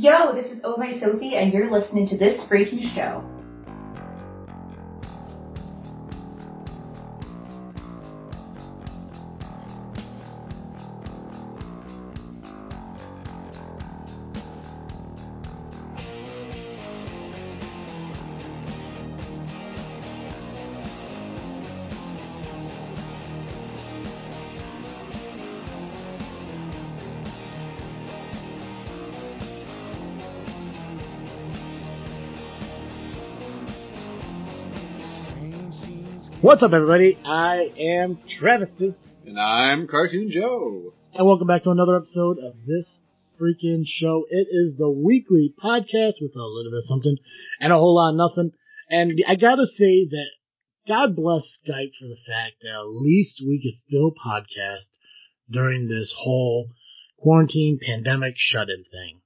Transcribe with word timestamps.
Yo, 0.00 0.32
this 0.32 0.52
is 0.52 0.60
Oh 0.62 0.76
Sophie, 1.00 1.34
and 1.34 1.52
you're 1.52 1.72
listening 1.72 2.06
to 2.06 2.16
This 2.16 2.40
Freaking 2.48 2.94
Show. 2.94 3.37
What's 36.48 36.62
up, 36.62 36.72
everybody? 36.72 37.18
I 37.26 37.70
am 37.78 38.20
Travis 38.26 38.74
T, 38.78 38.94
And 39.26 39.38
I'm 39.38 39.86
Cartoon 39.86 40.30
Joe. 40.30 40.94
and 41.12 41.26
welcome 41.26 41.46
back 41.46 41.64
to 41.64 41.70
another 41.70 41.94
episode 41.96 42.38
of 42.38 42.54
this 42.66 43.02
freaking 43.38 43.82
show. 43.84 44.24
It 44.30 44.48
is 44.50 44.78
the 44.78 44.88
weekly 44.90 45.52
podcast 45.62 46.14
with 46.22 46.34
a 46.34 46.40
little 46.42 46.70
bit 46.72 46.78
of 46.78 46.84
something 46.86 47.16
and 47.60 47.70
a 47.70 47.76
whole 47.76 47.94
lot 47.96 48.12
of 48.12 48.16
nothing. 48.16 48.52
And 48.88 49.12
I 49.28 49.36
gotta 49.36 49.66
say 49.66 50.06
that 50.08 50.28
God 50.88 51.14
bless 51.14 51.42
Skype 51.68 51.92
for 52.00 52.08
the 52.08 52.16
fact 52.26 52.54
that 52.62 52.70
at 52.80 52.86
least 52.86 53.42
we 53.46 53.60
could 53.62 53.78
still 53.86 54.12
podcast 54.12 54.88
during 55.50 55.86
this 55.86 56.14
whole 56.16 56.68
quarantine 57.18 57.78
pandemic 57.84 58.34
shut-in 58.38 58.84
thing, 58.90 59.20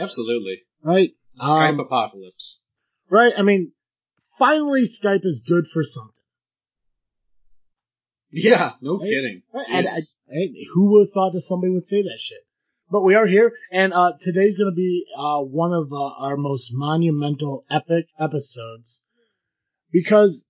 Absolutely. 0.00 0.62
right? 0.84 1.10
Skype 1.42 1.70
Um, 1.70 1.80
apocalypse. 1.80 2.60
right? 3.10 3.32
I 3.36 3.42
mean, 3.42 3.72
finally 4.38 4.88
Skype 4.88 5.24
is 5.24 5.42
good 5.44 5.66
for 5.72 5.82
something. 5.82 6.14
Yeah, 8.32 8.72
no 8.80 8.98
Right? 8.98 9.08
kidding. 9.08 9.42
And 9.68 9.88
I, 9.88 10.00
who 10.74 10.92
would 10.92 11.08
have 11.08 11.12
thought 11.12 11.32
that 11.32 11.42
somebody 11.42 11.72
would 11.72 11.84
say 11.86 12.02
that 12.02 12.18
shit? 12.20 12.38
But 12.90 13.02
we 13.02 13.14
are 13.14 13.26
here, 13.26 13.52
and 13.70 13.92
uh, 13.92 14.12
today's 14.20 14.56
going 14.56 14.70
to 14.70 14.74
be 14.76 15.06
uh, 15.16 15.40
one 15.42 15.72
of 15.72 15.92
uh, 15.92 16.24
our 16.24 16.36
most 16.36 16.70
monumental, 16.72 17.64
epic 17.70 18.06
episodes 18.18 19.02
because 19.92 20.44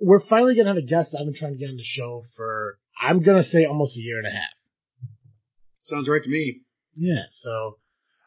we're 0.00 0.20
finally 0.20 0.54
going 0.54 0.66
to 0.66 0.74
have 0.74 0.82
a 0.82 0.86
guest 0.86 1.14
I've 1.18 1.26
been 1.26 1.34
trying 1.34 1.52
to 1.54 1.58
get 1.58 1.70
on 1.70 1.76
the 1.76 1.82
show 1.84 2.24
for, 2.36 2.78
I'm 3.00 3.22
going 3.24 3.42
to 3.42 3.48
say 3.48 3.64
almost 3.64 3.96
a 3.96 4.00
year 4.00 4.18
and 4.18 4.26
a 4.28 4.30
half. 4.30 4.54
Sounds 5.82 6.08
right 6.08 6.22
to 6.22 6.28
me. 6.30 6.60
Yeah, 6.96 7.22
so 7.32 7.78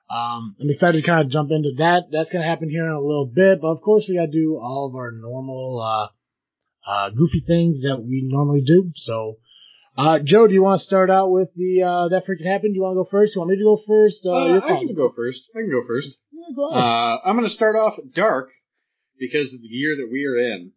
um, 0.09 0.55
I'm 0.59 0.69
excited 0.69 1.01
to 1.01 1.07
kind 1.07 1.25
of 1.25 1.31
jump 1.31 1.51
into 1.51 1.71
that. 1.77 2.05
That's 2.11 2.29
going 2.29 2.41
to 2.43 2.49
happen 2.49 2.69
here 2.69 2.85
in 2.85 2.91
a 2.91 2.99
little 2.99 3.31
bit, 3.33 3.61
but 3.61 3.69
of 3.69 3.81
course 3.81 4.07
we 4.09 4.15
got 4.15 4.25
to 4.25 4.31
do 4.31 4.59
all 4.61 4.87
of 4.89 4.95
our 4.95 5.11
normal 5.13 6.09
uh, 6.87 7.09
goofy 7.09 7.41
things 7.45 7.81
that 7.81 8.01
we 8.01 8.23
normally 8.25 8.61
do. 8.65 8.91
So, 8.95 9.37
uh, 9.97 10.19
Joe, 10.23 10.47
do 10.47 10.53
you 10.53 10.63
want 10.63 10.79
to 10.79 10.85
start 10.85 11.09
out 11.09 11.31
with 11.31 11.49
the 11.55 11.83
uh, 11.83 12.07
that 12.09 12.25
freaking 12.25 12.47
happened? 12.51 12.73
Do 12.73 12.77
you 12.77 12.83
want 12.83 12.95
to 12.95 13.03
go 13.03 13.09
first? 13.09 13.35
You 13.35 13.41
want 13.41 13.51
me 13.51 13.57
to 13.57 13.63
go 13.63 13.79
first? 13.87 14.25
Uh, 14.25 14.31
Uh, 14.31 14.59
I 14.65 14.77
can 14.85 14.95
go 14.95 15.11
first. 15.15 15.41
I 15.55 15.59
can 15.61 15.71
go 15.71 15.85
first. 15.87 16.09
Yeah, 16.31 16.55
go 16.55 16.69
ahead. 16.69 16.81
Uh, 16.81 17.17
I'm 17.25 17.35
going 17.35 17.47
to 17.47 17.53
start 17.53 17.75
off 17.75 17.95
dark 18.13 18.49
because 19.19 19.53
of 19.53 19.61
the 19.61 19.67
year 19.67 19.95
that 19.97 20.09
we 20.11 20.25
are 20.25 20.37
in. 20.37 20.71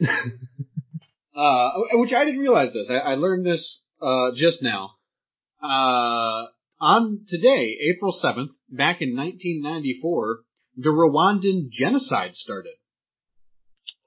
uh, 1.36 1.68
which 1.94 2.12
I 2.12 2.24
didn't 2.24 2.40
realize 2.40 2.72
this. 2.72 2.90
I, 2.90 3.12
I 3.12 3.14
learned 3.14 3.46
this 3.46 3.84
uh, 4.00 4.30
just 4.34 4.62
now. 4.62 4.90
Uh, 5.62 6.46
on 6.80 7.20
today, 7.28 7.78
April 7.94 8.12
7th, 8.12 8.48
back 8.68 9.00
in 9.00 9.14
1994, 9.16 10.40
the 10.76 10.88
Rwandan 10.90 11.70
genocide 11.70 12.34
started. 12.34 12.72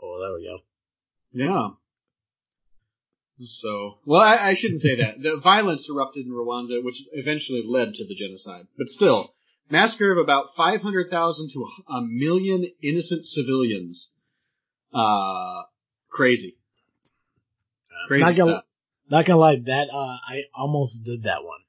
oh, 0.02 0.20
there 0.20 0.34
we 0.36 0.44
go. 0.46 0.60
Yeah. 1.36 1.70
So, 3.42 4.00
well, 4.06 4.22
I, 4.22 4.52
I 4.52 4.54
shouldn't 4.56 4.82
say 4.82 4.96
that. 4.96 5.22
The 5.22 5.42
violence 5.44 5.90
erupted 5.94 6.26
in 6.26 6.32
Rwanda, 6.32 6.84
which 6.84 6.96
eventually 7.12 7.64
led 7.68 7.94
to 7.96 8.08
the 8.08 8.16
genocide. 8.16 8.68
But 8.78 8.88
still, 8.88 9.34
massacre 9.70 10.14
of 10.14 10.18
about 10.18 10.56
500,000 10.56 11.52
to 11.54 11.68
a 11.94 12.02
million 12.02 12.66
innocent 12.82 13.26
civilians. 13.26 14.16
Uh, 14.94 15.64
crazy. 16.10 16.58
Crazy 18.08 18.22
not 18.24 18.38
gonna, 18.38 18.52
stuff. 18.54 18.66
not 19.10 19.26
gonna 19.26 19.40
lie, 19.40 19.56
that 19.66 19.88
uh, 19.92 20.18
I 20.26 20.44
almost 20.56 21.04
did 21.04 21.24
that 21.24 21.44
one. 21.44 21.60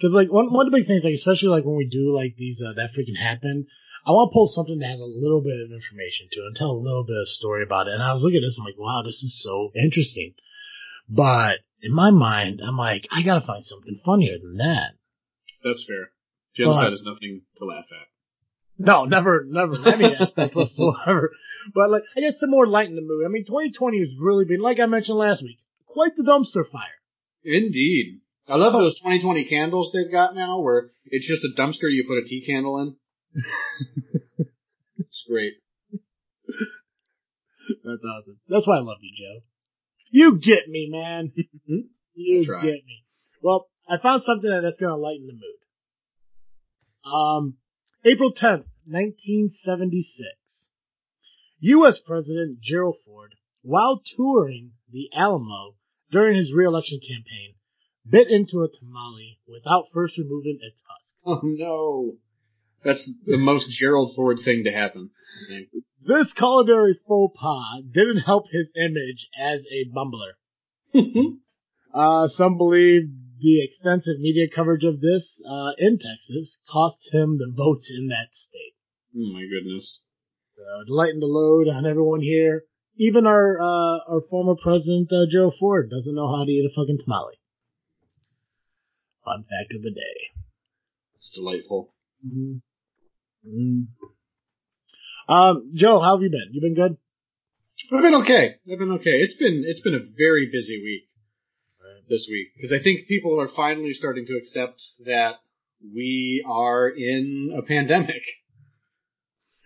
Cause 0.00 0.12
like 0.12 0.32
one 0.32 0.52
one 0.52 0.66
of 0.66 0.72
the 0.72 0.78
big 0.78 0.86
things, 0.86 1.02
like 1.02 1.14
especially 1.14 1.48
like 1.48 1.64
when 1.64 1.76
we 1.76 1.88
do 1.88 2.14
like 2.14 2.36
these 2.36 2.62
uh, 2.62 2.72
that 2.74 2.90
freaking 2.96 3.18
happened, 3.20 3.66
I 4.08 4.12
want 4.12 4.30
to 4.30 4.32
pull 4.32 4.48
something 4.48 4.78
that 4.78 4.88
has 4.88 5.00
a 5.00 5.04
little 5.04 5.42
bit 5.42 5.60
of 5.60 5.68
information 5.68 6.32
to 6.32 6.40
it 6.40 6.46
and 6.48 6.56
tell 6.56 6.70
a 6.72 6.80
little 6.80 7.04
bit 7.04 7.20
of 7.20 7.28
story 7.28 7.62
about 7.62 7.88
it. 7.88 7.92
And 7.92 8.02
I 8.02 8.16
was 8.16 8.22
looking 8.22 8.40
at 8.40 8.46
this, 8.48 8.56
I'm 8.58 8.64
like, 8.64 8.80
wow, 8.80 9.02
this 9.04 9.20
is 9.20 9.36
so 9.44 9.68
interesting. 9.76 10.32
But 11.08 11.60
in 11.82 11.92
my 11.92 12.10
mind, 12.10 12.62
I'm 12.66 12.78
like, 12.78 13.06
I 13.12 13.22
gotta 13.22 13.44
find 13.44 13.64
something 13.64 14.00
funnier 14.04 14.38
than 14.40 14.56
that. 14.56 14.96
That's 15.62 15.84
fair. 15.86 16.08
Genocide 16.56 16.86
But- 16.86 16.92
is 16.94 17.02
nothing 17.04 17.42
to 17.58 17.64
laugh 17.66 17.84
at. 17.92 18.08
No, 18.80 19.04
never, 19.04 19.44
never 19.46 19.74
any 19.86 20.14
aspect 20.14 20.54
whatsoever. 20.56 21.32
But 21.74 21.90
like, 21.90 22.04
I 22.16 22.20
guess 22.20 22.38
the 22.40 22.46
more 22.46 22.66
light 22.66 22.88
in 22.88 22.94
the 22.94 23.02
mood. 23.02 23.26
I 23.26 23.28
mean, 23.28 23.44
2020 23.44 23.98
has 23.98 24.08
really 24.18 24.46
been, 24.46 24.60
like 24.60 24.80
I 24.80 24.86
mentioned 24.86 25.18
last 25.18 25.42
week, 25.42 25.58
quite 25.84 26.16
the 26.16 26.22
dumpster 26.22 26.64
fire. 26.70 26.96
Indeed. 27.44 28.20
I 28.48 28.56
love 28.56 28.72
those 28.72 28.96
2020 29.00 29.44
candles 29.44 29.90
they've 29.92 30.10
got 30.10 30.34
now 30.34 30.60
where 30.60 30.90
it's 31.04 31.26
just 31.28 31.44
a 31.44 31.60
dumpster 31.60 31.90
you 31.92 32.04
put 32.08 32.24
a 32.24 32.26
tea 32.26 32.42
candle 32.46 32.78
in. 32.80 32.96
It's 34.98 35.24
great. 35.28 35.54
That's 37.84 38.02
awesome. 38.02 38.38
That's 38.48 38.66
why 38.66 38.76
I 38.78 38.80
love 38.80 38.98
you, 39.00 39.12
Joe. 39.16 39.42
You 40.10 40.38
get 40.38 40.68
me, 40.68 40.88
man. 40.90 41.32
you 42.14 42.44
get 42.44 42.62
me. 42.62 43.04
Well, 43.42 43.68
I 43.88 43.98
found 43.98 44.22
something 44.22 44.50
that's 44.50 44.78
going 44.78 44.90
to 44.90 44.96
lighten 44.96 45.26
the 45.26 45.32
mood. 45.32 45.42
Um, 47.04 47.56
April 48.04 48.32
10th, 48.32 48.64
1976. 48.86 50.70
U.S. 51.60 51.98
President 51.98 52.60
Gerald 52.60 52.96
Ford, 53.04 53.34
while 53.62 54.00
touring 54.16 54.72
the 54.90 55.08
Alamo 55.14 55.74
during 56.10 56.36
his 56.36 56.52
re-election 56.52 57.00
campaign, 57.00 57.54
bit 58.08 58.28
into 58.28 58.62
a 58.62 58.68
tamale 58.68 59.38
without 59.46 59.86
first 59.92 60.16
removing 60.16 60.58
its 60.62 60.82
husk. 60.86 61.16
Oh 61.26 61.40
no. 61.42 62.16
That's 62.84 63.10
the 63.26 63.36
most 63.36 63.70
Gerald 63.70 64.14
Ford 64.14 64.38
thing 64.44 64.64
to 64.64 64.72
happen. 64.72 65.10
This 66.06 66.32
culinary 66.32 66.98
faux 67.06 67.36
pas 67.38 67.82
didn't 67.90 68.20
help 68.20 68.44
his 68.50 68.68
image 68.76 69.28
as 69.38 69.64
a 69.70 69.90
bumbler. 69.94 70.34
Uh, 71.92 72.28
some 72.28 72.58
believe 72.58 73.08
the 73.40 73.64
extensive 73.64 74.20
media 74.20 74.46
coverage 74.54 74.84
of 74.84 75.00
this 75.00 75.42
uh, 75.48 75.72
in 75.78 75.98
Texas 75.98 76.58
cost 76.70 77.08
him 77.12 77.38
the 77.38 77.50
votes 77.50 77.90
in 77.96 78.08
that 78.08 78.28
state. 78.32 78.74
oh 79.16 79.32
my 79.32 79.40
goodness. 79.40 80.00
So 80.54 80.62
to 80.86 80.94
lighten 80.94 81.20
the 81.20 81.26
load 81.26 81.66
on 81.68 81.86
everyone 81.86 82.20
here, 82.20 82.64
even 82.96 83.26
our 83.26 83.60
uh, 83.60 83.98
our 84.06 84.20
former 84.28 84.54
president 84.60 85.10
uh, 85.10 85.24
Joe 85.30 85.50
Ford 85.58 85.88
doesn't 85.90 86.14
know 86.14 86.28
how 86.28 86.44
to 86.44 86.50
eat 86.50 86.70
a 86.70 86.74
fucking 86.74 86.98
tamale. 87.02 87.40
Fun 89.24 89.44
fact 89.44 89.74
of 89.74 89.82
the 89.82 89.90
day. 89.90 90.42
It's 91.16 91.30
delightful. 91.34 91.94
Mm-hmm. 92.26 92.58
Um, 95.28 95.72
Joe, 95.74 96.00
how 96.00 96.16
have 96.16 96.22
you 96.22 96.30
been? 96.30 96.48
You 96.52 96.60
been 96.60 96.74
good? 96.74 96.96
I've 97.92 98.02
been 98.02 98.14
okay. 98.22 98.56
I've 98.70 98.78
been 98.78 98.92
okay. 98.92 99.20
It's 99.20 99.36
been 99.36 99.64
it's 99.66 99.80
been 99.80 99.94
a 99.94 100.00
very 100.16 100.48
busy 100.50 100.82
week 100.82 101.08
this 102.08 102.26
week 102.30 102.48
because 102.56 102.72
I 102.72 102.82
think 102.82 103.06
people 103.06 103.40
are 103.40 103.48
finally 103.48 103.92
starting 103.92 104.26
to 104.26 104.36
accept 104.36 104.82
that 105.04 105.34
we 105.94 106.44
are 106.46 106.88
in 106.88 107.54
a 107.56 107.62
pandemic. 107.62 108.22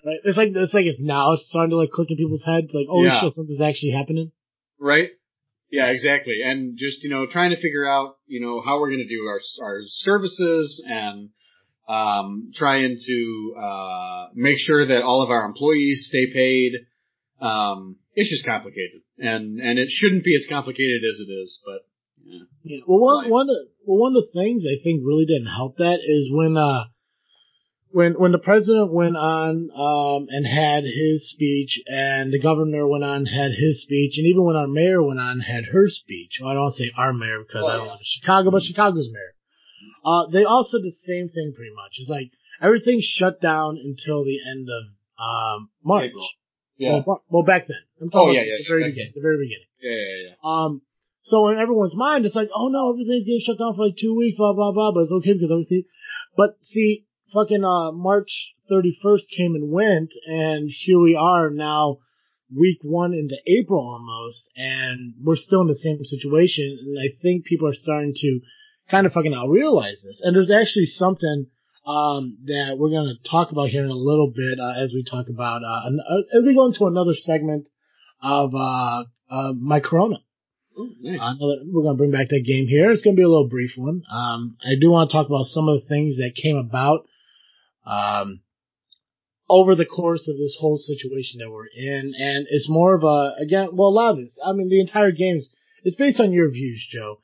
Right? 0.05 0.19
It's 0.25 0.37
like 0.37 0.49
it's 0.55 0.75
like 0.75 0.87
it's 0.87 1.01
now 1.01 1.35
it's 1.35 1.49
starting 1.49 1.71
to 1.71 1.77
like 1.77 1.91
click 1.91 2.11
in 2.11 2.17
people's 2.17 2.43
heads, 2.45 2.69
like, 2.73 2.87
oh 2.91 3.05
Yeah. 3.05 3.21
shit, 3.21 3.35
something's 3.35 3.61
actually 3.61 3.93
happening. 3.93 4.33
Right? 4.79 5.11
Yeah, 5.71 5.87
exactly. 5.87 6.43
And 6.45 6.77
just, 6.77 7.03
you 7.03 7.09
know, 7.09 7.27
trying 7.27 7.51
to 7.51 7.57
figure 7.57 7.89
out, 7.89 8.17
you 8.27 8.41
know, 8.41 8.61
how 8.61 8.79
we're 8.79 8.91
going 8.91 9.07
to 9.07 9.09
do 9.09 9.23
our, 9.25 9.41
our 9.65 9.81
services 9.87 10.85
and, 10.87 11.31
um, 11.89 12.53
trying 12.55 12.97
to, 13.07 13.55
uh, 13.59 14.27
make 14.35 14.59
sure 14.59 14.87
that 14.87 15.03
all 15.03 15.23
of 15.23 15.31
our 15.31 15.45
employees 15.45 16.07
stay 16.09 16.33
paid. 16.33 16.73
Um, 17.41 17.97
it's 18.15 18.31
just 18.31 18.45
complicated 18.47 19.01
and, 19.19 19.59
and 19.59 19.79
it 19.79 19.89
shouldn't 19.91 20.25
be 20.25 20.35
as 20.37 20.47
complicated 20.49 21.03
as 21.03 21.19
it 21.19 21.31
is, 21.33 21.63
but 21.65 21.81
yeah. 22.25 22.39
Yeah. 22.63 22.81
Well, 22.87 23.01
one 23.01 23.31
one 23.31 23.51
of, 23.51 23.57
well 23.85 23.99
one 23.99 24.17
of 24.17 24.23
the 24.23 24.41
things 24.41 24.65
I 24.65 24.81
think 24.83 25.03
really 25.05 25.27
didn't 25.27 25.51
help 25.53 25.79
that 25.79 25.99
is 26.07 26.29
when 26.31 26.57
uh 26.57 26.85
when 27.91 28.13
when 28.15 28.31
the 28.33 28.39
president 28.39 28.95
went 28.95 29.17
on 29.17 29.71
um 29.75 30.29
and 30.31 30.47
had 30.47 30.85
his 30.85 31.29
speech 31.31 31.81
and 31.87 32.33
the 32.33 32.39
governor 32.41 32.87
went 32.87 33.03
on 33.03 33.17
and 33.27 33.29
had 33.29 33.51
his 33.59 33.83
speech 33.83 34.15
and 34.19 34.27
even 34.27 34.45
when 34.45 34.55
our 34.57 34.69
mayor 34.69 35.03
went 35.03 35.19
on 35.19 35.31
and 35.33 35.43
had 35.43 35.65
her 35.73 35.89
speech. 35.89 36.39
Well, 36.41 36.51
I 36.51 36.55
don't 36.55 36.63
want 36.63 36.75
to 36.77 36.85
say 36.85 36.91
our 36.97 37.13
mayor 37.13 37.43
because 37.47 37.63
Oh, 37.65 37.67
I 37.67 37.73
don't 37.77 37.87
yeah. 37.87 37.93
live 37.93 38.01
in 38.01 38.21
Chicago, 38.21 38.51
but 38.53 38.63
Chicago's 38.63 39.09
mayor. 39.13 39.35
Uh, 40.05 40.27
they 40.33 40.45
all 40.45 40.65
said 40.65 40.81
the 40.83 40.93
same 41.05 41.29
thing 41.29 41.53
pretty 41.55 41.75
much. 41.75 41.93
It's 41.99 42.09
like 42.11 42.31
everything 42.61 43.01
shut 43.03 43.41
down 43.41 43.79
until 43.83 44.25
the 44.25 44.39
end 44.49 44.69
of 44.69 44.85
um 45.19 45.69
March. 45.85 46.07
April. 46.11 46.29
Yeah. 46.79 47.03
Well, 47.07 47.23
well, 47.29 47.43
back 47.45 47.69
then. 47.69 47.77
I'm 48.01 48.09
Oh, 48.09 48.27
talking 48.27 48.35
yeah, 48.35 48.41
about 48.41 48.47
yeah, 48.49 48.57
the 48.59 48.69
very 48.69 48.85
beginning. 48.91 49.13
The 49.15 49.21
very 49.21 49.39
beginning. 49.39 49.69
yeah, 49.81 49.91
yeah, 49.93 50.29
yeah. 50.29 50.35
Um, 50.43 50.83
so 51.23 51.49
in 51.49 51.59
everyone's 51.59 51.95
mind, 51.95 52.27
it's 52.27 52.35
like, 52.35 52.49
oh 52.55 52.69
no, 52.69 52.91
everything's 52.93 53.25
getting 53.25 53.43
shut 53.47 53.59
down 53.59 53.77
for 53.77 53.87
like 53.87 53.97
two 53.97 54.17
weeks, 54.17 54.37
blah 54.37 54.53
blah 54.55 54.73
blah. 54.73 54.91
But 54.93 55.05
it's 55.05 55.13
okay 55.13 55.35
because 55.35 55.53
everything. 55.53 55.85
But 56.37 56.57
see, 56.63 57.05
fucking 57.33 57.63
uh, 57.65 57.93
March 57.93 58.55
31st 58.71 59.29
came 59.37 59.55
and 59.55 59.71
went, 59.71 60.11
and 60.27 60.69
here 60.71 60.99
we 60.99 61.15
are 61.15 61.51
now, 61.51 61.99
week 62.55 62.79
one 62.83 63.13
into 63.13 63.37
April 63.47 63.81
almost, 63.81 64.49
and 64.57 65.15
we're 65.23 65.37
still 65.37 65.61
in 65.61 65.69
the 65.69 65.75
same 65.77 66.03
situation. 66.03 66.79
And 66.83 66.99
I 66.99 67.15
think 67.23 67.45
people 67.45 67.69
are 67.69 67.75
starting 67.75 68.15
to 68.17 68.41
kind 68.93 69.07
of 69.07 69.13
fucking 69.13 69.33
now 69.33 69.49
realize 69.49 70.05
this. 70.05 70.21
And 70.23 70.37
there's 70.37 70.53
actually 70.53 70.87
something 70.87 71.47
um, 71.85 72.39
that 72.45 72.77
we're 72.79 72.91
going 72.91 73.09
to 73.09 73.29
talk 73.29 73.51
about 73.51 73.71
here 73.71 73.85
in 73.85 73.91
a 73.91 73.95
little 73.95 74.31
bit 74.31 74.61
uh, 74.61 74.85
as 74.85 74.93
we 74.95 75.03
talk 75.03 75.27
about 75.29 75.63
uh, 75.65 75.89
an, 75.89 75.99
uh, 75.99 76.39
as 76.39 76.45
we 76.45 76.55
go 76.55 76.67
into 76.67 76.85
another 76.85 77.15
segment 77.15 77.69
of 78.23 78.53
uh, 78.55 79.05
uh, 79.31 79.53
my 79.59 79.81
Corona. 79.81 80.17
Ooh, 80.79 80.95
nice. 81.01 81.19
That 81.19 81.67
we're 81.67 81.83
going 81.83 81.97
to 81.97 81.99
bring 81.99 82.13
back 82.13 82.29
that 82.29 82.45
game 82.47 82.67
here. 82.67 82.93
It's 82.93 83.03
going 83.03 83.17
to 83.17 83.21
be 83.21 83.25
a 83.25 83.29
little 83.29 83.49
brief 83.49 83.73
one. 83.77 84.03
Um, 84.11 84.57
I 84.65 84.75
do 84.81 84.91
want 84.91 85.11
to 85.11 85.17
talk 85.17 85.27
about 85.27 85.47
some 85.47 85.69
of 85.69 85.81
the 85.81 85.89
things 85.89 86.19
that 86.19 86.39
came 86.41 86.57
about 86.57 87.07
um, 87.85 88.41
over 89.51 89.75
the 89.75 89.85
course 89.85 90.29
of 90.29 90.37
this 90.37 90.57
whole 90.59 90.79
situation 90.79 91.41
that 91.41 91.51
we're 91.51 91.67
in, 91.67 92.15
and 92.17 92.47
it's 92.49 92.71
more 92.71 92.95
of 92.95 93.03
a 93.03 93.35
again. 93.43 93.71
Well, 93.73 93.89
a 93.89 93.91
lot 93.91 94.11
of 94.13 94.17
this. 94.19 94.39
I 94.45 94.53
mean, 94.53 94.69
the 94.69 94.81
entire 94.81 95.13
game 95.13 95.37
is 95.37 95.53
it's 95.83 95.97
based 95.97 96.21
on 96.21 96.33
your 96.33 96.51
views, 96.51 96.87
Joe. 96.91 97.19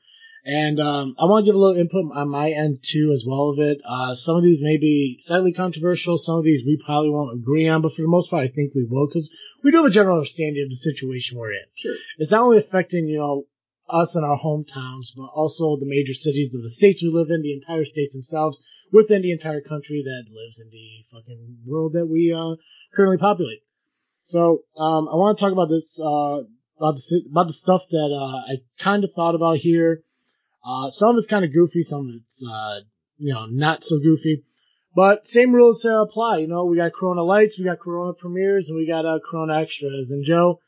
And 0.49 0.81
um, 0.81 1.13
I 1.21 1.29
want 1.29 1.45
to 1.45 1.47
give 1.47 1.53
a 1.53 1.61
little 1.61 1.77
input 1.77 2.09
on 2.09 2.33
my 2.33 2.49
end 2.49 2.81
too, 2.81 3.13
as 3.13 3.21
well 3.21 3.53
of 3.53 3.59
it. 3.61 3.77
Uh, 3.85 4.17
some 4.17 4.33
of 4.33 4.41
these 4.41 4.65
may 4.65 4.81
be 4.81 5.21
slightly 5.21 5.53
controversial. 5.53 6.17
Some 6.17 6.41
of 6.41 6.43
these 6.43 6.65
we 6.65 6.81
probably 6.83 7.11
won't 7.11 7.37
agree 7.37 7.69
on, 7.69 7.83
but 7.83 7.93
for 7.93 8.01
the 8.01 8.09
most 8.09 8.31
part, 8.31 8.49
I 8.49 8.51
think 8.51 8.73
we 8.73 8.87
will 8.89 9.05
because 9.05 9.29
we 9.63 9.69
do 9.69 9.77
have 9.77 9.85
a 9.85 9.93
general 9.93 10.17
understanding 10.17 10.65
of 10.65 10.73
the 10.73 10.81
situation 10.81 11.37
we're 11.37 11.53
in 11.53 11.69
Sure. 11.77 11.93
it's 12.17 12.31
not 12.31 12.41
only 12.41 12.57
affecting, 12.57 13.05
you 13.05 13.19
know, 13.19 13.45
us 13.93 14.15
and 14.17 14.25
our 14.25 14.41
hometowns, 14.41 15.13
but 15.15 15.29
also 15.37 15.77
the 15.77 15.85
major 15.85 16.17
cities 16.17 16.49
of 16.55 16.63
the 16.65 16.73
states 16.73 16.97
we 17.03 17.13
live 17.13 17.29
in, 17.29 17.45
the 17.45 17.53
entire 17.53 17.85
states 17.85 18.13
themselves, 18.13 18.57
within 18.91 19.21
the 19.21 19.31
entire 19.31 19.61
country 19.61 20.01
that 20.01 20.33
lives 20.33 20.57
in 20.57 20.69
the 20.73 21.05
fucking 21.13 21.61
world 21.65 21.93
that 21.93 22.07
we, 22.09 22.33
uh, 22.33 22.57
currently 22.95 23.21
populate. 23.21 23.61
So, 24.25 24.65
um, 24.77 25.05
I 25.09 25.13
want 25.13 25.37
to 25.37 25.41
talk 25.45 25.53
about 25.53 25.69
this, 25.69 25.99
uh, 26.01 26.41
about 26.81 26.97
the, 26.97 27.21
about 27.29 27.47
the 27.47 27.53
stuff 27.53 27.81
that, 27.89 28.09
uh, 28.09 28.51
I 28.51 28.55
kind 28.81 29.03
of 29.03 29.11
thought 29.15 29.35
about 29.35 29.57
here. 29.57 30.01
Uh, 30.63 30.89
some 30.91 31.09
of 31.09 31.15
it's 31.17 31.27
kind 31.27 31.45
of 31.45 31.53
goofy, 31.53 31.83
some 31.83 32.09
of 32.09 32.15
it's, 32.15 32.43
uh, 32.47 32.79
you 33.17 33.33
know, 33.33 33.45
not 33.45 33.83
so 33.83 33.99
goofy. 33.99 34.43
But 34.95 35.27
same 35.27 35.53
rules 35.53 35.85
uh, 35.85 36.01
apply. 36.01 36.39
You 36.39 36.47
know, 36.47 36.65
we 36.65 36.77
got 36.77 36.93
Corona 36.93 37.23
Lights, 37.23 37.57
we 37.57 37.65
got 37.65 37.79
Corona 37.79 38.13
Premieres, 38.13 38.65
and 38.67 38.75
we 38.75 38.87
got 38.87 39.05
uh, 39.05 39.19
Corona 39.29 39.61
Extras. 39.61 40.09
And 40.09 40.25
Joe, 40.25 40.59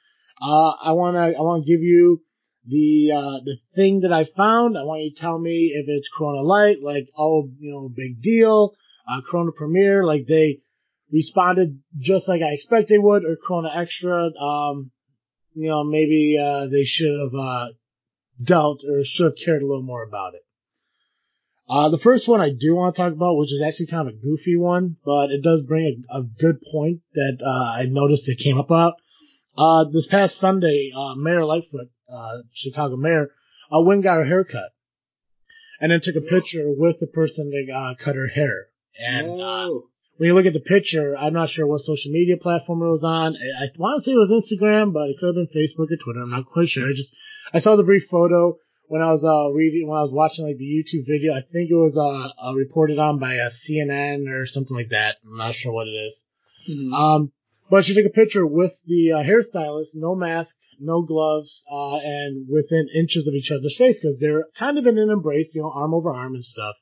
uh, 0.41 0.71
I 0.81 0.91
wanna 0.93 1.31
I 1.37 1.41
wanna 1.41 1.63
give 1.63 1.81
you 1.81 2.21
the 2.65 3.11
uh, 3.15 3.43
the 3.43 3.57
thing 3.75 4.01
that 4.01 4.13
I 4.13 4.25
found. 4.25 4.77
I 4.77 4.83
want 4.83 5.01
you 5.01 5.13
to 5.13 5.19
tell 5.19 5.39
me 5.39 5.73
if 5.73 5.85
it's 5.87 6.09
Corona 6.15 6.41
Light, 6.41 6.77
like 6.81 7.09
oh 7.17 7.49
you 7.59 7.71
know 7.71 7.89
big 7.89 8.21
deal, 8.21 8.75
uh, 9.09 9.21
Corona 9.29 9.51
Premiere, 9.51 10.05
like 10.05 10.27
they 10.27 10.59
responded 11.11 11.79
just 11.99 12.27
like 12.27 12.41
I 12.41 12.53
expect 12.53 12.89
they 12.89 12.99
would, 12.99 13.25
or 13.25 13.35
Corona 13.35 13.71
Extra, 13.73 14.31
um, 14.39 14.91
you 15.53 15.69
know 15.69 15.83
maybe 15.83 16.37
uh, 16.41 16.67
they 16.67 16.85
should 16.85 17.19
have 17.19 17.33
uh, 17.33 17.67
dealt 18.43 18.83
or 18.83 19.01
should 19.03 19.25
have 19.25 19.45
cared 19.45 19.61
a 19.61 19.65
little 19.65 19.83
more 19.83 20.03
about 20.03 20.33
it. 20.35 20.45
Uh, 21.69 21.89
the 21.89 21.99
first 21.99 22.27
one 22.27 22.41
I 22.41 22.49
do 22.49 22.75
want 22.75 22.95
to 22.95 23.01
talk 23.01 23.13
about, 23.13 23.37
which 23.37 23.53
is 23.53 23.61
actually 23.65 23.87
kind 23.87 24.07
of 24.07 24.15
a 24.15 24.17
goofy 24.17 24.57
one, 24.57 24.97
but 25.05 25.31
it 25.31 25.41
does 25.41 25.63
bring 25.63 26.03
a, 26.11 26.19
a 26.19 26.23
good 26.23 26.57
point 26.71 26.99
that 27.13 27.37
uh, 27.41 27.79
I 27.79 27.85
noticed 27.85 28.27
it 28.27 28.43
came 28.43 28.57
up 28.57 28.65
about. 28.65 28.95
Uh, 29.57 29.85
this 29.85 30.07
past 30.09 30.37
Sunday, 30.39 30.91
uh, 30.95 31.15
Mayor 31.15 31.45
Lightfoot, 31.45 31.89
uh, 32.11 32.37
Chicago 32.53 32.97
mayor, 32.97 33.31
uh, 33.73 33.81
went 33.81 34.03
got 34.03 34.17
her 34.17 34.25
hair 34.25 34.43
cut. 34.43 34.71
And 35.79 35.91
then 35.91 36.01
took 36.01 36.15
a 36.15 36.21
picture 36.21 36.65
with 36.67 36.99
the 36.99 37.07
person 37.07 37.49
that, 37.49 37.95
cut 38.03 38.15
her 38.15 38.27
hair. 38.27 38.67
And. 38.99 39.81
When 40.21 40.27
you 40.27 40.35
look 40.35 40.45
at 40.45 40.53
the 40.53 40.59
picture, 40.59 41.17
I'm 41.17 41.33
not 41.33 41.49
sure 41.49 41.65
what 41.65 41.81
social 41.81 42.11
media 42.11 42.37
platform 42.37 42.83
it 42.83 42.93
was 42.93 43.03
on. 43.03 43.33
I, 43.33 43.65
I 43.65 43.67
want 43.75 43.97
to 43.97 44.05
say 44.05 44.13
it 44.13 44.21
was 44.21 44.29
Instagram, 44.29 44.93
but 44.93 45.09
it 45.09 45.15
could 45.19 45.33
have 45.33 45.49
been 45.49 45.49
Facebook 45.49 45.89
or 45.89 45.97
Twitter. 45.97 46.21
I'm 46.21 46.29
not 46.29 46.45
quite 46.45 46.67
sure. 46.67 46.85
I 46.85 46.93
just, 46.93 47.11
I 47.51 47.57
saw 47.57 47.75
the 47.75 47.81
brief 47.81 48.03
photo 48.05 48.59
when 48.85 49.01
I 49.01 49.09
was, 49.09 49.25
uh, 49.25 49.49
reading, 49.51 49.89
when 49.89 49.97
I 49.97 50.05
was 50.05 50.13
watching 50.13 50.45
like 50.45 50.59
the 50.59 50.69
YouTube 50.69 51.09
video. 51.09 51.33
I 51.33 51.41
think 51.41 51.71
it 51.71 51.73
was, 51.73 51.97
uh, 51.97 52.37
uh 52.37 52.53
reported 52.53 52.99
on 52.99 53.17
by 53.17 53.39
uh, 53.39 53.49
CNN 53.65 54.29
or 54.29 54.45
something 54.45 54.77
like 54.77 54.89
that. 54.89 55.15
I'm 55.25 55.37
not 55.37 55.55
sure 55.55 55.73
what 55.73 55.87
it 55.87 55.97
is. 55.97 56.23
Mhm. 56.69 56.93
Um, 56.93 57.31
but 57.71 57.85
she 57.85 57.95
took 57.95 58.05
a 58.05 58.13
picture 58.13 58.45
with 58.45 58.73
the 58.85 59.13
uh, 59.13 59.23
hairstylist, 59.25 59.95
no 59.95 60.13
mask, 60.13 60.53
no 60.79 61.01
gloves, 61.01 61.65
uh, 61.65 61.97
and 61.97 62.45
within 62.47 62.93
inches 62.93 63.25
of 63.25 63.33
each 63.33 63.49
other's 63.49 63.75
face 63.75 63.97
because 63.97 64.19
they're 64.19 64.45
kind 64.53 64.77
of 64.77 64.85
in 64.85 64.99
an 64.99 65.09
embrace, 65.09 65.49
you 65.55 65.63
know, 65.63 65.71
arm 65.73 65.95
over 65.95 66.13
arm 66.13 66.35
and 66.35 66.45
stuff. 66.45 66.75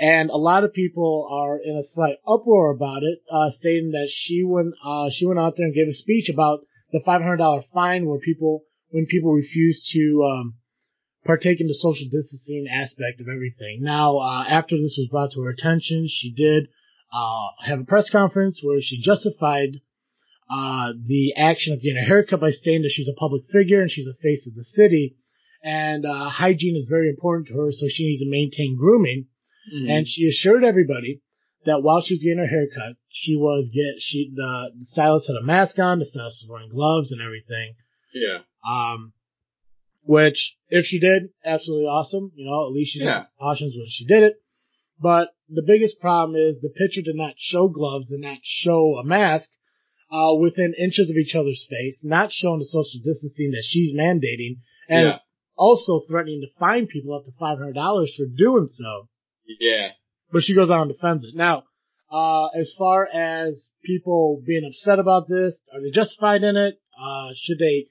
And 0.00 0.30
a 0.30 0.38
lot 0.38 0.64
of 0.64 0.72
people 0.72 1.28
are 1.30 1.58
in 1.58 1.76
a 1.76 1.84
slight 1.92 2.16
uproar 2.26 2.70
about 2.70 3.02
it, 3.02 3.18
uh, 3.30 3.50
stating 3.50 3.90
that 3.90 4.10
she 4.10 4.42
went, 4.42 4.72
uh, 4.82 5.10
she 5.12 5.26
went 5.26 5.38
out 5.38 5.54
there 5.58 5.66
and 5.66 5.74
gave 5.74 5.88
a 5.88 5.92
speech 5.92 6.30
about 6.30 6.60
the 6.90 7.00
$500 7.06 7.64
fine 7.74 8.06
where 8.06 8.18
people, 8.18 8.62
when 8.88 9.04
people 9.04 9.34
refuse 9.34 9.86
to, 9.92 10.24
um, 10.24 10.54
partake 11.26 11.60
in 11.60 11.66
the 11.66 11.74
social 11.74 12.06
distancing 12.10 12.66
aspect 12.72 13.20
of 13.20 13.28
everything. 13.28 13.82
Now, 13.82 14.16
uh, 14.16 14.44
after 14.48 14.74
this 14.78 14.96
was 14.96 15.08
brought 15.10 15.32
to 15.32 15.42
her 15.42 15.50
attention, 15.50 16.06
she 16.08 16.32
did, 16.32 16.68
uh, 17.12 17.48
have 17.66 17.80
a 17.80 17.84
press 17.84 18.08
conference 18.08 18.60
where 18.62 18.80
she 18.80 19.02
justified 19.02 19.82
uh, 20.48 20.94
the 21.04 21.34
action 21.36 21.74
of 21.74 21.82
getting 21.82 21.98
a 21.98 22.06
haircut 22.06 22.40
by 22.40 22.50
stating 22.50 22.82
that 22.82 22.90
she's 22.90 23.08
a 23.08 23.20
public 23.20 23.42
figure 23.52 23.82
and 23.82 23.90
she's 23.90 24.08
a 24.08 24.22
face 24.22 24.46
of 24.46 24.54
the 24.54 24.64
city, 24.64 25.16
and 25.62 26.06
uh, 26.06 26.30
hygiene 26.30 26.76
is 26.76 26.88
very 26.88 27.10
important 27.10 27.48
to 27.48 27.54
her, 27.54 27.70
so 27.70 27.86
she 27.88 28.06
needs 28.06 28.22
to 28.22 28.30
maintain 28.30 28.78
grooming. 28.78 29.26
Mhm. 29.72 29.88
And 29.90 30.08
she 30.08 30.26
assured 30.28 30.64
everybody 30.64 31.20
that 31.66 31.82
while 31.82 32.00
she 32.02 32.14
was 32.14 32.22
getting 32.22 32.38
her 32.38 32.46
haircut, 32.46 32.96
she 33.08 33.36
was 33.36 33.68
get 33.72 34.00
she 34.00 34.30
the, 34.34 34.72
the 34.78 34.84
stylist 34.84 35.26
had 35.28 35.36
a 35.36 35.42
mask 35.44 35.78
on, 35.78 35.98
the 35.98 36.06
stylist 36.06 36.42
was 36.44 36.48
wearing 36.48 36.70
gloves 36.70 37.12
and 37.12 37.20
everything. 37.20 37.74
yeah. 38.14 38.38
Um, 38.68 39.12
which 40.02 40.56
if 40.68 40.86
she 40.86 40.98
did, 40.98 41.28
absolutely 41.44 41.86
awesome. 41.86 42.32
You 42.34 42.46
know, 42.46 42.64
at 42.66 42.72
least 42.72 42.92
she 42.94 43.00
Yeah. 43.00 43.24
precautions 43.38 43.74
when 43.76 43.86
she 43.88 44.06
did 44.06 44.22
it. 44.22 44.36
But 45.00 45.30
the 45.48 45.62
biggest 45.62 46.00
problem 46.00 46.36
is 46.40 46.60
the 46.60 46.68
picture 46.70 47.02
did 47.02 47.16
not 47.16 47.34
show 47.38 47.68
gloves, 47.68 48.10
and 48.12 48.22
not 48.22 48.38
show 48.42 48.96
a 48.96 49.04
mask, 49.04 49.50
uh, 50.10 50.34
within 50.34 50.74
inches 50.74 51.10
of 51.10 51.16
each 51.16 51.34
other's 51.34 51.64
face, 51.70 52.02
not 52.04 52.32
showing 52.32 52.58
the 52.58 52.64
social 52.66 53.00
distancing 53.04 53.52
that 53.52 53.64
she's 53.64 53.94
mandating, 53.94 54.56
and 54.88 55.06
Yeah. 55.06 55.18
also 55.56 56.00
threatening 56.08 56.40
to 56.40 56.48
fine 56.58 56.86
people 56.86 57.14
up 57.14 57.24
to 57.24 57.32
$500 57.32 58.14
for 58.16 58.26
doing 58.26 58.66
so. 58.66 59.08
Yeah. 59.58 59.88
But 60.32 60.42
she 60.42 60.54
goes 60.54 60.70
out 60.70 60.82
and 60.82 60.92
defends 60.92 61.24
it. 61.24 61.34
Now, 61.34 61.64
uh, 62.10 62.46
as 62.48 62.72
far 62.78 63.06
as 63.06 63.70
people 63.84 64.42
being 64.46 64.64
upset 64.66 64.98
about 64.98 65.28
this, 65.28 65.58
are 65.72 65.80
they 65.80 65.90
justified 65.90 66.42
in 66.42 66.56
it? 66.56 66.80
Uh, 67.00 67.30
should 67.36 67.58
they, 67.58 67.86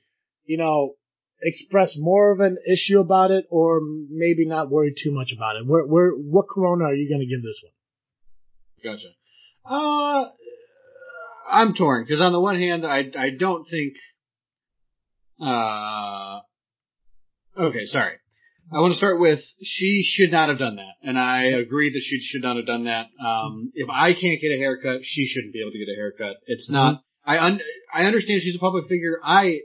you 0.45 0.57
know, 0.57 0.95
express 1.41 1.95
more 1.97 2.31
of 2.31 2.39
an 2.39 2.57
issue 2.71 2.99
about 2.99 3.31
it 3.31 3.45
or 3.49 3.81
maybe 4.09 4.45
not 4.45 4.69
worry 4.69 4.93
too 4.93 5.11
much 5.11 5.33
about 5.35 5.55
it? 5.55 5.65
Where, 5.65 5.85
where, 5.85 6.11
what 6.11 6.47
corona 6.47 6.85
are 6.85 6.93
you 6.93 7.09
going 7.09 7.21
to 7.21 7.27
give 7.27 7.41
this 7.41 7.61
one? 7.63 7.73
Gotcha. 8.83 9.09
Uh, 9.65 10.29
I'm 11.49 11.73
torn 11.73 12.03
because 12.03 12.21
on 12.21 12.31
the 12.31 12.39
one 12.39 12.57
hand, 12.57 12.85
I 12.85 13.05
I 13.17 13.31
don't 13.37 13.67
think. 13.67 13.93
Uh, 15.41 16.39
okay, 17.57 17.85
sorry. 17.85 18.17
I 18.71 18.79
want 18.81 18.93
to 18.93 18.97
start 18.97 19.19
with 19.19 19.39
she 19.61 20.03
should 20.03 20.31
not 20.31 20.49
have 20.49 20.59
done 20.59 20.75
that, 20.75 20.95
and 21.01 21.17
I 21.17 21.45
agree 21.45 21.91
that 21.91 22.01
she 22.01 22.19
should 22.19 22.43
not 22.43 22.55
have 22.55 22.65
done 22.65 22.85
that. 22.85 23.07
Um, 23.23 23.71
if 23.73 23.89
I 23.89 24.13
can't 24.13 24.41
get 24.41 24.51
a 24.51 24.57
haircut, 24.57 25.01
she 25.03 25.25
shouldn't 25.25 25.53
be 25.53 25.61
able 25.61 25.71
to 25.71 25.79
get 25.79 25.91
a 25.91 25.95
haircut. 25.95 26.37
It's 26.45 26.69
not. 26.69 27.03
I 27.25 27.37
un- 27.39 27.61
I 27.93 28.03
understand 28.03 28.41
she's 28.41 28.55
a 28.55 28.59
public 28.59 28.87
figure. 28.87 29.19
I, 29.23 29.61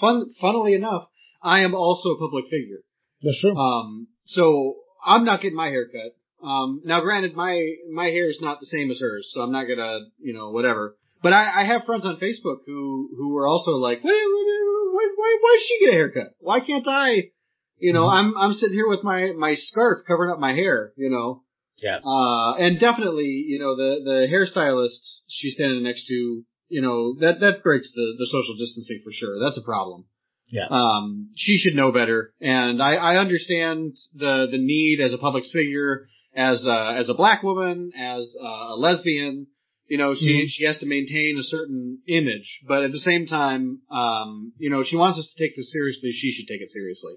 fun 0.00 0.26
funnily 0.40 0.74
enough, 0.74 1.08
I 1.42 1.60
am 1.60 1.74
also 1.74 2.10
a 2.10 2.18
public 2.18 2.46
figure. 2.46 2.80
That's 3.22 3.40
true. 3.40 3.56
Um, 3.56 4.08
so 4.24 4.76
I'm 5.04 5.24
not 5.24 5.40
getting 5.40 5.56
my 5.56 5.68
hair 5.68 5.86
cut. 5.86 6.46
Um, 6.46 6.82
now 6.84 7.00
granted, 7.00 7.34
my, 7.34 7.74
my 7.92 8.06
hair 8.06 8.28
is 8.28 8.38
not 8.40 8.60
the 8.60 8.66
same 8.66 8.90
as 8.90 9.00
hers, 9.00 9.30
so 9.32 9.40
I'm 9.40 9.52
not 9.52 9.64
gonna, 9.64 10.00
you 10.18 10.34
know, 10.34 10.50
whatever. 10.50 10.96
But 11.22 11.32
I, 11.32 11.62
I 11.62 11.64
have 11.64 11.84
friends 11.84 12.04
on 12.04 12.16
Facebook 12.16 12.58
who, 12.66 13.08
who 13.16 13.32
were 13.32 13.46
also 13.46 13.72
like, 13.72 14.04
why, 14.04 14.10
why, 14.10 15.08
why, 15.16 15.38
why 15.40 15.56
does 15.56 15.66
she 15.66 15.80
get 15.80 15.94
a 15.94 15.96
haircut? 15.96 16.34
Why 16.38 16.60
can't 16.60 16.86
I? 16.86 17.30
You 17.78 17.92
know, 17.92 18.04
Mhm. 18.06 18.12
I'm, 18.12 18.36
I'm 18.38 18.52
sitting 18.52 18.74
here 18.76 18.88
with 18.88 19.02
my, 19.02 19.32
my 19.36 19.54
scarf 19.54 20.00
covering 20.06 20.30
up 20.32 20.38
my 20.38 20.52
hair, 20.54 20.92
you 20.96 21.10
know. 21.10 21.42
Yeah. 21.78 21.98
Uh, 22.04 22.54
and 22.54 22.78
definitely, 22.78 23.44
you 23.48 23.58
know, 23.58 23.76
the, 23.76 24.00
the 24.04 24.26
hairstylist 24.32 25.20
she's 25.28 25.54
standing 25.54 25.82
next 25.82 26.06
to, 26.06 26.44
you 26.68 26.80
know, 26.80 27.14
that, 27.20 27.40
that 27.40 27.62
breaks 27.62 27.92
the, 27.92 28.14
the 28.18 28.26
social 28.26 28.54
distancing 28.56 29.00
for 29.04 29.10
sure. 29.12 29.38
That's 29.40 29.58
a 29.58 29.62
problem. 29.62 30.06
Yeah. 30.48 30.66
Um, 30.70 31.30
she 31.36 31.56
should 31.58 31.74
know 31.74 31.90
better. 31.90 32.32
And 32.40 32.80
I, 32.80 32.94
I 32.94 33.16
understand 33.16 33.96
the, 34.14 34.46
the 34.50 34.58
need 34.58 35.00
as 35.00 35.12
a 35.12 35.18
public 35.18 35.44
figure, 35.52 36.06
as 36.34 36.64
a, 36.66 36.94
as 36.96 37.08
a 37.08 37.14
black 37.14 37.42
woman, 37.42 37.90
as 37.98 38.36
a 38.40 38.76
lesbian, 38.76 39.48
you 39.88 39.98
know, 39.98 40.14
she, 40.14 40.26
Mhm. 40.44 40.48
she 40.48 40.64
has 40.64 40.78
to 40.78 40.86
maintain 40.86 41.36
a 41.38 41.42
certain 41.42 42.00
image, 42.06 42.60
but 42.66 42.84
at 42.84 42.92
the 42.92 42.98
same 42.98 43.26
time, 43.26 43.80
um, 43.90 44.52
you 44.58 44.70
know, 44.70 44.82
she 44.84 44.96
wants 44.96 45.18
us 45.18 45.32
to 45.36 45.44
take 45.44 45.54
this 45.56 45.70
seriously, 45.72 46.12
she 46.12 46.30
should 46.32 46.46
take 46.48 46.62
it 46.62 46.70
seriously. 46.70 47.14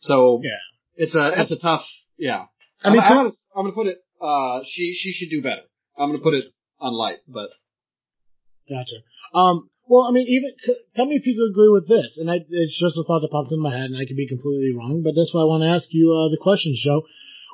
So, 0.00 0.40
Yeah. 0.42 0.50
it's 0.96 1.14
a, 1.14 1.40
it's 1.40 1.50
a 1.52 1.58
tough, 1.58 1.86
yeah. 2.18 2.46
I 2.82 2.90
mean, 2.90 3.00
I'm, 3.00 3.12
I'm, 3.12 3.18
gonna, 3.18 3.30
I'm 3.56 3.62
gonna 3.64 3.74
put 3.74 3.86
it, 3.86 3.98
uh, 4.20 4.60
she, 4.66 4.94
she 4.94 5.12
should 5.12 5.30
do 5.30 5.42
better. 5.42 5.62
I'm 5.98 6.10
gonna 6.10 6.22
put 6.22 6.34
it 6.34 6.44
on 6.80 6.92
light, 6.94 7.18
but 7.28 7.50
Gotcha. 8.68 9.02
Um, 9.34 9.68
well, 9.88 10.06
I 10.08 10.12
mean, 10.12 10.26
even 10.28 10.50
c- 10.64 10.78
tell 10.94 11.06
me 11.06 11.16
if 11.16 11.26
you 11.26 11.34
agree 11.50 11.68
with 11.68 11.88
this, 11.88 12.16
and 12.18 12.30
I, 12.30 12.36
it's 12.48 12.78
just 12.78 12.96
a 12.96 13.02
thought 13.02 13.20
that 13.20 13.30
popped 13.32 13.50
in 13.52 13.58
my 13.60 13.72
head, 13.76 13.90
and 13.90 13.96
I 13.96 14.06
could 14.06 14.16
be 14.16 14.28
completely 14.28 14.72
wrong, 14.76 15.02
but 15.02 15.14
that's 15.16 15.34
why 15.34 15.42
I 15.42 15.50
want 15.50 15.62
to 15.64 15.68
ask 15.74 15.88
you 15.90 16.12
uh, 16.12 16.30
the 16.30 16.38
question, 16.40 16.72
Joe. 16.76 17.02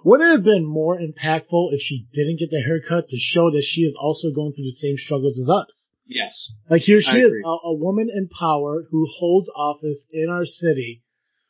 Would 0.04 0.20
it 0.20 0.28
have 0.28 0.44
been 0.44 0.66
more 0.66 0.98
impactful 1.00 1.72
if 1.72 1.80
she 1.80 2.06
didn't 2.12 2.38
get 2.38 2.50
the 2.50 2.60
haircut 2.60 3.08
to 3.08 3.16
show 3.16 3.50
that 3.50 3.64
she 3.64 3.80
is 3.80 3.96
also 3.98 4.30
going 4.30 4.52
through 4.52 4.68
the 4.68 4.76
same 4.78 4.96
struggles 4.98 5.40
as 5.40 5.48
us? 5.48 5.88
yes. 6.06 6.52
Like 6.68 6.82
here 6.82 7.00
she 7.00 7.10
I 7.10 7.16
is, 7.18 7.32
a, 7.44 7.48
a 7.48 7.74
woman 7.74 8.08
in 8.14 8.28
power 8.28 8.84
who 8.90 9.06
holds 9.18 9.48
office 9.56 10.04
in 10.12 10.28
our 10.28 10.44
city, 10.44 11.02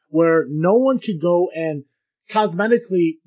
where 0.08 0.44
no 0.48 0.74
one 0.74 0.98
could 0.98 1.20
go 1.20 1.50
and 1.54 1.84
cosmetically 2.30 3.18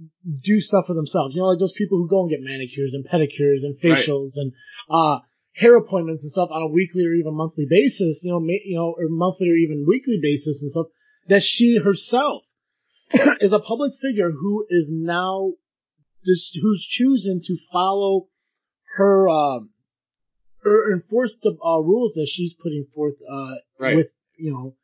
do 0.43 0.59
stuff 0.59 0.85
for 0.87 0.93
themselves. 0.93 1.35
You 1.35 1.41
know, 1.41 1.47
like 1.47 1.59
those 1.59 1.73
people 1.77 1.97
who 1.97 2.09
go 2.09 2.21
and 2.21 2.29
get 2.29 2.41
manicures 2.41 2.91
and 2.93 3.05
pedicures 3.07 3.63
and 3.63 3.77
Right. 3.83 4.05
facials 4.05 4.31
and 4.35 4.53
uh 4.89 5.19
hair 5.55 5.75
appointments 5.77 6.23
and 6.23 6.31
stuff 6.31 6.49
on 6.51 6.61
a 6.61 6.67
weekly 6.67 7.05
or 7.05 7.13
even 7.13 7.33
monthly 7.35 7.65
basis. 7.69 8.19
You 8.23 8.31
know, 8.33 8.39
ma- 8.39 8.63
you 8.65 8.75
know, 8.75 8.93
or 8.97 9.07
monthly 9.09 9.49
or 9.49 9.55
even 9.55 9.85
weekly 9.87 10.19
basis 10.21 10.61
and 10.61 10.71
stuff. 10.71 10.87
That 11.27 11.41
she 11.43 11.77
herself 11.83 12.43
is 13.39 13.53
a 13.53 13.59
public 13.59 13.93
figure 14.01 14.31
who 14.31 14.65
is 14.69 14.85
now 14.89 15.53
who's 16.25 16.85
choosing 16.89 17.41
to 17.45 17.57
follow 17.71 18.27
her 18.95 19.29
um 19.29 19.69
or 20.65 20.91
enforce 20.91 21.33
the 21.41 21.57
uh, 21.63 21.79
rules 21.79 22.13
that 22.15 22.27
she's 22.29 22.53
putting 22.61 22.85
forth 22.93 23.15
uh 23.31 23.55
Right. 23.79 23.95
with 23.95 24.07
you 24.37 24.51
know 24.51 24.75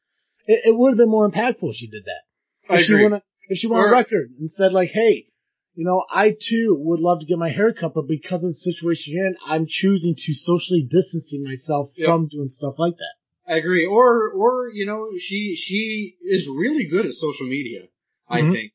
it, 0.47 0.61
it 0.65 0.77
would 0.77 0.89
have 0.91 0.97
been 0.97 1.09
more 1.09 1.29
impactful 1.29 1.69
if 1.69 1.75
she 1.75 1.87
did 1.87 2.03
that 2.05 2.73
I 2.73 2.79
if 2.79 2.85
she 2.85 2.93
agree. 2.93 3.03
went 3.09 3.23
if 3.49 3.57
she 3.57 3.67
went 3.67 3.85
on 3.85 3.91
record 3.91 4.31
and 4.39 4.51
said 4.51 4.73
like 4.73 4.89
hey 4.89 5.27
you 5.75 5.85
know 5.85 6.03
I 6.09 6.29
too 6.31 6.75
would 6.79 6.99
love 6.99 7.19
to 7.19 7.25
get 7.25 7.37
my 7.37 7.49
hair 7.51 7.73
cut 7.73 7.93
but 7.93 8.07
because 8.07 8.43
of 8.43 8.49
the 8.53 8.71
situation 8.71 9.13
you're 9.13 9.27
in 9.27 9.35
I'm 9.45 9.65
choosing 9.67 10.15
to 10.15 10.33
socially 10.33 10.87
distancing 10.89 11.43
myself 11.43 11.89
Yep. 11.95 12.07
from 12.07 12.27
doing 12.27 12.49
stuff 12.49 12.75
like 12.77 12.95
that 12.95 13.15
I 13.47 13.57
agree. 13.57 13.85
Or, 13.85 14.31
or, 14.31 14.69
you 14.73 14.85
know, 14.85 15.09
she, 15.19 15.55
she 15.55 16.15
is 16.23 16.47
really 16.47 16.87
good 16.87 17.05
at 17.05 17.11
social 17.13 17.47
media, 17.47 17.87
I 18.27 18.41
Mhm. 18.41 18.51
think. 18.51 18.73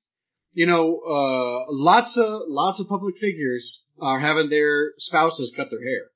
You 0.52 0.66
know, 0.66 1.00
uh, 1.00 1.72
lots 1.72 2.16
of, 2.16 2.42
lots 2.46 2.80
of 2.80 2.88
public 2.88 3.16
figures 3.18 3.86
are 4.00 4.20
having 4.20 4.48
their 4.50 4.92
spouses 4.98 5.52
cut 5.56 5.70
their 5.70 5.82
hair. 5.82 6.10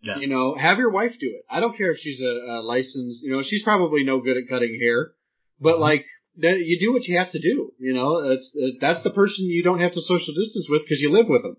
Yeah. 0.00 0.18
You 0.18 0.28
know, 0.28 0.54
have 0.54 0.78
your 0.78 0.90
wife 0.92 1.12
do 1.18 1.26
it. 1.26 1.42
I 1.50 1.58
don't 1.60 1.76
care 1.76 1.90
if 1.90 1.98
she's 1.98 2.20
a, 2.20 2.52
a 2.52 2.62
licensed, 2.62 3.22
you 3.24 3.32
know, 3.34 3.42
she's 3.42 3.64
probably 3.64 4.04
no 4.04 4.20
good 4.20 4.36
at 4.36 4.48
cutting 4.48 4.78
hair, 4.80 5.12
but 5.60 5.76
Mhm. 5.76 5.80
like, 5.80 6.04
that 6.40 6.58
you 6.60 6.78
do 6.78 6.92
what 6.92 7.02
you 7.08 7.18
have 7.18 7.32
to 7.32 7.40
do. 7.40 7.72
You 7.80 7.94
know, 7.94 8.18
it's, 8.30 8.56
uh, 8.56 8.78
that's 8.80 9.02
the 9.02 9.10
person 9.10 9.46
you 9.46 9.64
don't 9.64 9.80
have 9.80 9.90
to 9.92 10.00
social 10.00 10.34
distance 10.34 10.68
with 10.70 10.82
because 10.82 11.00
you 11.00 11.10
live 11.10 11.26
with 11.28 11.42
them. 11.42 11.56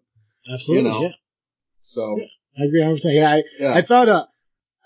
absolutely 0.53 0.84
You 0.88 0.89
know. 0.89 1.01
yeah 1.03 1.15
So, 1.81 2.19
I 2.58 2.63
agree 2.63 2.79
100 2.79 2.96
percent 2.96 3.13
yeah 3.15 3.29
I 3.29 3.43
yeah. 3.60 3.74
I 3.75 3.81
thought, 3.86 4.08
uh, 4.08 4.25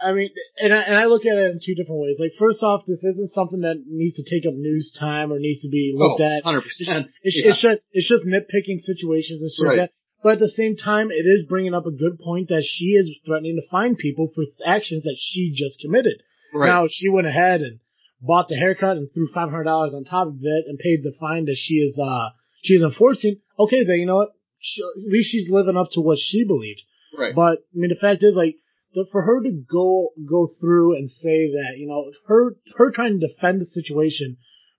I 0.01 0.13
mean, 0.13 0.29
and 0.59 0.73
I, 0.73 0.81
and 0.81 0.97
I 0.97 1.05
look 1.05 1.25
at 1.25 1.37
it 1.37 1.51
in 1.51 1.59
two 1.63 1.75
different 1.75 2.01
ways. 2.01 2.17
Like, 2.19 2.33
first 2.39 2.61
off, 2.63 2.83
this 2.87 3.03
isn't 3.05 3.31
something 3.31 3.61
that 3.61 3.83
needs 3.87 4.17
to 4.17 4.23
take 4.27 4.45
up 4.45 4.53
news 4.57 4.91
time 4.99 5.31
or 5.31 5.37
needs 5.39 5.61
to 5.61 5.69
be 5.69 5.93
looked 5.95 6.19
oh, 6.19 6.25
at. 6.25 6.43
100%. 6.43 6.59
It's, 6.65 7.37
yeah. 7.37 7.51
it's 7.53 7.61
just, 7.61 7.85
it's 7.93 8.09
just 8.09 8.25
nitpicking 8.25 8.81
situations 8.81 9.41
and 9.43 9.51
shit 9.53 9.65
Right. 9.65 9.77
like 9.77 9.89
that. 9.91 9.93
But 10.23 10.33
at 10.33 10.39
the 10.39 10.47
same 10.49 10.77
time, 10.77 11.11
it 11.11 11.25
is 11.25 11.45
bringing 11.47 11.73
up 11.73 11.85
a 11.85 11.91
good 11.91 12.17
point 12.17 12.47
that 12.49 12.63
she 12.65 12.91
is 12.93 13.19
threatening 13.25 13.57
to 13.57 13.67
fine 13.69 13.95
people 13.95 14.29
for 14.33 14.45
actions 14.65 15.03
that 15.03 15.17
she 15.19 15.51
just 15.53 15.79
committed. 15.81 16.23
right. 16.53 16.67
Now, 16.67 16.87
she 16.89 17.09
went 17.09 17.27
ahead 17.27 17.61
and 17.61 17.79
bought 18.21 18.47
the 18.47 18.55
haircut 18.55 18.95
and 18.95 19.09
threw 19.13 19.27
$500 19.35 19.93
on 19.93 20.03
top 20.05 20.27
of 20.27 20.39
it 20.41 20.65
and 20.67 20.79
paid 20.79 21.03
the 21.03 21.13
fine 21.19 21.45
that 21.45 21.57
she 21.57 21.75
is, 21.75 21.99
uh, 21.99 22.29
she 22.61 22.75
is 22.75 22.83
enforcing. 22.83 23.41
Okay, 23.59 23.83
then 23.83 23.97
you 23.97 24.05
know 24.05 24.15
what? 24.15 24.29
She, 24.59 24.81
at 24.81 25.11
least 25.11 25.29
she's 25.29 25.49
living 25.49 25.75
up 25.75 25.89
to 25.91 25.99
what 26.01 26.17
she 26.19 26.45
believes. 26.45 26.87
right. 27.17 27.35
But 27.35 27.59
I 27.59 27.75
mean, 27.75 27.89
the 27.89 27.99
fact 27.99 28.23
is, 28.23 28.33
like, 28.33 28.55
the, 28.93 29.05
for 29.11 29.21
her 29.23 29.41
to 29.43 29.51
go 29.51 30.11
go 30.29 30.47
through 30.59 30.95
and 30.95 31.09
say 31.09 31.51
that, 31.51 31.73
you 31.77 31.87
know, 31.87 32.11
her 32.27 32.55
her 32.77 32.91
trying 32.91 33.19
to 33.19 33.27
defend 33.27 33.59
the 33.59 33.65
situation 33.65 34.37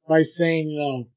by 0.09 0.23
saying, 0.23 0.69
you 0.69 0.79
know, 0.79 1.09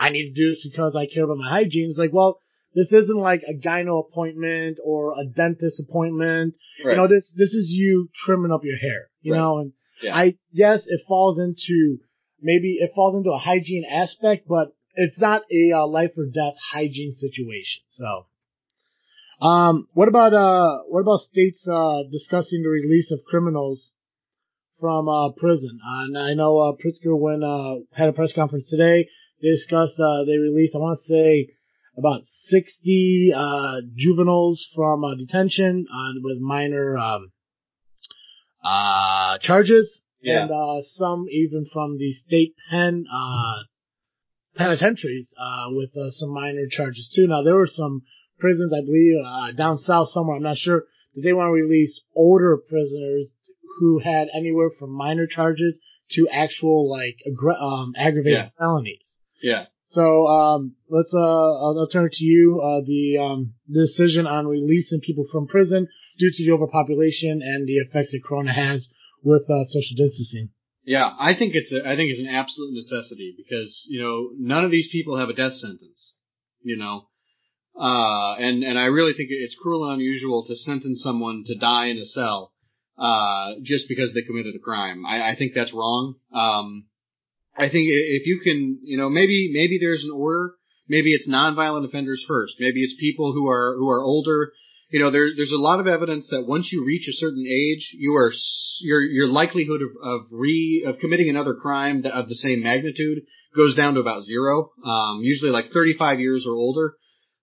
I 0.00 0.10
need 0.10 0.32
to 0.32 0.34
do 0.34 0.50
this 0.50 0.66
because 0.68 0.96
I 0.96 1.06
care 1.06 1.24
about 1.24 1.36
my 1.36 1.48
hygiene. 1.48 1.90
It's 1.90 1.98
like, 1.98 2.12
well, 2.12 2.40
this 2.76 2.92
isn't 2.92 3.16
like 3.30 3.40
a 3.48 3.54
gyno 3.54 4.04
appointment 4.06 4.78
or 4.84 5.14
a 5.18 5.24
dentist 5.24 5.80
appointment. 5.80 6.54
right. 6.84 6.92
You 6.92 6.96
know, 6.98 7.08
this 7.08 7.34
this 7.36 7.54
is 7.54 7.68
you 7.70 8.08
trimming 8.14 8.52
up 8.52 8.60
your 8.64 8.76
hair. 8.78 9.08
You 9.22 9.32
Right. 9.32 9.38
know, 9.40 9.58
and 9.58 9.72
Yeah. 10.02 10.14
I 10.14 10.36
yes, 10.52 10.86
it 10.86 11.00
falls 11.08 11.40
into 11.40 11.98
maybe 12.40 12.74
it 12.74 12.92
falls 12.94 13.16
into 13.16 13.32
a 13.32 13.38
hygiene 13.38 13.86
aspect, 13.90 14.46
but 14.46 14.68
it's 14.94 15.18
not 15.18 15.42
a 15.50 15.72
uh, 15.72 15.86
life 15.86 16.12
or 16.16 16.26
death 16.26 16.54
hygiene 16.72 17.14
situation. 17.14 17.82
So. 17.88 18.26
Um, 19.40 19.88
what 19.92 20.08
about 20.08 20.32
uh, 20.32 20.78
what 20.88 21.00
about 21.00 21.20
states 21.20 21.66
uh 21.70 22.04
discussing 22.10 22.62
the 22.62 22.70
release 22.70 23.10
of 23.12 23.20
criminals 23.24 23.92
from 24.80 25.08
uh 25.08 25.32
prison? 25.32 25.78
Uh, 25.86 26.04
and 26.04 26.18
I 26.18 26.34
know 26.34 26.58
uh 26.58 26.72
Pritzker 26.72 27.18
when 27.18 27.42
uh 27.42 27.80
had 27.92 28.08
a 28.08 28.12
press 28.14 28.32
conference 28.32 28.66
today, 28.70 29.08
they 29.42 29.48
discussed 29.48 29.98
uh 30.00 30.24
they 30.24 30.38
released 30.38 30.74
I 30.74 30.78
want 30.78 30.98
to 31.00 31.04
say 31.14 31.48
about 31.98 32.22
sixty 32.24 33.32
uh 33.34 33.80
juveniles 33.96 34.66
from 34.74 35.04
uh, 35.04 35.14
detention 35.14 35.86
uh, 35.92 36.12
with 36.22 36.38
minor 36.38 36.96
um 36.98 37.32
uh 38.62 39.38
charges 39.38 40.02
Yeah. 40.20 40.42
and 40.42 40.50
uh 40.50 40.82
some 40.82 41.26
even 41.30 41.66
from 41.72 41.98
the 41.98 42.12
state 42.12 42.54
pen 42.70 43.06
uh 43.12 43.56
penitentiaries 44.56 45.32
uh 45.38 45.66
with 45.70 45.90
uh, 45.96 46.10
some 46.10 46.30
minor 46.30 46.66
charges 46.70 47.12
too. 47.14 47.26
Now 47.26 47.42
there 47.42 47.54
were 47.56 47.66
some 47.66 48.02
prisons, 48.38 48.72
I 48.72 48.80
believe, 48.84 49.16
uh, 49.24 49.52
down 49.52 49.78
south 49.78 50.08
somewhere. 50.10 50.36
I'm 50.36 50.42
not 50.42 50.58
sure. 50.58 50.84
That 51.14 51.22
they 51.22 51.32
want 51.32 51.48
to 51.48 51.52
release 51.52 52.02
older 52.14 52.56
prisoners 52.58 53.34
who 53.78 53.98
had 53.98 54.28
anywhere 54.34 54.70
from 54.78 54.90
minor 54.90 55.26
charges 55.26 55.80
to 56.12 56.28
actual 56.30 56.88
like 56.90 57.16
aggra- 57.26 57.60
um, 57.60 57.94
aggravated 57.96 58.38
Yeah. 58.38 58.48
felonies. 58.58 59.18
yeah. 59.42 59.66
So 59.88 60.26
um, 60.26 60.74
let's 60.88 61.14
uh, 61.14 61.20
I'll, 61.20 61.76
I'll 61.78 61.88
turn 61.88 62.06
it 62.06 62.12
to 62.14 62.24
you. 62.24 62.60
Uh, 62.60 62.80
the 62.84 63.18
um, 63.18 63.54
decision 63.72 64.26
on 64.26 64.46
releasing 64.46 65.00
people 65.00 65.26
from 65.30 65.46
prison 65.46 65.88
due 66.18 66.30
to 66.30 66.44
the 66.44 66.52
overpopulation 66.52 67.40
and 67.42 67.66
the 67.66 67.76
effects 67.76 68.12
that 68.12 68.24
Corona 68.24 68.52
has 68.52 68.88
with 69.22 69.42
uh, 69.42 69.64
social 69.64 69.96
distancing. 69.96 70.50
Yeah, 70.84 71.10
I 71.18 71.34
think 71.34 71.54
it's 71.54 71.72
a, 71.72 71.80
I 71.86 71.96
think 71.96 72.10
it's 72.10 72.20
an 72.20 72.34
absolute 72.34 72.72
necessity 72.72 73.34
because 73.36 73.86
you 73.88 74.02
know 74.02 74.30
none 74.38 74.64
of 74.64 74.70
these 74.70 74.88
people 74.90 75.18
have 75.18 75.28
a 75.28 75.34
death 75.34 75.54
sentence, 75.54 76.20
you 76.62 76.76
know, 76.76 77.08
uh, 77.78 78.34
and 78.38 78.62
and 78.62 78.78
I 78.78 78.86
really 78.86 79.12
think 79.12 79.28
it's 79.30 79.56
cruel 79.60 79.90
and 79.90 79.94
unusual 79.94 80.44
to 80.46 80.56
sentence 80.56 81.02
someone 81.02 81.42
to 81.46 81.58
die 81.58 81.86
in 81.86 81.98
a 81.98 82.06
cell, 82.06 82.52
uh, 82.98 83.54
just 83.62 83.88
because 83.88 84.14
they 84.14 84.22
committed 84.22 84.54
a 84.54 84.60
crime. 84.60 85.04
I, 85.04 85.30
I 85.30 85.36
think 85.36 85.52
that's 85.54 85.72
wrong. 85.72 86.14
Um, 86.32 86.86
I 87.58 87.68
think 87.70 87.86
if 87.88 88.26
you 88.26 88.40
can, 88.42 88.80
you 88.82 88.96
know, 88.96 89.08
maybe 89.08 89.50
maybe 89.52 89.78
there's 89.80 90.04
an 90.04 90.12
order. 90.14 90.54
Maybe 90.88 91.12
it's 91.12 91.28
nonviolent 91.28 91.86
offenders 91.86 92.24
first. 92.28 92.56
Maybe 92.60 92.82
it's 92.82 92.94
people 92.98 93.32
who 93.32 93.48
are 93.48 93.74
who 93.76 93.88
are 93.90 94.02
older. 94.02 94.52
You 94.90 95.00
know, 95.00 95.10
there, 95.10 95.28
there's 95.36 95.52
a 95.52 95.60
lot 95.60 95.80
of 95.80 95.88
evidence 95.88 96.28
that 96.30 96.46
once 96.46 96.70
you 96.72 96.84
reach 96.84 97.08
a 97.08 97.12
certain 97.12 97.44
age, 97.44 97.90
you 97.98 98.14
are 98.14 98.30
your 98.80 99.02
your 99.02 99.28
likelihood 99.28 99.80
of, 99.82 99.90
of 100.02 100.20
re 100.30 100.84
of 100.86 100.98
committing 101.00 101.28
another 101.28 101.54
crime 101.54 102.04
of 102.04 102.28
the 102.28 102.34
same 102.34 102.62
magnitude 102.62 103.24
goes 103.56 103.74
down 103.74 103.94
to 103.94 104.00
about 104.00 104.22
zero. 104.22 104.70
Um, 104.84 105.20
usually 105.22 105.50
like 105.50 105.72
35 105.72 106.20
years 106.20 106.46
or 106.46 106.54
older. 106.54 106.94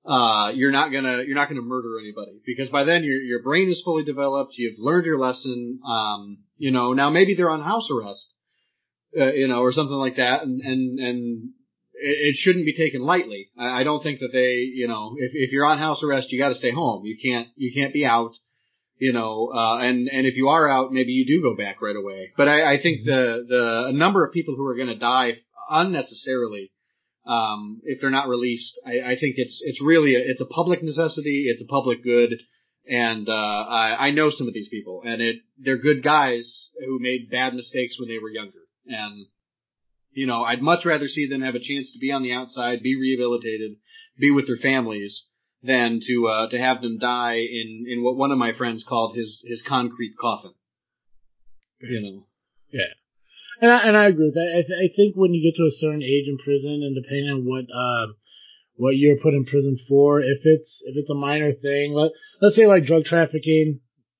Uh, 0.06 0.52
you're 0.54 0.72
not 0.72 0.92
gonna 0.92 1.24
you're 1.26 1.36
not 1.36 1.48
gonna 1.48 1.62
murder 1.62 1.98
anybody 2.00 2.40
because 2.46 2.70
by 2.70 2.84
then 2.84 3.04
your 3.04 3.16
your 3.16 3.42
brain 3.42 3.70
is 3.70 3.82
fully 3.84 4.04
developed. 4.04 4.54
You've 4.58 4.76
learned 4.78 5.06
your 5.06 5.18
lesson. 5.18 5.80
Um, 5.88 6.40
you 6.58 6.72
know, 6.72 6.94
now 6.94 7.10
maybe 7.10 7.36
they're 7.36 7.50
on 7.50 7.62
house 7.62 7.90
arrest, 7.90 8.36
uh, 9.20 9.34
you 9.34 9.48
know, 9.48 9.62
or 9.62 9.72
something 9.72 9.96
like 9.96 10.18
that, 10.18 10.44
and 10.44 10.62
and 10.62 11.00
and 11.00 11.50
it, 11.96 12.36
shouldn't 12.36 12.66
be 12.66 12.76
taken 12.76 13.02
lightly. 13.02 13.50
I, 13.58 13.84
don't 13.84 14.02
think 14.02 14.20
that 14.20 14.32
they, 14.34 14.56
you 14.74 14.88
know, 14.88 15.16
if 15.18 15.32
if 15.34 15.52
you're 15.52 15.66
on 15.66 15.78
house 15.78 16.04
arrest, 16.04 16.32
you 16.32 16.40
got 16.40 16.50
to 16.50 16.56
stay 16.56 16.72
home. 16.72 17.06
You 17.06 17.18
can't 17.22 17.48
you 17.56 17.72
can't 17.74 17.94
be 17.94 18.06
out. 18.06 18.34
You 18.98 19.12
know, 19.12 19.52
uh, 19.54 19.80
and 19.80 20.08
and 20.08 20.26
if 20.26 20.36
you 20.36 20.50
are 20.50 20.70
out, 20.70 20.92
maybe 20.92 21.12
you 21.12 21.26
do 21.26 21.42
go 21.42 21.56
back 21.56 21.82
right 21.82 21.96
away. 21.96 22.32
But 22.38 22.48
I, 22.48 22.74
I 22.74 22.82
think 22.82 23.06
the 23.06 23.46
the 23.48 23.92
number 23.94 24.26
of 24.26 24.34
people 24.34 24.56
who 24.56 24.66
are 24.66 24.76
going 24.76 24.88
to 24.88 24.98
die 24.98 25.40
unnecessarily 25.70 26.72
um, 27.26 27.82
if 27.84 28.02
they're 28.02 28.10
not 28.10 28.28
released. 28.28 28.80
I, 28.86 29.14
I 29.14 29.20
think 29.20 29.36
it's 29.38 29.62
it's 29.66 29.82
really 29.82 30.16
a, 30.16 30.20
it's 30.20 30.42
a 30.42 30.46
public 30.46 30.84
necessity. 30.84 31.46
It's 31.48 31.62
a 31.62 31.68
public 31.68 32.04
good, 32.04 32.42
and 32.88 33.28
uh, 33.30 33.32
I, 33.32 34.08
I 34.08 34.12
know 34.12 34.30
some 34.30 34.48
of 34.48 34.54
these 34.54 34.70
people, 34.70 35.02
and 35.06 35.22
it 35.22 35.38
they're 35.58 35.78
good 35.78 36.04
guys 36.04 36.72
who 36.86 37.00
made 37.00 37.32
bad 37.32 37.54
mistakes 37.54 37.98
when 38.00 38.10
they 38.10 38.20
were 38.20 38.30
younger, 38.30 38.60
and 38.88 39.28
You 40.12 40.28
know, 40.28 40.44
I'd 40.44 40.62
much 40.62 40.86
rather 40.86 41.08
see 41.08 41.28
them 41.28 41.42
have 41.42 41.56
a 41.56 41.60
chance 41.60 41.92
to 41.92 42.00
be 42.00 42.12
on 42.12 42.22
the 42.24 42.34
outside, 42.34 42.84
be 42.84 42.96
rehabilitated, 42.96 43.78
be 44.20 44.30
with 44.30 44.46
their 44.46 44.58
families, 44.58 45.28
than 45.64 46.00
to 46.06 46.28
uh, 46.28 46.50
to 46.50 46.60
have 46.60 46.82
them 46.82 47.00
die 47.00 47.38
in 47.40 47.86
in 47.88 48.04
what 48.04 48.16
one 48.18 48.32
of 48.32 48.38
my 48.38 48.54
friends 48.54 48.86
called 48.88 49.16
his 49.16 49.44
his 49.48 49.64
concrete 49.68 50.14
coffin. 50.20 50.54
You 51.82 52.02
know. 52.02 52.28
Yeah. 52.72 52.94
And 53.62 53.72
I, 53.72 53.80
and 53.88 53.98
I 53.98 54.06
agree 54.08 54.26
with 54.26 54.34
that. 54.36 54.52
I, 54.52 54.62
th- 54.62 54.92
I 54.92 54.96
think 54.96 55.16
when 55.16 55.34
you 55.34 55.42
get 55.44 55.56
to 55.58 55.68
a 55.68 55.80
certain 55.80 56.04
age 56.04 56.28
in 56.28 56.38
prison, 56.38 56.82
and 56.84 56.96
depending 56.96 57.30
on 57.30 57.46
what 57.46 57.66
uh, 57.74 58.14
what 58.76 58.98
you're 58.98 59.22
put 59.22 59.34
in 59.34 59.46
prison 59.46 59.78
for, 59.88 60.22
if 60.22 60.42
it's 60.44 60.84
if 60.86 60.96
it's 60.98 61.10
a 61.10 61.16
minor 61.16 61.54
thing, 61.54 61.94
let 61.94 62.12
let's 62.42 62.56
say 62.56 62.68
like 62.68 62.86
drug 62.86 63.06
trafficking 63.06 63.80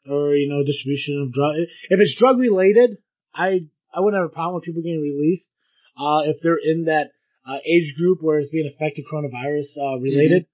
or 0.10 0.36
you 0.36 0.50
know 0.50 0.64
distribution 0.64 1.22
of 1.22 1.34
drug, 1.34 1.56
if 1.90 2.00
it's 2.00 2.16
drug 2.18 2.40
related, 2.40 2.98
I 3.34 3.68
I 3.94 4.00
wouldn't 4.02 4.22
have 4.22 4.30
a 4.32 4.34
problem 4.34 4.56
with 4.56 4.64
people 4.64 4.82
getting 4.82 5.02
released. 5.02 5.50
Uh, 5.98 6.22
if 6.26 6.38
they're 6.42 6.58
in 6.64 6.86
that 6.86 7.12
uh, 7.46 7.58
age 7.66 7.96
group 7.98 8.20
where 8.22 8.40
it's 8.40 8.50
being 8.50 8.72
affected 8.74 9.06
coronavirus 9.12 9.78
uh, 9.78 10.00
related. 10.00 10.46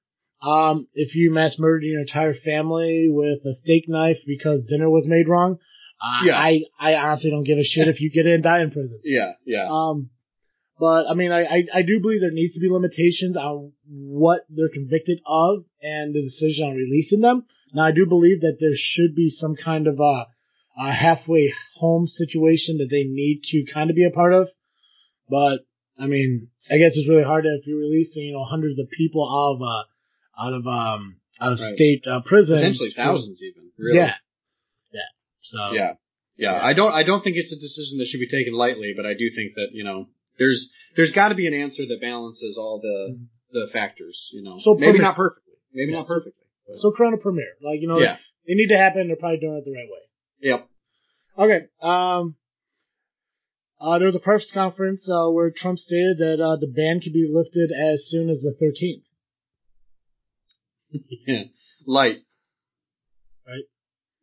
Um, 0.42 0.88
if 0.94 1.16
you 1.16 1.32
mass 1.32 1.58
murdered 1.60 1.84
your 1.84 2.00
entire 2.02 2.34
family 2.34 3.08
with 3.10 3.40
a 3.46 3.56
steak 3.56 3.86
knife 3.88 4.18
because 4.26 4.64
dinner 4.70 4.90
was 4.90 5.06
made 5.06 5.28
wrong, 5.28 5.58
uh, 6.02 6.26
Yeah. 6.26 6.38
I, 6.38 6.62
I 6.80 6.94
honestly 6.96 7.30
don't 7.30 7.44
give 7.44 7.58
a 7.58 7.64
shit 7.64 7.88
if 7.90 8.00
you 8.00 8.10
get 8.10 8.26
in 8.26 8.34
and 8.36 8.44
die 8.44 8.62
in 8.62 8.72
prison. 8.72 9.02
Yeah, 9.04 9.34
yeah. 9.46 9.68
Um, 9.70 10.10
but 10.80 11.08
I 11.10 11.14
mean, 11.14 11.34
I, 11.34 11.44
I, 11.44 11.64
I 11.76 11.82
do 11.82 12.00
believe 12.00 12.22
there 12.22 12.32
needs 12.32 12.54
to 12.54 12.62
be 12.62 12.70
limitations 12.70 13.36
on 13.36 13.74
what 13.86 14.46
they're 14.50 14.70
convicted 14.74 15.20
of 15.28 15.66
and 15.82 16.16
the 16.16 16.22
decision 16.24 16.68
on 16.68 16.76
releasing 16.76 17.20
them. 17.20 17.46
Now, 17.74 17.84
I 17.84 17.92
do 17.92 18.06
believe 18.06 18.42
that 18.42 18.58
there 18.62 18.72
should 18.74 19.14
be 19.14 19.30
some 19.30 19.56
kind 19.58 19.88
of 19.88 20.00
a, 20.00 20.28
a 20.80 20.92
halfway 20.92 21.54
home 21.76 22.08
situation 22.08 22.78
that 22.78 22.88
they 22.90 23.04
need 23.04 23.42
to 23.44 23.66
kind 23.74 23.90
of 23.90 23.96
be 23.96 24.06
a 24.06 24.12
part 24.12 24.34
of. 24.34 24.48
But 25.30 25.60
I 26.00 26.08
mean, 26.08 26.48
I 26.72 26.78
guess 26.78 26.96
it's 26.96 27.10
really 27.10 27.24
hard 27.24 27.46
if 27.46 27.68
you're 27.68 27.80
releasing, 27.80 28.24
you 28.24 28.34
know, 28.34 28.44
hundreds 28.46 28.80
of 28.80 28.90
people 28.90 29.24
out 29.28 29.56
of, 29.56 29.62
uh, 29.62 29.84
out 30.48 30.54
of, 30.54 30.66
um, 30.68 31.20
out 31.42 31.52
of 31.54 31.60
Right. 31.60 31.76
state 31.76 32.04
uh, 32.10 32.22
prison. 32.26 32.58
Potentially 32.58 32.92
thousands 32.96 33.42
even. 33.44 33.72
Really. 33.78 33.98
Yeah. 34.00 34.14
Yeah. 34.94 35.10
So. 35.42 35.72
Yeah. 35.74 35.94
Yeah. 36.38 36.54
I 36.62 36.74
don't 36.74 36.94
I 36.94 37.04
don't 37.04 37.24
think 37.24 37.36
it's 37.36 37.52
a 37.52 37.60
decision 37.60 37.98
that 38.00 38.08
should 38.08 38.20
be 38.22 38.30
taken 38.30 38.54
lightly, 38.54 38.94
but 38.96 39.06
I 39.06 39.14
do 39.14 39.30
think 39.36 39.54
that, 39.56 39.70
you 39.74 39.84
know, 39.84 40.08
there's 40.38 40.72
there's 40.96 41.12
gotta 41.12 41.36
be 41.36 41.48
an 41.48 41.54
answer 41.54 41.84
that 41.86 42.00
balances 42.02 42.58
all 42.58 42.80
the 42.82 43.20
the 43.52 43.68
factors, 43.74 44.30
you 44.32 44.44
know. 44.44 44.52
Mm-hmm. 44.52 44.60
So 44.62 44.74
maybe 44.76 44.86
permit- 44.94 45.02
not 45.02 45.16
perfectly. 45.18 45.54
Maybe 45.74 45.92
Yeah, 45.92 45.98
not 46.00 46.08
perfectly. 46.08 46.44
but- 46.68 46.80
So 46.80 46.92
Corona 46.92 47.18
premiere, 47.18 47.56
like, 47.62 47.82
you 47.82 47.88
know, 47.88 48.00
yeah. 48.00 48.18
they 48.48 48.54
need 48.56 48.70
to 48.70 48.78
happen. 48.78 49.08
They're 49.08 49.16
probably 49.18 49.40
doing 49.40 49.58
it 49.58 49.66
the 49.66 49.72
right 49.72 49.90
way. 49.90 50.04
Yep. 50.42 50.68
Okay. 51.38 51.66
Um, 51.82 52.36
uh, 53.80 53.98
there 53.98 54.08
was 54.08 54.16
a 54.16 54.20
press 54.20 54.46
conference 54.54 55.10
uh, 55.10 55.30
where 55.30 55.52
Trump 55.56 55.80
stated 55.80 56.18
that 56.20 56.42
uh, 56.44 56.58
the 56.58 56.68
ban 56.68 57.00
could 57.02 57.14
be 57.14 57.28
lifted 57.30 57.72
as 57.72 58.06
soon 58.08 58.30
as 58.30 58.42
the 58.42 58.56
13th. 58.62 59.04
Yeah. 61.28 61.44
Light. 61.86 62.18
Right. 63.48 63.64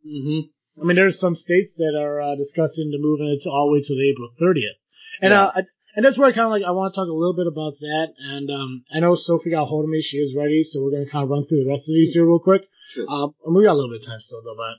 Mm-hmm. 0.06 0.80
I 0.82 0.84
mean, 0.84 0.96
there's 0.96 1.18
some 1.18 1.34
states 1.34 1.72
that 1.78 1.96
are 1.98 2.20
uh, 2.20 2.34
discussing 2.36 2.90
the 2.92 2.98
moving 3.00 3.28
it 3.28 3.42
to 3.44 3.50
all 3.50 3.68
the 3.68 3.72
way 3.72 3.82
to 3.82 3.94
the 3.94 4.10
April 4.12 4.28
30th, 4.40 4.76
and 5.22 5.32
Yeah. 5.32 5.44
uh, 5.44 5.52
I, 5.56 5.60
and 5.96 6.04
that's 6.04 6.18
where 6.18 6.28
I 6.28 6.32
kind 6.32 6.44
of 6.44 6.50
like 6.50 6.62
I 6.68 6.72
want 6.72 6.92
to 6.92 7.00
talk 7.00 7.08
a 7.08 7.16
little 7.16 7.32
bit 7.34 7.46
about 7.48 7.80
that. 7.80 8.08
And 8.20 8.50
um, 8.50 8.84
I 8.92 9.00
know 9.00 9.16
Sophie 9.16 9.50
got 9.50 9.62
a 9.62 9.64
hold 9.64 9.84
of 9.84 9.90
me; 9.90 10.02
she 10.02 10.18
is 10.18 10.36
ready, 10.36 10.62
so 10.62 10.82
we're 10.84 10.90
gonna 10.92 11.08
kind 11.10 11.24
of 11.24 11.30
run 11.30 11.46
through 11.48 11.64
the 11.64 11.70
rest 11.70 11.88
of 11.88 11.94
these 11.96 12.12
here 12.12 12.26
real 12.26 12.38
quick. 12.38 12.68
Sure. 12.92 13.06
Um, 13.08 13.32
and 13.46 13.56
we 13.56 13.64
got 13.64 13.72
a 13.72 13.78
little 13.80 13.90
bit 13.90 14.02
of 14.02 14.06
time 14.06 14.20
still 14.20 14.42
though, 14.44 14.54
but, 14.60 14.76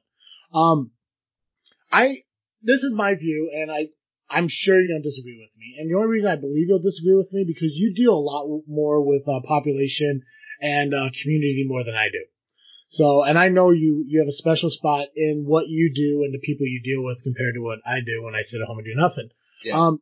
um, 0.56 0.92
I, 1.92 2.24
this 2.62 2.82
is 2.84 2.94
my 2.94 3.16
view 3.16 3.52
and 3.54 3.72
I, 3.72 3.88
I'm 4.30 4.48
sure 4.50 4.80
you're 4.80 4.90
going 4.90 5.04
to 5.04 5.10
disagree 5.10 5.40
with 5.40 5.56
me. 5.58 5.76
And 5.80 5.90
the 5.90 5.96
only 5.96 6.10
reason 6.10 6.30
I 6.30 6.36
believe 6.36 6.68
you'll 6.68 6.84
disagree 6.84 7.16
with 7.16 7.32
me 7.32 7.46
because 7.48 7.72
you 7.74 7.94
deal 7.94 8.14
a 8.14 8.20
lot 8.20 8.48
more 8.68 9.06
with 9.06 9.24
uh, 9.28 9.40
population 9.48 10.24
and 10.62 10.94
uh, 10.94 11.10
community 11.22 11.66
more 11.68 11.84
than 11.84 11.96
I 11.96 12.10
do. 12.12 12.26
So, 12.90 13.24
and 13.24 13.38
I 13.38 13.50
know 13.50 13.72
you, 13.72 14.04
you 14.08 14.20
have 14.20 14.28
a 14.28 14.32
special 14.32 14.70
spot 14.70 15.08
in 15.16 15.44
what 15.46 15.68
you 15.68 15.92
do 15.94 16.24
and 16.24 16.34
the 16.34 16.40
people 16.40 16.66
you 16.66 16.82
deal 16.84 17.04
with 17.04 17.24
compared 17.24 17.54
to 17.56 17.62
what 17.62 17.80
I 17.86 18.00
do 18.00 18.24
when 18.24 18.36
I 18.36 18.42
sit 18.44 18.62
at 18.62 18.68
home 18.68 18.80
and 18.80 18.86
do 18.86 18.96
nothing. 18.96 19.30
Yeah. 19.64 19.80
Um, 19.80 20.02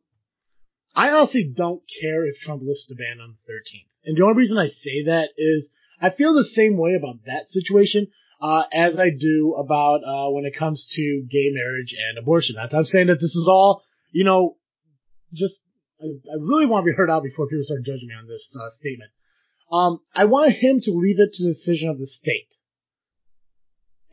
I 0.94 1.10
honestly 1.10 1.52
don't 1.54 1.82
care 2.00 2.26
if 2.26 2.38
Trump 2.38 2.62
lifts 2.64 2.86
the 2.88 2.94
ban 2.94 3.20
on 3.20 3.36
the 3.46 3.52
13th. 3.52 3.90
And 4.06 4.16
the 4.16 4.22
only 4.22 4.38
reason 4.38 4.56
I 4.56 4.68
say 4.68 5.04
that 5.06 5.30
is 5.36 5.68
I 6.00 6.10
feel 6.10 6.34
the 6.34 6.44
same 6.44 6.78
way 6.78 6.94
about 6.94 7.24
that 7.26 7.48
situation 7.48 8.08
uh, 8.40 8.64
as 8.72 8.98
I 8.98 9.10
do 9.10 9.54
about 9.58 10.00
uh, 10.06 10.30
when 10.30 10.44
it 10.44 10.54
comes 10.58 10.90
to 10.94 11.26
gay 11.30 11.50
marriage 11.52 11.94
and 11.96 12.18
abortion. 12.18 12.56
I'm 12.58 12.84
saying 12.84 13.06
that 13.06 13.20
this 13.20 13.34
is 13.34 13.46
all, 13.48 13.82
you 14.12 14.24
know, 14.24 14.56
just 15.32 15.60
I, 16.00 16.04
I 16.04 16.36
really 16.38 16.66
want 16.66 16.84
to 16.84 16.90
be 16.90 16.96
heard 16.96 17.10
out 17.10 17.22
before 17.22 17.46
people 17.48 17.64
start 17.64 17.84
judging 17.84 18.08
me 18.08 18.14
on 18.14 18.26
this 18.26 18.52
uh, 18.54 18.70
statement. 18.78 19.10
Um, 19.72 20.00
I 20.14 20.26
want 20.26 20.52
him 20.52 20.80
to 20.82 20.90
leave 20.92 21.18
it 21.18 21.32
to 21.34 21.42
the 21.42 21.54
decision 21.54 21.88
of 21.88 21.98
the 21.98 22.06
state 22.06 22.48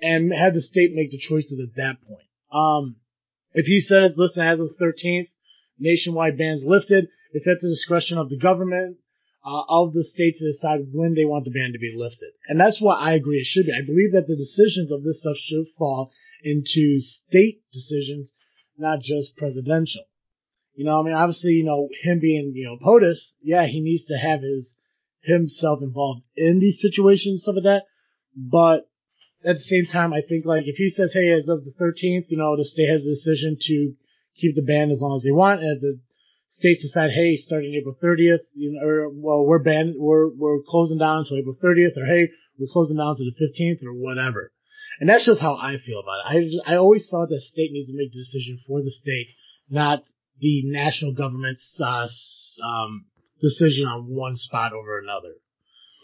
and 0.02 0.34
have 0.34 0.54
the 0.54 0.62
state 0.62 0.92
make 0.94 1.12
the 1.12 1.18
choices 1.18 1.60
at 1.60 1.76
that 1.76 1.98
point. 2.08 2.28
Um, 2.52 2.96
if 3.54 3.66
he 3.66 3.82
says, 3.82 4.14
listen, 4.18 4.44
as 4.44 4.60
of 4.60 4.70
the 4.70 4.84
13th, 4.84 5.28
nationwide 5.80 6.38
bans 6.38 6.64
lifted, 6.66 7.08
it's 7.34 7.48
at 7.48 7.60
the 7.62 7.70
discretion 7.70 8.18
of 8.18 8.30
the 8.30 8.38
government 8.38 8.98
uh, 9.46 9.64
of 9.68 9.94
the 9.94 10.04
state 10.04 10.36
to 10.38 10.52
decide 10.52 10.88
when 10.94 11.14
they 11.16 11.26
want 11.26 11.46
the 11.46 11.52
ban 11.52 11.74
to 11.74 11.80
be 11.80 11.94
lifted. 11.96 12.32
And 12.48 12.60
that's 12.60 12.82
what 12.82 12.96
I 12.96 13.14
agree 13.14 13.40
it 13.40 13.46
should 13.46 13.66
be. 13.66 13.74
I 13.74 13.86
believe 13.86 14.14
that 14.14 14.28
the 14.28 14.38
decisions 14.38 14.92
of 14.92 15.04
this 15.04 15.20
stuff 15.20 15.36
should 15.38 15.66
fall 15.78 16.12
into 16.44 17.00
state 17.02 17.62
decisions, 17.74 18.32
not 18.78 19.02
just 19.02 19.36
presidential. 19.38 20.04
You 20.76 20.86
know, 20.86 21.00
I 21.00 21.04
mean, 21.04 21.14
obviously, 21.14 21.52
you 21.52 21.66
know, 21.66 21.90
him 22.04 22.20
being, 22.20 22.54
you 22.56 22.66
know, 22.66 22.78
POTUS, 22.82 23.36
yeah, 23.42 23.68
he 23.68 23.82
needs 23.82 24.06
to 24.06 24.18
have 24.18 24.42
his, 24.42 24.76
himself 25.22 25.80
involved 25.82 26.24
in 26.36 26.60
these 26.60 26.80
situations, 26.82 27.44
stuff 27.44 27.56
like 27.56 27.64
that. 27.66 27.84
But 28.36 28.88
at 29.46 29.58
the 29.58 29.62
same 29.62 29.86
time, 29.92 30.14
I 30.14 30.22
think 30.22 30.46
like 30.46 30.64
if 30.66 30.78
he 30.78 30.90
says, 30.90 31.12
hey, 31.14 31.32
as 31.32 31.50
of 31.50 31.64
the 31.64 31.74
13th, 31.80 32.26
you 32.30 32.38
know, 32.38 32.56
the 32.56 32.66
state 32.66 32.90
has 32.90 33.06
a 33.06 33.10
decision 33.10 33.58
to 33.60 33.94
keep 34.36 34.56
the 34.56 34.64
ban 34.64 34.90
as 34.90 35.02
long 35.02 35.18
as 35.18 35.24
they 35.24 35.32
want, 35.32 35.62
and 35.62 35.82
the 35.82 36.00
states 36.58 36.84
decide, 36.84 37.12
hey, 37.12 37.36
starting 37.36 37.74
April 37.74 37.98
30th, 38.02 38.46
you 38.54 38.74
know, 38.74 38.88
or 38.88 39.10
well, 39.10 39.46
we're 39.46 39.64
banned, 39.64 39.96
we're 39.98 40.30
we're 40.30 40.62
closing 40.68 40.98
down 40.98 41.20
until 41.20 41.38
April 41.38 41.58
30th, 41.62 41.98
or 41.98 42.06
hey, 42.06 42.30
we're 42.60 42.72
closing 42.72 42.98
down 42.98 43.16
to 43.16 43.24
the 43.24 43.36
15th, 43.42 43.84
or 43.84 43.94
whatever. 43.94 44.52
And 45.00 45.10
that's 45.10 45.26
just 45.26 45.42
how 45.42 45.56
I 45.56 45.78
feel 45.84 46.00
about 46.00 46.20
it. 46.34 46.62
I 46.68 46.74
I 46.74 46.78
always 46.78 47.08
felt 47.10 47.30
that 47.30 47.42
state 47.42 47.72
needs 47.72 47.90
to 47.90 47.98
make 47.98 48.12
the 48.12 48.20
decision 48.20 48.60
for 48.68 48.82
the 48.82 48.92
state, 48.92 49.28
not 49.70 50.04
the 50.40 50.64
national 50.66 51.14
government's 51.14 51.80
uh, 51.84 52.08
um, 52.64 53.06
decision 53.42 53.88
on 53.88 54.06
one 54.08 54.38
spot 54.38 54.74
over 54.74 55.00
another. 55.00 55.34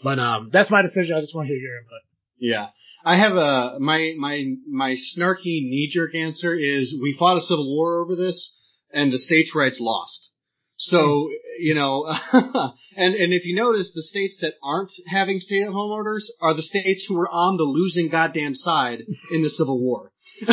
But 0.02 0.18
um, 0.18 0.50
that's 0.52 0.70
my 0.70 0.82
decision. 0.82 1.14
I 1.16 1.20
just 1.20 1.34
want 1.34 1.46
to 1.46 1.54
hear 1.54 1.62
your 1.62 1.78
input. 1.78 2.02
Yeah. 2.38 2.68
I 3.04 3.16
have 3.16 3.36
a 3.36 3.78
my 3.78 4.12
my 4.18 4.44
my 4.68 4.96
snarky 5.16 5.62
knee 5.62 5.88
jerk 5.90 6.14
answer 6.14 6.54
is 6.54 6.98
we 7.00 7.16
fought 7.18 7.38
a 7.38 7.40
civil 7.40 7.74
war 7.74 8.02
over 8.02 8.14
this 8.14 8.58
and 8.92 9.12
the 9.12 9.18
states' 9.18 9.54
rights 9.54 9.78
lost. 9.80 10.29
So 10.82 11.28
you 11.58 11.74
know, 11.74 12.06
and 12.96 13.14
and 13.14 13.32
if 13.34 13.44
you 13.44 13.54
notice, 13.54 13.92
the 13.94 14.02
states 14.02 14.38
that 14.40 14.54
aren't 14.62 14.90
having 15.06 15.38
stay 15.40 15.60
at 15.62 15.68
home 15.68 15.90
orders 15.90 16.30
are 16.40 16.54
the 16.54 16.62
states 16.62 17.04
who 17.06 17.16
were 17.16 17.28
on 17.28 17.58
the 17.58 17.64
losing 17.64 18.08
goddamn 18.08 18.54
side 18.54 19.02
in 19.30 19.42
the 19.42 19.50
Civil 19.50 19.78
War. 19.80 20.10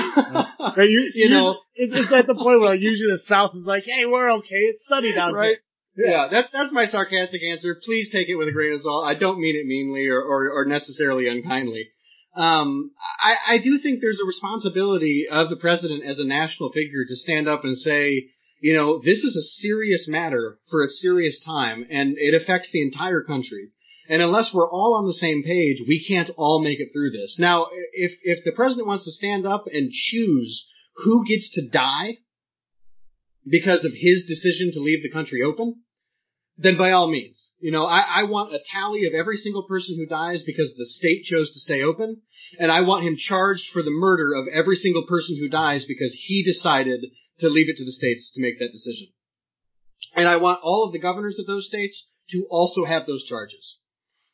Right? 0.76 0.90
You, 0.90 1.12
You 1.16 1.30
know- 1.30 1.58
it's, 1.76 1.94
it's 1.96 2.12
at 2.12 2.28
the 2.28 2.36
point 2.36 2.60
where 2.60 2.76
usually 2.76 3.14
the 3.14 3.24
South 3.26 3.52
is 3.56 3.64
like, 3.66 3.84
hey, 3.86 4.06
we're 4.06 4.30
okay. 4.40 4.56
It's 4.72 4.86
sunny 4.88 5.14
down 5.14 5.34
right? 5.34 5.58
here. 5.96 6.10
Yeah, 6.10 6.28
that's 6.30 6.50
that's 6.52 6.72
my 6.74 6.86
sarcastic 6.86 7.42
answer. 7.42 7.76
Please 7.84 8.10
take 8.12 8.28
it 8.28 8.36
with 8.36 8.50
a 8.50 8.52
grain 8.52 8.74
of 8.74 8.82
salt. 8.82 9.08
I 9.08 9.16
don't 9.18 9.40
mean 9.40 9.56
it 9.56 9.66
meanly 9.66 10.08
or 10.10 10.22
or, 10.22 10.52
or 10.52 10.66
necessarily 10.66 11.28
unkindly. 11.30 11.88
Um, 12.36 12.92
I, 13.20 13.56
I 13.56 13.58
do 13.64 13.80
think 13.82 14.02
there's 14.02 14.20
a 14.22 14.28
responsibility 14.28 15.26
of 15.32 15.50
the 15.50 15.56
president 15.56 16.04
as 16.06 16.20
a 16.20 16.26
national 16.28 16.72
figure 16.72 17.04
to 17.08 17.16
stand 17.16 17.48
up 17.48 17.64
and 17.64 17.76
say, 17.78 18.28
you 18.60 18.74
know, 18.74 19.00
this 19.00 19.20
is 19.20 19.36
a 19.36 19.62
serious 19.62 20.08
matter 20.08 20.58
for 20.70 20.84
a 20.84 20.88
serious 20.88 21.42
time, 21.44 21.86
and 21.90 22.16
it 22.18 22.34
affects 22.34 22.72
the 22.72 22.82
entire 22.82 23.24
country. 23.24 23.70
And 24.10 24.22
unless 24.22 24.52
we're 24.54 24.70
all 24.70 24.96
on 24.96 25.06
the 25.06 25.14
same 25.14 25.44
page, 25.44 25.84
we 25.88 26.04
can't 26.08 26.30
all 26.38 26.64
make 26.64 26.80
it 26.80 26.90
through 26.94 27.12
this. 27.12 27.38
Now, 27.40 27.68
if 27.94 28.14
if 28.24 28.44
the 28.44 28.54
president 28.54 28.88
wants 28.88 29.06
to 29.06 29.12
stand 29.12 29.46
up 29.46 29.66
and 29.72 29.92
choose 29.92 30.66
who 30.96 31.26
gets 31.28 31.54
to 31.54 31.70
die 31.70 32.18
because 33.50 33.84
of 33.84 33.92
his 33.94 34.26
decision 34.28 34.72
to 34.74 34.80
leave 34.80 35.04
the 35.04 35.12
country 35.12 35.42
open, 35.44 35.84
then 36.58 36.78
by 36.78 36.92
all 36.92 37.10
means. 37.10 37.52
You 37.60 37.72
know, 37.72 37.86
I, 37.86 38.22
I 38.22 38.24
want 38.24 38.54
a 38.54 38.60
tally 38.72 39.06
of 39.06 39.14
every 39.14 39.38
single 39.38 39.64
person 39.64 39.96
who 39.98 40.08
dies 40.08 40.42
because 40.44 40.74
the 40.76 40.86
state 40.86 41.24
chose 41.24 41.52
to 41.52 41.60
stay 41.60 41.84
open, 41.84 42.22
and 42.58 42.72
I 42.72 42.82
want 42.82 43.06
him 43.06 43.18
charged 43.18 43.70
for 43.72 43.84
the 43.84 43.92
murder 43.92 44.34
of 44.34 44.48
every 44.54 44.78
single 44.78 45.06
person 45.06 45.38
who 45.40 45.50
dies 45.50 45.86
because 45.86 46.18
he 46.18 46.44
decided 46.44 47.06
to 47.40 47.50
leave 47.50 47.70
it 47.70 47.78
to 47.78 47.86
the 47.86 47.92
states 47.92 48.32
to 48.34 48.42
make 48.42 48.60
that 48.60 48.72
decision. 48.72 49.08
And 50.16 50.28
I 50.28 50.38
want 50.38 50.62
all 50.64 50.86
of 50.86 50.94
the 50.94 51.00
governors 51.00 51.40
of 51.40 51.48
those 51.48 51.68
states 51.68 52.08
to 52.32 52.46
also 52.50 52.86
have 52.86 53.06
those 53.06 53.24
charges. 53.26 53.80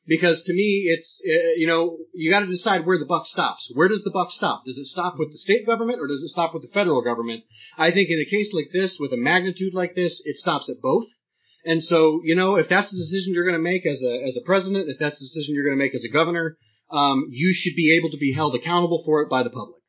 Because 0.05 0.43
to 0.43 0.53
me, 0.53 0.91
it's, 0.91 1.21
uh, 1.25 1.55
you 1.55 1.67
know, 1.67 1.97
you 2.13 2.29
gotta 2.29 2.47
decide 2.47 2.85
where 2.85 2.99
the 2.99 3.05
buck 3.05 3.25
stops. 3.25 3.71
Where 3.73 3.87
does 3.87 4.03
the 4.03 4.11
buck 4.11 4.31
stop? 4.31 4.65
Does 4.65 4.77
it 4.77 4.87
stop 4.87 5.15
with 5.17 5.31
the 5.31 5.37
state 5.37 5.65
government 5.65 5.99
or 6.01 6.07
does 6.07 6.21
it 6.21 6.29
stop 6.29 6.53
with 6.53 6.63
the 6.63 6.73
federal 6.73 7.01
government? 7.01 7.43
I 7.77 7.91
think 7.91 8.09
in 8.09 8.19
a 8.19 8.29
case 8.29 8.51
like 8.53 8.71
this, 8.73 8.97
with 8.99 9.13
a 9.13 9.17
magnitude 9.17 9.73
like 9.73 9.95
this, 9.95 10.21
it 10.25 10.35
stops 10.35 10.69
at 10.69 10.81
both. 10.81 11.05
And 11.65 11.81
so, 11.81 12.19
you 12.25 12.35
know, 12.35 12.55
if 12.55 12.67
that's 12.67 12.91
the 12.91 12.97
decision 12.97 13.33
you're 13.33 13.49
to 13.49 13.57
make 13.59 13.85
as 13.85 14.03
a 14.03 14.27
as 14.27 14.35
a 14.35 14.45
president, 14.45 14.89
if 14.89 14.99
that's 14.99 15.17
the 15.19 15.25
decision 15.25 15.55
you're 15.55 15.71
to 15.71 15.77
make 15.77 15.95
as 15.95 16.03
a 16.03 16.11
governor, 16.11 16.57
um, 16.91 17.27
you 17.31 17.55
should 17.55 17.75
be 17.75 17.95
able 17.97 18.11
to 18.11 18.17
be 18.17 18.33
held 18.33 18.55
accountable 18.55 19.03
for 19.05 19.21
it 19.21 19.29
by 19.29 19.43
the 19.43 19.49
public. 19.49 19.82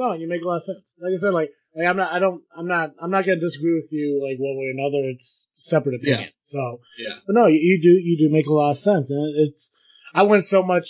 No, 0.00 0.14
you 0.16 0.26
make 0.28 0.40
a 0.40 0.48
lot 0.48 0.64
of 0.64 0.64
sense. 0.64 0.88
Like 0.96 1.12
I 1.12 1.20
said, 1.20 1.34
like, 1.36 1.50
like 1.76 1.86
I'm 1.86 1.98
not, 2.00 2.10
I 2.10 2.18
don't, 2.18 2.40
I'm 2.56 2.66
not, 2.66 2.96
I'm 3.00 3.10
not 3.12 3.26
gonna 3.28 3.38
disagree 3.38 3.74
with 3.76 3.92
you 3.92 4.16
like 4.24 4.40
one 4.40 4.56
way 4.56 4.72
or 4.72 4.76
another. 4.80 5.12
It's 5.12 5.46
separate 5.54 5.96
opinion. 6.00 6.32
Yeah. 6.32 6.48
So, 6.48 6.80
Yeah. 6.96 7.14
but 7.26 7.34
no, 7.36 7.46
you, 7.46 7.60
you 7.60 7.76
do, 7.84 7.92
you 8.00 8.16
do 8.16 8.32
make 8.32 8.46
a 8.46 8.52
lot 8.52 8.72
of 8.72 8.78
sense, 8.78 9.10
and 9.10 9.36
it's. 9.36 9.70
I 10.14 10.22
wouldn't 10.24 10.48
so 10.48 10.62
much 10.64 10.88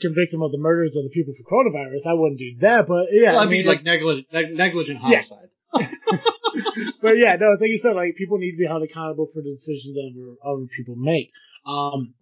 convict 0.00 0.30
them 0.32 0.42
of 0.42 0.52
the 0.52 0.58
murders 0.62 0.96
of 0.96 1.02
the 1.04 1.10
people 1.10 1.34
for 1.36 1.44
coronavirus. 1.44 2.06
I 2.08 2.14
wouldn't 2.14 2.38
do 2.38 2.56
that, 2.60 2.86
but 2.88 3.06
yeah, 3.10 3.32
well, 3.32 3.40
I, 3.40 3.44
I 3.44 3.46
mean, 3.46 3.66
mean, 3.66 3.66
like 3.66 3.82
negligent, 3.84 4.26
neg- 4.32 4.56
negligent 4.56 5.00
Yeah. 5.02 5.20
homicide. 5.22 5.50
but 7.02 7.18
yeah, 7.18 7.36
no, 7.36 7.52
it's 7.52 7.60
like 7.60 7.70
you 7.70 7.80
said, 7.82 7.94
like 7.96 8.14
people 8.16 8.38
need 8.38 8.52
to 8.52 8.58
be 8.58 8.66
held 8.66 8.82
accountable 8.82 9.28
for 9.34 9.42
the 9.42 9.52
decisions 9.52 9.94
that 9.94 10.12
other 10.14 10.54
other 10.54 10.66
people 10.76 10.94
make. 10.96 11.30
Um, 11.66 12.14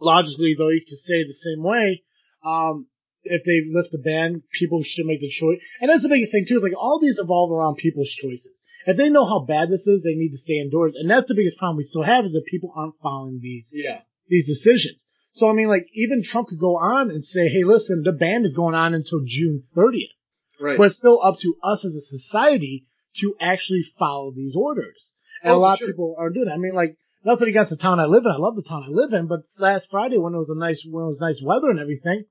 logically, 0.00 0.54
though, 0.58 0.68
you 0.68 0.82
could 0.86 0.98
say 0.98 1.24
the 1.24 1.34
same 1.34 1.62
way. 1.64 2.02
Um, 2.44 2.86
if 3.24 3.42
they 3.44 3.62
lift 3.70 3.90
the 3.92 3.98
ban, 3.98 4.42
people 4.58 4.82
should 4.84 5.06
make 5.06 5.20
the 5.20 5.28
choice, 5.30 5.58
and 5.80 5.90
that's 5.90 6.02
the 6.02 6.08
biggest 6.08 6.32
thing 6.32 6.46
too. 6.48 6.60
Like 6.60 6.72
all 6.76 7.00
these 7.00 7.18
evolve 7.18 7.50
around 7.52 7.76
people's 7.76 8.10
choices. 8.10 8.60
If 8.86 8.96
they 8.96 9.10
know 9.10 9.26
how 9.26 9.40
bad 9.40 9.68
this 9.70 9.86
is, 9.86 10.02
they 10.02 10.14
need 10.14 10.30
to 10.30 10.38
stay 10.38 10.58
indoors, 10.60 10.94
and 10.96 11.10
that's 11.10 11.28
the 11.28 11.34
biggest 11.34 11.58
problem 11.58 11.76
we 11.76 11.82
still 11.84 12.02
have 12.02 12.24
is 12.24 12.32
that 12.32 12.44
people 12.46 12.72
aren't 12.76 12.94
following 13.02 13.40
these 13.42 13.70
Yeah. 13.72 14.00
these 14.28 14.46
decisions. 14.46 15.02
So 15.32 15.48
I 15.48 15.52
mean, 15.52 15.68
like 15.68 15.86
even 15.94 16.22
Trump 16.22 16.48
could 16.48 16.58
go 16.60 16.76
on 16.76 17.10
and 17.10 17.24
say, 17.24 17.48
"Hey, 17.48 17.64
listen, 17.64 18.02
the 18.04 18.12
ban 18.12 18.44
is 18.44 18.54
going 18.54 18.74
on 18.74 18.94
until 18.94 19.20
June 19.26 19.64
30th." 19.76 20.14
Right. 20.60 20.76
but 20.76 20.88
it's 20.88 20.96
still 20.98 21.20
up 21.22 21.38
to 21.38 21.54
us 21.62 21.84
as 21.84 21.94
a 21.94 22.00
society 22.00 22.84
to 23.20 23.34
actually 23.40 23.84
follow 23.96 24.32
these 24.34 24.54
orders. 24.56 25.12
And 25.42 25.52
Oh, 25.52 25.56
a 25.56 25.58
lot 25.58 25.78
for 25.78 25.84
of 25.84 25.90
people 25.90 26.16
aren't 26.18 26.34
doing 26.34 26.48
it. 26.48 26.52
I 26.52 26.56
mean, 26.56 26.74
like, 26.74 26.96
nothing 27.24 27.46
against 27.48 27.70
the 27.70 27.76
town 27.76 28.00
I 28.00 28.06
live 28.06 28.24
in. 28.26 28.32
I 28.32 28.38
love 28.38 28.56
the 28.56 28.64
town 28.68 28.82
I 28.84 28.90
live 28.90 29.12
in, 29.12 29.28
but 29.28 29.42
last 29.56 29.88
Friday 29.88 30.18
when 30.18 30.34
it 30.34 30.38
was 30.38 30.50
a 30.50 30.58
nice, 30.58 30.84
when 30.90 31.04
it 31.04 31.06
was 31.06 31.20
nice 31.20 31.40
weather 31.40 31.70
and 31.70 31.78
everything, 31.78 32.24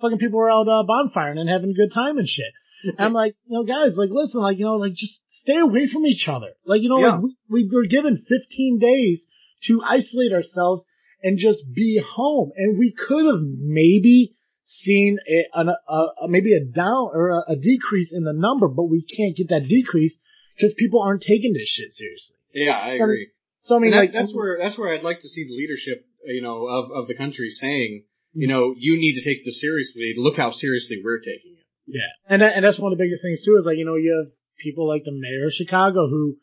fucking 0.00 0.18
people 0.18 0.38
were 0.38 0.50
out, 0.50 0.68
uh, 0.68 0.84
bonfiring 0.88 1.38
and 1.38 1.48
having 1.48 1.70
a 1.70 1.74
good 1.74 1.92
time 1.92 2.18
and 2.18 2.28
shit. 2.28 2.52
And 2.82 2.98
I'm 2.98 3.12
like, 3.12 3.34
you 3.46 3.58
know, 3.58 3.64
guys, 3.64 3.92
like, 3.96 4.08
listen, 4.10 4.40
like, 4.40 4.58
you 4.58 4.64
know, 4.64 4.76
like, 4.76 4.94
just 4.94 5.20
stay 5.28 5.58
away 5.58 5.86
from 5.86 6.06
each 6.06 6.26
other. 6.28 6.48
Like, 6.64 6.80
you 6.80 6.88
know, 6.88 6.98
Yeah. 6.98 7.08
like, 7.16 7.22
we, 7.22 7.36
we 7.66 7.70
were 7.70 7.86
given 7.86 8.24
15 8.26 8.78
days 8.78 9.26
to 9.66 9.82
isolate 9.86 10.32
ourselves 10.32 10.84
and 11.22 11.36
just 11.38 11.64
be 11.74 12.00
home. 12.02 12.52
And 12.56 12.78
we 12.78 12.92
could 12.92 13.26
have 13.26 13.42
maybe 13.42 14.34
seen 14.64 15.18
a, 15.28 15.60
an, 15.60 15.68
a, 15.68 15.94
a 16.22 16.28
maybe 16.28 16.54
a 16.54 16.64
down 16.64 17.10
or 17.12 17.30
a, 17.30 17.52
a 17.52 17.56
decrease 17.56 18.12
in 18.12 18.24
the 18.24 18.32
number, 18.32 18.68
but 18.68 18.84
we 18.84 19.02
can't 19.02 19.36
get 19.36 19.48
that 19.50 19.68
decrease 19.68 20.16
because 20.56 20.72
people 20.74 21.02
aren't 21.02 21.22
taking 21.22 21.52
this 21.52 21.68
shit 21.68 21.92
seriously. 21.92 22.36
yeah, 22.54 22.78
I 22.78 22.92
agree. 22.94 23.28
So 23.62 23.76
I 23.76 23.80
mean, 23.80 23.90
that, 23.90 23.96
like, 23.98 24.12
that's 24.12 24.32
where 24.34 24.56
that's 24.58 24.78
where 24.78 24.94
I'd 24.94 25.02
like 25.02 25.20
to 25.20 25.28
see 25.28 25.44
the 25.44 25.54
leadership, 25.54 26.06
you 26.24 26.40
know, 26.40 26.66
of 26.66 26.90
of 26.92 27.08
the 27.08 27.14
country 27.14 27.50
saying, 27.50 28.04
you 28.32 28.46
Mm-hmm. 28.46 28.52
know, 28.56 28.74
you 28.78 28.96
need 28.96 29.14
to 29.20 29.24
take 29.24 29.44
this 29.44 29.60
seriously. 29.60 30.14
Look 30.16 30.36
how 30.36 30.50
seriously 30.52 31.00
we're 31.04 31.18
taking 31.20 31.56
it. 31.58 31.66
Yeah, 31.86 32.10
and 32.28 32.42
that, 32.42 32.54
and 32.54 32.64
that's 32.64 32.78
one 32.78 32.92
of 32.92 32.98
the 32.98 33.04
biggest 33.04 33.22
things 33.22 33.44
too 33.44 33.56
is 33.58 33.66
like 33.66 33.76
you 33.78 33.84
know 33.84 33.96
you 33.96 34.14
have 34.16 34.30
people 34.62 34.86
like 34.86 35.02
the 35.04 35.12
mayor 35.12 35.46
of 35.46 35.52
Chicago 35.52 36.06
who 36.08 36.36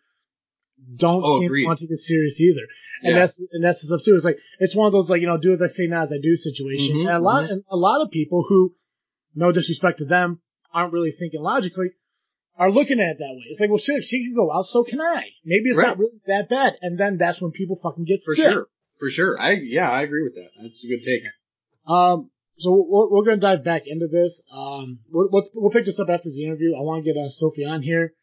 don't 0.96 1.24
Oh, 1.24 1.40
seem 1.40 1.48
agreed. 1.48 1.64
to 1.64 1.68
want 1.68 1.80
to 1.80 1.86
take 1.86 1.92
it 1.92 2.00
serious 2.04 2.40
either, 2.40 2.66
and 3.04 3.16
Yeah. 3.16 3.20
that's 3.26 3.40
and 3.52 3.64
that's 3.64 3.82
the 3.82 3.88
stuff 3.88 4.02
too. 4.06 4.16
It's 4.16 4.26
like 4.26 4.38
it's 4.60 4.76
one 4.76 4.88
of 4.88 4.94
those 4.94 5.10
like 5.10 5.22
you 5.22 5.28
know 5.28 5.38
do 5.38 5.54
as 5.54 5.62
I 5.62 5.68
say 5.68 5.88
not 5.88 6.06
as 6.06 6.14
I 6.14 6.20
do 6.22 6.36
situation, 6.36 6.98
Mhm, 6.98 7.08
and 7.08 7.18
a 7.18 7.20
lot 7.20 7.50
and 7.50 7.64
a 7.70 7.78
lot 7.78 8.02
of 8.04 8.12
people 8.12 8.44
who, 8.48 8.76
no 9.36 9.52
disrespect 9.52 10.00
to 10.00 10.06
them, 10.06 10.42
aren't 10.74 10.94
really 10.94 11.12
thinking 11.18 11.42
logically, 11.42 11.90
are 12.58 12.70
looking 12.72 13.00
at 13.00 13.16
it 13.16 13.18
that 13.20 13.34
way. 13.34 13.44
It's 13.50 13.60
like 13.60 13.70
well 13.70 13.80
shit, 13.80 13.98
if 13.98 14.04
she 14.04 14.24
can 14.26 14.36
go 14.36 14.52
out, 14.52 14.66
so 14.66 14.84
can 14.84 15.00
I. 15.02 15.24
Maybe 15.46 15.70
it's 15.70 15.78
Right. 15.78 15.88
not 15.88 16.00
really 16.00 16.20
that 16.28 16.50
bad, 16.50 16.74
and 16.82 16.98
then 17.00 17.18
that's 17.18 17.40
when 17.42 17.52
people 17.52 17.80
fucking 17.82 18.04
get 18.06 18.20
For 18.26 18.36
sick. 18.36 18.52
sure. 18.52 18.68
For 19.00 19.10
sure. 19.10 19.40
I 19.40 19.54
yeah, 19.64 19.90
I 19.90 20.02
agree 20.04 20.24
with 20.24 20.36
that. 20.36 20.50
That's 20.62 20.84
a 20.84 20.88
good 20.88 21.04
take. 21.04 21.24
Um, 21.88 22.30
so 22.60 22.72
we're, 22.72 23.10
we're 23.10 23.26
going 23.26 23.40
to 23.40 23.46
dive 23.46 23.64
back 23.64 23.84
into 23.86 24.08
this. 24.08 24.42
Um, 24.52 25.00
we'll, 25.10 25.30
we'll, 25.32 25.50
we'll 25.54 25.72
pick 25.72 25.86
this 25.86 26.00
up 26.00 26.10
after 26.10 26.30
the 26.30 26.44
interview. 26.44 26.76
I 26.76 26.82
want 26.82 27.06
to 27.06 27.14
get 27.14 27.20
uh, 27.20 27.30
Sophie 27.30 27.66
on 27.66 27.82
here 27.82 28.14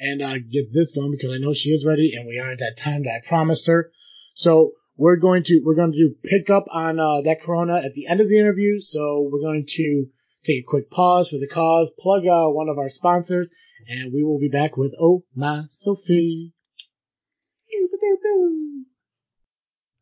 and 0.00 0.20
uh, 0.20 0.34
get 0.38 0.72
this 0.72 0.92
going 0.94 1.12
because 1.12 1.32
I 1.34 1.38
know 1.38 1.54
she 1.54 1.70
is 1.70 1.86
ready 1.86 2.12
and 2.16 2.26
we 2.26 2.38
are 2.38 2.50
at 2.50 2.58
that 2.58 2.78
time 2.82 3.02
that 3.04 3.20
I 3.22 3.28
promised 3.28 3.66
her. 3.68 3.90
So 4.34 4.72
we're 4.96 5.16
going 5.16 5.44
to 5.44 5.62
we're 5.64 5.74
going 5.74 5.92
to 5.92 5.98
do 5.98 6.14
pick 6.24 6.50
up 6.50 6.64
on 6.72 6.98
uh, 6.98 7.22
that 7.24 7.42
Corona 7.44 7.76
at 7.76 7.94
the 7.94 8.06
end 8.08 8.20
of 8.20 8.28
the 8.28 8.38
interview. 8.38 8.80
So 8.80 9.28
we're 9.30 9.40
going 9.40 9.66
to 9.66 10.06
take 10.44 10.64
a 10.64 10.68
quick 10.68 10.90
pause 10.90 11.28
for 11.30 11.38
the 11.38 11.48
cause, 11.48 11.92
plug 11.98 12.26
uh, 12.26 12.48
one 12.48 12.68
of 12.68 12.78
our 12.78 12.88
sponsors, 12.88 13.50
and 13.88 14.12
we 14.12 14.22
will 14.22 14.40
be 14.40 14.48
back 14.48 14.76
with 14.76 14.92
Oh 15.00 15.24
My 15.34 15.62
Sophie. 15.70 16.52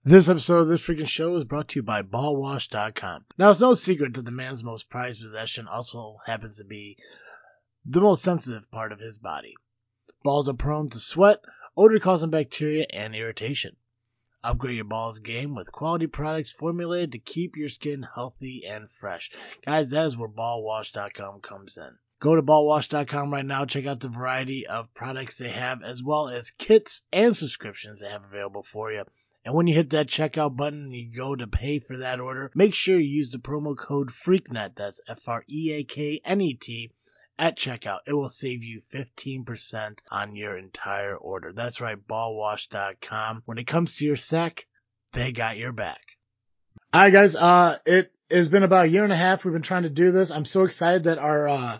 This 0.02 0.30
episode 0.30 0.60
of 0.60 0.68
this 0.68 0.80
freaking 0.80 1.06
show 1.06 1.36
is 1.36 1.44
brought 1.44 1.68
to 1.68 1.78
you 1.78 1.82
by 1.82 2.00
ballwash.com. 2.00 3.26
Now, 3.36 3.50
it's 3.50 3.60
no 3.60 3.74
secret 3.74 4.14
that 4.14 4.24
the 4.24 4.30
man's 4.30 4.64
most 4.64 4.88
prized 4.88 5.20
possession 5.20 5.68
also 5.68 6.16
happens 6.24 6.56
to 6.56 6.64
be 6.64 6.96
the 7.84 8.00
most 8.00 8.22
sensitive 8.22 8.70
part 8.70 8.92
of 8.92 8.98
his 8.98 9.18
body. 9.18 9.56
Balls 10.22 10.48
are 10.48 10.54
prone 10.54 10.88
to 10.88 10.98
sweat, 10.98 11.42
odor 11.76 11.98
causing 11.98 12.30
bacteria, 12.30 12.86
and 12.88 13.14
irritation. 13.14 13.76
Upgrade 14.42 14.76
your 14.76 14.86
balls 14.86 15.18
game 15.18 15.54
with 15.54 15.70
quality 15.70 16.06
products 16.06 16.50
formulated 16.50 17.12
to 17.12 17.18
keep 17.18 17.58
your 17.58 17.68
skin 17.68 18.02
healthy 18.14 18.64
and 18.66 18.90
fresh. 18.90 19.30
Guys, 19.66 19.90
that 19.90 20.06
is 20.06 20.16
where 20.16 20.30
ballwash.com 20.30 21.42
comes 21.42 21.76
in. 21.76 21.98
Go 22.20 22.36
to 22.36 22.42
ballwash.com 22.42 23.30
right 23.30 23.44
now, 23.44 23.66
check 23.66 23.84
out 23.84 24.00
the 24.00 24.08
variety 24.08 24.66
of 24.66 24.94
products 24.94 25.36
they 25.36 25.50
have, 25.50 25.82
as 25.82 26.02
well 26.02 26.30
as 26.30 26.52
kits 26.52 27.02
and 27.12 27.36
subscriptions 27.36 28.00
they 28.00 28.08
have 28.08 28.24
available 28.24 28.62
for 28.62 28.90
you. 28.90 29.04
And 29.44 29.55
when 29.55 29.66
you 29.66 29.74
hit 29.74 29.90
that 29.90 30.09
checkout 30.09 30.57
button 30.57 30.85
and 30.85 30.94
you 30.94 31.14
go 31.16 31.35
to 31.35 31.46
pay 31.46 31.79
for 31.79 31.96
that 31.98 32.20
order, 32.20 32.50
make 32.55 32.74
sure 32.74 32.98
you 32.98 33.09
use 33.09 33.31
the 33.31 33.38
promo 33.38 33.76
code 33.76 34.11
FREAKNET, 34.11 34.76
that's 34.76 35.00
F 35.09 35.26
R 35.26 35.44
E 35.48 35.72
A 35.72 35.85
K 35.85 36.20
N 36.24 36.40
E 36.40 36.55
T, 36.55 36.90
at 37.38 37.57
checkout. 37.57 38.00
It 38.07 38.12
will 38.12 38.29
save 38.29 38.62
you 38.62 38.83
15% 38.92 39.98
on 40.11 40.37
your 40.37 40.59
entire 40.59 41.16
order. 41.16 41.53
That's 41.53 41.81
right, 41.81 41.96
ballwash.com. 41.96 43.42
When 43.46 43.57
it 43.57 43.66
comes 43.66 43.96
to 43.96 44.05
your 44.05 44.16
sack, 44.16 44.66
they 45.12 45.33
got 45.33 45.57
your 45.57 45.72
back. 45.72 46.03
Alright 46.94 47.12
guys, 47.12 47.35
uh, 47.35 47.79
it 47.87 48.12
has 48.31 48.48
been 48.48 48.62
about 48.62 48.87
a 48.87 48.90
year 48.90 49.05
and 49.05 49.12
a 49.12 49.16
half 49.16 49.44
we've 49.44 49.55
been 49.55 49.62
trying 49.62 49.85
to 49.85 49.90
do 49.90 50.12
this. 50.12 50.31
I'm 50.31 50.44
so 50.44 50.64
excited 50.64 51.05
that 51.05 51.18
our, 51.18 51.48
uh, 51.48 51.79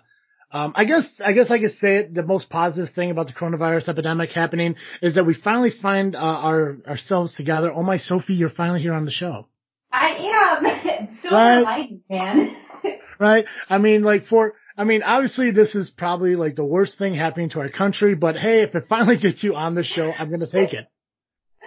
um, 0.53 0.73
I 0.77 0.85
guess, 0.85 1.09
I 1.25 1.33
guess 1.33 1.51
I 1.51 1.59
could 1.59 1.73
say 1.79 1.97
it, 1.99 2.15
the 2.15 2.23
most 2.23 2.51
positive 2.51 2.95
thing 2.95 3.11
about 3.11 3.29
the 3.29 3.33
coronavirus 3.33 3.89
epidemic 3.89 4.31
happening 4.31 4.75
is 5.01 5.15
that 5.15 5.25
we 5.25 5.35
finally 5.35 5.71
find, 5.71 6.17
uh, 6.17 6.19
our, 6.19 6.79
ourselves 6.87 7.35
together. 7.35 7.73
Oh 7.73 7.83
my 7.83 7.99
Sophie, 7.99 8.35
you're 8.35 8.51
finally 8.51 8.81
here 8.81 8.95
on 8.95 9.05
the 9.05 9.11
show. 9.11 9.47
I 9.93 10.59
am. 10.61 11.09
Silver 11.23 11.37
Right. 11.65 11.91
man. 12.09 12.57
right? 13.21 13.45
I 13.69 13.79
mean, 13.79 14.03
like 14.03 14.27
for, 14.27 14.55
I 14.77 14.85
mean, 14.85 15.03
obviously 15.03 15.51
this 15.51 15.75
is 15.75 15.91
probably 15.91 16.37
like 16.37 16.57
the 16.57 16.65
worst 16.65 16.99
thing 16.99 17.15
happening 17.15 17.51
to 17.51 17.61
our 17.61 17.69
country, 17.69 18.15
but 18.15 18.37
hey, 18.37 18.63
if 18.63 18.75
it 18.75 18.85
finally 18.89 19.19
gets 19.19 19.43
you 19.45 19.55
on 19.55 19.75
the 19.75 19.85
show, 19.85 20.13
I'm 20.17 20.31
gonna 20.31 20.47
take 20.51 20.73
it. 20.73 20.87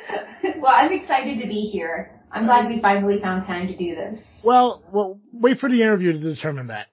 well, 0.59 0.71
I'm 0.73 0.91
excited 0.91 1.39
to 1.41 1.47
be 1.47 1.69
here. 1.71 2.19
I'm 2.31 2.45
glad 2.45 2.67
we 2.67 2.81
finally 2.81 3.21
found 3.21 3.45
time 3.45 3.67
to 3.67 3.77
do 3.77 3.95
this. 3.95 4.19
Well, 4.43 4.83
well, 4.91 5.19
wait 5.31 5.59
for 5.59 5.69
the 5.69 5.81
interview 5.81 6.13
to 6.13 6.19
determine 6.19 6.67
that. 6.67 6.87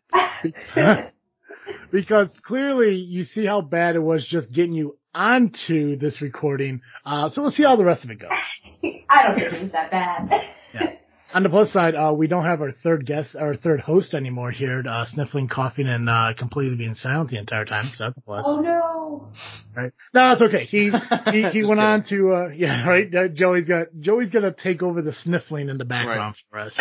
Because 1.92 2.29
clearly 2.44 2.94
you 2.96 3.25
see 3.25 3.46
how 3.46 3.61
bad 3.61 3.96
it 3.96 4.03
was 4.03 4.27
just 4.27 4.53
getting 4.53 4.73
you 4.73 4.96
onto 5.14 5.96
this 5.96 6.20
recording. 6.23 6.81
Uh, 7.05 7.29
so 7.31 7.42
we'll 7.42 7.51
see 7.51 7.64
how 7.64 7.77
the 7.77 7.85
rest 7.85 8.05
of 8.05 8.11
it 8.11 8.20
goes. 8.20 8.31
I 9.11 9.27
don't 9.27 9.37
think 9.37 9.53
it 9.53 9.62
was 9.62 9.73
that 9.73 9.90
bad. 9.90 10.31
yeah. 10.75 10.87
On 11.33 11.44
the 11.44 11.49
plus 11.49 11.73
side, 11.73 11.94
uh, 11.94 12.12
we 12.12 12.27
don't 12.27 12.44
have 12.44 12.61
our 12.61 12.73
third 12.73 13.07
guest, 13.07 13.37
our 13.37 13.55
third 13.55 13.81
host 13.81 14.14
anymore 14.14 14.51
here, 14.51 14.83
uh, 14.88 15.05
sniffling, 15.07 15.46
coughing, 15.46 15.87
and, 15.87 16.09
uh, 16.09 16.33
completely 16.37 16.77
being 16.77 16.94
silent 16.94 17.31
the 17.31 17.38
entire 17.38 17.64
time. 17.64 17.85
So 17.94 18.07
that's 18.07 18.16
a 18.18 18.20
plus. 18.20 18.44
oh 18.49 18.61
no. 18.61 19.29
Right? 19.77 19.92
No, 20.12 20.33
it's 20.33 20.42
okay. 20.42 20.64
He 20.64 20.90
he, 21.31 21.42
he 21.53 21.53
Just 21.61 21.68
went 21.68 21.81
on 21.81 22.05
to 22.07 22.33
uh 22.33 22.49
yeah 22.49 22.85
right. 22.88 23.14
Uh, 23.14 23.29
Joey's 23.29 23.68
got 23.68 23.87
Joey's 24.01 24.31
gonna 24.31 24.53
take 24.53 24.83
over 24.83 25.03
the 25.03 25.12
sniffling 25.12 25.68
in 25.68 25.79
the 25.79 25.85
background 25.85 26.35
for 26.51 26.59
us. 26.59 26.77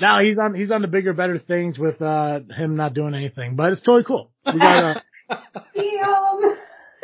Now 0.00 0.20
he's 0.20 0.38
on 0.38 0.54
he's 0.54 0.70
on 0.70 0.82
the 0.82 0.88
bigger 0.88 1.12
better 1.12 1.38
things 1.38 1.78
with 1.78 2.00
uh 2.02 2.40
him 2.54 2.76
not 2.76 2.94
doing 2.94 3.14
anything, 3.14 3.56
but 3.56 3.72
it's 3.72 3.82
totally 3.82 4.04
cool. 4.04 4.30
We 4.46 4.58
got 4.58 4.96
uh, 4.96 5.00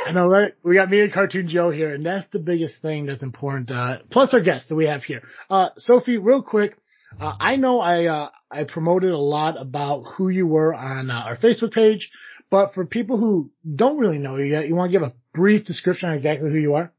I 0.04 0.12
know 0.12 0.26
right. 0.26 0.52
We 0.64 0.74
got 0.74 0.90
me 0.90 1.00
and 1.00 1.12
Cartoon 1.12 1.48
Joe 1.48 1.70
here, 1.70 1.94
and 1.94 2.04
that's 2.04 2.26
the 2.32 2.38
biggest 2.38 2.76
thing 2.82 3.06
that's 3.06 3.22
important. 3.22 3.70
Uh, 3.70 3.98
plus 4.10 4.34
our 4.34 4.40
guests 4.40 4.68
that 4.68 4.74
we 4.74 4.86
have 4.86 5.04
here. 5.04 5.22
Uh, 5.48 5.70
Sophie, 5.76 6.18
real 6.18 6.42
quick. 6.42 6.76
Uh, 7.20 7.34
I 7.38 7.56
know 7.56 7.80
I 7.80 8.06
uh, 8.06 8.30
I 8.50 8.64
promoted 8.64 9.10
a 9.10 9.18
lot 9.18 9.60
about 9.60 10.04
who 10.16 10.28
you 10.28 10.46
were 10.46 10.74
on 10.74 11.10
uh, 11.10 11.14
our 11.14 11.36
Facebook 11.36 11.72
page, 11.72 12.10
but 12.50 12.74
for 12.74 12.86
people 12.86 13.18
who 13.18 13.50
don't 13.76 13.98
really 13.98 14.18
know 14.18 14.36
you 14.36 14.44
yet, 14.44 14.66
you 14.66 14.74
want 14.74 14.90
to 14.90 14.98
give 14.98 15.06
a 15.06 15.12
brief 15.34 15.64
description 15.64 16.08
on 16.08 16.16
exactly 16.16 16.50
who 16.50 16.58
you 16.58 16.74
are? 16.74 16.92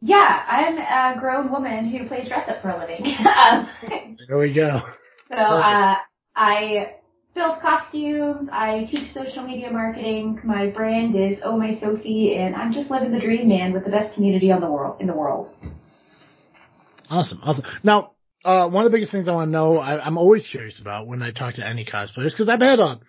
Yeah, 0.00 0.16
I'm 0.16 0.76
a 0.76 1.18
grown 1.18 1.50
woman 1.50 1.88
who 1.88 2.06
plays 2.06 2.28
dress 2.28 2.46
up 2.48 2.60
for 2.60 2.68
a 2.68 2.78
living. 2.78 3.04
um, 3.40 3.68
There 4.28 4.38
we 4.38 4.52
go. 4.52 4.82
So 5.28 5.36
uh, 5.36 5.96
I 6.36 6.96
build 7.34 7.60
costumes. 7.60 8.48
I 8.52 8.86
teach 8.90 9.12
social 9.12 9.42
media 9.42 9.70
marketing. 9.70 10.40
My 10.44 10.68
brand 10.68 11.16
is 11.16 11.38
Oh 11.44 11.58
My 11.58 11.78
Sophie, 11.78 12.36
and 12.36 12.54
I'm 12.54 12.72
just 12.72 12.90
living 12.90 13.12
the 13.12 13.20
dream, 13.20 13.48
man, 13.48 13.72
with 13.72 13.84
the 13.84 13.90
best 13.90 14.14
community 14.14 14.52
on 14.52 14.60
the 14.60 14.70
world 14.70 15.00
in 15.00 15.06
the 15.06 15.14
world. 15.14 15.52
Awesome, 17.10 17.40
awesome. 17.42 17.64
Now, 17.82 18.12
uh, 18.44 18.68
one 18.68 18.84
of 18.84 18.92
the 18.92 18.96
biggest 18.96 19.12
things 19.12 19.28
I 19.28 19.32
want 19.32 19.48
to 19.48 19.52
know, 19.52 19.78
I, 19.78 20.06
am 20.06 20.18
always 20.18 20.46
curious 20.46 20.80
about 20.80 21.06
when 21.06 21.22
I 21.22 21.30
talk 21.30 21.54
to 21.54 21.66
any 21.66 21.84
cosplayers, 21.84 22.30
because 22.30 22.48
I've 22.48 22.60
had 22.60 22.78
a, 22.78 23.00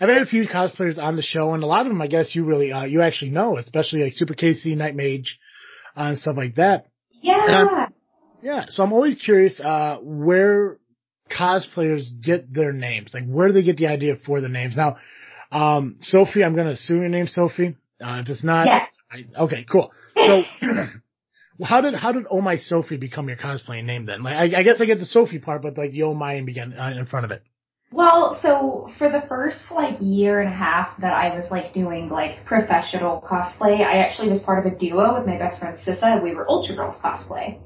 I've 0.00 0.08
had 0.08 0.22
a 0.22 0.26
few 0.26 0.46
cosplayers 0.48 0.98
on 0.98 1.16
the 1.16 1.22
show, 1.22 1.54
and 1.54 1.62
a 1.62 1.66
lot 1.66 1.82
of 1.82 1.88
them, 1.88 2.00
I 2.00 2.06
guess, 2.06 2.34
you 2.34 2.44
really, 2.44 2.72
uh, 2.72 2.84
you 2.84 3.02
actually 3.02 3.30
know, 3.30 3.56
especially 3.56 4.02
like 4.02 4.12
Super 4.14 4.34
KC, 4.34 4.76
Night 4.76 4.96
Mage, 4.96 5.38
uh, 5.96 6.08
and 6.08 6.18
stuff 6.18 6.36
like 6.36 6.56
that. 6.56 6.86
Yeah. 7.10 7.88
Yeah. 8.42 8.64
So 8.68 8.82
I'm 8.82 8.92
always 8.92 9.16
curious, 9.16 9.60
uh, 9.60 9.98
where 10.00 10.78
cosplayers 11.30 12.04
get 12.20 12.52
their 12.52 12.72
names. 12.72 13.12
Like, 13.14 13.26
where 13.26 13.48
do 13.48 13.54
they 13.54 13.62
get 13.62 13.76
the 13.76 13.86
idea 13.86 14.16
for 14.16 14.40
the 14.40 14.48
names? 14.48 14.76
Now, 14.76 14.96
um, 15.50 15.96
Sophie, 16.00 16.44
I'm 16.44 16.54
going 16.54 16.66
to 16.66 16.74
assume 16.74 17.00
your 17.00 17.08
name's 17.08 17.34
Sophie. 17.34 17.76
Uh, 18.02 18.22
if 18.22 18.28
it's 18.28 18.44
not, 18.44 18.66
yeah. 18.66 18.86
I, 19.10 19.42
okay, 19.44 19.66
cool. 19.70 19.92
So, 20.14 20.42
how 21.64 21.80
did, 21.80 21.94
how 21.94 22.12
did 22.12 22.24
Oh 22.30 22.40
My 22.40 22.56
Sophie 22.56 22.96
become 22.96 23.28
your 23.28 23.38
cosplaying 23.38 23.84
name 23.84 24.06
then? 24.06 24.22
Like, 24.22 24.34
I, 24.34 24.60
I 24.60 24.62
guess 24.62 24.80
I 24.80 24.84
get 24.84 24.98
the 24.98 25.06
Sophie 25.06 25.38
part, 25.38 25.62
but 25.62 25.76
like 25.78 25.92
the 25.92 26.04
Oh 26.04 26.14
My 26.14 26.40
began 26.44 26.74
uh, 26.78 26.92
in 26.96 27.06
front 27.06 27.24
of 27.24 27.32
it. 27.32 27.42
Well, 27.90 28.38
so 28.42 28.90
for 28.98 29.08
the 29.08 29.22
first 29.28 29.60
like 29.70 29.96
year 30.00 30.42
and 30.42 30.52
a 30.52 30.56
half 30.56 31.00
that 31.00 31.14
I 31.14 31.34
was 31.34 31.50
like 31.50 31.72
doing 31.72 32.10
like 32.10 32.44
professional 32.44 33.24
cosplay, 33.26 33.80
I 33.80 34.04
actually 34.04 34.28
was 34.28 34.42
part 34.42 34.66
of 34.66 34.70
a 34.70 34.76
duo 34.76 35.14
with 35.16 35.26
my 35.26 35.38
best 35.38 35.58
friend 35.58 35.78
Sissa. 35.78 36.22
We 36.22 36.34
were 36.34 36.46
Ultra 36.48 36.76
Girls 36.76 36.96
cosplay. 37.02 37.58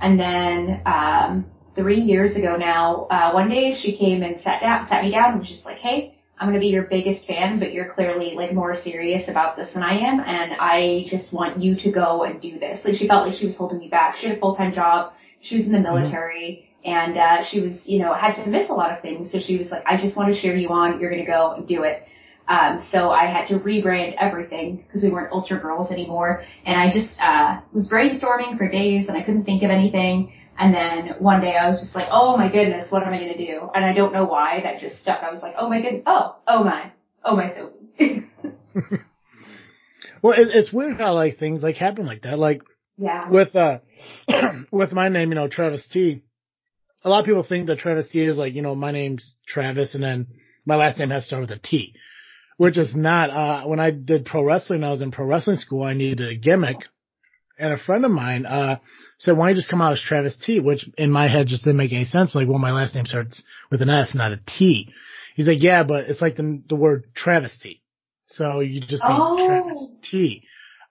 And 0.00 0.20
then, 0.20 0.82
um, 0.84 1.46
three 1.74 2.00
years 2.00 2.36
ago 2.36 2.56
now, 2.56 3.06
uh, 3.10 3.32
one 3.32 3.48
day 3.48 3.74
she 3.80 3.96
came 3.96 4.22
and 4.22 4.40
sat 4.40 4.60
down, 4.60 4.86
sat 4.88 5.02
me 5.02 5.10
down 5.10 5.32
and 5.32 5.40
was 5.40 5.48
just 5.48 5.64
like, 5.64 5.78
hey, 5.78 6.14
I'm 6.38 6.48
going 6.48 6.54
to 6.54 6.60
be 6.60 6.68
your 6.68 6.84
biggest 6.84 7.26
fan, 7.26 7.58
but 7.60 7.72
you're 7.72 7.94
clearly 7.94 8.34
like 8.34 8.52
more 8.52 8.74
serious 8.82 9.28
about 9.28 9.56
this 9.56 9.72
than 9.72 9.82
I 9.82 9.98
am, 9.98 10.20
and 10.20 10.52
I 10.58 11.06
just 11.08 11.32
want 11.32 11.62
you 11.62 11.76
to 11.76 11.92
go 11.92 12.24
and 12.24 12.40
do 12.40 12.58
this. 12.58 12.80
Like 12.84 12.96
she 12.96 13.06
felt 13.06 13.26
like 13.26 13.38
she 13.38 13.46
was 13.46 13.56
holding 13.56 13.78
me 13.78 13.88
back. 13.88 14.16
She 14.16 14.26
had 14.26 14.36
a 14.36 14.40
full-time 14.40 14.74
job. 14.74 15.12
She 15.42 15.58
was 15.58 15.66
in 15.66 15.72
the 15.72 15.78
mm-hmm. 15.78 16.00
military. 16.00 16.68
And, 16.84 17.16
uh, 17.16 17.44
she 17.50 17.60
was, 17.60 17.80
you 17.84 17.98
know, 18.00 18.12
had 18.12 18.34
to 18.34 18.50
miss 18.50 18.68
a 18.68 18.74
lot 18.74 18.92
of 18.92 19.00
things. 19.00 19.32
So 19.32 19.38
she 19.38 19.56
was 19.56 19.70
like, 19.70 19.82
I 19.86 19.96
just 19.96 20.18
want 20.18 20.34
to 20.34 20.38
cheer 20.38 20.54
you 20.54 20.68
on. 20.68 21.00
You're 21.00 21.08
going 21.08 21.24
to 21.24 21.30
go 21.30 21.52
and 21.56 21.66
do 21.66 21.82
it. 21.84 22.02
Um, 22.46 22.86
so 22.92 23.08
I 23.08 23.24
had 23.24 23.48
to 23.48 23.58
rebrand 23.58 24.16
everything 24.20 24.84
because 24.86 25.02
we 25.02 25.10
weren't 25.10 25.32
Ultra 25.32 25.58
Girls 25.58 25.90
anymore. 25.90 26.44
And 26.66 26.78
I 26.78 26.92
just, 26.92 27.18
uh, 27.18 27.60
was 27.72 27.88
brainstorming 27.88 28.58
for 28.58 28.68
days 28.68 29.08
and 29.08 29.16
I 29.16 29.22
couldn't 29.22 29.44
think 29.44 29.62
of 29.62 29.70
anything. 29.70 30.34
And 30.58 30.74
then 30.74 31.16
one 31.18 31.40
day 31.40 31.56
I 31.56 31.68
was 31.68 31.80
just 31.80 31.94
like, 31.94 32.08
oh 32.10 32.36
my 32.36 32.50
goodness, 32.50 32.90
what 32.90 33.02
am 33.02 33.12
I 33.12 33.18
going 33.18 33.36
to 33.36 33.46
do? 33.46 33.68
And 33.74 33.84
I 33.84 33.92
don't 33.92 34.12
know 34.12 34.24
why 34.24 34.60
that 34.62 34.80
just 34.80 35.00
stuck. 35.00 35.20
I 35.22 35.32
was 35.32 35.42
like, 35.42 35.54
oh 35.58 35.68
my 35.68 35.80
goodness, 35.80 36.02
oh, 36.06 36.36
oh 36.46 36.62
my, 36.62 36.92
oh 37.24 37.36
my 37.36 37.52
Sophie. 37.54 38.28
well, 40.22 40.32
it, 40.32 40.48
it's 40.52 40.72
weird 40.72 40.98
how 40.98 41.14
like 41.14 41.38
things 41.38 41.62
like 41.62 41.76
happen 41.76 42.06
like 42.06 42.22
that. 42.22 42.38
Like, 42.38 42.62
yeah. 42.96 43.28
with, 43.28 43.56
uh, 43.56 43.78
with 44.70 44.92
my 44.92 45.08
name, 45.08 45.30
you 45.30 45.34
know, 45.34 45.48
Travis 45.48 45.86
T, 45.88 46.22
a 47.02 47.08
lot 47.08 47.20
of 47.20 47.26
people 47.26 47.42
think 47.42 47.66
that 47.66 47.78
Travis 47.78 48.10
T 48.10 48.20
is 48.20 48.36
like, 48.36 48.54
you 48.54 48.62
know, 48.62 48.74
my 48.74 48.92
name's 48.92 49.36
Travis 49.46 49.94
and 49.94 50.02
then 50.04 50.28
my 50.64 50.76
last 50.76 50.98
name 50.98 51.10
has 51.10 51.24
to 51.24 51.26
start 51.28 51.42
with 51.42 51.50
a 51.50 51.58
T, 51.58 51.94
which 52.58 52.78
is 52.78 52.94
not, 52.94 53.30
uh, 53.30 53.64
when 53.66 53.80
I 53.80 53.90
did 53.90 54.24
pro 54.24 54.44
wrestling, 54.44 54.84
I 54.84 54.92
was 54.92 55.02
in 55.02 55.10
pro 55.10 55.26
wrestling 55.26 55.56
school, 55.56 55.82
I 55.82 55.94
needed 55.94 56.28
a 56.28 56.36
gimmick 56.36 56.78
and 57.58 57.72
a 57.72 57.78
friend 57.78 58.04
of 58.04 58.10
mine, 58.10 58.46
uh, 58.46 58.78
said, 59.18 59.36
why 59.36 59.46
don't 59.46 59.56
you 59.56 59.62
just 59.62 59.70
come 59.70 59.80
out 59.80 59.92
as 59.92 60.02
Travis 60.02 60.36
T? 60.44 60.60
Which 60.60 60.88
in 60.98 61.10
my 61.10 61.28
head 61.28 61.46
just 61.46 61.64
didn't 61.64 61.78
make 61.78 61.92
any 61.92 62.04
sense. 62.04 62.34
Like, 62.34 62.48
well, 62.48 62.58
my 62.58 62.72
last 62.72 62.94
name 62.94 63.06
starts 63.06 63.42
with 63.70 63.82
an 63.82 63.90
S, 63.90 64.14
not 64.14 64.32
a 64.32 64.40
T. 64.58 64.92
He's 65.36 65.46
like, 65.46 65.62
yeah, 65.62 65.82
but 65.82 66.04
it's 66.04 66.20
like 66.20 66.36
the, 66.36 66.62
the 66.68 66.76
word 66.76 67.04
travesty. 67.14 67.82
So 68.26 68.60
you 68.60 68.80
just 68.80 69.02
be 69.02 69.08
oh. 69.08 69.46
Travis 69.46 69.90
T. 70.10 70.42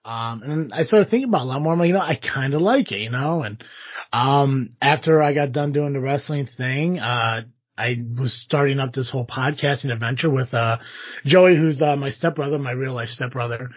Um, 0.04 0.42
and 0.42 0.72
I 0.74 0.82
started 0.82 1.08
thinking 1.08 1.28
about 1.30 1.42
it 1.42 1.44
a 1.44 1.48
lot 1.48 1.62
more. 1.62 1.72
I'm 1.72 1.78
like, 1.78 1.88
you 1.88 1.94
know, 1.94 2.00
I 2.00 2.16
kind 2.16 2.52
of 2.52 2.60
like 2.60 2.92
it, 2.92 2.98
you 3.00 3.10
know, 3.10 3.42
and, 3.42 3.64
um, 4.12 4.68
after 4.80 5.22
I 5.22 5.32
got 5.32 5.52
done 5.52 5.72
doing 5.72 5.94
the 5.94 6.00
wrestling 6.00 6.46
thing, 6.58 6.98
uh, 6.98 7.42
I 7.76 7.96
was 8.16 8.38
starting 8.44 8.80
up 8.80 8.92
this 8.92 9.08
whole 9.10 9.26
podcasting 9.26 9.90
adventure 9.90 10.30
with, 10.30 10.52
uh, 10.52 10.76
Joey, 11.24 11.56
who's, 11.56 11.80
uh, 11.80 11.96
my 11.96 12.10
stepbrother, 12.10 12.58
my 12.58 12.72
real 12.72 12.92
life 12.92 13.08
stepbrother. 13.08 13.70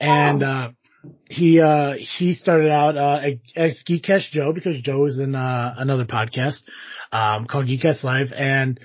And, 0.00 0.42
oh. 0.42 0.46
uh, 0.46 0.70
he 1.28 1.60
uh 1.60 1.94
he 1.94 2.34
started 2.34 2.70
out 2.70 2.96
uh 2.96 3.20
as 3.54 3.82
Geekcast 3.88 4.30
Joe 4.30 4.52
because 4.52 4.80
Joe 4.80 5.00
was 5.00 5.18
in 5.18 5.34
uh 5.34 5.74
another 5.76 6.04
podcast 6.04 6.60
um 7.12 7.46
called 7.46 7.66
Geekcast 7.66 8.04
Live 8.04 8.32
and 8.36 8.80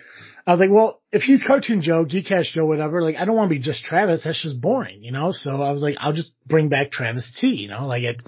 I 0.46 0.54
was 0.54 0.60
like, 0.60 0.72
well, 0.72 1.02
if 1.12 1.22
he's 1.22 1.44
Cartoon 1.44 1.82
Joe, 1.82 2.04
Geekcast 2.04 2.52
Joe, 2.54 2.66
whatever, 2.66 3.04
like 3.04 3.16
I 3.16 3.26
don't 3.26 3.36
want 3.36 3.50
to 3.50 3.56
be 3.56 3.62
just 3.62 3.84
Travis. 3.84 4.24
That's 4.24 4.42
just 4.42 4.60
boring, 4.60 5.04
you 5.04 5.12
know. 5.12 5.32
So 5.32 5.62
I 5.62 5.72
was 5.72 5.84
like, 5.84 5.96
I'll 6.00 6.14
just 6.14 6.34
bring 6.48 6.70
back 6.70 6.92
Travis 6.92 7.32
T. 7.40 7.48
You 7.48 7.70
know, 7.70 7.86
like 7.86 8.04
it. 8.04 8.22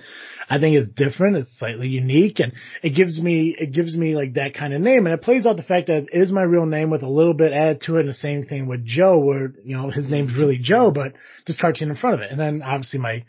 I 0.50 0.60
think 0.60 0.76
it's 0.76 0.90
different. 0.90 1.38
It's 1.38 1.58
slightly 1.58 1.88
unique, 1.88 2.40
and 2.40 2.54
it 2.84 2.92
gives 2.92 3.22
me 3.22 3.56
it 3.58 3.74
gives 3.74 3.98
me 3.98 4.16
like 4.16 4.36
that 4.36 4.54
kind 4.54 4.74
of 4.74 4.82
name, 4.82 5.08
and 5.08 5.14
it 5.14 5.22
plays 5.24 5.48
out 5.48 5.58
the 5.58 5.64
fact 5.64 5.88
that 5.88 6.04
it 6.04 6.10
is 6.12 6.32
my 6.32 6.44
real 6.44 6.66
name 6.66 6.92
with 6.92 7.02
a 7.02 7.10
little 7.10 7.34
bit 7.34 7.52
added 7.52 7.82
to 7.84 7.96
it. 7.96 8.02
And 8.02 8.10
the 8.10 8.14
same 8.14 8.44
thing 8.44 8.68
with 8.68 8.86
Joe, 8.86 9.18
where 9.18 9.52
you 9.64 9.76
know 9.76 9.90
his 9.90 10.08
name's 10.08 10.36
really 10.36 10.60
Joe, 10.60 10.92
but 10.92 11.14
just 11.48 11.60
cartoon 11.60 11.90
in 11.90 11.96
front 11.96 12.16
of 12.16 12.22
it, 12.22 12.32
and 12.32 12.40
then 12.40 12.62
obviously 12.62 13.00
my 13.00 13.24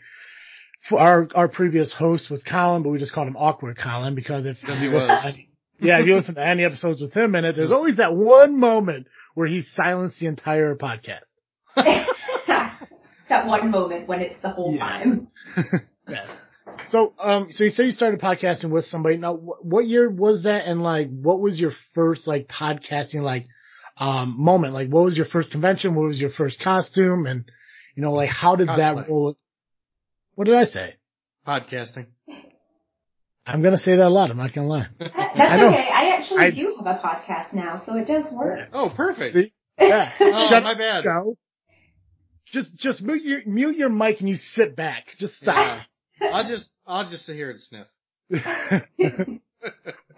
our 0.91 1.27
our 1.33 1.47
previous 1.47 1.91
host 1.91 2.29
was 2.29 2.43
Colin, 2.43 2.83
but 2.83 2.89
we 2.89 2.99
just 2.99 3.13
called 3.13 3.27
him 3.27 3.37
Awkward 3.37 3.77
Colin 3.77 4.15
because 4.15 4.45
if 4.45 4.57
he 4.57 4.87
was. 4.87 5.35
yeah, 5.79 5.99
if 5.99 6.07
you 6.07 6.15
listen 6.15 6.35
to 6.35 6.45
any 6.45 6.63
episodes 6.63 7.01
with 7.01 7.13
him 7.13 7.35
in 7.35 7.45
it, 7.45 7.55
there's 7.55 7.71
always 7.71 7.97
that 7.97 8.15
one 8.15 8.59
moment 8.59 9.07
where 9.33 9.47
he 9.47 9.63
silenced 9.75 10.19
the 10.19 10.27
entire 10.27 10.75
podcast. 10.75 11.25
that 11.75 13.47
one 13.47 13.71
moment 13.71 14.07
when 14.07 14.21
it's 14.21 14.39
the 14.41 14.49
whole 14.49 14.73
yeah. 14.73 14.79
time. 14.79 15.27
yeah. 16.09 16.25
So, 16.87 17.13
um, 17.19 17.47
so 17.51 17.63
you 17.63 17.69
say 17.69 17.85
you 17.85 17.91
started 17.91 18.19
podcasting 18.19 18.69
with 18.69 18.85
somebody. 18.85 19.17
Now, 19.17 19.35
what 19.35 19.85
year 19.85 20.09
was 20.09 20.43
that? 20.43 20.65
And 20.67 20.81
like, 20.83 21.09
what 21.09 21.39
was 21.39 21.59
your 21.59 21.71
first 21.93 22.27
like 22.27 22.47
podcasting 22.47 23.21
like, 23.21 23.47
um, 23.97 24.35
moment? 24.37 24.73
Like, 24.73 24.89
what 24.89 25.03
was 25.03 25.17
your 25.17 25.25
first 25.25 25.51
convention? 25.51 25.95
What 25.95 26.07
was 26.07 26.19
your 26.19 26.29
first 26.29 26.59
costume? 26.63 27.25
And, 27.25 27.45
you 27.95 28.03
know, 28.03 28.13
like, 28.13 28.29
how 28.29 28.55
did 28.55 28.67
Cosplay. 28.67 28.77
that 28.77 29.09
roll? 29.09 29.37
What 30.35 30.45
did 30.45 30.55
I 30.55 30.65
say? 30.65 30.95
Podcasting. 31.47 32.07
I'm 33.45 33.61
gonna 33.61 33.77
say 33.77 33.95
that 33.95 34.07
a 34.07 34.09
lot. 34.09 34.31
I'm 34.31 34.37
not 34.37 34.53
gonna 34.53 34.67
lie. 34.67 34.87
That's 34.99 35.11
I 35.15 35.65
okay. 35.65 35.89
I 35.93 36.17
actually 36.17 36.45
I, 36.45 36.51
do 36.51 36.75
have 36.77 36.87
a 36.87 36.99
podcast 36.99 37.53
now, 37.53 37.81
so 37.85 37.95
it 37.95 38.07
does 38.07 38.31
work. 38.33 38.69
Oh, 38.73 38.91
perfect. 38.95 39.35
See? 39.35 39.53
Yeah. 39.79 40.11
oh, 40.19 40.47
Shut 40.49 40.63
my 40.63 40.73
bad. 40.77 41.03
Go. 41.03 41.37
Just, 42.51 42.75
just 42.77 43.01
mute 43.01 43.23
your, 43.23 43.41
mute 43.45 43.75
your 43.75 43.89
mic 43.89 44.19
and 44.19 44.29
you 44.29 44.35
sit 44.35 44.75
back. 44.75 45.05
Just 45.19 45.35
stop. 45.35 45.81
Yeah. 46.21 46.27
I'll 46.29 46.47
just, 46.47 46.69
I'll 46.85 47.09
just 47.09 47.25
sit 47.25 47.35
here 47.35 47.51
and 47.51 47.59
sniff. 47.59 47.87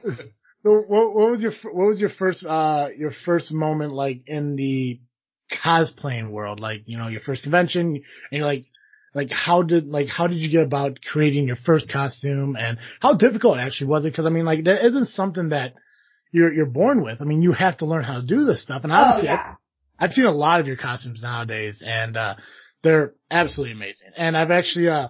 so, 0.04 0.84
what, 0.88 1.16
what 1.16 1.32
was 1.32 1.42
your, 1.42 1.54
what 1.64 1.88
was 1.88 2.00
your 2.00 2.12
first, 2.12 2.46
uh, 2.46 2.90
your 2.96 3.12
first 3.26 3.52
moment 3.52 3.94
like 3.94 4.22
in 4.28 4.56
the 4.56 5.00
cosplaying 5.52 6.30
world? 6.30 6.60
Like, 6.60 6.84
you 6.86 6.98
know, 6.98 7.08
your 7.08 7.22
first 7.22 7.44
convention, 7.44 7.96
and 7.96 8.04
you're 8.32 8.46
like, 8.46 8.66
like 9.18 9.32
how 9.32 9.64
did 9.64 9.88
like 9.88 10.08
how 10.08 10.28
did 10.28 10.38
you 10.38 10.50
get 10.50 10.64
about 10.64 11.00
creating 11.02 11.48
your 11.48 11.58
first 11.66 11.92
costume 11.92 12.56
and 12.56 12.78
how 13.02 13.16
difficult 13.16 13.58
actually 13.58 13.88
was 13.88 14.06
it? 14.06 14.12
Because 14.12 14.26
I 14.26 14.30
mean, 14.30 14.46
like 14.46 14.64
that 14.64 14.86
isn't 14.86 15.10
something 15.10 15.50
that 15.50 15.74
you're 16.32 16.54
you're 16.54 16.66
born 16.66 17.04
with. 17.04 17.22
I 17.22 17.26
mean, 17.26 17.42
you 17.42 17.52
have 17.52 17.78
to 17.80 17.86
learn 17.86 18.04
how 18.04 18.22
to 18.22 18.26
do 18.26 18.46
this 18.46 18.64
stuff. 18.64 18.84
And 18.84 18.94
obviously, 18.94 19.30
oh, 19.30 19.34
yeah. 19.34 19.56
I, 20.00 20.06
have 20.06 20.14
seen 20.14 20.26
a 20.26 20.32
lot 20.32 20.62
of 20.62 20.68
your 20.68 20.78
costumes 20.78 21.22
nowadays, 21.22 21.84
and 21.86 22.16
uh, 22.16 22.36
they're 22.84 23.14
absolutely 23.30 23.74
amazing. 23.74 24.12
And 24.16 24.38
I've 24.38 24.52
actually 24.52 24.90
uh, 24.90 25.08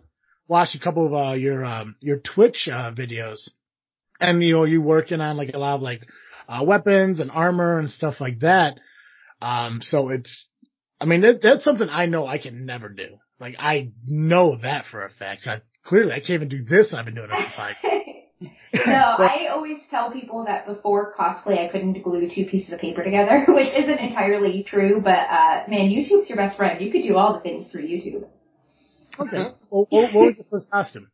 watched 0.48 0.76
a 0.76 0.80
couple 0.80 1.06
of 1.06 1.14
uh, 1.14 1.34
your 1.34 1.64
um, 1.66 1.96
your 2.02 2.18
Twitch 2.18 2.68
uh, 2.72 2.92
videos, 2.92 3.50
and 4.20 4.42
you 4.42 4.56
know 4.56 4.64
you 4.64 4.82
working 4.82 5.22
on 5.22 5.38
like 5.38 5.54
a 5.54 5.60
lot 5.60 5.76
of 5.76 5.82
like 5.82 6.02
uh, 6.48 6.64
weapons 6.64 7.20
and 7.20 7.30
armor 7.30 7.78
and 7.78 7.90
stuff 7.90 8.16
like 8.20 8.40
that. 8.40 8.80
Um, 9.42 9.82
so 9.82 10.10
it's, 10.10 10.48
I 11.00 11.06
mean, 11.06 11.22
that, 11.22 11.42
that's 11.44 11.64
something 11.64 11.88
I 11.90 12.08
know 12.08 12.26
I 12.26 12.38
can 12.38 12.66
never 12.66 12.90
do. 12.90 13.18
Like 13.40 13.56
I 13.60 13.92
know 14.06 14.58
that 14.62 14.86
for 14.90 15.06
a 15.06 15.10
fact. 15.10 15.48
I, 15.48 15.62
clearly, 15.84 16.14
I 16.14 16.20
can't 16.20 16.32
even 16.32 16.50
do 16.50 16.64
this. 16.64 16.94
I've 16.94 17.06
been 17.06 17.16
doing 17.16 17.30
it 17.32 17.50
for 17.50 17.54
five. 17.56 17.76
no, 18.86 18.94
I 18.94 19.48
always 19.52 19.80
tell 19.90 20.12
people 20.12 20.46
that 20.46 20.68
before 20.68 21.16
cosplay 21.18 21.68
I 21.68 21.72
couldn't 21.72 22.04
glue 22.04 22.30
two 22.30 22.46
pieces 22.46 22.72
of 22.72 22.80
paper 22.80 23.04
together, 23.04 23.46
which 23.48 23.74
isn't 23.74 24.00
entirely 24.00 24.64
true, 24.64 25.02
but 25.04 25.10
uh 25.30 25.64
man, 25.68 25.90
YouTube's 25.90 26.30
your 26.30 26.38
best 26.38 26.58
friend. 26.58 26.80
You 26.80 26.92
could 26.92 27.02
do 27.02 27.18
all 27.18 27.34
the 27.34 27.40
things 27.40 27.72
through 27.72 27.88
YouTube. 27.88 28.26
Okay. 29.20 29.38
well, 29.72 29.88
what, 29.90 30.14
what 30.14 30.14
was 30.14 30.36
the 30.38 30.44
first 30.44 30.70
costume? 30.70 31.10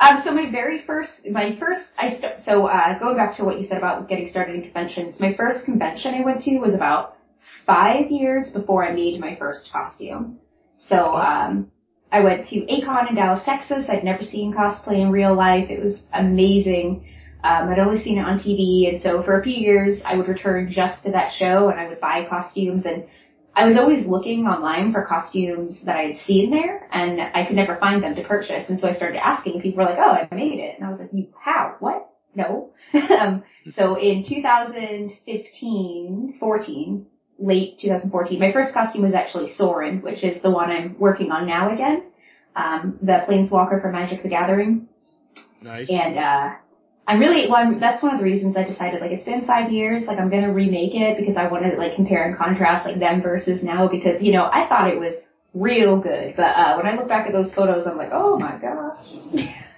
Um, 0.00 0.22
so 0.24 0.30
my 0.30 0.50
very 0.50 0.82
first, 0.86 1.12
my 1.30 1.58
first, 1.58 1.82
I 1.98 2.16
st- 2.16 2.40
so 2.46 2.66
uh, 2.66 2.98
going 2.98 3.16
back 3.16 3.36
to 3.36 3.44
what 3.44 3.60
you 3.60 3.66
said 3.66 3.76
about 3.76 4.08
getting 4.08 4.30
started 4.30 4.54
in 4.54 4.62
conventions, 4.62 5.20
my 5.20 5.34
first 5.36 5.66
convention 5.66 6.14
I 6.14 6.24
went 6.24 6.40
to 6.42 6.58
was 6.58 6.74
about 6.74 7.18
five 7.66 8.10
years 8.10 8.50
before 8.50 8.88
I 8.88 8.94
made 8.94 9.20
my 9.20 9.36
first 9.36 9.68
costume. 9.70 10.38
So 10.88 11.14
um, 11.14 11.70
I 12.12 12.20
went 12.20 12.48
to 12.48 12.72
A-Kon 12.72 13.08
in 13.08 13.14
Dallas, 13.14 13.44
Texas. 13.44 13.86
I'd 13.88 14.04
never 14.04 14.22
seen 14.22 14.52
cosplay 14.52 15.00
in 15.00 15.10
real 15.10 15.34
life. 15.34 15.70
It 15.70 15.82
was 15.82 15.98
amazing. 16.12 17.06
Um, 17.42 17.68
I'd 17.68 17.78
only 17.78 18.02
seen 18.02 18.18
it 18.18 18.22
on 18.22 18.38
TV, 18.38 18.92
and 18.92 19.00
so 19.02 19.22
for 19.22 19.40
a 19.40 19.42
few 19.42 19.54
years, 19.54 20.02
I 20.04 20.16
would 20.16 20.28
return 20.28 20.70
just 20.70 21.04
to 21.04 21.12
that 21.12 21.32
show, 21.32 21.70
and 21.70 21.80
I 21.80 21.88
would 21.88 22.00
buy 22.00 22.26
costumes, 22.28 22.84
and 22.84 23.06
I 23.54 23.64
was 23.64 23.78
always 23.78 24.06
looking 24.06 24.46
online 24.46 24.92
for 24.92 25.06
costumes 25.06 25.78
that 25.84 25.96
I 25.96 26.08
had 26.08 26.18
seen 26.18 26.50
there, 26.50 26.86
and 26.92 27.18
I 27.20 27.46
could 27.46 27.56
never 27.56 27.76
find 27.76 28.02
them 28.02 28.14
to 28.16 28.24
purchase, 28.24 28.68
and 28.68 28.78
so 28.78 28.88
I 28.88 28.92
started 28.92 29.24
asking. 29.24 29.62
People 29.62 29.84
were 29.84 29.90
like, 29.90 29.98
"Oh, 29.98 30.10
I 30.10 30.28
made 30.34 30.58
it," 30.58 30.78
and 30.78 30.86
I 30.86 30.90
was 30.90 31.00
like, 31.00 31.12
"You 31.12 31.28
how? 31.38 31.76
What? 31.78 32.10
No." 32.34 32.74
um, 33.18 33.42
so 33.74 33.98
in 33.98 34.22
2015, 34.28 36.36
14, 36.38 37.06
late 37.40 37.78
2014, 37.80 38.38
my 38.38 38.52
first 38.52 38.74
costume 38.74 39.02
was 39.02 39.14
actually 39.14 39.54
Sorin, 39.56 40.02
which 40.02 40.22
is 40.22 40.42
the 40.42 40.50
one 40.50 40.70
I'm 40.70 40.96
working 40.98 41.30
on 41.32 41.46
now 41.46 41.72
again. 41.72 42.04
Um, 42.54 42.98
the 43.00 43.24
Planeswalker 43.26 43.80
from 43.80 43.92
Magic 43.92 44.22
the 44.22 44.28
Gathering. 44.28 44.88
Nice. 45.62 45.88
And, 45.90 46.18
uh, 46.18 46.54
I'm 47.06 47.18
really, 47.18 47.48
well, 47.48 47.56
I'm, 47.56 47.80
that's 47.80 48.02
one 48.02 48.14
of 48.14 48.18
the 48.18 48.24
reasons 48.24 48.56
I 48.56 48.64
decided, 48.64 49.00
like, 49.00 49.10
it's 49.10 49.24
been 49.24 49.44
five 49.46 49.72
years, 49.72 50.04
like, 50.06 50.18
I'm 50.18 50.30
gonna 50.30 50.52
remake 50.52 50.94
it 50.94 51.16
because 51.18 51.36
I 51.36 51.48
wanted 51.48 51.72
to, 51.72 51.76
like, 51.76 51.96
compare 51.96 52.28
and 52.28 52.36
contrast, 52.36 52.86
like, 52.86 53.00
them 53.00 53.22
versus 53.22 53.62
now 53.62 53.88
because, 53.88 54.22
you 54.22 54.32
know, 54.32 54.44
I 54.44 54.68
thought 54.68 54.90
it 54.90 54.98
was 54.98 55.14
real 55.54 56.00
good, 56.00 56.34
but, 56.36 56.56
uh, 56.56 56.76
when 56.76 56.86
I 56.86 56.94
look 56.94 57.08
back 57.08 57.26
at 57.26 57.32
those 57.32 57.52
photos, 57.52 57.86
I'm 57.86 57.96
like, 57.96 58.10
oh 58.12 58.38
my 58.38 58.58
gosh. 58.58 59.06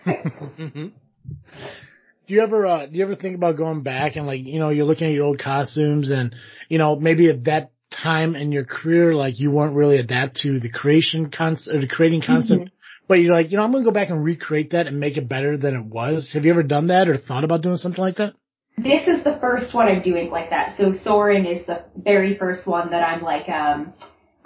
do 2.33 2.37
you 2.37 2.42
ever 2.42 2.66
uh, 2.66 2.87
do 2.87 2.97
you 2.97 3.05
ever 3.05 3.14
think 3.14 3.37
about 3.37 3.59
going 3.59 3.83
back 3.83 4.16
and 4.16 4.27
like 4.27 4.40
you 4.42 4.59
know 4.59 4.71
you're 4.71 4.87
looking 4.87 5.07
at 5.07 5.12
your 5.12 5.27
old 5.27 5.38
costumes 5.38 6.11
and 6.11 6.35
you 6.71 6.79
know 6.79 6.97
maybe 6.97 7.29
at 7.29 7.45
that 7.45 7.73
time 7.90 8.37
in 8.37 8.53
your 8.53 8.64
career 8.64 9.14
like 9.14 9.38
you 9.38 9.51
weren't 9.51 9.77
really 9.77 9.99
adapt 9.99 10.38
to 10.38 10.59
the 10.59 10.71
creation 10.71 11.31
concept 11.31 11.77
or 11.77 11.81
the 11.83 11.87
creating 11.87 12.23
concept 12.27 12.62
mm-hmm. 12.62 12.75
but 13.07 13.16
you're 13.16 13.35
like 13.35 13.51
you 13.51 13.59
know 13.59 13.62
I'm 13.62 13.71
gonna 13.71 13.85
go 13.85 13.90
back 13.90 14.09
and 14.09 14.25
recreate 14.25 14.71
that 14.71 14.87
and 14.87 14.99
make 14.99 15.18
it 15.18 15.29
better 15.29 15.59
than 15.59 15.75
it 15.75 15.85
was. 15.85 16.31
Have 16.33 16.47
you 16.47 16.53
ever 16.53 16.62
done 16.62 16.87
that 16.87 17.07
or 17.07 17.18
thought 17.18 17.45
about 17.45 17.61
doing 17.61 17.77
something 17.77 18.03
like 18.03 18.16
that? 18.16 18.33
This 18.79 19.07
is 19.07 19.23
the 19.25 19.37
first 19.38 19.75
one 19.75 19.88
I'm 19.88 20.01
doing 20.01 20.31
like 20.31 20.49
that. 20.49 20.79
So 20.79 20.92
Sorin 21.05 21.45
is 21.45 21.66
the 21.66 21.85
very 21.95 22.38
first 22.38 22.66
one 22.66 22.92
that 22.92 23.03
I'm 23.03 23.23
like 23.23 23.47
um 23.51 23.92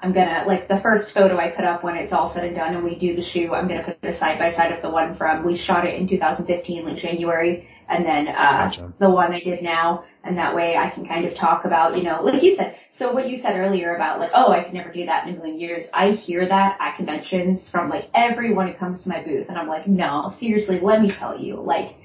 I'm 0.01 0.13
gonna 0.13 0.45
like 0.47 0.69
the 0.69 0.81
first 0.83 1.15
photo 1.15 1.39
I 1.39 1.51
put 1.51 1.65
up 1.65 1.83
when 1.83 1.97
it's 1.97 2.13
all 2.13 2.33
said 2.33 2.45
and 2.45 2.55
done 2.55 2.75
and 2.75 2.85
we 2.85 2.99
do 2.99 3.17
the 3.17 3.23
shoe, 3.23 3.55
I'm 3.55 3.67
gonna 3.67 3.83
put 3.83 3.97
it 4.03 4.19
side 4.19 4.39
by 4.39 4.55
side 4.55 4.73
of 4.73 4.83
the 4.83 4.91
one 4.91 5.17
from 5.17 5.45
we 5.45 5.57
shot 5.57 5.87
it 5.87 5.99
in 5.99 6.07
2015, 6.09 6.85
like 6.85 6.99
January, 6.99 7.67
and 7.89 8.05
then 8.05 8.29
uh, 8.29 8.69
gotcha. 8.69 8.93
the 9.01 9.09
one 9.09 9.33
I 9.33 9.41
did 9.41 9.63
now, 9.63 10.05
and 10.23 10.37
that 10.37 10.55
way 10.55 10.77
I 10.77 10.91
can 10.91 11.07
kind 11.07 11.25
of 11.25 11.35
talk 11.35 11.65
about, 11.65 11.97
you 11.97 12.03
know, 12.03 12.23
like 12.23 12.43
you 12.43 12.57
said. 12.57 12.77
So 12.99 13.13
what 13.13 13.29
you 13.29 13.41
said 13.41 13.57
earlier 13.57 13.95
about 13.95 14.21
like, 14.21 14.31
oh, 14.35 14.53
I 14.53 14.65
could 14.65 14.75
never 14.75 14.93
do 14.93 15.07
that 15.07 15.27
in 15.27 15.35
a 15.35 15.39
million 15.39 15.61
years. 15.61 15.85
I 15.93 16.11
hear 16.11 16.47
that 16.47 16.77
at 16.81 16.97
conventions 16.97 17.69
from 17.71 17.89
like 17.89 18.05
everyone 18.15 18.69
who 18.69 18.75
comes 18.75 19.03
to 19.03 19.09
my 19.09 19.23
booth, 19.23 19.47
and 19.49 19.57
I'm 19.57 19.69
like, 19.69 19.87
no, 19.87 20.35
seriously, 20.39 20.79
let 20.83 21.01
me 21.01 21.11
tell 21.19 21.39
you, 21.41 21.57
like 21.57 21.97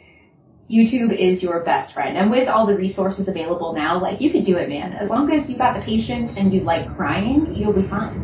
YouTube 0.71 1.11
is 1.17 1.43
your 1.43 1.63
best 1.63 1.93
friend. 1.93 2.17
And 2.17 2.31
with 2.31 2.47
all 2.47 2.65
the 2.65 2.75
resources 2.75 3.27
available 3.27 3.73
now, 3.73 4.01
like 4.01 4.21
you 4.21 4.31
could 4.31 4.45
do 4.45 4.57
it, 4.57 4.69
man. 4.69 4.93
As 4.93 5.09
long 5.09 5.31
as 5.31 5.49
you 5.49 5.57
got 5.57 5.75
the 5.77 5.81
patience 5.81 6.31
and 6.37 6.53
you 6.53 6.61
like 6.61 6.89
crying, 6.95 7.53
you'll 7.55 7.73
be 7.73 7.87
fine. 7.87 8.17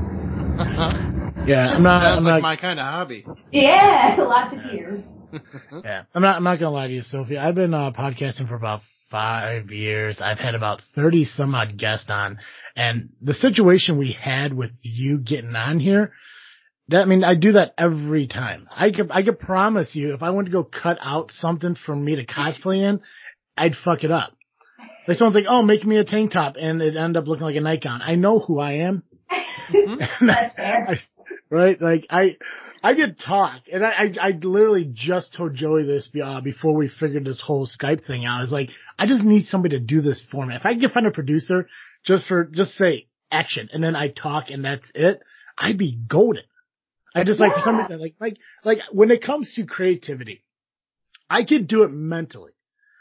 yeah, 1.48 1.70
I'm 1.70 1.84
not. 1.84 2.04
Sounds 2.04 2.18
I'm 2.20 2.24
like 2.24 2.34
not, 2.36 2.42
my 2.42 2.56
kind 2.56 2.80
of 2.80 2.86
hobby. 2.86 3.26
Yeah, 3.52 4.16
lots 4.20 4.56
of 4.56 4.62
tears. 4.64 5.02
yeah, 5.84 6.04
I'm 6.14 6.22
not. 6.22 6.38
I'm 6.38 6.44
not 6.44 6.60
gonna 6.60 6.72
lie 6.72 6.88
to 6.88 6.94
you, 6.94 7.04
Sophie. 7.04 7.38
I've 7.38 7.56
been 7.56 7.74
uh, 7.74 7.92
podcasting 7.92 8.48
for 8.48 8.56
about 8.56 8.82
five 9.10 9.70
years. 9.72 10.20
I've 10.22 10.40
had 10.40 10.56
about 10.56 10.82
30 10.96 11.26
some 11.26 11.56
odd 11.56 11.78
guests 11.78 12.08
on 12.10 12.40
and 12.76 13.10
the 13.22 13.34
situation 13.34 13.98
we 13.98 14.12
had 14.12 14.54
with 14.54 14.72
you 14.82 15.18
getting 15.18 15.56
on 15.56 15.80
here 15.80 16.12
that, 16.90 17.02
I 17.02 17.06
mean, 17.06 17.24
I 17.24 17.36
do 17.36 17.54
that 17.54 17.74
every 17.78 18.28
time. 18.28 18.68
I 18.72 18.92
could, 18.92 19.12
I 19.12 19.24
could 19.24 19.40
promise 19.40 19.96
you, 19.96 20.14
if 20.14 20.24
I 20.24 20.30
went 20.30 20.48
to 20.48 20.52
go 20.52 20.64
cut 20.64 20.98
out 21.02 21.32
something 21.32 21.76
for 21.76 21.96
me 21.96 22.16
to 22.16 22.26
cosplay 22.26 22.88
in, 22.90 23.02
I'd 23.58 23.76
fuck 23.76 24.04
it 24.04 24.12
up. 24.12 24.34
Like 25.08 25.18
someone's 25.18 25.36
like, 25.36 25.46
oh, 25.50 25.64
make 25.64 25.86
me 25.86 25.98
a 25.98 26.04
tank 26.04 26.32
top, 26.32 26.56
and 26.60 26.82
it 26.82 26.96
end 26.96 27.18
up 27.18 27.28
looking 27.28 27.46
like 27.46 27.56
a 27.56 27.62
nightgown. 27.62 28.02
I 28.02 28.16
know 28.16 28.40
who 28.40 28.60
I 28.60 28.74
am. 28.74 29.04
That's 30.22 30.56
fair. 30.56 30.88
I, 30.90 30.96
right? 31.50 31.82
Like 31.82 32.08
I, 32.10 32.38
I 32.84 32.94
could 32.94 33.20
talk, 33.20 33.64
and 33.72 33.86
I, 33.86 33.90
I, 33.90 34.14
I 34.22 34.30
literally 34.42 34.90
just 34.92 35.34
told 35.34 35.56
Joey 35.56 35.86
this 35.86 36.10
uh, 36.22 36.42
before 36.42 36.76
we 36.76 36.90
figured 36.90 37.26
this 37.26 37.42
whole 37.42 37.68
Skype 37.68 38.06
thing 38.06 38.26
out. 38.26 38.40
I 38.40 38.42
was 38.42 38.52
like, 38.52 38.70
I 39.00 39.08
just 39.08 39.24
need 39.24 39.48
somebody 39.48 39.78
to 39.78 39.84
do 39.84 40.02
this 40.02 40.22
for 40.32 40.46
me. 40.46 40.56
If 40.56 40.66
I 40.66 40.78
could 40.78 40.92
find 40.92 41.08
a 41.08 41.12
producer 41.12 41.68
just 42.04 42.28
for, 42.28 42.46
just 42.46 42.76
say 42.76 43.08
action, 43.32 43.70
and 43.72 43.84
then 43.84 43.96
I 43.96 44.10
talk, 44.10 44.46
and 44.50 44.64
that's 44.64 44.90
it, 44.94 45.22
I'd 45.58 45.78
be 45.78 45.98
golden. 46.08 46.44
I 47.18 47.24
just 47.24 47.40
yeah. 47.40 47.48
like 47.48 47.56
for 47.56 47.62
some 47.64 47.78
reason, 47.78 48.00
like, 48.00 48.16
like, 48.20 48.38
like 48.64 48.80
when 48.92 49.12
it 49.12 49.24
comes 49.24 49.54
to 49.56 49.66
creativity, 49.66 50.44
I 51.30 51.44
could 51.44 51.68
do 51.68 51.84
it 51.84 51.90
mentally. 51.90 52.52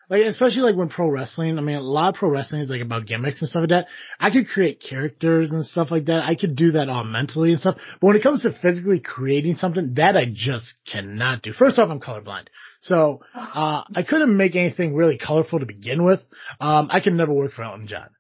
Like, 0.09 0.23
especially 0.23 0.63
like 0.63 0.77
when 0.77 0.89
pro 0.89 1.09
wrestling, 1.09 1.59
I 1.59 1.63
mean, 1.63 1.77
a 1.77 1.81
lot 1.81 2.11
of 2.11 2.15
pro 2.15 2.31
wrestling 2.31 2.63
is 2.63 2.71
like 2.71 2.81
about 2.81 3.07
gimmicks 3.07 3.41
and 3.41 3.49
stuff 3.49 3.63
like 3.63 3.71
that. 3.71 3.87
I 4.21 4.31
could 4.31 4.49
create 4.49 4.81
characters 4.81 5.53
and 5.53 5.67
stuff 5.67 5.91
like 5.91 6.05
that. 6.05 6.23
I 6.23 6.37
could 6.37 6.55
do 6.55 6.73
that 6.73 6.89
all 6.89 7.03
mentally 7.03 7.51
and 7.51 7.61
stuff. 7.61 7.77
But 8.01 8.07
when 8.07 8.17
it 8.17 8.23
comes 8.23 8.43
to 8.43 8.53
physically 8.53 9.01
creating 9.01 9.55
something, 9.55 9.95
that 9.95 10.17
I 10.17 10.27
just 10.33 10.75
cannot 10.87 11.43
do. 11.43 11.53
First 11.53 11.81
off, 11.81 11.91
I'm 11.91 11.99
colorblind. 11.99 12.47
So, 12.81 13.21
uh, 13.35 13.83
I 13.95 14.05
couldn't 14.09 14.37
make 14.37 14.55
anything 14.55 14.95
really 14.95 15.19
colorful 15.19 15.59
to 15.59 15.67
begin 15.67 16.05
with. 16.05 16.21
Um, 16.61 16.89
I 16.91 17.01
could 17.01 17.15
never 17.15 17.33
work 17.33 17.53
for 17.53 17.65
Elton 17.65 17.89
John. 17.89 18.11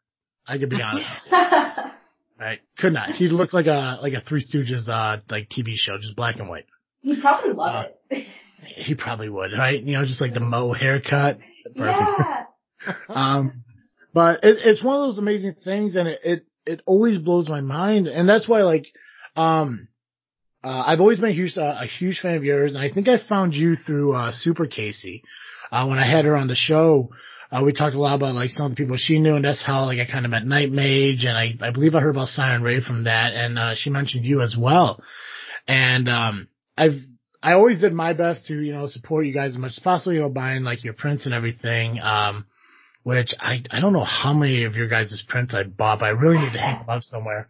I 0.44 0.58
could 0.58 0.70
be 0.70 0.82
honest. 0.82 1.06
Right. 2.38 2.60
Could 2.78 2.92
not. 2.92 3.10
He 3.12 3.28
looked 3.28 3.54
like 3.54 3.66
a 3.66 3.98
like 4.02 4.12
a 4.12 4.20
Three 4.20 4.44
Stooges 4.44 4.88
uh 4.88 5.20
like 5.30 5.48
TV 5.48 5.74
show, 5.74 5.96
just 5.98 6.16
black 6.16 6.36
and 6.36 6.48
white. 6.48 6.66
He'd 7.00 7.20
probably 7.20 7.52
love 7.52 7.86
uh, 7.86 7.88
it. 8.10 8.26
He 8.74 8.94
probably 8.94 9.28
would, 9.28 9.52
right? 9.56 9.80
You 9.80 9.96
know, 9.96 10.04
just 10.04 10.20
like 10.20 10.34
the 10.34 10.40
Mo 10.40 10.72
haircut. 10.72 11.38
Yeah. 11.74 12.44
um, 13.08 13.62
but 14.12 14.42
it, 14.44 14.58
it's 14.64 14.82
one 14.82 14.96
of 14.96 15.02
those 15.02 15.18
amazing 15.18 15.54
things, 15.62 15.94
and 15.94 16.08
it, 16.08 16.20
it 16.24 16.46
it 16.66 16.80
always 16.84 17.18
blows 17.18 17.48
my 17.48 17.60
mind, 17.60 18.06
and 18.08 18.28
that's 18.28 18.48
why 18.48 18.62
like 18.62 18.86
um. 19.36 19.88
Uh, 20.64 20.82
I've 20.84 21.00
always 21.00 21.20
been 21.20 21.30
a 21.30 21.34
huge, 21.34 21.56
uh, 21.56 21.76
a 21.80 21.86
huge 21.86 22.18
fan 22.18 22.34
of 22.34 22.42
yours, 22.42 22.74
and 22.74 22.82
I 22.82 22.92
think 22.92 23.06
I 23.06 23.18
found 23.18 23.54
you 23.54 23.76
through 23.76 24.14
uh, 24.14 24.32
Super 24.32 24.66
Casey 24.66 25.22
uh, 25.70 25.86
when 25.86 26.00
I 26.00 26.10
had 26.10 26.24
her 26.24 26.36
on 26.36 26.48
the 26.48 26.56
show. 26.56 27.10
Uh, 27.50 27.62
we 27.64 27.72
talked 27.72 27.94
a 27.94 28.00
lot 28.00 28.16
about 28.16 28.34
like 28.34 28.50
some 28.50 28.66
of 28.66 28.72
the 28.72 28.76
people 28.76 28.96
she 28.96 29.20
knew, 29.20 29.36
and 29.36 29.44
that's 29.44 29.64
how 29.64 29.84
like 29.84 29.98
I 29.98 30.10
kind 30.10 30.24
of 30.24 30.30
met 30.30 30.46
Night 30.46 30.70
Mage, 30.70 31.24
and 31.24 31.36
I 31.36 31.54
I 31.60 31.70
believe 31.70 31.94
I 31.94 32.00
heard 32.00 32.16
about 32.16 32.28
Siren 32.28 32.62
Ray 32.62 32.80
from 32.80 33.04
that, 33.04 33.34
and 33.34 33.58
uh, 33.58 33.74
she 33.76 33.90
mentioned 33.90 34.24
you 34.24 34.42
as 34.42 34.56
well. 34.58 35.00
And 35.68 36.08
um, 36.08 36.48
I've 36.76 37.00
I 37.42 37.52
always 37.52 37.80
did 37.80 37.92
my 37.92 38.12
best 38.12 38.46
to 38.46 38.54
you 38.54 38.72
know 38.72 38.88
support 38.88 39.26
you 39.26 39.32
guys 39.32 39.52
as 39.52 39.58
much 39.58 39.72
as 39.76 39.78
possible, 39.78 40.14
you 40.14 40.20
know, 40.20 40.28
buying 40.28 40.64
like 40.64 40.82
your 40.82 40.94
prints 40.94 41.26
and 41.26 41.34
everything. 41.34 42.00
Um, 42.00 42.46
which 43.04 43.32
I 43.38 43.62
I 43.70 43.78
don't 43.78 43.92
know 43.92 44.04
how 44.04 44.32
many 44.32 44.64
of 44.64 44.74
your 44.74 44.88
guys' 44.88 45.24
prints 45.28 45.54
I 45.54 45.62
bought, 45.62 46.00
but 46.00 46.06
I 46.06 46.08
really 46.08 46.38
need 46.38 46.52
to 46.54 46.58
hang 46.58 46.78
them 46.78 46.90
up 46.90 47.02
somewhere. 47.02 47.48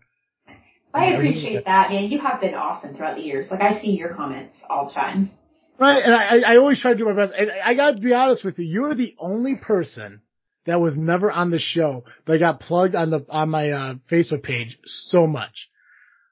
I 0.92 1.12
appreciate 1.14 1.64
that, 1.64 1.88
man. 1.90 2.10
You 2.10 2.20
have 2.20 2.42
been 2.42 2.54
awesome 2.54 2.94
throughout 2.94 3.16
the 3.16 3.22
years. 3.22 3.48
Like 3.50 3.62
I 3.62 3.80
see 3.80 3.92
your 3.92 4.14
comments 4.14 4.56
all 4.68 4.88
the 4.88 4.92
time. 4.92 5.30
Right, 5.78 6.02
and 6.02 6.14
I, 6.14 6.52
I 6.52 6.56
always 6.56 6.80
try 6.80 6.92
to 6.92 6.98
do 6.98 7.04
my 7.04 7.14
best. 7.14 7.34
And 7.36 7.50
I 7.50 7.74
got 7.74 7.92
to 7.92 8.00
be 8.00 8.14
honest 8.14 8.44
with 8.44 8.58
you, 8.58 8.64
you're 8.64 8.94
the 8.94 9.14
only 9.18 9.56
person 9.56 10.22
that 10.66 10.80
was 10.80 10.96
never 10.96 11.30
on 11.30 11.50
the 11.50 11.58
show 11.58 12.04
that 12.26 12.38
got 12.38 12.60
plugged 12.60 12.94
on 12.94 13.10
the 13.10 13.24
on 13.28 13.50
my 13.50 13.70
uh, 13.70 13.94
Facebook 14.10 14.42
page 14.42 14.78
so 14.84 15.26
much. 15.26 15.68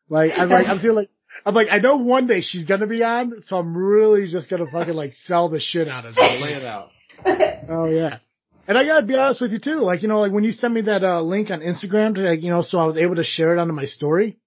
Like 0.09 0.33
I'm 0.37 0.49
like 0.49 0.67
I'm 0.67 0.81
feeling 0.81 0.97
like 0.97 1.11
I'm 1.47 1.55
like 1.55 1.69
I 1.71 1.79
know 1.79 1.97
one 1.97 2.27
day 2.27 2.41
she's 2.41 2.67
gonna 2.67 2.87
be 2.87 3.03
on, 3.03 3.43
so 3.43 3.57
I'm 3.57 3.77
really 3.77 4.31
just 4.31 4.51
gonna 4.51 4.67
fucking 4.71 4.95
like 4.95 5.15
sell 5.27 5.49
the 5.49 5.61
shit 5.61 5.89
out 5.89 6.05
of 6.05 6.15
it. 6.17 6.41
Lay 6.41 6.55
it 6.55 6.65
out. 6.65 6.89
oh 7.71 7.87
yeah. 7.87 8.19
And 8.67 8.79
I 8.79 8.85
gotta 8.85 9.07
be 9.07 9.15
honest 9.15 9.41
with 9.41 9.53
you 9.53 9.59
too, 9.59 9.81
like, 9.81 10.03
you 10.03 10.09
know, 10.09 10.21
like 10.21 10.33
when 10.33 10.45
you 10.45 10.53
sent 10.53 10.73
me 10.73 10.83
that, 10.83 11.05
uh, 11.05 11.21
link 11.21 11.51
on 11.51 11.61
Instagram 11.61 12.15
to, 12.15 12.23
like, 12.23 12.43
you 12.43 12.49
know, 12.49 12.63
so 12.63 12.79
I 12.79 12.87
was 12.87 12.97
able 12.97 13.17
to 13.17 13.25
share 13.25 13.55
it 13.55 13.61
onto 13.61 13.75
my 13.75 13.85
story. 13.85 14.39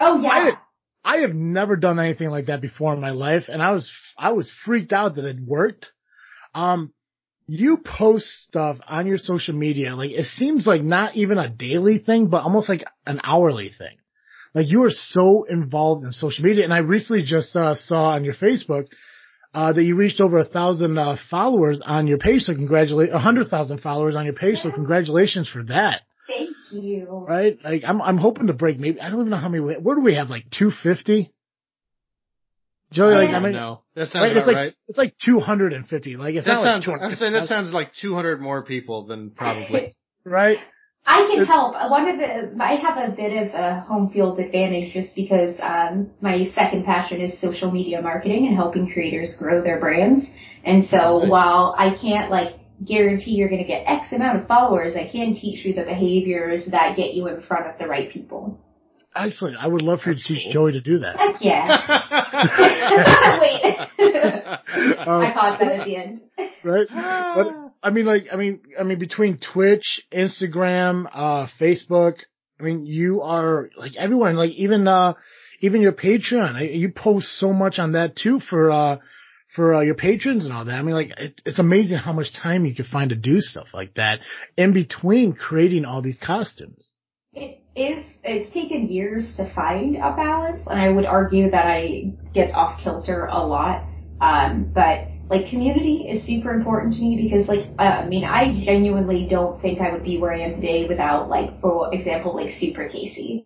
Oh 0.00 0.20
yeah. 0.20 0.56
I, 1.04 1.18
have 1.18 1.34
never 1.34 1.76
done 1.76 1.98
anything 1.98 2.30
like 2.30 2.46
that 2.46 2.60
before 2.60 2.94
in 2.94 3.00
my 3.00 3.10
life, 3.10 3.44
and 3.48 3.62
I 3.62 3.72
was 3.72 3.90
I 4.16 4.32
was 4.32 4.50
freaked 4.64 4.92
out 4.92 5.16
that 5.16 5.24
it 5.24 5.36
worked. 5.40 5.90
Um, 6.54 6.92
you 7.46 7.76
post 7.76 8.26
stuff 8.48 8.78
on 8.88 9.06
your 9.06 9.18
social 9.18 9.54
media, 9.54 9.94
like 9.94 10.10
it 10.10 10.24
seems 10.24 10.66
like 10.66 10.82
not 10.82 11.14
even 11.16 11.38
a 11.38 11.48
daily 11.48 11.98
thing, 11.98 12.28
but 12.28 12.42
almost 12.42 12.68
like 12.68 12.84
an 13.06 13.20
hourly 13.22 13.70
thing. 13.76 13.96
Like 14.54 14.68
you 14.68 14.84
are 14.84 14.90
so 14.90 15.44
involved 15.44 16.04
in 16.04 16.12
social 16.12 16.44
media, 16.44 16.64
and 16.64 16.72
I 16.72 16.78
recently 16.78 17.22
just 17.22 17.54
uh, 17.54 17.74
saw 17.74 18.10
on 18.10 18.24
your 18.24 18.34
Facebook 18.34 18.86
uh, 19.52 19.72
that 19.72 19.82
you 19.82 19.94
reached 19.94 20.20
over 20.20 20.38
a 20.38 20.44
thousand 20.44 20.98
uh, 20.98 21.16
followers 21.30 21.82
on 21.84 22.06
your 22.06 22.18
page. 22.18 22.42
So 22.42 22.54
congratulate 22.54 23.10
a 23.12 23.18
hundred 23.18 23.48
thousand 23.48 23.80
followers 23.80 24.16
on 24.16 24.24
your 24.24 24.34
page. 24.34 24.58
So 24.62 24.70
congratulations 24.70 25.48
for 25.48 25.64
that. 25.64 26.02
Thank 26.26 26.56
you. 26.70 27.24
Right? 27.28 27.58
Like 27.62 27.82
I'm 27.86 28.00
I'm 28.00 28.18
hoping 28.18 28.46
to 28.46 28.52
break 28.52 28.78
maybe 28.78 29.00
I 29.00 29.10
don't 29.10 29.20
even 29.20 29.30
know 29.30 29.36
how 29.36 29.48
many 29.48 29.62
where 29.62 29.94
do 29.94 30.00
we 30.00 30.14
have 30.14 30.30
like 30.30 30.50
250? 30.50 31.30
Joey, 32.92 33.14
like 33.14 33.34
I 33.34 33.40
mean, 33.40 33.52
no, 33.52 33.82
that 33.96 34.08
sounds 34.08 34.30
right, 34.30 34.36
it's 34.36 34.46
like, 34.46 34.56
right. 34.56 34.74
It's 34.86 34.98
like 34.98 35.14
250. 35.24 36.16
Like 36.16 36.36
it's 36.36 36.46
that 36.46 36.52
not 36.52 36.64
sounds. 36.64 36.86
like 36.86 37.00
I'm 37.00 37.14
saying 37.16 37.32
that 37.32 37.48
sounds 37.48 37.72
like 37.72 37.92
200 38.00 38.40
more 38.40 38.62
people 38.64 39.06
than 39.06 39.30
probably. 39.30 39.96
right. 40.24 40.58
I 41.06 41.28
can 41.30 41.44
help. 41.44 41.74
One 41.90 42.08
of 42.08 42.18
the 42.18 42.56
I 42.62 42.76
have 42.76 42.96
a 42.96 43.14
bit 43.14 43.48
of 43.48 43.54
a 43.54 43.80
home 43.80 44.10
field 44.10 44.38
advantage 44.38 44.94
just 44.94 45.14
because 45.14 45.56
um, 45.60 46.10
my 46.20 46.50
second 46.54 46.84
passion 46.84 47.20
is 47.20 47.38
social 47.40 47.70
media 47.70 48.00
marketing 48.00 48.46
and 48.46 48.56
helping 48.56 48.90
creators 48.90 49.34
grow 49.38 49.62
their 49.62 49.78
brands. 49.78 50.24
And 50.64 50.86
so 50.86 51.18
nice. 51.18 51.30
while 51.30 51.74
I 51.76 51.94
can't 52.00 52.30
like 52.30 52.54
guarantee 52.86 53.32
you're 53.32 53.48
going 53.48 53.62
to 53.62 53.66
get 53.68 53.84
X 53.86 54.12
amount 54.12 54.40
of 54.40 54.48
followers. 54.48 54.94
I 54.96 55.06
can 55.10 55.34
teach 55.34 55.64
you 55.64 55.74
the 55.74 55.84
behaviors 55.84 56.66
that 56.70 56.96
get 56.96 57.14
you 57.14 57.28
in 57.28 57.42
front 57.42 57.66
of 57.66 57.78
the 57.78 57.86
right 57.86 58.10
people. 58.10 58.58
Excellent. 59.16 59.56
I 59.58 59.68
would 59.68 59.82
love 59.82 60.00
for 60.00 60.10
you 60.10 60.16
to 60.16 60.20
That's 60.28 60.42
teach. 60.44 60.52
Joey 60.52 60.72
to 60.72 60.80
do 60.80 60.98
that. 60.98 61.16
Heck 61.16 61.36
yeah. 61.40 63.38
Wait. 63.40 63.64
Um, 64.98 65.22
I 65.22 65.32
caught 65.32 65.60
that 65.60 65.72
at 65.72 65.86
the 65.86 65.96
end. 65.96 66.20
right? 66.64 66.86
But 66.90 67.46
I 67.82 67.90
mean, 67.90 68.06
like, 68.06 68.24
I 68.32 68.36
mean, 68.36 68.60
I 68.78 68.82
mean, 68.82 68.98
between 68.98 69.38
Twitch, 69.38 70.00
Instagram, 70.12 71.06
uh, 71.12 71.46
Facebook, 71.60 72.14
I 72.58 72.64
mean, 72.64 72.86
you 72.86 73.22
are 73.22 73.70
like 73.76 73.92
everyone, 73.96 74.34
like 74.36 74.52
even, 74.52 74.88
uh, 74.88 75.14
even 75.60 75.80
your 75.80 75.92
Patreon, 75.92 76.76
you 76.76 76.90
post 76.90 77.26
so 77.38 77.52
much 77.52 77.78
on 77.78 77.92
that 77.92 78.16
too 78.16 78.40
for, 78.40 78.70
uh, 78.70 78.98
for 79.54 79.74
uh, 79.74 79.80
your 79.80 79.94
patrons 79.94 80.44
and 80.44 80.52
all 80.52 80.64
that. 80.64 80.74
I 80.74 80.82
mean, 80.82 80.94
like, 80.94 81.10
it, 81.16 81.40
it's 81.44 81.58
amazing 81.58 81.98
how 81.98 82.12
much 82.12 82.32
time 82.34 82.64
you 82.64 82.74
can 82.74 82.84
find 82.84 83.10
to 83.10 83.16
do 83.16 83.40
stuff 83.40 83.68
like 83.72 83.94
that 83.94 84.20
in 84.56 84.72
between 84.72 85.32
creating 85.32 85.84
all 85.84 86.02
these 86.02 86.18
costumes. 86.18 86.94
It 87.32 87.60
is, 87.74 88.04
it's 88.22 88.52
taken 88.52 88.88
years 88.88 89.26
to 89.36 89.52
find 89.54 89.96
a 89.96 90.14
balance, 90.14 90.62
and 90.66 90.78
I 90.78 90.90
would 90.90 91.04
argue 91.06 91.50
that 91.50 91.66
I 91.66 92.12
get 92.32 92.54
off 92.54 92.80
kilter 92.82 93.26
a 93.26 93.44
lot. 93.44 93.84
Um, 94.20 94.70
but 94.72 95.08
like 95.28 95.48
community 95.48 96.06
is 96.08 96.26
super 96.26 96.52
important 96.52 96.94
to 96.94 97.00
me 97.00 97.16
because 97.20 97.48
like, 97.48 97.68
uh, 97.78 97.82
I 97.82 98.06
mean, 98.06 98.24
I 98.24 98.62
genuinely 98.64 99.26
don't 99.28 99.60
think 99.60 99.80
I 99.80 99.92
would 99.92 100.04
be 100.04 100.18
where 100.18 100.32
I 100.32 100.40
am 100.40 100.54
today 100.54 100.86
without 100.88 101.28
like, 101.28 101.60
for 101.60 101.92
example, 101.94 102.34
like 102.36 102.54
Super 102.60 102.88
Casey. 102.88 103.44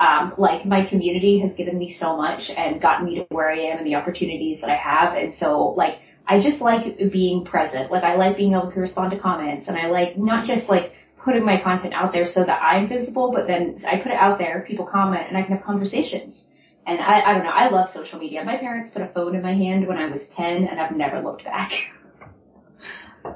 Um, 0.00 0.34
like 0.38 0.64
my 0.64 0.88
community 0.88 1.40
has 1.40 1.54
given 1.54 1.78
me 1.78 1.96
so 1.98 2.16
much 2.16 2.50
and 2.50 2.80
gotten 2.80 3.06
me 3.06 3.16
to 3.16 3.26
where 3.30 3.50
I 3.50 3.58
am 3.58 3.78
and 3.78 3.86
the 3.86 3.96
opportunities 3.96 4.60
that 4.60 4.70
I 4.70 4.76
have. 4.76 5.14
And 5.14 5.34
so 5.36 5.74
like, 5.76 5.98
I 6.26 6.42
just 6.42 6.60
like 6.60 6.98
being 7.10 7.44
present. 7.44 7.90
Like 7.90 8.04
I 8.04 8.14
like 8.16 8.36
being 8.36 8.52
able 8.52 8.70
to 8.70 8.80
respond 8.80 9.10
to 9.12 9.18
comments 9.18 9.66
and 9.66 9.76
I 9.76 9.88
like 9.88 10.16
not 10.16 10.46
just 10.46 10.68
like 10.68 10.92
putting 11.24 11.44
my 11.44 11.60
content 11.60 11.94
out 11.94 12.12
there 12.12 12.26
so 12.26 12.44
that 12.44 12.60
I'm 12.62 12.88
visible, 12.88 13.32
but 13.34 13.46
then 13.46 13.82
I 13.86 13.96
put 13.96 14.12
it 14.12 14.18
out 14.18 14.38
there, 14.38 14.64
people 14.66 14.86
comment 14.86 15.24
and 15.28 15.36
I 15.36 15.42
can 15.42 15.56
have 15.56 15.64
conversations. 15.64 16.44
And 16.86 17.00
I, 17.00 17.20
I 17.20 17.34
don't 17.34 17.44
know, 17.44 17.50
I 17.50 17.68
love 17.68 17.90
social 17.92 18.18
media. 18.18 18.42
My 18.44 18.56
parents 18.56 18.92
put 18.92 19.02
a 19.02 19.08
phone 19.08 19.34
in 19.34 19.42
my 19.42 19.54
hand 19.54 19.86
when 19.86 19.98
I 19.98 20.06
was 20.06 20.22
10 20.36 20.46
and 20.64 20.80
I've 20.80 20.96
never 20.96 21.20
looked 21.20 21.44
back. 21.44 21.70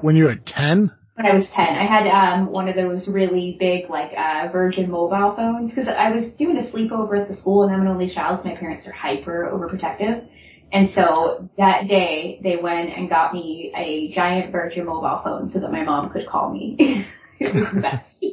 When 0.01 0.15
you're 0.15 0.31
at 0.31 0.45
10, 0.45 0.91
When 1.15 1.27
I 1.27 1.35
was 1.35 1.47
10, 1.53 1.63
I 1.63 1.85
had 1.85 2.07
um, 2.07 2.51
one 2.51 2.67
of 2.67 2.75
those 2.75 3.07
really 3.07 3.55
big, 3.59 3.87
like, 3.89 4.11
uh, 4.17 4.51
Virgin 4.51 4.89
mobile 4.89 5.35
phones, 5.35 5.69
because 5.69 5.87
I 5.87 6.09
was 6.09 6.31
doing 6.33 6.57
a 6.57 6.63
sleepover 6.63 7.21
at 7.21 7.27
the 7.27 7.35
school, 7.35 7.63
and 7.63 7.71
I'm 7.71 7.81
an 7.81 7.87
only 7.87 8.09
child, 8.09 8.41
so 8.41 8.49
my 8.49 8.55
parents 8.55 8.87
are 8.87 8.91
hyper 8.91 9.51
overprotective. 9.53 10.25
And 10.71 10.89
so 10.89 11.47
that 11.55 11.87
day, 11.87 12.39
they 12.41 12.57
went 12.57 12.89
and 12.89 13.07
got 13.07 13.31
me 13.31 13.71
a 13.77 14.11
giant 14.15 14.51
Virgin 14.51 14.87
mobile 14.87 15.21
phone 15.23 15.51
so 15.51 15.59
that 15.59 15.71
my 15.71 15.83
mom 15.83 16.09
could 16.09 16.27
call 16.27 16.51
me. 16.51 16.77
it 17.39 17.53
was 17.53 17.67
the 17.75 17.81
best. 17.81 18.25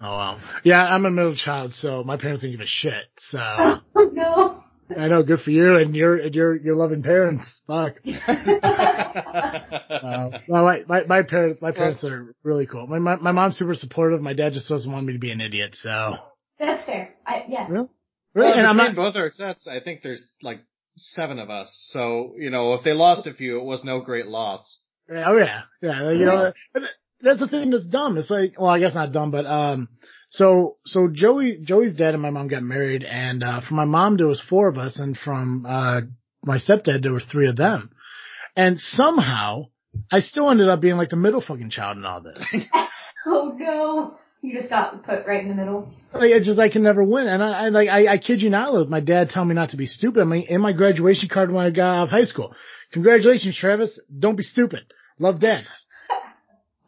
oh 0.00 0.16
wow. 0.16 0.40
Yeah, 0.64 0.82
I'm 0.82 1.04
a 1.04 1.10
middle 1.10 1.36
child, 1.36 1.74
so 1.74 2.02
my 2.04 2.16
parents 2.16 2.40
didn't 2.40 2.56
give 2.56 2.64
a 2.64 2.66
shit, 2.66 3.04
so. 3.18 3.38
oh 3.94 4.10
no. 4.14 4.64
I 4.90 5.08
know, 5.08 5.22
good 5.22 5.40
for 5.40 5.50
you 5.50 5.76
and 5.76 5.94
your 5.96 6.16
and 6.16 6.34
your 6.34 6.56
your 6.56 6.74
loving 6.74 7.02
parents. 7.02 7.62
Fuck. 7.66 7.94
Uh, 9.14 10.30
well, 10.48 10.64
my, 10.64 10.82
my 10.86 11.04
my 11.06 11.22
parents 11.22 11.60
my 11.62 11.70
parents 11.70 12.02
are 12.04 12.34
really 12.42 12.66
cool. 12.66 12.86
My, 12.86 12.98
my 12.98 13.16
my 13.16 13.32
mom's 13.32 13.56
super 13.56 13.74
supportive. 13.74 14.20
My 14.20 14.32
dad 14.34 14.52
just 14.52 14.68
doesn't 14.68 14.90
want 14.90 15.06
me 15.06 15.12
to 15.12 15.18
be 15.18 15.30
an 15.30 15.40
idiot. 15.40 15.74
So 15.74 16.16
That's 16.58 16.84
fair. 16.84 17.14
I, 17.26 17.44
yeah. 17.48 17.66
really, 17.68 17.72
Well, 17.74 17.90
really, 18.34 18.58
and 18.58 18.66
I'm 18.66 18.76
not. 18.76 18.94
both 18.96 19.16
our 19.16 19.30
sets, 19.30 19.66
I 19.66 19.80
think 19.80 20.00
there's 20.02 20.26
like 20.42 20.60
seven 20.96 21.38
of 21.38 21.50
us. 21.50 21.72
So, 21.92 22.34
you 22.36 22.50
know, 22.50 22.74
if 22.74 22.84
they 22.84 22.92
lost 22.92 23.26
a 23.26 23.34
few, 23.34 23.60
it 23.60 23.64
was 23.64 23.84
no 23.84 24.00
great 24.00 24.26
loss. 24.26 24.82
Oh 25.10 25.36
yeah, 25.36 25.62
yeah. 25.80 26.02
like, 26.02 26.18
You 26.18 26.24
know, 26.24 26.52
that's 27.20 27.40
the 27.40 27.48
thing 27.48 27.70
that's 27.70 27.86
dumb. 27.86 28.16
It's 28.18 28.30
like, 28.30 28.54
well, 28.58 28.70
I 28.70 28.78
guess 28.78 28.94
not 28.94 29.12
dumb, 29.12 29.30
but 29.30 29.46
um, 29.46 29.88
so 30.34 30.76
so 30.84 31.08
Joey 31.12 31.60
Joey's 31.62 31.94
dad 31.94 32.14
and 32.14 32.22
my 32.22 32.30
mom 32.30 32.48
got 32.48 32.62
married, 32.62 33.04
and 33.04 33.42
uh, 33.44 33.60
from 33.66 33.76
my 33.76 33.84
mom 33.84 34.16
there 34.16 34.26
was 34.26 34.42
four 34.48 34.68
of 34.68 34.76
us, 34.76 34.98
and 34.98 35.16
from 35.16 35.64
uh 35.66 36.00
my 36.44 36.58
stepdad 36.58 37.02
there 37.02 37.12
were 37.12 37.20
three 37.20 37.48
of 37.48 37.56
them, 37.56 37.90
and 38.56 38.80
somehow 38.80 39.66
I 40.10 40.20
still 40.20 40.50
ended 40.50 40.68
up 40.68 40.80
being 40.80 40.96
like 40.96 41.10
the 41.10 41.16
middle 41.16 41.40
fucking 41.40 41.70
child 41.70 41.98
in 41.98 42.04
all 42.04 42.20
this. 42.20 42.42
Oh 43.26 43.56
no. 43.58 44.18
You 44.42 44.58
just 44.58 44.68
got 44.68 45.02
put 45.04 45.26
right 45.26 45.40
in 45.40 45.48
the 45.48 45.54
middle. 45.54 45.88
Like, 46.12 46.30
it's 46.30 46.44
just 46.44 46.58
I 46.58 46.68
can 46.68 46.82
never 46.82 47.02
win, 47.02 47.26
and 47.26 47.42
I, 47.42 47.64
I 47.64 47.68
like 47.70 47.88
I, 47.88 48.06
I 48.12 48.18
kid 48.18 48.42
you 48.42 48.50
not, 48.50 48.74
Liz, 48.74 48.90
my 48.90 49.00
dad 49.00 49.30
telling 49.30 49.48
me 49.48 49.54
not 49.54 49.70
to 49.70 49.78
be 49.78 49.86
stupid. 49.86 50.20
I 50.20 50.24
mean, 50.24 50.44
in 50.50 50.60
my 50.60 50.74
graduation 50.74 51.30
card 51.30 51.50
when 51.50 51.64
I 51.64 51.70
got 51.70 51.94
out 51.94 52.02
of 52.02 52.08
high 52.10 52.24
school, 52.24 52.54
congratulations, 52.92 53.56
Travis. 53.56 53.98
Don't 54.18 54.36
be 54.36 54.42
stupid. 54.42 54.80
Love, 55.18 55.40
Dad. 55.40 55.64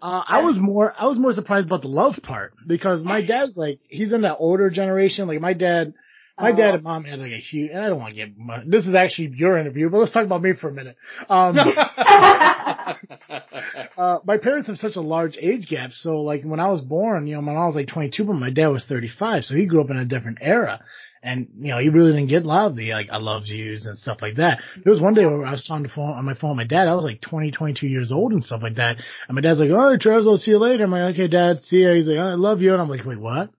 Uh, 0.00 0.22
I 0.26 0.42
was 0.42 0.58
more 0.58 0.94
I 0.98 1.06
was 1.06 1.18
more 1.18 1.32
surprised 1.32 1.66
about 1.66 1.82
the 1.82 1.88
love 1.88 2.16
part 2.22 2.52
because 2.66 3.02
my 3.02 3.24
dad's 3.26 3.56
like 3.56 3.80
he's 3.88 4.12
in 4.12 4.22
that 4.22 4.36
older 4.38 4.70
generation. 4.70 5.26
Like 5.26 5.40
my 5.40 5.54
dad, 5.54 5.94
my 6.38 6.52
dad 6.52 6.74
and 6.74 6.82
mom 6.82 7.04
had 7.04 7.18
like 7.18 7.32
a 7.32 7.38
huge. 7.38 7.70
And 7.70 7.80
I 7.80 7.88
don't 7.88 7.98
want 7.98 8.14
to 8.14 8.16
get 8.16 8.36
my, 8.36 8.62
this 8.66 8.86
is 8.86 8.94
actually 8.94 9.32
your 9.36 9.56
interview, 9.56 9.88
but 9.88 9.98
let's 9.98 10.12
talk 10.12 10.24
about 10.24 10.42
me 10.42 10.52
for 10.52 10.68
a 10.68 10.72
minute. 10.72 10.96
Um, 11.30 11.56
uh, 13.96 14.18
my 14.24 14.36
parents 14.36 14.68
have 14.68 14.76
such 14.76 14.96
a 14.96 15.00
large 15.00 15.38
age 15.40 15.66
gap. 15.66 15.92
So 15.92 16.20
like 16.20 16.42
when 16.42 16.60
I 16.60 16.68
was 16.68 16.82
born, 16.82 17.26
you 17.26 17.36
know, 17.36 17.42
my 17.42 17.54
mom 17.54 17.66
was 17.66 17.76
like 17.76 17.88
22, 17.88 18.24
but 18.24 18.34
my 18.34 18.50
dad 18.50 18.68
was 18.68 18.84
35. 18.84 19.44
So 19.44 19.54
he 19.54 19.64
grew 19.64 19.80
up 19.80 19.90
in 19.90 19.96
a 19.96 20.04
different 20.04 20.38
era. 20.42 20.84
And, 21.26 21.48
you 21.58 21.72
know, 21.72 21.78
he 21.78 21.88
really 21.88 22.12
didn't 22.12 22.28
get 22.28 22.44
a 22.44 22.48
lot 22.48 22.70
of 22.70 22.76
the, 22.76 22.92
like, 22.92 23.08
I 23.10 23.18
love 23.18 23.42
yous 23.46 23.86
and 23.86 23.98
stuff 23.98 24.18
like 24.22 24.36
that. 24.36 24.60
There 24.82 24.92
was 24.92 25.00
one 25.00 25.14
day 25.14 25.26
where 25.26 25.44
I 25.44 25.52
was 25.52 25.66
on 25.70 25.82
the 25.82 25.88
phone, 25.88 26.10
on 26.10 26.24
my 26.24 26.34
phone 26.34 26.50
with 26.50 26.58
my 26.58 26.64
dad. 26.64 26.88
I 26.88 26.94
was 26.94 27.04
like 27.04 27.20
20, 27.20 27.50
22 27.50 27.86
years 27.86 28.12
old 28.12 28.32
and 28.32 28.42
stuff 28.42 28.62
like 28.62 28.76
that. 28.76 28.96
And 29.28 29.34
my 29.34 29.40
dad's 29.40 29.58
like, 29.58 29.70
oh, 29.70 29.96
Travis, 29.98 30.26
I'll 30.26 30.38
see 30.38 30.52
you 30.52 30.58
later. 30.58 30.84
I'm 30.84 30.90
like, 30.92 31.14
okay, 31.14 31.28
dad, 31.28 31.60
see 31.60 31.78
ya. 31.78 31.94
He's 31.94 32.06
like, 32.06 32.18
I 32.18 32.34
love 32.34 32.60
you. 32.60 32.72
And 32.72 32.80
I'm 32.80 32.88
like, 32.88 33.04
wait, 33.04 33.18
what? 33.18 33.50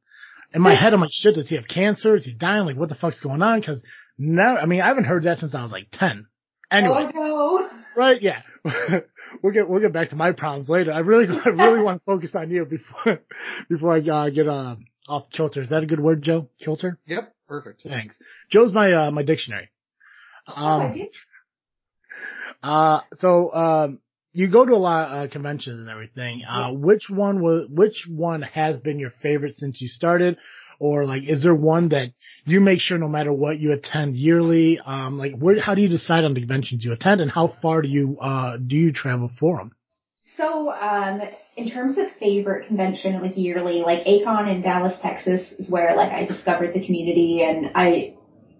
In 0.54 0.62
my 0.62 0.76
head, 0.76 0.94
I'm 0.94 1.02
like, 1.02 1.12
shit, 1.12 1.36
does 1.36 1.50
he 1.50 1.56
have 1.56 1.68
cancer? 1.68 2.16
Is 2.16 2.26
he 2.26 2.34
dying? 2.34 2.66
Like, 2.66 2.78
what 2.78 2.90
the 2.90 2.96
fuck's 2.96 3.20
going 3.20 3.42
on? 3.42 3.62
Cause 3.62 3.84
now, 4.18 4.58
I 4.58 4.66
mean, 4.66 4.82
I 4.82 4.88
haven't 4.88 5.04
heard 5.04 5.24
that 5.24 5.40
since 5.40 5.54
I 5.54 5.62
was 5.62 5.72
like 5.72 5.88
10. 5.92 6.26
Anyways. 6.72 7.10
Oh 7.16 7.70
Right? 7.96 8.22
Yeah. 8.22 8.42
we'll 9.42 9.54
get 9.54 9.70
we'll 9.70 9.82
get 9.82 9.94
back 9.94 10.10
to 10.10 10.16
my 10.16 10.32
problems 10.32 10.70
later. 10.70 10.92
I 10.92 11.00
really 11.00 11.28
I 11.46 11.50
really 11.50 11.82
want 11.82 12.02
to 12.02 12.06
focus 12.06 12.32
on 12.36 12.52
you 12.52 12.66
before 12.66 13.20
before 13.70 13.96
I 13.96 14.00
uh, 14.00 14.30
get 14.30 14.48
uh, 14.48 14.76
off 15.08 15.30
kilter. 15.32 15.62
Is 15.62 15.70
that 15.70 15.84
a 15.84 15.86
good 15.86 16.00
word, 16.00 16.22
Joe? 16.22 16.50
Kilter? 16.60 17.00
yep, 17.08 17.34
perfect. 17.48 17.84
Thanks. 17.84 18.16
Joe's 18.50 18.74
my 18.74 18.92
uh, 18.94 19.12
my 19.12 19.24
dictionary. 19.24 19.70
Oh, 20.48 20.54
Um, 20.54 20.94
uh, 22.64 23.02
so 23.18 23.54
um, 23.54 24.02
you 24.34 24.48
go 24.48 24.66
to 24.66 24.74
a 24.74 24.78
lot 24.78 25.10
of 25.10 25.30
uh, 25.30 25.32
conventions 25.32 25.80
and 25.80 25.90
everything. 25.90 26.44
Uh, 26.48 26.72
which 26.74 27.10
one 27.10 27.42
was 27.42 27.68
which 27.70 28.06
one 28.10 28.42
has 28.42 28.80
been 28.80 29.00
your 29.00 29.12
favorite 29.22 29.56
since 29.56 29.82
you 29.82 29.88
started? 29.88 30.38
Or 30.80 31.06
like, 31.06 31.24
is 31.28 31.42
there 31.42 31.56
one 31.56 31.90
that 31.90 32.10
you 32.46 32.60
make 32.60 32.80
sure 32.80 33.00
no 33.00 33.08
matter 33.08 33.34
what 33.34 33.58
you 33.58 33.72
attend 33.72 34.16
yearly? 34.16 34.80
Um, 34.80 35.18
like, 35.18 35.36
where, 35.36 35.60
how 35.60 35.74
do 35.74 35.82
you 35.82 35.88
decide 35.90 36.24
on 36.24 36.36
the 36.36 36.40
conventions 36.40 36.86
you 36.86 36.94
attend, 36.94 37.20
and 37.20 37.32
how 37.32 37.56
far 37.64 37.82
do 37.82 37.88
you 37.88 38.20
uh 38.20 38.58
do 38.58 38.76
you 38.76 38.92
travel 38.94 39.32
for 39.40 39.58
them? 39.58 39.72
So, 40.38 40.72
um, 40.72 41.20
in 41.56 41.70
terms 41.70 41.98
of 41.98 42.06
favorite 42.20 42.68
convention, 42.68 43.20
like 43.22 43.36
yearly, 43.36 43.82
like 43.82 44.06
A-Kon 44.06 44.48
in 44.48 44.62
Dallas, 44.62 44.94
Texas 45.02 45.52
is 45.58 45.70
where 45.70 45.96
like 45.96 46.12
I 46.12 46.26
discovered 46.26 46.76
the 46.76 46.86
community 46.86 47.44
and 47.44 47.72
I 47.74 48.14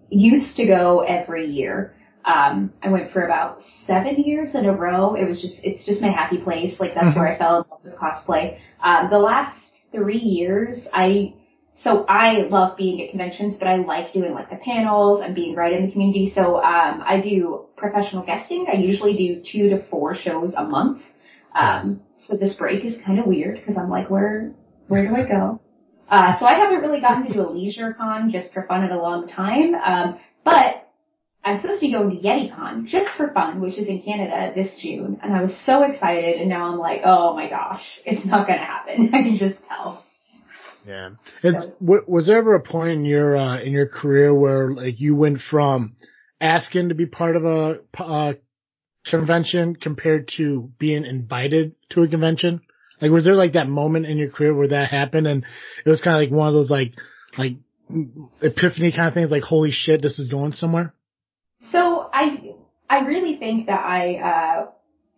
used 0.10 0.58
to 0.58 0.66
go 0.66 1.02
every 1.02 1.46
year. 1.46 1.94
Um, 2.26 2.74
I 2.82 2.90
went 2.90 3.12
for 3.12 3.26
about 3.26 3.62
seven 3.86 4.16
years 4.24 4.56
in 4.56 4.66
a 4.66 4.74
row. 4.74 5.14
It 5.14 5.30
was 5.30 5.40
just, 5.40 5.60
it's 5.64 5.86
just 5.86 6.02
my 6.02 6.10
happy 6.10 6.40
place. 6.40 6.80
Like 6.80 6.96
that's 6.96 7.16
where 7.16 7.34
I 7.34 7.38
fell 7.38 7.58
in 7.58 7.70
love 7.70 7.80
with 7.84 7.94
cosplay. 7.94 8.58
Um, 8.84 9.10
the 9.12 9.20
last 9.20 9.58
three 9.92 10.18
years, 10.18 10.88
I, 10.92 11.36
so 11.84 12.06
I 12.10 12.48
love 12.50 12.76
being 12.76 13.04
at 13.04 13.12
conventions, 13.12 13.58
but 13.60 13.68
I 13.68 13.76
like 13.76 14.12
doing 14.12 14.34
like 14.34 14.50
the 14.50 14.58
panels 14.58 15.22
and 15.24 15.36
being 15.36 15.56
right 15.56 15.72
in 15.72 15.86
the 15.86 15.92
community. 15.92 16.32
So, 16.34 16.58
um, 16.58 17.04
I 17.06 17.22
do 17.22 17.68
professional 17.78 18.26
guesting. 18.26 18.66
I 18.68 18.78
usually 18.78 19.16
do 19.16 19.44
two 19.44 19.70
to 19.70 19.88
four 19.90 20.16
shows 20.16 20.54
a 20.58 20.64
month. 20.64 21.04
Um, 21.58 22.02
so 22.20 22.38
this 22.38 22.56
break 22.56 22.86
is 22.86 23.00
kind 23.06 23.20
of 23.20 23.26
weird 23.26 23.60
because 23.60 23.76
I'm 23.78 23.90
like, 23.90 24.10
where, 24.10 24.52
where 24.88 25.08
do 25.08 25.16
I 25.16 25.28
go? 25.28 25.62
Uh, 26.10 26.40
so 26.40 26.46
I 26.46 26.54
haven't 26.54 26.82
really 26.82 27.02
gotten 27.02 27.28
to 27.28 27.34
do 27.34 27.42
a 27.42 27.50
leisure 27.50 27.94
con 27.94 28.32
just 28.32 28.54
for 28.54 28.66
fun 28.68 28.84
in 28.84 28.92
a 28.92 29.02
long 29.02 29.28
time. 29.28 29.76
Um, 29.76 30.20
but 30.46 30.88
I'm 31.44 31.60
supposed 31.62 31.82
to 31.82 31.88
be 31.88 31.94
going 31.94 32.10
to 32.10 32.28
YetiCon 32.28 32.88
just 32.88 33.08
for 33.18 33.32
fun, 33.34 33.62
which 33.62 33.78
is 33.78 33.88
in 33.88 34.02
Canada 34.02 34.54
this 34.56 34.80
June. 34.82 35.20
And 35.22 35.34
I 35.34 35.42
was 35.42 35.58
so 35.66 35.84
excited 35.84 36.40
and 36.40 36.50
now 36.50 36.72
I'm 36.72 36.78
like, 36.78 37.02
oh 37.06 37.36
my 37.36 37.50
gosh, 37.50 37.84
it's 38.06 38.26
not 38.26 38.48
going 38.48 38.60
to 38.60 38.66
happen. 38.66 39.10
I 39.14 39.24
can 39.24 39.38
just 39.38 39.66
tell. 39.68 40.04
Yeah. 40.86 41.12
It's, 41.44 41.66
w- 41.82 42.04
was 42.08 42.28
there 42.28 42.38
ever 42.38 42.56
a 42.56 42.62
point 42.62 42.92
in 42.92 43.06
your 43.06 43.36
uh, 43.36 43.62
in 43.62 43.74
your 43.74 43.88
career 43.88 44.34
where 44.34 44.72
like 44.72 45.00
you 45.00 45.16
went 45.16 45.40
from 45.50 45.98
asking 46.40 46.90
to 46.90 46.96
be 46.96 47.06
part 47.06 47.36
of 47.36 47.44
a 47.44 47.80
uh, 47.98 48.34
convention 49.10 49.76
compared 49.76 50.30
to 50.38 50.72
being 50.80 51.06
invited 51.06 51.76
to 51.90 52.04
a 52.04 52.08
convention? 52.08 52.62
Like, 53.02 53.12
was 53.12 53.26
there 53.26 53.36
like 53.36 53.54
that 53.54 53.70
moment 53.70 54.06
in 54.06 54.18
your 54.18 54.30
career 54.30 54.54
where 54.56 54.70
that 54.70 54.90
happened, 54.90 55.28
and 55.28 55.46
it 55.86 55.90
was 55.90 56.02
kind 56.02 56.16
of 56.16 56.28
like 56.28 56.38
one 56.38 56.48
of 56.48 56.54
those 56.54 56.70
like 56.70 56.94
like 57.38 57.58
epiphany 58.42 58.92
kind 58.92 59.08
of 59.08 59.14
things, 59.14 59.32
like 59.32 59.44
holy 59.44 59.72
shit, 59.72 60.02
this 60.02 60.20
is 60.20 60.30
going 60.30 60.54
somewhere? 60.54 60.94
So 61.72 62.10
I, 62.14 62.54
I 62.90 63.00
really 63.00 63.38
think 63.38 63.68
that 63.68 63.84
I, 63.84 64.16
uh, 64.16 64.68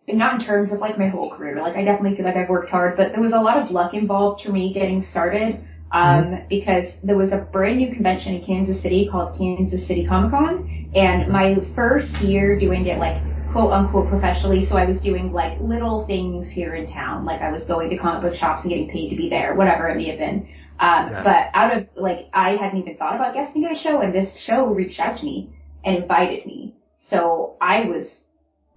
not 0.08 0.40
in 0.40 0.46
terms 0.46 0.72
of 0.72 0.78
like 0.78 0.98
my 0.98 1.08
whole 1.08 1.30
career. 1.30 1.60
Like 1.60 1.76
I 1.76 1.84
definitely 1.84 2.16
feel 2.16 2.26
like 2.26 2.36
I've 2.36 2.48
worked 2.48 2.70
hard, 2.70 2.96
but 2.96 3.12
there 3.12 3.20
was 3.20 3.32
a 3.32 3.40
lot 3.40 3.58
of 3.58 3.70
luck 3.70 3.94
involved 3.94 4.42
for 4.44 4.52
me 4.52 4.72
getting 4.72 5.04
started. 5.10 5.66
Um, 5.92 6.26
mm-hmm. 6.26 6.48
because 6.48 6.84
there 7.02 7.16
was 7.16 7.32
a 7.32 7.38
brand 7.38 7.78
new 7.78 7.92
convention 7.92 8.34
in 8.34 8.46
Kansas 8.46 8.80
City 8.80 9.08
called 9.10 9.36
Kansas 9.36 9.84
City 9.88 10.06
Comic 10.06 10.30
Con, 10.30 10.88
and 10.94 11.32
my 11.32 11.56
first 11.74 12.12
year 12.20 12.56
doing 12.56 12.86
it 12.86 12.98
like 12.98 13.20
quote 13.52 13.72
unquote 13.72 14.08
professionally, 14.08 14.66
so 14.68 14.76
I 14.76 14.84
was 14.84 15.00
doing 15.00 15.32
like 15.32 15.60
little 15.60 16.06
things 16.06 16.48
here 16.48 16.74
in 16.74 16.86
town, 16.86 17.24
like 17.24 17.40
I 17.40 17.50
was 17.50 17.64
going 17.64 17.90
to 17.90 17.98
comic 17.98 18.22
book 18.22 18.34
shops 18.34 18.62
and 18.62 18.70
getting 18.70 18.88
paid 18.90 19.10
to 19.10 19.16
be 19.16 19.28
there, 19.28 19.54
whatever 19.54 19.88
it 19.88 19.96
may 19.96 20.08
have 20.08 20.18
been. 20.18 20.48
Um, 20.78 21.10
yeah. 21.10 21.22
but 21.22 21.58
out 21.58 21.76
of 21.76 21.88
like 21.96 22.28
I 22.32 22.56
hadn't 22.56 22.80
even 22.80 22.96
thought 22.96 23.16
about 23.16 23.34
guesting 23.34 23.64
at 23.64 23.72
a 23.72 23.78
show, 23.78 24.00
and 24.00 24.14
this 24.14 24.28
show 24.46 24.66
reached 24.66 24.98
out 24.98 25.18
to 25.18 25.24
me 25.24 25.50
and 25.84 25.96
invited 25.96 26.46
me, 26.46 26.74
so 27.08 27.56
I 27.60 27.84
was 27.84 28.06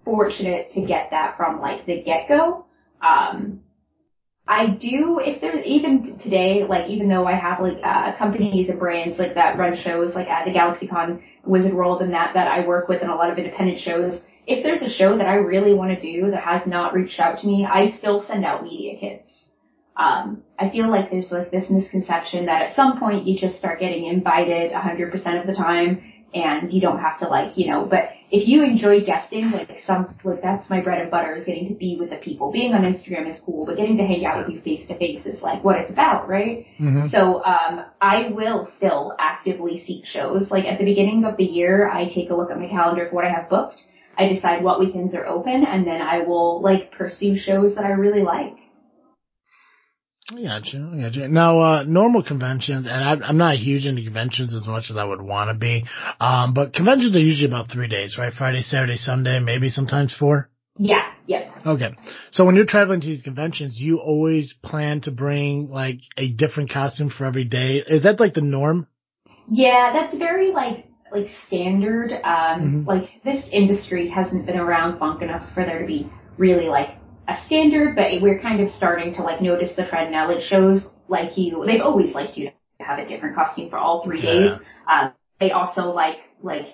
fortunate 0.04 0.72
to 0.72 0.86
get 0.86 1.10
that 1.12 1.38
from 1.38 1.62
like 1.62 1.86
the 1.86 2.04
get 2.04 2.28
go. 2.28 2.66
Um, 3.02 3.62
I 4.46 4.68
do, 4.68 5.22
if 5.24 5.40
there's 5.40 5.66
even 5.66 6.20
today, 6.22 6.66
like 6.68 6.90
even 6.90 7.08
though 7.08 7.26
I 7.26 7.36
have 7.36 7.62
like 7.62 7.78
uh, 7.82 8.18
companies 8.18 8.68
and 8.68 8.78
brands 8.78 9.18
like 9.18 9.36
that 9.36 9.58
run 9.58 9.78
shows 9.78 10.14
like 10.14 10.28
at 10.28 10.46
the 10.46 10.52
GalaxyCon, 10.52 11.22
Wizard 11.46 11.74
World, 11.74 12.02
and 12.02 12.14
that 12.14 12.34
that 12.34 12.48
I 12.48 12.68
work 12.68 12.90
with, 12.90 13.02
and 13.02 13.10
a 13.10 13.16
lot 13.16 13.32
of 13.32 13.38
independent 13.38 13.80
shows. 13.80 14.20
If 14.46 14.64
there's 14.64 14.82
a 14.82 14.94
show 14.94 15.18
that 15.18 15.28
I 15.28 15.36
really 15.36 15.74
want 15.74 15.98
to 15.98 16.02
do 16.02 16.32
that 16.32 16.44
has 16.44 16.68
not 16.68 16.94
reached 16.94 17.20
out 17.20 17.40
to 17.40 17.48
me, 17.48 17.66
I 17.66 17.98
still 17.98 18.26
send 18.28 18.44
out 18.44 18.64
media 18.64 19.00
kits. 19.00 19.32
Um, 19.96 20.44
I 20.58 20.70
feel 20.70 20.90
like 20.90 21.12
there's 21.12 21.32
like 21.32 21.52
this 21.52 21.70
misconception 21.70 22.48
that 22.48 22.62
at 22.62 22.76
some 22.76 23.00
point 23.00 23.28
you 23.28 23.40
just 23.40 23.58
start 23.58 23.80
getting 23.80 24.06
invited 24.06 24.72
100% 24.72 25.42
of 25.42 25.48
the 25.48 25.54
time, 25.54 26.02
and 26.34 26.74
you 26.74 26.82
don't 26.82 27.00
have 27.00 27.20
to 27.20 27.28
like, 27.28 27.58
you 27.58 27.70
know, 27.70 27.86
but 27.86 28.10
if 28.32 28.48
you 28.48 28.64
enjoy 28.64 29.06
guesting, 29.06 29.52
like 29.52 29.70
some, 29.86 30.16
like 30.24 30.42
that's 30.42 30.68
my 30.70 30.82
bread 30.82 31.00
and 31.00 31.12
butter 31.12 31.36
is 31.36 31.46
getting 31.46 31.70
to 31.70 31.76
be 31.76 31.96
with 32.00 32.10
the 32.10 32.16
people. 32.16 32.52
Being 32.52 32.74
on 32.74 32.82
Instagram 32.82 33.32
is 33.32 33.40
cool, 33.46 33.66
but 33.66 33.78
getting 33.78 33.98
to 33.98 34.04
hang 34.04 34.26
out 34.26 34.40
with 34.40 34.54
you 34.54 34.62
face 34.62 34.88
to 34.88 34.98
face 34.98 35.26
is 35.26 35.42
like 35.42 35.64
what 35.64 35.78
it's 35.78 35.92
about, 35.92 36.28
right? 36.28 36.66
Mm-hmm. 36.80 37.10
So, 37.10 37.44
um, 37.44 37.86
I 38.02 38.30
will 38.32 38.68
still 38.78 39.16
actively 39.20 39.84
seek 39.86 40.06
shows. 40.06 40.50
Like 40.50 40.66
at 40.66 40.80
the 40.80 40.86
beginning 40.86 41.24
of 41.26 41.38
the 41.38 41.44
year, 41.44 41.88
I 41.88 42.06
take 42.06 42.32
a 42.32 42.36
look 42.36 42.50
at 42.50 42.58
my 42.58 42.68
calendar 42.68 43.08
for 43.10 43.16
what 43.16 43.26
I 43.26 43.30
have 43.30 43.50
booked. 43.50 43.82
I 44.18 44.28
decide 44.28 44.64
what 44.64 44.80
weekends 44.80 45.16
are 45.16 45.26
open 45.26 45.66
and 45.66 45.86
then 45.86 46.02
I 46.02 46.20
will 46.20 46.62
like 46.62 46.92
pursue 46.92 47.38
shows 47.38 47.76
that 47.76 47.86
I 47.86 47.92
really 47.92 48.24
like. 48.24 48.58
I 50.32 50.42
got 50.42 50.66
you. 50.68 50.90
I 50.94 51.02
got 51.02 51.16
you. 51.16 51.28
Now, 51.28 51.60
uh, 51.60 51.84
normal 51.84 52.24
conventions, 52.24 52.88
and 52.90 53.24
I, 53.24 53.28
I'm 53.28 53.38
not 53.38 53.58
huge 53.58 53.86
into 53.86 54.04
conventions 54.04 54.56
as 54.56 54.66
much 54.66 54.86
as 54.90 54.96
I 54.96 55.04
would 55.04 55.22
want 55.22 55.50
to 55.50 55.54
be, 55.54 55.86
um, 56.20 56.54
but 56.54 56.74
conventions 56.74 57.14
are 57.16 57.20
usually 57.20 57.48
about 57.48 57.70
three 57.70 57.90
days, 57.90 58.16
right? 58.18 58.32
Friday, 58.34 58.62
Saturday, 58.62 58.96
Sunday, 58.96 59.40
maybe 59.40 59.70
sometimes 59.70 60.16
four. 60.18 60.50
Yeah. 60.78 61.04
Yeah. 61.26 61.52
Okay. 61.66 61.96
So 62.32 62.46
when 62.46 62.56
you're 62.56 62.66
traveling 62.66 63.02
to 63.02 63.08
these 63.08 63.22
conventions, 63.22 63.78
you 63.78 64.00
always 64.00 64.54
plan 64.64 65.02
to 65.02 65.12
bring 65.12 65.70
like 65.70 66.00
a 66.18 66.30
different 66.30 66.72
costume 66.72 67.10
for 67.10 67.26
every 67.26 67.46
day. 67.46 67.82
Is 67.88 68.04
that 68.04 68.20
like 68.20 68.34
the 68.34 68.42
norm? 68.42 68.88
Yeah, 69.50 69.92
that's 69.94 70.18
very 70.18 70.52
like 70.52 70.86
like 71.14 71.28
standard. 71.48 72.12
Um, 72.12 72.84
mm-hmm. 72.84 72.86
like 72.86 73.10
this 73.24 73.46
industry 73.52 74.10
hasn't 74.10 74.46
been 74.46 74.58
around 74.58 75.00
long 75.00 75.22
enough 75.22 75.48
for 75.54 75.64
there 75.64 75.80
to 75.80 75.88
be 75.88 76.10
really 76.38 76.68
like 76.68 76.90
a 77.28 77.36
standard, 77.46 77.96
but 77.96 78.22
we're 78.22 78.42
kind 78.42 78.60
of 78.60 78.70
starting 78.76 79.14
to 79.16 79.22
like 79.22 79.42
notice 79.42 79.76
the 79.76 79.86
trend 79.86 80.12
now. 80.12 80.28
Like 80.28 80.42
shows 80.42 80.82
like 81.08 81.38
you, 81.38 81.64
they've 81.66 81.82
always 81.82 82.14
liked 82.14 82.38
you 82.38 82.50
to 82.50 82.84
have 82.84 83.00
a 83.00 83.06
different 83.06 83.36
costume 83.36 83.70
for 83.70 83.78
all 83.78 84.04
three 84.04 84.22
days. 84.22 84.52
Um, 84.92 85.14
they 85.40 85.52
also 85.52 85.92
like 85.92 86.18
like 86.42 86.66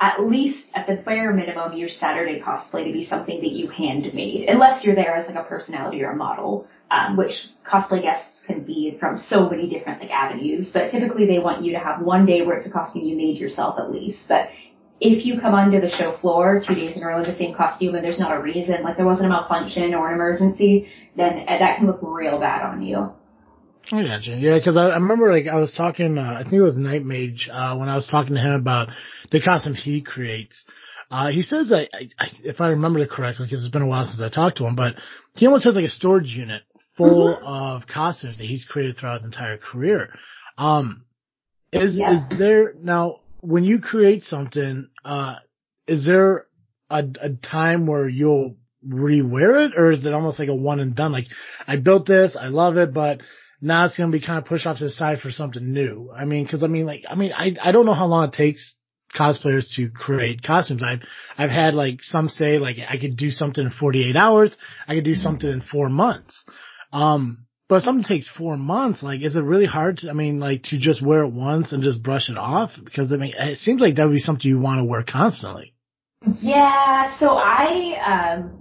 at 0.00 0.20
least 0.20 0.66
at 0.74 0.86
the 0.86 0.96
bare 0.96 1.32
minimum 1.32 1.72
your 1.76 1.88
Saturday 1.88 2.42
cosplay 2.44 2.86
to 2.86 2.92
be 2.92 3.06
something 3.06 3.40
that 3.40 3.52
you 3.52 3.68
handmade, 3.68 4.48
unless 4.48 4.84
you're 4.84 4.94
there 4.94 5.14
as 5.14 5.26
like 5.26 5.36
a 5.36 5.44
personality 5.44 6.02
or 6.02 6.10
a 6.10 6.16
model, 6.16 6.66
um, 6.90 7.16
which 7.16 7.32
cosplay 7.66 8.02
guests 8.02 8.33
can 8.46 8.64
be 8.64 8.96
from 9.00 9.18
so 9.18 9.48
many 9.48 9.68
different 9.68 10.00
like 10.00 10.10
avenues. 10.10 10.70
But 10.72 10.90
typically 10.90 11.26
they 11.26 11.38
want 11.38 11.64
you 11.64 11.72
to 11.72 11.78
have 11.78 12.00
one 12.00 12.26
day 12.26 12.44
where 12.44 12.58
it's 12.58 12.66
a 12.66 12.70
costume 12.70 13.04
you 13.04 13.16
made 13.16 13.38
yourself 13.38 13.78
at 13.78 13.90
least. 13.90 14.20
But 14.28 14.48
if 15.00 15.26
you 15.26 15.40
come 15.40 15.54
onto 15.54 15.80
the 15.80 15.90
show 15.90 16.16
floor 16.18 16.62
two 16.66 16.74
days 16.74 16.96
in 16.96 17.02
a 17.02 17.06
row 17.06 17.22
in 17.22 17.30
the 17.30 17.36
same 17.36 17.54
costume 17.54 17.94
and 17.94 18.04
there's 18.04 18.18
not 18.18 18.32
a 18.32 18.40
reason, 18.40 18.82
like 18.82 18.96
there 18.96 19.06
wasn't 19.06 19.26
a 19.26 19.28
malfunction 19.28 19.94
or 19.94 20.08
an 20.08 20.14
emergency, 20.14 20.88
then 21.16 21.44
that 21.46 21.78
can 21.78 21.86
look 21.86 22.00
real 22.02 22.38
bad 22.38 22.62
on 22.62 22.82
you. 22.82 23.12
I 23.92 24.02
gotcha. 24.02 24.36
Yeah, 24.36 24.54
because 24.54 24.76
I, 24.76 24.88
I 24.88 24.94
remember 24.94 25.32
like 25.32 25.46
I 25.46 25.60
was 25.60 25.74
talking, 25.74 26.16
uh, 26.16 26.38
I 26.40 26.42
think 26.42 26.54
it 26.54 26.62
was 26.62 26.76
Night 26.76 27.04
Mage, 27.04 27.50
uh, 27.52 27.76
when 27.76 27.88
I 27.88 27.96
was 27.96 28.08
talking 28.08 28.34
to 28.34 28.40
him 28.40 28.54
about 28.54 28.88
the 29.30 29.42
costume 29.42 29.74
he 29.74 30.00
creates. 30.00 30.64
Uh, 31.10 31.28
he 31.28 31.42
says, 31.42 31.70
I, 31.70 31.88
I, 32.18 32.28
if 32.42 32.60
I 32.60 32.68
remember 32.68 32.98
it 33.00 33.10
correctly, 33.10 33.46
because 33.46 33.62
it's 33.62 33.72
been 33.72 33.82
a 33.82 33.86
while 33.86 34.06
since 34.06 34.22
I 34.22 34.30
talked 34.30 34.56
to 34.58 34.66
him, 34.66 34.74
but 34.74 34.94
he 35.34 35.46
almost 35.46 35.64
has 35.64 35.74
like 35.74 35.84
a 35.84 35.90
storage 35.90 36.30
unit 36.30 36.62
full 36.96 37.34
mm-hmm. 37.34 37.44
of 37.44 37.86
costumes 37.86 38.38
that 38.38 38.44
he's 38.44 38.64
created 38.64 38.96
throughout 38.96 39.18
his 39.18 39.24
entire 39.24 39.58
career. 39.58 40.10
Um, 40.58 41.04
is, 41.72 41.96
yeah. 41.96 42.28
is 42.30 42.38
there, 42.38 42.74
now, 42.80 43.20
when 43.40 43.64
you 43.64 43.80
create 43.80 44.22
something, 44.22 44.88
uh, 45.04 45.36
is 45.86 46.04
there 46.04 46.46
a, 46.88 47.04
a 47.20 47.30
time 47.30 47.86
where 47.86 48.08
you'll 48.08 48.56
rewear 48.86 49.66
it 49.66 49.72
or 49.76 49.90
is 49.90 50.04
it 50.04 50.12
almost 50.12 50.38
like 50.38 50.48
a 50.48 50.54
one 50.54 50.80
and 50.80 50.94
done? 50.94 51.12
Like 51.12 51.26
I 51.66 51.76
built 51.76 52.06
this, 52.06 52.36
I 52.40 52.48
love 52.48 52.76
it, 52.76 52.94
but 52.94 53.20
now 53.60 53.86
it's 53.86 53.96
going 53.96 54.10
to 54.10 54.18
be 54.18 54.24
kind 54.24 54.38
of 54.38 54.44
pushed 54.44 54.66
off 54.66 54.78
to 54.78 54.84
the 54.84 54.90
side 54.90 55.20
for 55.20 55.30
something 55.30 55.72
new. 55.72 56.10
I 56.14 56.24
mean, 56.24 56.46
cause 56.46 56.62
I 56.62 56.66
mean, 56.68 56.86
like, 56.86 57.04
I 57.08 57.14
mean, 57.14 57.32
I, 57.32 57.54
I 57.62 57.72
don't 57.72 57.86
know 57.86 57.94
how 57.94 58.06
long 58.06 58.28
it 58.28 58.34
takes 58.34 58.76
cosplayers 59.14 59.74
to 59.76 59.90
create 59.90 60.42
costumes. 60.42 60.82
I've, 60.82 61.00
I've 61.38 61.50
had 61.50 61.74
like 61.74 62.02
some 62.02 62.28
say 62.28 62.58
like 62.58 62.76
I 62.88 62.98
could 62.98 63.16
do 63.16 63.30
something 63.30 63.64
in 63.64 63.70
48 63.70 64.16
hours. 64.16 64.56
I 64.88 64.94
could 64.96 65.04
do 65.04 65.14
something 65.14 65.48
in 65.48 65.60
four 65.60 65.88
months. 65.88 66.44
Um, 66.94 67.46
but 67.68 67.82
something 67.82 68.04
takes 68.04 68.28
four 68.28 68.56
months, 68.56 69.02
like, 69.02 69.22
is 69.22 69.34
it 69.34 69.40
really 69.40 69.66
hard 69.66 69.98
to, 69.98 70.10
I 70.10 70.12
mean, 70.12 70.38
like, 70.38 70.62
to 70.64 70.78
just 70.78 71.02
wear 71.02 71.24
it 71.24 71.32
once 71.32 71.72
and 71.72 71.82
just 71.82 72.02
brush 72.02 72.28
it 72.28 72.38
off? 72.38 72.70
Because, 72.82 73.10
I 73.10 73.16
mean, 73.16 73.34
it 73.36 73.58
seems 73.58 73.80
like 73.80 73.96
that 73.96 74.06
would 74.06 74.14
be 74.14 74.20
something 74.20 74.48
you 74.48 74.60
want 74.60 74.78
to 74.78 74.84
wear 74.84 75.02
constantly. 75.02 75.74
Yeah, 76.40 77.18
so 77.18 77.30
I, 77.30 78.36
um, 78.38 78.60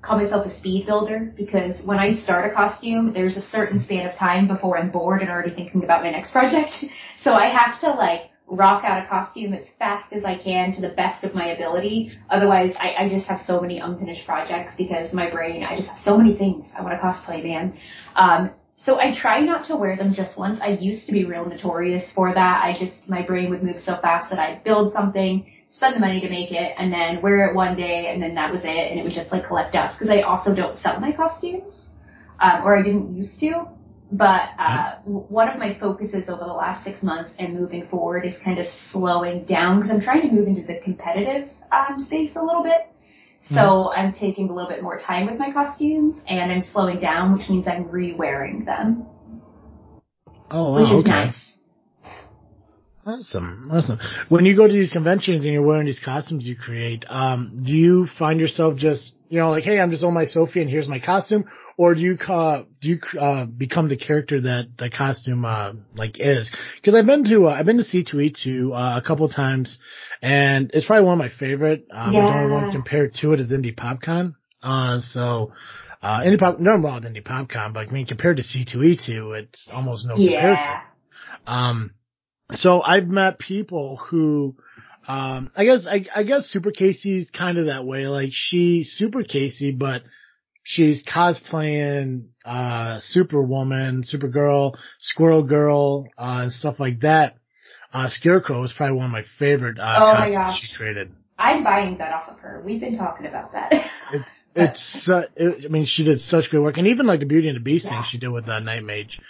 call 0.00 0.18
myself 0.18 0.46
a 0.46 0.56
speed 0.58 0.86
builder 0.86 1.32
because 1.36 1.74
when 1.84 1.98
I 1.98 2.20
start 2.20 2.50
a 2.52 2.54
costume, 2.54 3.12
there's 3.12 3.36
a 3.36 3.42
certain 3.42 3.82
span 3.82 4.06
of 4.06 4.16
time 4.16 4.46
before 4.46 4.78
I'm 4.78 4.90
bored 4.90 5.20
and 5.20 5.30
already 5.30 5.54
thinking 5.54 5.82
about 5.82 6.02
my 6.02 6.10
next 6.10 6.30
project. 6.30 6.74
So 7.24 7.32
I 7.34 7.50
have 7.50 7.80
to, 7.82 7.90
like, 7.90 8.31
rock 8.52 8.84
out 8.84 9.02
a 9.02 9.08
costume 9.08 9.54
as 9.54 9.64
fast 9.78 10.12
as 10.12 10.24
I 10.24 10.36
can 10.36 10.74
to 10.74 10.80
the 10.82 10.90
best 10.90 11.24
of 11.24 11.34
my 11.34 11.46
ability. 11.46 12.12
Otherwise, 12.28 12.74
I, 12.78 13.04
I 13.04 13.08
just 13.08 13.26
have 13.26 13.40
so 13.46 13.60
many 13.60 13.78
unfinished 13.78 14.26
projects 14.26 14.74
because 14.76 15.12
my 15.12 15.30
brain, 15.30 15.64
I 15.64 15.74
just 15.76 15.88
have 15.88 16.04
so 16.04 16.18
many 16.18 16.36
things 16.36 16.68
I 16.78 16.82
want 16.82 16.94
to 16.94 17.00
cosplay, 17.00 17.42
man. 17.42 17.78
Um, 18.14 18.50
so 18.76 19.00
I 19.00 19.14
try 19.18 19.40
not 19.40 19.66
to 19.68 19.76
wear 19.76 19.96
them 19.96 20.12
just 20.12 20.36
once. 20.36 20.60
I 20.60 20.76
used 20.80 21.06
to 21.06 21.12
be 21.12 21.24
real 21.24 21.46
notorious 21.46 22.04
for 22.14 22.34
that. 22.34 22.62
I 22.64 22.76
just, 22.78 23.08
my 23.08 23.22
brain 23.22 23.48
would 23.50 23.62
move 23.62 23.80
so 23.86 23.96
fast 24.02 24.28
that 24.30 24.38
I'd 24.38 24.64
build 24.64 24.92
something, 24.92 25.50
spend 25.70 25.96
the 25.96 26.00
money 26.00 26.20
to 26.20 26.28
make 26.28 26.50
it, 26.50 26.74
and 26.76 26.92
then 26.92 27.22
wear 27.22 27.48
it 27.48 27.54
one 27.54 27.74
day, 27.74 28.12
and 28.12 28.22
then 28.22 28.34
that 28.34 28.52
was 28.52 28.62
it, 28.64 28.90
and 28.90 29.00
it 29.00 29.02
would 29.04 29.14
just 29.14 29.32
like 29.32 29.46
collect 29.46 29.72
dust. 29.72 29.98
Because 29.98 30.12
I 30.12 30.22
also 30.22 30.54
don't 30.54 30.78
sell 30.78 31.00
my 31.00 31.12
costumes, 31.12 31.86
um, 32.40 32.64
or 32.64 32.76
I 32.76 32.82
didn't 32.82 33.14
used 33.14 33.40
to. 33.40 33.66
But 34.14 34.50
uh, 34.58 34.96
one 35.06 35.48
of 35.48 35.58
my 35.58 35.78
focuses 35.80 36.28
over 36.28 36.44
the 36.44 36.52
last 36.52 36.84
six 36.84 37.02
months 37.02 37.32
and 37.38 37.58
moving 37.58 37.88
forward 37.88 38.26
is 38.26 38.34
kind 38.44 38.58
of 38.58 38.66
slowing 38.90 39.46
down 39.46 39.80
because 39.80 39.90
I'm 39.90 40.02
trying 40.02 40.28
to 40.28 40.34
move 40.34 40.48
into 40.48 40.62
the 40.66 40.80
competitive 40.84 41.48
um, 41.72 42.04
space 42.04 42.36
a 42.36 42.42
little 42.42 42.62
bit. 42.62 42.88
So 43.48 43.56
mm-hmm. 43.56 43.98
I'm 43.98 44.12
taking 44.12 44.50
a 44.50 44.52
little 44.52 44.68
bit 44.68 44.82
more 44.82 44.98
time 44.98 45.26
with 45.26 45.38
my 45.38 45.50
costumes 45.50 46.20
and 46.28 46.52
I'm 46.52 46.60
slowing 46.60 47.00
down, 47.00 47.32
which 47.36 47.48
means 47.48 47.66
I'm 47.66 47.88
re-wearing 47.88 48.66
them. 48.66 49.06
Oh, 50.50 50.72
wow, 50.72 50.74
which 50.74 50.84
is 50.84 51.00
okay. 51.00 51.08
nice. 51.08 51.34
Awesome, 53.04 53.68
awesome. 53.72 53.98
When 54.28 54.44
you 54.44 54.54
go 54.54 54.66
to 54.66 54.72
these 54.72 54.92
conventions 54.92 55.44
and 55.44 55.52
you're 55.52 55.66
wearing 55.66 55.86
these 55.86 55.98
costumes 56.04 56.46
you 56.46 56.54
create, 56.54 57.04
um, 57.08 57.64
do 57.66 57.72
you 57.72 58.06
find 58.18 58.38
yourself 58.38 58.76
just, 58.76 59.14
you 59.32 59.38
know, 59.38 59.48
like, 59.48 59.64
hey, 59.64 59.80
I'm 59.80 59.90
just 59.90 60.04
on 60.04 60.12
my 60.12 60.26
Sophie 60.26 60.60
and 60.60 60.68
here's 60.68 60.86
my 60.86 60.98
costume, 60.98 61.46
or 61.78 61.94
do 61.94 62.02
you 62.02 62.18
uh, 62.28 62.64
do 62.82 62.88
you 62.90 63.18
uh, 63.18 63.46
become 63.46 63.88
the 63.88 63.96
character 63.96 64.42
that 64.42 64.72
the 64.76 64.90
costume 64.90 65.46
uh, 65.46 65.72
like 65.94 66.20
is? 66.20 66.50
Because 66.76 66.94
I've 66.94 67.06
been 67.06 67.24
to 67.24 67.46
uh, 67.46 67.52
I've 67.52 67.64
been 67.64 67.78
to 67.78 67.82
C2E2 67.82 68.72
uh, 68.72 68.98
a 68.98 69.02
couple 69.02 69.26
times, 69.30 69.78
and 70.20 70.70
it's 70.74 70.84
probably 70.84 71.06
one 71.06 71.14
of 71.14 71.18
my 71.18 71.30
favorite. 71.30 71.86
Um, 71.90 72.12
yeah. 72.12 72.20
The 72.20 72.28
only 72.28 72.52
one 72.52 72.72
compared 72.72 73.14
to 73.22 73.32
it 73.32 73.40
is 73.40 73.50
Indy 73.50 73.72
PopCon. 73.72 74.34
Uh, 74.62 75.00
so. 75.00 75.52
Uh, 76.02 76.22
Indy 76.24 76.36
Pop, 76.36 76.58
no 76.58 76.74
wrong 76.74 76.96
with 76.96 77.04
Indy 77.04 77.20
PopCon, 77.20 77.72
but 77.72 77.86
I 77.88 77.90
mean, 77.92 78.06
compared 78.06 78.38
to 78.38 78.42
C2E2, 78.42 79.40
it's 79.40 79.68
almost 79.72 80.04
no 80.04 80.16
yeah. 80.16 80.30
comparison. 80.40 80.74
Um, 81.46 81.90
so 82.54 82.82
I've 82.82 83.06
met 83.06 83.38
people 83.38 83.98
who, 84.08 84.56
um, 85.06 85.50
I 85.56 85.64
guess, 85.64 85.86
I, 85.86 86.06
I 86.14 86.22
guess 86.22 86.46
Super 86.46 86.70
Casey's 86.70 87.30
kind 87.30 87.58
of 87.58 87.66
that 87.66 87.84
way. 87.84 88.06
Like 88.06 88.30
she's 88.32 88.92
Super 88.92 89.22
Casey, 89.24 89.72
but 89.72 90.02
she's 90.62 91.04
cosplaying, 91.04 92.26
uh, 92.44 92.98
Superwoman, 93.00 94.04
Supergirl, 94.04 94.76
Squirrel 94.98 95.42
Girl, 95.42 96.06
uh, 96.16 96.40
and 96.42 96.52
stuff 96.52 96.78
like 96.78 97.00
that. 97.00 97.36
Uh, 97.92 98.08
Scarecrow 98.08 98.64
is 98.64 98.72
probably 98.74 98.96
one 98.96 99.06
of 99.06 99.12
my 99.12 99.24
favorite, 99.38 99.78
uh, 99.78 99.96
oh 99.98 100.16
costumes 100.16 100.60
she 100.62 100.76
created. 100.76 101.12
I'm 101.38 101.64
buying 101.64 101.98
that 101.98 102.12
off 102.12 102.28
of 102.28 102.38
her. 102.38 102.62
We've 102.64 102.80
been 102.80 102.96
talking 102.96 103.26
about 103.26 103.52
that. 103.52 103.72
it's 104.12 104.30
it's, 104.54 105.08
uh, 105.12 105.22
it, 105.34 105.64
I 105.64 105.68
mean, 105.68 105.86
she 105.86 106.04
did 106.04 106.20
such 106.20 106.50
good 106.50 106.62
work, 106.62 106.76
and 106.78 106.86
even 106.86 107.06
like 107.06 107.20
the 107.20 107.26
Beauty 107.26 107.48
and 107.48 107.56
the 107.56 107.62
Beast 107.62 107.84
yeah. 107.84 107.90
thing 107.90 108.04
she 108.10 108.18
did 108.18 108.28
with 108.28 108.48
uh, 108.48 108.60
Night 108.60 108.84
Mage. 108.84 109.20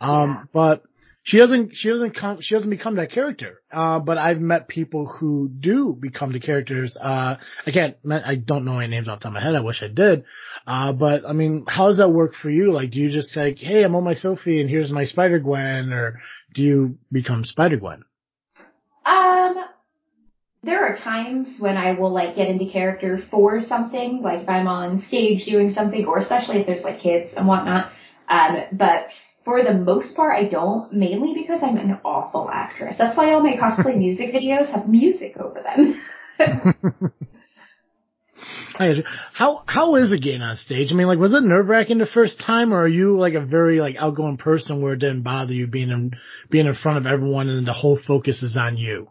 Um, 0.00 0.30
yeah. 0.30 0.42
but 0.52 0.82
she 1.28 1.36
doesn't 1.36 1.76
she 1.76 1.90
doesn't 1.90 2.16
come 2.16 2.40
she 2.40 2.54
doesn't 2.54 2.70
become 2.70 2.96
that 2.96 3.12
character. 3.12 3.60
Uh, 3.70 4.00
but 4.00 4.16
I've 4.16 4.40
met 4.40 4.66
people 4.66 5.06
who 5.06 5.50
do 5.50 5.92
become 5.92 6.32
the 6.32 6.40
characters. 6.40 6.96
Uh, 6.98 7.36
I 7.66 7.70
can't 7.70 7.96
I 8.10 8.36
don't 8.36 8.64
know 8.64 8.78
any 8.78 8.88
names 8.88 9.08
off 9.08 9.18
the 9.18 9.24
top 9.24 9.30
of 9.30 9.34
my 9.34 9.42
head. 9.42 9.54
I 9.54 9.60
wish 9.60 9.82
I 9.82 9.88
did. 9.88 10.24
Uh, 10.66 10.94
but 10.94 11.26
I 11.26 11.34
mean, 11.34 11.66
how 11.68 11.88
does 11.88 11.98
that 11.98 12.08
work 12.08 12.32
for 12.34 12.48
you? 12.48 12.72
Like, 12.72 12.92
do 12.92 13.00
you 13.00 13.10
just 13.10 13.36
like, 13.36 13.58
hey, 13.58 13.84
I'm 13.84 13.94
on 13.94 14.04
my 14.04 14.14
Sophie 14.14 14.62
and 14.62 14.70
here's 14.70 14.90
my 14.90 15.04
Spider 15.04 15.38
Gwen, 15.38 15.92
or 15.92 16.18
do 16.54 16.62
you 16.62 16.98
become 17.12 17.44
Spider 17.44 17.76
Gwen? 17.76 18.04
Um, 19.04 19.56
there 20.62 20.82
are 20.82 20.96
times 20.96 21.60
when 21.60 21.76
I 21.76 21.92
will 21.92 22.12
like 22.12 22.36
get 22.36 22.48
into 22.48 22.72
character 22.72 23.20
for 23.30 23.60
something, 23.60 24.22
like 24.22 24.44
if 24.44 24.48
I'm 24.48 24.66
on 24.66 25.04
stage 25.08 25.44
doing 25.44 25.74
something, 25.74 26.06
or 26.06 26.20
especially 26.20 26.60
if 26.60 26.66
there's 26.66 26.84
like 26.84 27.02
kids 27.02 27.34
and 27.36 27.46
whatnot. 27.46 27.92
Um, 28.30 28.56
but 28.72 29.08
for 29.48 29.64
the 29.64 29.72
most 29.72 30.14
part, 30.14 30.36
I 30.36 30.46
don't, 30.46 30.92
mainly 30.92 31.32
because 31.32 31.60
I'm 31.62 31.78
an 31.78 31.98
awful 32.04 32.50
actress. 32.52 32.96
That's 32.98 33.16
why 33.16 33.32
all 33.32 33.40
my 33.42 33.56
cosplay 33.56 33.96
music 34.06 34.34
videos 34.34 34.70
have 34.70 34.86
music 34.86 35.38
over 35.38 35.62
them. 35.62 36.02
how 39.32 39.62
how 39.66 39.96
is 39.96 40.12
it 40.12 40.20
getting 40.20 40.42
on 40.42 40.56
stage? 40.56 40.92
I 40.92 40.94
mean, 40.94 41.06
like, 41.06 41.18
was 41.18 41.32
it 41.32 41.42
nerve 41.42 41.66
wracking 41.66 41.96
the 41.96 42.04
first 42.04 42.38
time, 42.38 42.74
or 42.74 42.82
are 42.82 42.88
you 42.88 43.18
like 43.18 43.32
a 43.32 43.40
very 43.40 43.80
like 43.80 43.96
outgoing 43.98 44.36
person 44.36 44.82
where 44.82 44.92
it 44.92 44.98
didn't 44.98 45.22
bother 45.22 45.54
you 45.54 45.66
being 45.66 45.88
in 45.88 46.10
being 46.50 46.66
in 46.66 46.74
front 46.74 46.98
of 46.98 47.06
everyone 47.06 47.48
and 47.48 47.66
the 47.66 47.72
whole 47.72 47.98
focus 48.06 48.42
is 48.42 48.54
on 48.54 48.76
you? 48.76 49.08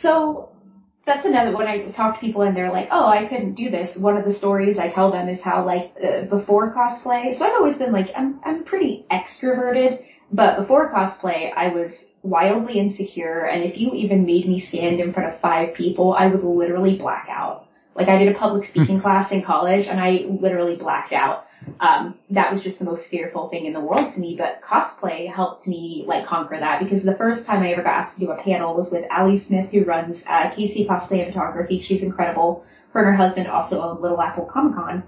So 0.00 0.48
that's 1.08 1.26
another 1.26 1.56
when 1.56 1.66
I 1.66 1.90
talk 1.92 2.14
to 2.16 2.20
people 2.20 2.42
and 2.42 2.54
they're 2.56 2.70
like, 2.70 2.88
"Oh, 2.92 3.06
I 3.06 3.26
couldn't 3.26 3.54
do 3.54 3.70
this." 3.70 3.96
One 3.96 4.16
of 4.16 4.24
the 4.24 4.32
stories 4.32 4.78
I 4.78 4.90
tell 4.90 5.10
them 5.10 5.28
is 5.28 5.40
how 5.40 5.64
like 5.64 5.92
uh, 5.96 6.26
before 6.26 6.74
cosplay. 6.74 7.36
So 7.36 7.44
I've 7.44 7.54
always 7.58 7.78
been 7.78 7.92
like 7.92 8.08
I'm 8.14 8.40
I'm 8.44 8.64
pretty 8.64 9.06
extroverted, 9.10 10.02
but 10.30 10.58
before 10.60 10.92
cosplay 10.92 11.50
I 11.56 11.68
was 11.68 11.92
wildly 12.22 12.78
insecure 12.78 13.46
and 13.46 13.62
if 13.62 13.78
you 13.78 13.92
even 13.94 14.26
made 14.26 14.46
me 14.46 14.60
stand 14.60 15.00
in 15.00 15.12
front 15.12 15.32
of 15.32 15.40
5 15.40 15.74
people, 15.74 16.12
I 16.12 16.26
would 16.26 16.42
literally 16.42 16.98
black 16.98 17.28
out. 17.30 17.68
Like 17.94 18.08
I 18.08 18.18
did 18.18 18.34
a 18.34 18.38
public 18.38 18.68
speaking 18.68 19.00
class 19.00 19.32
in 19.32 19.44
college 19.44 19.86
and 19.86 19.98
I 19.98 20.26
literally 20.28 20.76
blacked 20.76 21.12
out 21.12 21.44
um, 21.80 22.18
that 22.30 22.52
was 22.52 22.62
just 22.62 22.78
the 22.78 22.84
most 22.84 23.02
fearful 23.10 23.48
thing 23.48 23.66
in 23.66 23.72
the 23.72 23.80
world 23.80 24.14
to 24.14 24.20
me. 24.20 24.36
But 24.36 24.60
cosplay 24.62 25.32
helped 25.32 25.66
me 25.66 26.04
like 26.06 26.26
conquer 26.26 26.58
that 26.58 26.82
because 26.82 27.02
the 27.02 27.16
first 27.16 27.46
time 27.46 27.62
I 27.62 27.72
ever 27.72 27.82
got 27.82 28.06
asked 28.06 28.18
to 28.18 28.26
do 28.26 28.30
a 28.30 28.42
panel 28.42 28.74
was 28.74 28.90
with 28.90 29.04
Allie 29.10 29.42
Smith, 29.46 29.70
who 29.70 29.84
runs 29.84 30.22
uh, 30.26 30.50
KC 30.50 30.86
Cosplay 30.88 31.24
and 31.24 31.32
Photography. 31.32 31.82
She's 31.82 32.02
incredible. 32.02 32.64
Her 32.92 33.00
and 33.00 33.16
her 33.16 33.26
husband 33.26 33.48
also 33.48 33.80
own 33.80 34.00
Little 34.00 34.20
Apple 34.20 34.48
Comic 34.52 34.74
Con. 34.74 35.02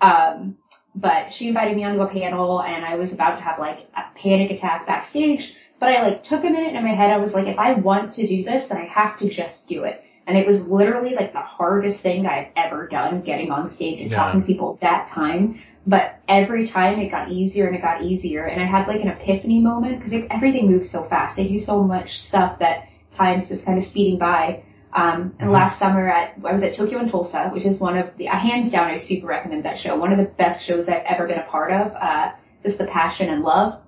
Um, 0.00 0.56
but 0.94 1.32
she 1.32 1.48
invited 1.48 1.76
me 1.76 1.84
onto 1.84 2.00
a 2.00 2.08
panel, 2.08 2.62
and 2.62 2.84
I 2.84 2.94
was 2.94 3.12
about 3.12 3.36
to 3.36 3.42
have 3.42 3.58
like 3.58 3.88
a 3.96 4.16
panic 4.18 4.50
attack 4.52 4.86
backstage. 4.86 5.52
But 5.80 5.88
I 5.88 6.06
like 6.06 6.24
took 6.24 6.44
a 6.44 6.48
minute 6.48 6.74
in 6.74 6.84
my 6.84 6.94
head. 6.94 7.10
I 7.10 7.18
was 7.18 7.32
like, 7.32 7.46
if 7.46 7.58
I 7.58 7.74
want 7.74 8.14
to 8.14 8.26
do 8.26 8.44
this, 8.44 8.68
then 8.68 8.78
I 8.78 8.86
have 8.86 9.18
to 9.18 9.28
just 9.28 9.66
do 9.66 9.84
it. 9.84 10.00
And 10.26 10.38
it 10.38 10.46
was 10.46 10.66
literally 10.66 11.14
like 11.14 11.32
the 11.32 11.40
hardest 11.40 12.02
thing 12.02 12.26
I've 12.26 12.48
ever 12.56 12.88
done 12.88 13.22
getting 13.22 13.50
on 13.50 13.74
stage 13.74 14.00
and 14.00 14.10
yeah. 14.10 14.16
talking 14.16 14.40
to 14.40 14.46
people 14.46 14.78
that 14.80 15.10
time. 15.14 15.60
But 15.86 16.20
every 16.28 16.70
time 16.70 16.98
it 16.98 17.10
got 17.10 17.30
easier 17.30 17.66
and 17.66 17.76
it 17.76 17.82
got 17.82 18.02
easier. 18.02 18.44
And 18.44 18.62
I 18.62 18.66
had 18.66 18.88
like 18.88 19.02
an 19.02 19.08
epiphany 19.08 19.60
moment 19.60 19.98
because 19.98 20.12
like, 20.12 20.30
everything 20.30 20.70
moves 20.70 20.90
so 20.90 21.06
fast. 21.08 21.38
I 21.38 21.46
do 21.46 21.62
so 21.64 21.82
much 21.82 22.08
stuff 22.28 22.58
that 22.60 22.88
time's 23.16 23.48
just 23.48 23.64
kind 23.66 23.78
of 23.78 23.84
speeding 23.84 24.18
by. 24.18 24.64
Um, 24.94 25.34
and 25.38 25.48
mm-hmm. 25.48 25.50
last 25.50 25.78
summer 25.78 26.08
at, 26.08 26.36
I 26.44 26.52
was 26.54 26.62
at 26.62 26.76
Tokyo 26.76 27.00
in 27.00 27.10
Tulsa, 27.10 27.50
which 27.52 27.66
is 27.66 27.78
one 27.80 27.98
of 27.98 28.16
the, 28.16 28.28
uh, 28.28 28.38
hands 28.38 28.70
down, 28.72 28.90
I 28.90 29.04
super 29.06 29.26
recommend 29.26 29.64
that 29.64 29.78
show. 29.78 29.96
One 29.96 30.12
of 30.12 30.18
the 30.18 30.32
best 30.38 30.64
shows 30.66 30.88
I've 30.88 31.04
ever 31.04 31.26
been 31.26 31.38
a 31.38 31.50
part 31.50 31.72
of. 31.72 31.92
Uh, 31.92 32.32
just 32.62 32.78
the 32.78 32.86
passion 32.86 33.28
and 33.28 33.42
love. 33.42 33.80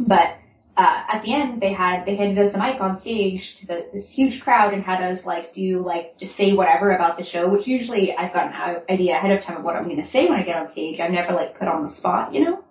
But 0.00 0.39
uh, 0.76 1.02
at 1.12 1.22
the 1.24 1.34
end, 1.34 1.60
they 1.60 1.72
had 1.72 2.04
they 2.06 2.16
handed 2.16 2.38
us 2.38 2.52
the 2.52 2.58
mic 2.58 2.80
on 2.80 3.00
stage 3.00 3.56
to 3.60 3.66
the, 3.66 3.86
this 3.92 4.08
huge 4.08 4.40
crowd 4.40 4.72
and 4.72 4.82
had 4.82 5.02
us 5.02 5.24
like 5.24 5.52
do 5.52 5.84
like 5.84 6.18
just 6.18 6.36
say 6.36 6.52
whatever 6.52 6.92
about 6.92 7.18
the 7.18 7.24
show. 7.24 7.50
Which 7.50 7.66
usually 7.66 8.14
I've 8.14 8.32
got 8.32 8.46
an 8.46 8.82
idea 8.88 9.16
ahead 9.16 9.32
of 9.32 9.44
time 9.44 9.58
of 9.58 9.64
what 9.64 9.76
I'm 9.76 9.84
going 9.84 10.02
to 10.02 10.08
say 10.10 10.28
when 10.28 10.38
I 10.38 10.44
get 10.44 10.56
on 10.56 10.70
stage. 10.70 11.00
I'm 11.00 11.12
never 11.12 11.34
like 11.34 11.58
put 11.58 11.68
on 11.68 11.86
the 11.86 11.94
spot, 11.96 12.32
you 12.32 12.44
know. 12.44 12.64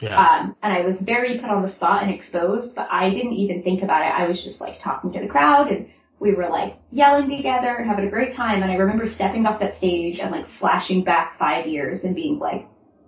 Yeah. 0.00 0.18
Um, 0.18 0.56
and 0.62 0.72
I 0.72 0.80
was 0.82 0.96
very 1.00 1.38
put 1.38 1.50
on 1.50 1.62
the 1.62 1.72
spot 1.74 2.02
and 2.02 2.12
exposed, 2.12 2.74
but 2.74 2.88
I 2.90 3.10
didn't 3.10 3.34
even 3.34 3.62
think 3.62 3.82
about 3.82 4.02
it. 4.02 4.12
I 4.14 4.28
was 4.28 4.42
just 4.42 4.60
like 4.60 4.82
talking 4.82 5.12
to 5.12 5.20
the 5.20 5.28
crowd 5.28 5.68
and 5.68 5.88
we 6.20 6.34
were 6.34 6.48
like 6.48 6.76
yelling 6.90 7.28
together 7.28 7.76
and 7.76 7.88
having 7.88 8.06
a 8.06 8.10
great 8.10 8.36
time. 8.36 8.62
And 8.62 8.70
I 8.70 8.76
remember 8.76 9.06
stepping 9.06 9.46
off 9.46 9.60
that 9.60 9.78
stage 9.78 10.18
and 10.18 10.30
like 10.30 10.46
flashing 10.58 11.04
back 11.04 11.38
five 11.38 11.66
years 11.66 12.04
and 12.04 12.14
being 12.14 12.38
like, 12.38 12.66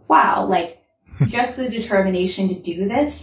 wow, 0.09 0.47
like 0.49 0.83
just 1.29 1.57
the 1.57 1.69
determination 1.69 2.49
to 2.49 2.61
do 2.61 2.89
this 2.89 3.15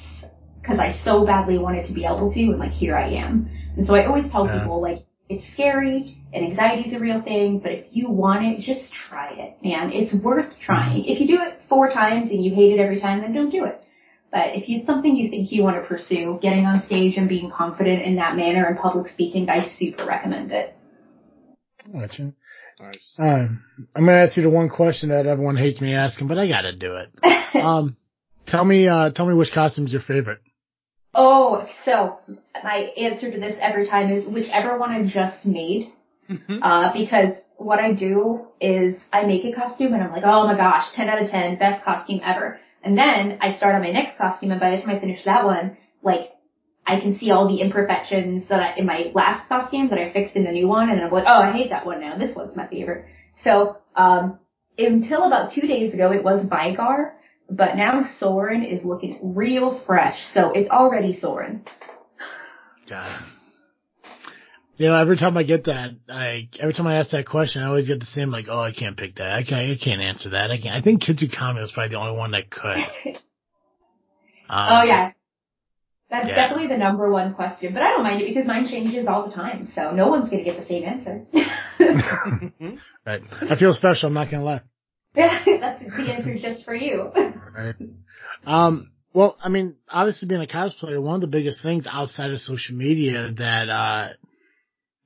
because 0.69 0.79
I 0.79 1.03
so 1.03 1.25
badly 1.25 1.57
wanted 1.57 1.85
to 1.85 1.93
be 1.93 2.05
able 2.05 2.31
to, 2.31 2.39
and 2.39 2.59
like 2.59 2.71
here 2.71 2.95
I 2.95 3.09
am. 3.09 3.49
And 3.75 3.87
so 3.87 3.95
I 3.95 4.05
always 4.05 4.31
tell 4.31 4.45
yeah. 4.45 4.59
people 4.59 4.81
like 4.81 5.05
it's 5.27 5.43
scary 5.53 6.17
and 6.31 6.45
anxiety 6.45 6.89
is 6.89 6.93
a 6.93 6.99
real 6.99 7.21
thing, 7.23 7.59
but 7.59 7.71
if 7.71 7.85
you 7.91 8.09
want 8.09 8.45
it, 8.45 8.59
just 8.59 8.93
try 9.09 9.31
it, 9.33 9.57
man. 9.63 9.91
It's 9.91 10.13
worth 10.23 10.53
trying. 10.63 11.05
If 11.05 11.19
you 11.19 11.27
do 11.27 11.41
it 11.41 11.59
four 11.69 11.89
times 11.89 12.29
and 12.29 12.43
you 12.43 12.53
hate 12.53 12.73
it 12.73 12.79
every 12.79 12.99
time, 12.99 13.21
then 13.21 13.33
don't 13.33 13.49
do 13.49 13.65
it. 13.65 13.83
But 14.31 14.55
if 14.55 14.65
it's 14.67 14.85
something 14.85 15.15
you 15.15 15.31
think 15.31 15.51
you 15.51 15.63
want 15.63 15.81
to 15.81 15.87
pursue, 15.87 16.37
getting 16.39 16.65
on 16.65 16.83
stage 16.83 17.17
and 17.17 17.27
being 17.27 17.49
confident 17.49 18.03
in 18.03 18.17
that 18.17 18.35
manner 18.35 18.65
and 18.65 18.77
public 18.77 19.11
speaking, 19.11 19.49
I 19.49 19.67
super 19.79 20.05
recommend 20.05 20.51
it. 20.51 20.75
Gotcha. 21.91 22.33
Nice. 22.79 23.15
Um, 23.17 23.63
I'm 23.95 24.05
gonna 24.05 24.19
ask 24.19 24.37
you 24.37 24.43
the 24.43 24.49
one 24.51 24.69
question 24.69 25.09
that 25.09 25.25
everyone 25.25 25.57
hates 25.57 25.81
me 25.81 25.95
asking, 25.95 26.27
but 26.27 26.37
I 26.37 26.47
gotta 26.47 26.75
do 26.75 26.95
it. 26.95 27.55
um, 27.63 27.97
tell 28.45 28.63
me, 28.63 28.87
uh, 28.87 29.09
tell 29.09 29.25
me 29.25 29.33
which 29.33 29.51
costume's 29.51 29.91
your 29.91 30.03
favorite. 30.03 30.39
Oh, 31.13 31.67
so 31.85 32.19
my 32.63 32.89
answer 32.97 33.31
to 33.31 33.39
this 33.39 33.57
every 33.59 33.87
time 33.87 34.11
is 34.11 34.27
whichever 34.27 34.77
one 34.77 34.91
I 34.91 35.07
just 35.07 35.45
made. 35.45 35.91
Mm-hmm. 36.29 36.61
Uh, 36.61 36.93
because 36.93 37.33
what 37.57 37.79
I 37.79 37.93
do 37.93 38.47
is 38.61 38.95
I 39.11 39.25
make 39.25 39.43
a 39.45 39.53
costume 39.53 39.93
and 39.93 40.03
I'm 40.03 40.11
like, 40.11 40.23
oh 40.25 40.45
my 40.45 40.55
gosh, 40.55 40.85
10 40.95 41.09
out 41.09 41.21
of 41.21 41.29
10, 41.29 41.57
best 41.57 41.83
costume 41.83 42.21
ever. 42.23 42.59
And 42.83 42.97
then 42.97 43.39
I 43.41 43.57
start 43.57 43.75
on 43.75 43.81
my 43.81 43.91
next 43.91 44.17
costume 44.17 44.51
and 44.51 44.59
by 44.59 44.71
the 44.71 44.81
time 44.81 44.95
I 44.95 44.99
finish 44.99 45.23
that 45.25 45.45
one, 45.45 45.77
like, 46.03 46.29
I 46.85 46.99
can 46.99 47.19
see 47.19 47.29
all 47.29 47.47
the 47.47 47.61
imperfections 47.61 48.47
that 48.49 48.59
I, 48.59 48.75
in 48.77 48.85
my 48.85 49.11
last 49.13 49.47
costume 49.47 49.89
that 49.89 49.99
I 49.99 50.11
fixed 50.11 50.35
in 50.35 50.43
the 50.43 50.51
new 50.51 50.67
one 50.67 50.89
and 50.89 50.97
then 50.97 51.05
I'm 51.05 51.11
like, 51.11 51.25
oh, 51.27 51.41
I 51.41 51.51
hate 51.51 51.69
that 51.69 51.85
one 51.85 52.01
now. 52.01 52.17
This 52.17 52.35
one's 52.35 52.55
my 52.55 52.67
favorite. 52.67 53.05
So, 53.43 53.77
um, 53.95 54.39
until 54.77 55.23
about 55.23 55.51
two 55.53 55.67
days 55.67 55.93
ago, 55.93 56.11
it 56.11 56.23
was 56.23 56.45
Vygar. 56.45 57.11
But 57.49 57.75
now 57.75 58.09
Sorin 58.19 58.63
is 58.63 58.85
looking 58.85 59.19
real 59.35 59.81
fresh, 59.85 60.17
so 60.33 60.51
it's 60.51 60.69
already 60.69 61.19
Sorin. 61.19 61.65
God. 62.87 63.23
You 64.77 64.87
know, 64.87 64.95
every 64.95 65.17
time 65.17 65.35
I 65.35 65.43
get 65.43 65.65
that, 65.65 65.91
I 66.07 66.47
every 66.59 66.73
time 66.73 66.87
I 66.87 66.99
ask 66.99 67.09
that 67.09 67.27
question, 67.27 67.61
I 67.61 67.67
always 67.67 67.87
get 67.87 67.99
the 67.99 68.05
same 68.05 68.31
like, 68.31 68.45
"Oh, 68.49 68.59
I 68.59 68.71
can't 68.71 68.95
pick 68.95 69.15
that. 69.15 69.33
I 69.33 69.43
can't. 69.43 69.71
I 69.71 69.83
can't 69.83 70.01
answer 70.01 70.29
that. 70.29 70.51
I 70.51 70.57
can't." 70.57 70.73
I 70.73 70.81
think 70.81 71.03
Kitsukami 71.03 71.59
was 71.59 71.71
probably 71.71 71.89
the 71.89 71.99
only 71.99 72.17
one 72.17 72.31
that 72.31 72.49
could. 72.49 72.77
um, 72.77 73.15
oh 74.49 74.83
yeah, 74.83 75.11
that's 76.09 76.29
yeah. 76.29 76.35
definitely 76.35 76.67
the 76.67 76.77
number 76.77 77.11
one 77.11 77.33
question. 77.33 77.73
But 77.73 77.81
I 77.81 77.89
don't 77.89 78.03
mind 78.03 78.21
it 78.21 78.27
because 78.27 78.47
mine 78.47 78.67
changes 78.67 79.05
all 79.05 79.27
the 79.27 79.35
time, 79.35 79.69
so 79.75 79.91
no 79.91 80.07
one's 80.07 80.29
gonna 80.29 80.45
get 80.45 80.57
the 80.57 80.65
same 80.65 80.85
answer. 80.85 81.25
right. 83.05 83.21
I 83.41 83.55
feel 83.57 83.73
special. 83.73 84.07
I'm 84.07 84.13
not 84.13 84.31
gonna 84.31 84.45
lie. 84.45 84.61
That's 85.15 85.83
the 85.97 86.13
answer 86.13 86.37
just 86.39 86.63
for 86.63 86.75
you. 86.75 87.11
right. 87.55 87.75
Um, 88.45 88.91
well, 89.13 89.37
I 89.43 89.49
mean, 89.49 89.75
obviously 89.89 90.27
being 90.27 90.43
a 90.43 90.45
cosplayer, 90.45 91.01
one 91.01 91.15
of 91.15 91.21
the 91.21 91.27
biggest 91.27 91.63
things 91.63 91.85
outside 91.89 92.31
of 92.31 92.39
social 92.39 92.75
media 92.75 93.31
that, 93.37 93.69
uh, 93.69 94.09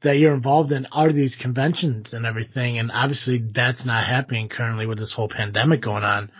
that 0.03 0.17
you're 0.17 0.33
involved 0.33 0.71
in 0.73 0.85
are 0.87 1.13
these 1.13 1.37
conventions 1.41 2.13
and 2.13 2.25
everything. 2.25 2.77
And 2.77 2.91
obviously 2.91 3.41
that's 3.53 3.85
not 3.85 4.05
happening 4.05 4.49
currently 4.49 4.85
with 4.85 4.99
this 4.99 5.13
whole 5.13 5.29
pandemic 5.29 5.81
going 5.81 6.03
on. 6.03 6.31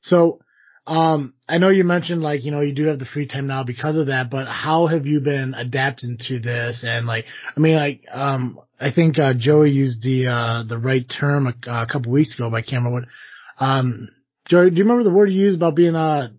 So, 0.00 0.40
um, 0.86 1.34
I 1.48 1.58
know 1.58 1.68
you 1.68 1.84
mentioned 1.84 2.22
like, 2.22 2.44
you 2.44 2.50
know, 2.50 2.60
you 2.60 2.74
do 2.74 2.86
have 2.86 2.98
the 2.98 3.04
free 3.04 3.26
time 3.26 3.46
now 3.46 3.62
because 3.62 3.96
of 3.96 4.06
that, 4.06 4.30
but 4.30 4.48
how 4.48 4.86
have 4.86 5.06
you 5.06 5.20
been 5.20 5.54
adapting 5.54 6.16
to 6.28 6.40
this? 6.40 6.84
And 6.86 7.06
like, 7.06 7.26
I 7.56 7.60
mean, 7.60 7.76
like, 7.76 8.04
um, 8.10 8.58
I 8.82 8.92
think, 8.92 9.18
uh, 9.18 9.34
Joey 9.36 9.70
used 9.70 10.02
the, 10.02 10.26
uh, 10.26 10.64
the 10.68 10.78
right 10.78 11.08
term 11.08 11.46
a, 11.46 11.54
a 11.70 11.86
couple 11.86 12.12
weeks 12.12 12.34
ago, 12.34 12.50
but 12.50 12.56
I 12.56 12.62
can't 12.62 12.84
remember 12.84 13.00
what, 13.00 13.64
um, 13.64 14.08
Joey, 14.46 14.70
do 14.70 14.76
you 14.76 14.82
remember 14.82 15.04
the 15.04 15.14
word 15.14 15.30
you 15.30 15.40
used 15.40 15.56
about 15.56 15.76
being, 15.76 15.94
uh, 15.94 16.30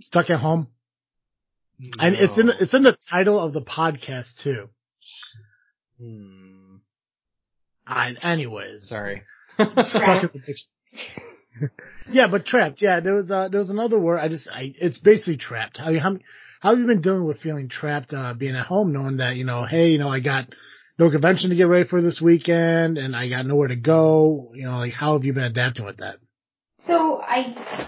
stuck 0.00 0.30
at 0.30 0.40
home? 0.40 0.68
No. 1.78 1.90
And 1.98 2.14
it's 2.14 2.38
in, 2.38 2.50
it's 2.60 2.74
in 2.74 2.82
the 2.82 2.96
title 3.10 3.40
of 3.40 3.52
the 3.52 3.60
podcast 3.60 4.42
too. 4.42 4.68
Hmm. 6.00 6.76
I, 7.86 8.12
anyways. 8.22 8.88
Sorry. 8.88 9.22
yeah, 12.10 12.28
but 12.30 12.46
trapped. 12.46 12.80
Yeah, 12.80 13.00
there 13.00 13.14
was 13.14 13.30
uh, 13.30 13.48
there 13.48 13.60
was 13.60 13.70
another 13.70 13.98
word. 13.98 14.18
I 14.18 14.28
just, 14.28 14.48
I, 14.48 14.74
it's 14.78 14.98
basically 14.98 15.36
trapped. 15.36 15.78
How 15.78 15.92
how 15.98 16.16
how 16.60 16.70
have 16.70 16.78
you 16.78 16.86
been 16.86 17.02
dealing 17.02 17.24
with 17.24 17.40
feeling 17.40 17.68
trapped, 17.68 18.12
uh, 18.12 18.34
being 18.34 18.56
at 18.56 18.66
home, 18.66 18.92
knowing 18.92 19.18
that 19.18 19.36
you 19.36 19.44
know, 19.44 19.64
hey, 19.64 19.88
you 19.88 19.98
know, 19.98 20.08
I 20.08 20.20
got 20.20 20.46
no 21.02 21.10
convention 21.10 21.50
to 21.50 21.56
get 21.56 21.64
ready 21.64 21.88
for 21.88 22.00
this 22.00 22.20
weekend, 22.20 22.98
and 22.98 23.16
I 23.16 23.28
got 23.28 23.46
nowhere 23.46 23.68
to 23.68 23.76
go. 23.76 24.52
You 24.54 24.64
know, 24.64 24.78
like 24.78 24.92
how 24.92 25.14
have 25.14 25.24
you 25.24 25.32
been 25.32 25.44
adapting 25.44 25.84
with 25.84 25.98
that? 25.98 26.16
So 26.86 27.20
I, 27.20 27.86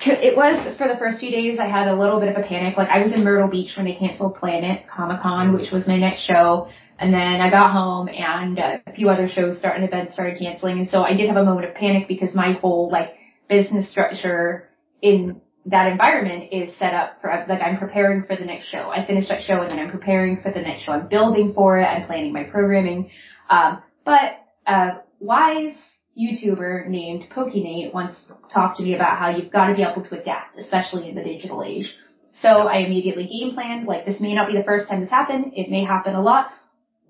it 0.00 0.36
was 0.36 0.76
for 0.76 0.88
the 0.88 0.96
first 0.96 1.20
few 1.20 1.30
days 1.30 1.58
I 1.58 1.68
had 1.68 1.88
a 1.88 1.96
little 1.96 2.20
bit 2.20 2.28
of 2.28 2.36
a 2.36 2.46
panic. 2.46 2.76
Like 2.76 2.88
I 2.88 3.02
was 3.02 3.12
in 3.12 3.24
Myrtle 3.24 3.48
Beach 3.48 3.76
when 3.76 3.86
they 3.86 3.94
canceled 3.94 4.36
Planet 4.36 4.86
Comic 4.88 5.22
Con, 5.22 5.48
mm-hmm. 5.48 5.56
which 5.56 5.70
was 5.70 5.86
my 5.86 5.98
next 5.98 6.22
show. 6.22 6.68
And 7.00 7.14
then 7.14 7.40
I 7.40 7.48
got 7.48 7.72
home 7.72 8.08
and 8.08 8.58
a 8.58 8.92
few 8.92 9.08
other 9.08 9.28
shows 9.28 9.58
starting 9.58 9.84
events 9.84 10.14
started 10.14 10.36
canceling. 10.40 10.80
And 10.80 10.90
so 10.90 11.02
I 11.02 11.14
did 11.14 11.28
have 11.28 11.36
a 11.36 11.44
moment 11.44 11.68
of 11.68 11.76
panic 11.76 12.08
because 12.08 12.34
my 12.34 12.54
whole 12.60 12.90
like 12.90 13.14
business 13.48 13.88
structure 13.88 14.68
in 15.00 15.40
that 15.70 15.90
environment 15.90 16.52
is 16.52 16.76
set 16.78 16.94
up 16.94 17.20
for 17.20 17.28
like 17.48 17.60
I'm 17.60 17.78
preparing 17.78 18.24
for 18.24 18.36
the 18.36 18.44
next 18.44 18.68
show. 18.68 18.90
I 18.90 19.06
finish 19.06 19.28
that 19.28 19.42
show 19.42 19.60
and 19.62 19.70
then 19.70 19.78
I'm 19.78 19.90
preparing 19.90 20.40
for 20.40 20.50
the 20.50 20.60
next 20.60 20.84
show. 20.84 20.92
I'm 20.92 21.08
building 21.08 21.52
for 21.54 21.78
it. 21.78 21.84
I'm 21.84 22.06
planning 22.06 22.32
my 22.32 22.44
programming. 22.44 23.10
Um, 23.50 23.82
but 24.04 24.38
a 24.66 25.00
wise 25.20 25.74
YouTuber 26.18 26.88
named 26.88 27.24
PokeNate 27.30 27.92
once 27.92 28.16
talked 28.52 28.78
to 28.78 28.82
me 28.82 28.94
about 28.94 29.18
how 29.18 29.28
you've 29.28 29.52
got 29.52 29.68
to 29.68 29.74
be 29.74 29.82
able 29.82 30.02
to 30.04 30.20
adapt, 30.20 30.56
especially 30.58 31.10
in 31.10 31.14
the 31.14 31.22
digital 31.22 31.62
age. 31.62 31.94
So 32.40 32.48
I 32.48 32.78
immediately 32.78 33.26
game 33.26 33.54
planned, 33.54 33.86
like 33.86 34.06
this 34.06 34.20
may 34.20 34.34
not 34.34 34.48
be 34.48 34.56
the 34.56 34.64
first 34.64 34.88
time 34.88 35.00
this 35.00 35.10
happened. 35.10 35.52
It 35.54 35.70
may 35.70 35.84
happen 35.84 36.14
a 36.14 36.22
lot. 36.22 36.50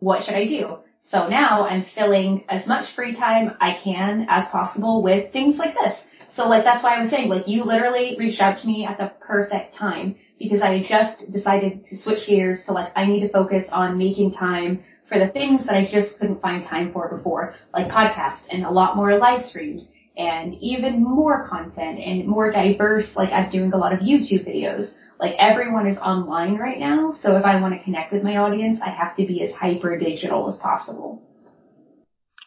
What 0.01 0.25
should 0.25 0.35
I 0.35 0.47
do? 0.47 0.79
So 1.11 1.29
now 1.29 1.67
I'm 1.67 1.87
filling 1.95 2.45
as 2.49 2.67
much 2.67 2.95
free 2.95 3.15
time 3.15 3.57
I 3.61 3.79
can 3.83 4.27
as 4.29 4.49
possible 4.49 5.03
with 5.03 5.33
things 5.33 5.57
like 5.57 5.75
this. 5.75 5.97
So 6.39 6.45
like 6.49 6.63
that's 6.63 6.85
why 6.85 6.95
I 6.95 7.03
was 7.03 7.11
saying 7.11 7.29
like 7.29 7.49
you 7.49 7.65
literally 7.65 8.15
reached 8.17 8.41
out 8.41 8.61
to 8.61 8.67
me 8.69 8.87
at 8.87 8.97
the 8.97 9.11
perfect 9.19 9.75
time 9.75 10.15
because 10.39 10.63
I 10.63 10.85
just 10.89 11.33
decided 11.33 11.85
to 11.87 12.01
switch 12.01 12.29
gears 12.29 12.59
to 12.67 12.73
like 12.73 12.93
I 12.95 13.07
need 13.07 13.23
to 13.23 13.29
focus 13.29 13.65
on 13.73 13.99
making 13.99 14.35
time 14.35 14.85
for 15.09 15.19
the 15.19 15.33
things 15.33 15.67
that 15.67 15.75
I 15.75 15.91
just 15.91 16.17
couldn't 16.21 16.41
find 16.41 16.65
time 16.65 16.93
for 16.93 17.09
before, 17.09 17.57
like 17.75 17.89
podcasts 17.89 18.47
and 18.53 18.65
a 18.65 18.71
lot 18.71 18.95
more 18.95 19.19
live 19.19 19.47
streams 19.47 19.89
and 20.17 20.55
even 20.61 21.03
more 21.03 21.49
content 21.49 21.99
and 21.99 22.29
more 22.29 22.53
diverse, 22.53 23.17
like 23.17 23.33
I'm 23.33 23.51
doing 23.51 23.73
a 23.73 23.77
lot 23.77 23.93
of 23.93 23.99
YouTube 23.99 24.47
videos. 24.47 24.93
Like 25.19 25.35
everyone 25.41 25.89
is 25.89 25.99
online 25.99 26.55
right 26.55 26.79
now, 26.79 27.15
so 27.21 27.37
if 27.37 27.45
I 27.45 27.61
want 27.61 27.75
to 27.75 27.83
connect 27.83 28.13
with 28.13 28.23
my 28.23 28.37
audience, 28.37 28.79
I 28.81 28.91
have 28.91 29.17
to 29.17 29.27
be 29.27 29.43
as 29.43 29.51
hyper 29.51 29.99
digital 29.99 30.49
as 30.49 30.57
possible. 30.61 31.21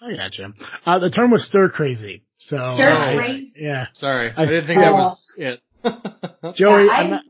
I 0.01 0.15
gotcha. 0.15 0.53
Uh, 0.85 0.99
the 0.99 1.09
term 1.11 1.31
was 1.31 1.45
stir 1.45 1.69
crazy. 1.69 2.23
So 2.37 2.55
Stir 2.75 2.87
uh, 2.89 3.15
crazy? 3.17 3.53
Yeah. 3.55 3.85
Sorry, 3.93 4.31
I 4.35 4.45
didn't 4.45 4.67
think 4.67 4.81
that 4.81 4.93
was 4.93 5.31
it. 5.37 5.59
Joey, 6.55 6.85
Yeah, 6.85 6.91
I- 6.91 6.95
I'm 7.01 7.09
not. 7.11 7.21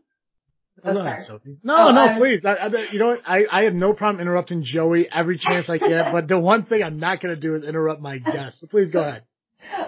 Oh, 0.83 0.93
sorry. 0.95 1.21
Sophie. 1.23 1.57
No, 1.63 1.75
Oh, 1.77 1.91
no, 1.91 2.01
I 2.01 2.05
was- 2.07 2.17
please. 2.17 2.43
I, 2.45 2.53
I, 2.53 2.67
you 2.91 2.97
know 2.97 3.07
what? 3.07 3.21
I, 3.25 3.45
I 3.51 3.63
have 3.65 3.73
no 3.75 3.93
problem 3.93 4.19
interrupting 4.19 4.63
Joey 4.63 5.07
every 5.11 5.37
chance 5.37 5.69
I 5.69 5.77
get, 5.77 6.11
but 6.11 6.27
the 6.27 6.39
one 6.39 6.65
thing 6.65 6.81
I'm 6.81 6.97
not 6.99 7.21
going 7.21 7.35
to 7.35 7.39
do 7.39 7.53
is 7.53 7.63
interrupt 7.63 8.01
my 8.01 8.17
guest. 8.17 8.61
So 8.61 8.67
please 8.67 8.89
go 8.89 9.01
ahead. 9.01 9.23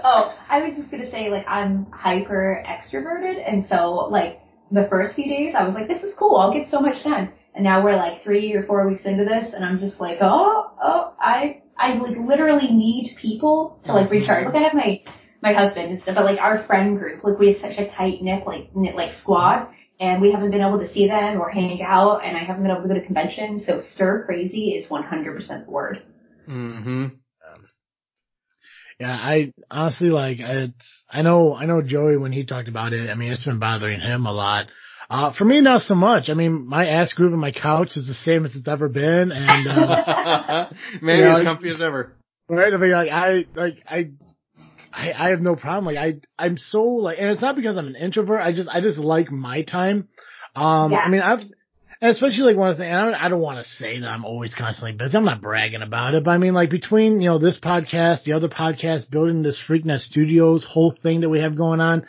Oh, 0.03 0.37
I 0.47 0.61
was 0.61 0.75
just 0.77 0.91
gonna 0.91 1.09
say 1.09 1.31
like 1.31 1.47
I'm 1.47 1.87
hyper 1.91 2.63
extroverted 2.67 3.41
and 3.43 3.65
so 3.67 4.07
like 4.11 4.39
the 4.71 4.85
first 4.87 5.15
few 5.15 5.25
days 5.25 5.55
I 5.57 5.63
was 5.65 5.73
like, 5.73 5.87
this 5.87 6.03
is 6.03 6.13
cool, 6.15 6.35
I'll 6.37 6.53
get 6.53 6.67
so 6.67 6.79
much 6.79 7.03
done. 7.03 7.31
And 7.55 7.63
now 7.63 7.83
we're 7.83 7.95
like 7.95 8.23
three 8.23 8.53
or 8.53 8.63
four 8.67 8.87
weeks 8.87 9.05
into 9.05 9.25
this 9.25 9.51
and 9.55 9.65
I'm 9.65 9.79
just 9.79 9.99
like, 9.99 10.19
oh, 10.21 10.73
oh, 10.79 11.13
I, 11.19 11.62
I 11.83 11.95
like 11.95 12.17
literally 12.17 12.71
need 12.71 13.17
people 13.21 13.79
to 13.83 13.93
like 13.93 14.09
recharge. 14.09 14.45
Like 14.45 14.55
I 14.55 14.63
have 14.63 14.73
my, 14.73 15.01
my 15.41 15.53
husband 15.53 15.91
and 15.91 16.01
stuff, 16.01 16.15
but 16.15 16.23
like 16.23 16.39
our 16.39 16.65
friend 16.65 16.97
group, 16.97 17.23
like 17.23 17.37
we 17.37 17.53
have 17.53 17.61
such 17.61 17.77
a 17.77 17.89
tight 17.91 18.21
knit, 18.21 18.47
like, 18.47 18.73
knit 18.75 18.95
like 18.95 19.13
squad 19.15 19.67
and 19.99 20.21
we 20.21 20.31
haven't 20.31 20.51
been 20.51 20.61
able 20.61 20.79
to 20.79 20.91
see 20.91 21.07
them 21.07 21.41
or 21.41 21.49
hang 21.49 21.81
out 21.81 22.25
and 22.25 22.37
I 22.37 22.43
haven't 22.43 22.63
been 22.63 22.71
able 22.71 22.83
to 22.83 22.87
go 22.87 22.93
to 22.93 23.05
conventions. 23.05 23.65
So 23.65 23.81
stir 23.93 24.23
crazy 24.25 24.71
is 24.71 24.89
100% 24.89 25.65
the 25.65 25.71
word. 25.71 26.03
hmm 26.45 27.07
Yeah, 28.99 29.11
I 29.11 29.51
honestly 29.69 30.09
like 30.09 30.37
it's. 30.39 31.03
I 31.09 31.21
know, 31.23 31.55
I 31.55 31.65
know 31.65 31.81
Joey 31.81 32.15
when 32.15 32.31
he 32.31 32.45
talked 32.45 32.69
about 32.69 32.93
it. 32.93 33.09
I 33.09 33.15
mean, 33.15 33.31
it's 33.31 33.43
been 33.43 33.59
bothering 33.59 33.99
him 33.99 34.25
a 34.25 34.31
lot. 34.31 34.67
Uh, 35.13 35.31
for 35.31 35.45
me, 35.45 35.61
not 35.61 35.81
so 35.81 35.93
much. 35.93 36.27
I 36.29 36.33
mean, 36.33 36.65
my 36.67 36.87
ass 36.87 37.13
groove 37.13 37.33
on 37.33 37.39
my 37.39 37.51
couch 37.51 37.89
is 37.95 38.07
the 38.07 38.15
same 38.15 38.45
as 38.45 38.55
it's 38.55 38.67
ever 38.67 38.89
been, 38.89 39.31
and 39.31 39.67
uh, 39.67 40.69
Maybe 41.03 41.21
Yeah, 41.21 41.37
as 41.37 41.45
comfy 41.45 41.69
as 41.69 41.81
ever. 41.81 42.13
right. 42.49 42.73
I 42.73 42.77
mean, 42.77 42.91
like 42.91 43.11
I, 43.11 43.45
like 43.53 43.75
I, 43.87 44.09
I, 44.91 45.13
I 45.13 45.29
have 45.29 45.39
no 45.39 45.55
problem. 45.55 45.93
Like 45.93 45.97
I, 45.97 46.43
I'm 46.43 46.57
so 46.57 46.81
like, 46.83 47.19
and 47.19 47.29
it's 47.29 47.41
not 47.43 47.55
because 47.55 47.77
I'm 47.77 47.85
an 47.85 47.95
introvert. 47.95 48.41
I 48.41 48.53
just, 48.53 48.67
I 48.67 48.81
just 48.81 48.97
like 48.97 49.31
my 49.31 49.61
time. 49.61 50.07
Um, 50.55 50.91
Yeah. 50.91 50.97
I 51.05 51.09
mean, 51.09 51.21
I've, 51.21 51.41
especially 52.01 52.45
like 52.51 52.57
one 52.57 52.73
thing, 52.73 52.79
the 52.79 52.85
things, 52.85 52.97
I 52.97 53.05
don't, 53.05 53.13
I 53.13 53.29
don't 53.29 53.39
want 53.39 53.59
to 53.63 53.69
say 53.71 53.99
that 53.99 54.07
I'm 54.07 54.25
always 54.25 54.55
constantly 54.55 54.93
busy. 54.93 55.15
I'm 55.15 55.25
not 55.25 55.41
bragging 55.41 55.83
about 55.83 56.15
it, 56.15 56.23
but 56.23 56.31
I 56.31 56.39
mean, 56.39 56.55
like 56.55 56.71
between, 56.71 57.21
you 57.21 57.29
know, 57.29 57.37
this 57.37 57.59
podcast, 57.59 58.23
the 58.23 58.33
other 58.33 58.49
podcast, 58.49 59.11
building 59.11 59.43
this 59.43 59.61
Freaknet 59.69 59.99
Studios 59.99 60.65
whole 60.67 60.91
thing 61.03 61.21
that 61.21 61.29
we 61.29 61.39
have 61.41 61.55
going 61.55 61.81
on, 61.81 62.07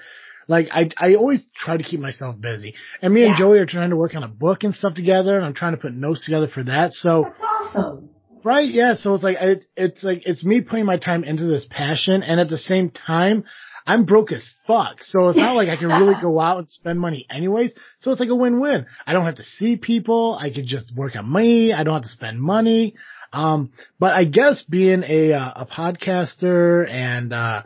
like 0.49 0.69
I, 0.73 0.91
I 0.97 1.15
always 1.15 1.47
try 1.55 1.77
to 1.77 1.83
keep 1.83 2.01
myself 2.01 2.41
busy. 2.41 2.75
And 3.03 3.13
me 3.13 3.25
and 3.25 3.37
Joey 3.37 3.59
are 3.59 3.67
trying 3.67 3.91
to 3.91 3.97
work 3.97 4.15
on 4.15 4.23
a 4.23 4.29
book 4.29 4.65
and 4.65 4.75
stuff 4.75 4.95
together, 4.95 5.37
and 5.37 5.45
I'm 5.45 5.55
trying 5.55 5.73
to 5.73 5.79
put 5.79 5.95
notes 5.95 6.25
together 6.25 6.49
for 6.49 6.65
that. 6.65 6.93
So, 6.93 7.25
That's 7.25 7.75
awesome. 7.75 8.11
Right, 8.45 8.69
yeah. 8.69 8.95
So 8.95 9.15
it's 9.15 9.25
like 9.25 9.39
it, 9.41 9.65
it's 9.75 10.05
like 10.05 10.27
it's 10.27 10.45
me 10.45 10.61
putting 10.61 10.85
my 10.85 10.99
time 10.99 11.25
into 11.25 11.45
this 11.45 11.67
passion, 11.71 12.23
and 12.23 12.39
at 12.39 12.51
the 12.51 12.59
same 12.59 12.91
time, 12.91 13.45
I'm 13.87 14.05
broke 14.05 14.33
as 14.33 14.49
fuck. 14.67 15.03
So 15.03 15.29
it's 15.29 15.39
not 15.39 15.57
like 15.57 15.71
I 15.71 15.77
can 15.77 15.89
really 15.89 16.15
go 16.23 16.39
out 16.39 16.59
and 16.59 16.71
spend 16.71 17.01
money 17.01 17.27
anyways. 17.31 17.73
So 18.01 18.11
it's 18.11 18.21
like 18.21 18.29
a 18.29 18.35
win-win. 18.35 18.87
I 19.07 19.15
don't 19.15 19.25
have 19.25 19.37
to 19.37 19.45
see 19.45 19.77
people. 19.77 20.37
I 20.39 20.51
could 20.51 20.67
just 20.67 20.95
work 20.95 21.17
on 21.17 21.29
money. 21.29 21.73
I 21.73 21.85
don't 21.85 21.95
have 21.95 22.03
to 22.03 22.09
spend 22.09 22.41
money. 22.41 22.95
Um, 23.33 23.73
but 23.99 24.13
I 24.13 24.25
guess 24.25 24.63
being 24.63 25.05
a 25.07 25.33
uh, 25.33 25.53
a 25.57 25.67
podcaster 25.67 26.89
and 26.89 27.33
uh, 27.33 27.63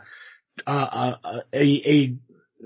uh, 0.65 1.15
uh, 1.23 1.39
a 1.53 1.63
a 1.63 2.15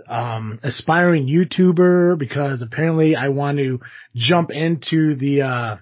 um 0.08 0.60
aspiring 0.64 1.28
YouTuber 1.28 2.18
because 2.18 2.62
apparently 2.62 3.16
I 3.16 3.30
want 3.30 3.58
to 3.58 3.80
jump 4.16 4.50
into 4.52 5.16
the 5.16 5.42
uh 5.44 5.78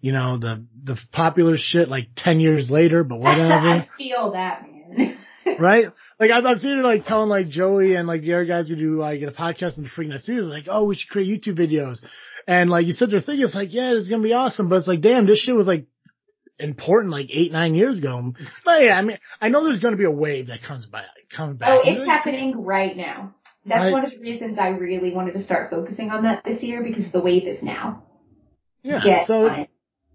you 0.00 0.12
know, 0.12 0.38
the, 0.38 0.64
the 0.84 0.96
popular 1.12 1.56
shit 1.56 1.88
like 1.88 2.08
10 2.16 2.40
years 2.40 2.70
later, 2.70 3.02
but 3.04 3.18
whatever, 3.18 3.68
I 3.68 3.88
feel 3.96 4.32
that, 4.32 4.62
man. 4.62 5.18
right? 5.58 5.86
Like 6.20 6.30
I've, 6.30 6.44
I've 6.44 6.58
seen 6.58 6.78
it 6.78 6.84
like 6.84 7.04
telling 7.04 7.28
like 7.28 7.48
Joey 7.48 7.94
and 7.94 8.06
like 8.06 8.22
the 8.22 8.34
other 8.34 8.44
guys 8.44 8.68
who 8.68 8.76
do 8.76 8.96
like 8.96 9.20
a 9.22 9.32
podcast 9.32 9.76
in 9.76 9.84
the 9.84 9.88
Freaknet 9.88 10.20
Studios, 10.20 10.46
like, 10.46 10.66
oh, 10.68 10.84
we 10.84 10.96
should 10.96 11.10
create 11.10 11.42
YouTube 11.42 11.58
videos. 11.58 11.98
And 12.46 12.70
like 12.70 12.86
you 12.86 12.92
said, 12.92 13.10
they're 13.10 13.20
thinking 13.20 13.44
it's 13.44 13.54
like, 13.54 13.72
yeah, 13.72 13.92
it's 13.92 14.08
going 14.08 14.22
to 14.22 14.26
be 14.26 14.32
awesome. 14.32 14.68
But 14.68 14.76
it's 14.76 14.88
like, 14.88 15.00
damn, 15.00 15.26
this 15.26 15.40
shit 15.40 15.54
was 15.54 15.66
like 15.66 15.86
important 16.58 17.12
like 17.12 17.28
eight, 17.30 17.52
nine 17.52 17.74
years 17.74 17.98
ago. 17.98 18.32
But 18.64 18.84
yeah, 18.84 18.98
I 18.98 19.02
mean, 19.02 19.18
I 19.40 19.48
know 19.48 19.64
there's 19.64 19.80
going 19.80 19.92
to 19.92 19.98
be 19.98 20.04
a 20.04 20.10
wave 20.10 20.48
that 20.48 20.62
comes 20.62 20.86
by, 20.86 21.04
comes 21.34 21.58
back. 21.58 21.68
Oh, 21.70 21.80
it's 21.84 22.06
happening 22.06 22.64
right 22.64 22.96
now. 22.96 23.34
That's 23.66 23.84
Right. 23.84 23.92
one 23.92 24.04
of 24.04 24.10
the 24.10 24.20
reasons 24.20 24.58
I 24.58 24.68
really 24.68 25.14
wanted 25.14 25.34
to 25.34 25.42
start 25.42 25.70
focusing 25.70 26.10
on 26.10 26.22
that 26.24 26.42
this 26.44 26.62
year 26.62 26.82
because 26.82 27.10
the 27.12 27.20
wave 27.20 27.46
is 27.46 27.62
now. 27.62 28.02
Yeah. 28.82 29.02
Get 29.02 29.26
so. 29.26 29.66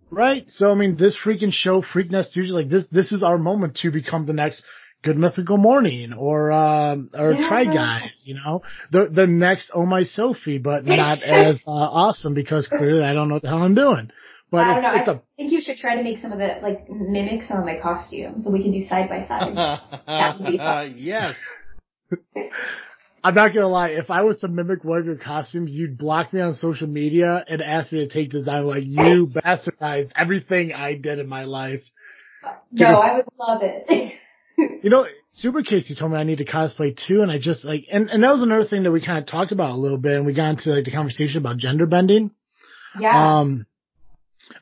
Right. 0.10 0.50
So 0.50 0.72
I 0.72 0.76
mean, 0.76 0.96
this 0.98 1.18
freaking 1.18 1.52
show, 1.52 1.82
Freaknet 1.82 2.26
Studios, 2.26 2.54
like 2.54 2.70
this, 2.70 2.86
this 2.92 3.12
is 3.12 3.24
our 3.24 3.38
moment 3.38 3.78
to 3.78 3.92
become 3.92 4.26
the 4.26 4.34
next 4.34 4.64
Good 5.04 5.18
Mythical 5.18 5.58
Morning 5.58 6.14
or 6.14 6.52
um 6.52 7.10
or 7.14 7.34
Yeah. 7.34 7.48
Try 7.48 7.66
Guys, 7.66 8.24
you 8.24 8.36
know, 8.36 8.62
the 8.92 9.10
the 9.12 9.28
next 9.28 9.72
Oh 9.74 9.86
My 9.86 10.04
Sophie, 10.04 10.60
but 10.60 10.86
not 10.86 11.22
as 11.24 11.58
uh, 11.68 11.72
awesome 11.72 12.34
because 12.34 12.68
clearly 12.68 13.04
I 13.04 13.14
don't 13.14 13.28
know 13.28 13.36
what 13.36 13.44
the 13.44 13.50
hell 13.50 13.64
I'm 13.64 13.76
doing. 13.76 14.12
But 14.54 14.68
I 14.68 14.74
don't 14.76 14.84
know. 14.84 14.90
I 14.90 15.18
a 15.18 15.22
think 15.36 15.52
you 15.52 15.62
should 15.62 15.78
try 15.78 15.96
to 15.96 16.04
make 16.04 16.20
some 16.20 16.32
of 16.32 16.38
the 16.38 16.60
like 16.62 16.88
mimic 16.88 17.42
some 17.46 17.58
of 17.58 17.66
my 17.66 17.80
costumes 17.80 18.44
so 18.44 18.52
we 18.52 18.62
can 18.62 18.72
do 18.72 18.84
side 18.84 19.10
by 19.10 19.26
side. 19.26 19.56
That 20.06 20.40
would 20.40 20.52
be 20.52 20.58
fun. 20.60 20.94
yes. 20.96 21.34
I'm 23.24 23.34
not 23.34 23.52
gonna 23.52 23.68
lie, 23.68 23.90
if 23.90 24.12
I 24.12 24.22
was 24.22 24.42
to 24.42 24.48
mimic 24.48 24.84
one 24.84 25.00
of 25.00 25.06
your 25.08 25.16
costumes, 25.16 25.72
you'd 25.72 25.98
block 25.98 26.32
me 26.34 26.42
on 26.42 26.54
social 26.54 26.86
media 26.86 27.44
and 27.48 27.64
ask 27.64 27.92
me 27.92 28.08
to 28.08 28.14
take 28.14 28.32
this 28.32 28.46
down. 28.46 28.66
Like 28.66 28.84
you 28.86 29.26
bastardized 29.36 30.12
everything 30.16 30.72
I 30.72 30.98
did 31.00 31.18
in 31.18 31.28
my 31.28 31.46
life. 31.46 31.82
No, 32.72 32.86
I 32.86 33.16
would 33.16 33.26
love 33.40 33.62
it. 33.64 34.14
You 34.56 34.92
know, 34.92 35.08
Super 35.32 35.64
Casey 35.64 35.96
told 35.96 36.12
me 36.12 36.18
I 36.20 36.26
need 36.26 36.38
to 36.38 36.46
cosplay 36.46 36.96
too, 36.96 37.24
and 37.24 37.32
I 37.32 37.40
just 37.40 37.66
like, 37.66 37.86
and, 37.92 38.08
and 38.12 38.24
that 38.24 38.32
was 38.32 38.44
another 38.44 38.68
thing 38.68 38.84
that 38.84 38.92
we 38.92 39.04
kind 39.04 39.18
of 39.18 39.26
talked 39.26 39.52
about 39.52 39.72
a 39.72 39.78
little 39.82 39.98
bit, 39.98 40.16
and 40.16 40.28
we 40.28 40.34
got 40.34 40.52
into 40.52 40.70
like 40.70 40.86
the 40.86 40.92
conversation 40.92 41.40
about 41.40 41.58
gender 41.58 41.88
bending. 41.88 42.30
yeah. 43.00 43.40
Um, 43.40 43.66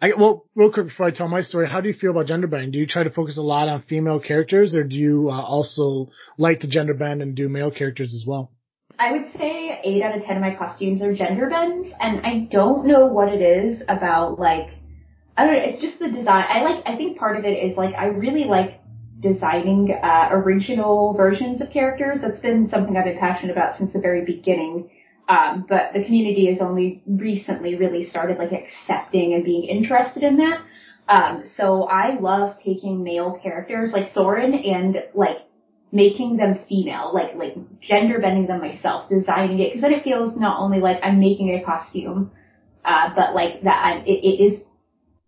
I, 0.01 0.13
well, 0.17 0.45
real 0.55 0.71
quick 0.71 0.87
before 0.87 1.05
I 1.05 1.11
tell 1.11 1.27
my 1.27 1.41
story, 1.41 1.69
how 1.69 1.79
do 1.79 1.87
you 1.87 1.93
feel 1.93 2.11
about 2.11 2.25
gender 2.25 2.47
bending? 2.47 2.71
Do 2.71 2.79
you 2.79 2.87
try 2.87 3.03
to 3.03 3.11
focus 3.11 3.37
a 3.37 3.41
lot 3.41 3.69
on 3.69 3.83
female 3.83 4.19
characters, 4.19 4.73
or 4.75 4.83
do 4.83 4.95
you 4.95 5.29
uh, 5.29 5.39
also 5.39 6.11
like 6.39 6.61
to 6.61 6.67
gender 6.67 6.95
bend 6.95 7.21
and 7.21 7.35
do 7.35 7.47
male 7.47 7.69
characters 7.69 8.13
as 8.13 8.25
well? 8.25 8.51
I 8.97 9.11
would 9.11 9.31
say 9.37 9.79
eight 9.83 10.01
out 10.01 10.17
of 10.17 10.23
ten 10.23 10.37
of 10.37 10.41
my 10.41 10.55
costumes 10.55 11.01
are 11.01 11.13
gender 11.13 11.49
bends, 11.49 11.89
and 11.99 12.25
I 12.25 12.47
don't 12.51 12.87
know 12.87 13.05
what 13.05 13.31
it 13.31 13.41
is 13.41 13.83
about 13.87 14.39
like 14.39 14.71
I 15.37 15.45
don't 15.45 15.53
know. 15.53 15.61
It's 15.63 15.79
just 15.79 15.99
the 15.99 16.09
design. 16.09 16.45
I 16.49 16.61
like. 16.63 16.83
I 16.85 16.97
think 16.97 17.17
part 17.17 17.37
of 17.37 17.45
it 17.45 17.57
is 17.57 17.77
like 17.77 17.95
I 17.95 18.07
really 18.07 18.45
like 18.45 18.79
designing 19.21 19.91
uh, 19.91 20.29
original 20.31 21.13
versions 21.15 21.61
of 21.61 21.69
characters. 21.71 22.19
That's 22.21 22.41
been 22.41 22.67
something 22.69 22.97
I've 22.97 23.05
been 23.05 23.17
passionate 23.17 23.51
about 23.51 23.77
since 23.77 23.93
the 23.93 23.99
very 23.99 24.25
beginning. 24.25 24.89
Um, 25.27 25.65
but 25.67 25.93
the 25.93 26.03
community 26.03 26.47
has 26.47 26.59
only 26.61 27.01
recently 27.07 27.75
really 27.75 28.09
started 28.09 28.37
like 28.37 28.51
accepting 28.51 29.33
and 29.33 29.45
being 29.45 29.63
interested 29.63 30.23
in 30.23 30.37
that. 30.37 30.61
Um, 31.07 31.43
so 31.57 31.83
I 31.83 32.19
love 32.19 32.57
taking 32.63 33.03
male 33.03 33.39
characters 33.41 33.91
like 33.91 34.11
Sorin 34.13 34.53
and 34.53 34.97
like 35.13 35.37
making 35.91 36.37
them 36.37 36.59
female, 36.69 37.11
like 37.13 37.35
like 37.35 37.55
gender 37.81 38.19
bending 38.19 38.47
them 38.47 38.61
myself, 38.61 39.09
designing 39.09 39.59
it, 39.59 39.69
because 39.69 39.81
then 39.81 39.93
it 39.93 40.03
feels 40.03 40.37
not 40.37 40.59
only 40.59 40.79
like 40.79 40.99
I'm 41.03 41.19
making 41.19 41.53
a 41.55 41.63
costume, 41.63 42.31
uh, 42.85 43.13
but 43.15 43.33
like 43.35 43.61
that 43.63 43.85
I'm, 43.85 44.05
it, 44.05 44.23
it 44.23 44.43
is 44.43 44.61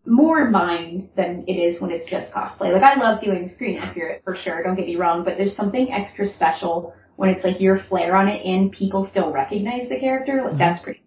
more 0.05 0.49
mine 0.49 1.09
than 1.15 1.45
it 1.47 1.53
is 1.53 1.81
when 1.81 1.91
it's 1.91 2.09
just 2.09 2.33
cosplay. 2.33 2.73
Like 2.73 2.83
I 2.83 2.95
love 2.95 3.21
doing 3.21 3.49
screen 3.49 3.77
accurate 3.77 4.21
for 4.23 4.35
sure, 4.35 4.63
don't 4.63 4.75
get 4.75 4.87
me 4.87 4.95
wrong, 4.95 5.23
but 5.23 5.37
there's 5.37 5.55
something 5.55 5.91
extra 5.91 6.27
special 6.27 6.93
when 7.16 7.30
it's 7.30 7.43
like 7.43 7.59
your 7.61 7.80
flair 7.80 8.16
on 8.16 8.28
it 8.28 8.45
and 8.45 8.72
people 8.72 9.07
still 9.09 9.32
recognize 9.32 9.89
the 9.89 9.99
character. 9.99 10.43
Like 10.45 10.57
that's 10.57 10.82
pretty. 10.82 11.01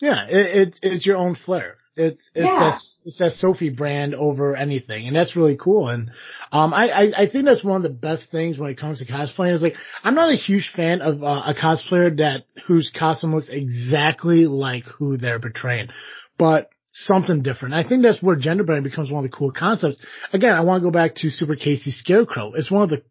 Yeah, 0.00 0.26
it, 0.28 0.68
it, 0.68 0.78
it's 0.82 1.06
your 1.06 1.16
own 1.16 1.36
flair. 1.36 1.76
It's 1.96 2.28
it's 2.34 2.44
Yeah. 2.44 2.58
that 2.58 2.80
it's 3.06 3.18
that 3.18 3.32
Sophie 3.32 3.70
brand 3.70 4.14
over 4.14 4.54
anything, 4.54 5.06
and 5.06 5.16
that's 5.16 5.34
really 5.34 5.56
cool. 5.58 5.88
And 5.88 6.10
um, 6.52 6.74
I, 6.74 6.88
I 6.88 7.22
I 7.22 7.28
think 7.30 7.46
that's 7.46 7.64
one 7.64 7.76
of 7.76 7.82
the 7.82 7.98
best 7.98 8.30
things 8.30 8.58
when 8.58 8.70
it 8.70 8.78
comes 8.78 8.98
to 8.98 9.06
cosplaying. 9.06 9.54
Is 9.54 9.62
like 9.62 9.76
I'm 10.04 10.14
not 10.14 10.30
a 10.30 10.36
huge 10.36 10.70
fan 10.76 11.00
of 11.00 11.22
uh, 11.22 11.44
a 11.46 11.54
cosplayer 11.54 12.14
that 12.18 12.44
whose 12.66 12.92
costume 12.96 13.34
looks 13.34 13.48
exactly 13.48 14.44
like 14.46 14.84
who 14.84 15.16
they're 15.16 15.40
portraying, 15.40 15.88
but 16.36 16.68
something 16.92 17.42
different. 17.42 17.74
I 17.74 17.86
think 17.86 18.02
that's 18.02 18.22
where 18.22 18.36
gender 18.36 18.64
bending 18.64 18.84
becomes 18.84 19.10
one 19.10 19.24
of 19.24 19.30
the 19.30 19.36
cool 19.36 19.52
concepts. 19.52 19.98
Again, 20.34 20.54
I 20.54 20.60
want 20.62 20.82
to 20.82 20.86
go 20.86 20.90
back 20.90 21.14
to 21.16 21.30
Super 21.30 21.56
Casey 21.56 21.90
Scarecrow. 21.90 22.52
It's 22.54 22.70
one 22.70 22.82
of 22.82 22.90
the 22.90 23.02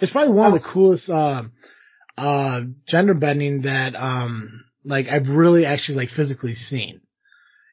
it's 0.00 0.12
probably 0.12 0.34
one 0.34 0.52
of 0.52 0.62
the 0.62 0.68
coolest 0.68 1.08
uh, 1.08 1.44
uh, 2.16 2.60
gender 2.86 3.14
bending 3.14 3.62
that 3.62 3.94
um 3.94 4.64
like 4.84 5.06
I've 5.06 5.28
really 5.28 5.64
actually 5.64 5.96
like 5.96 6.10
physically 6.10 6.54
seen 6.54 7.00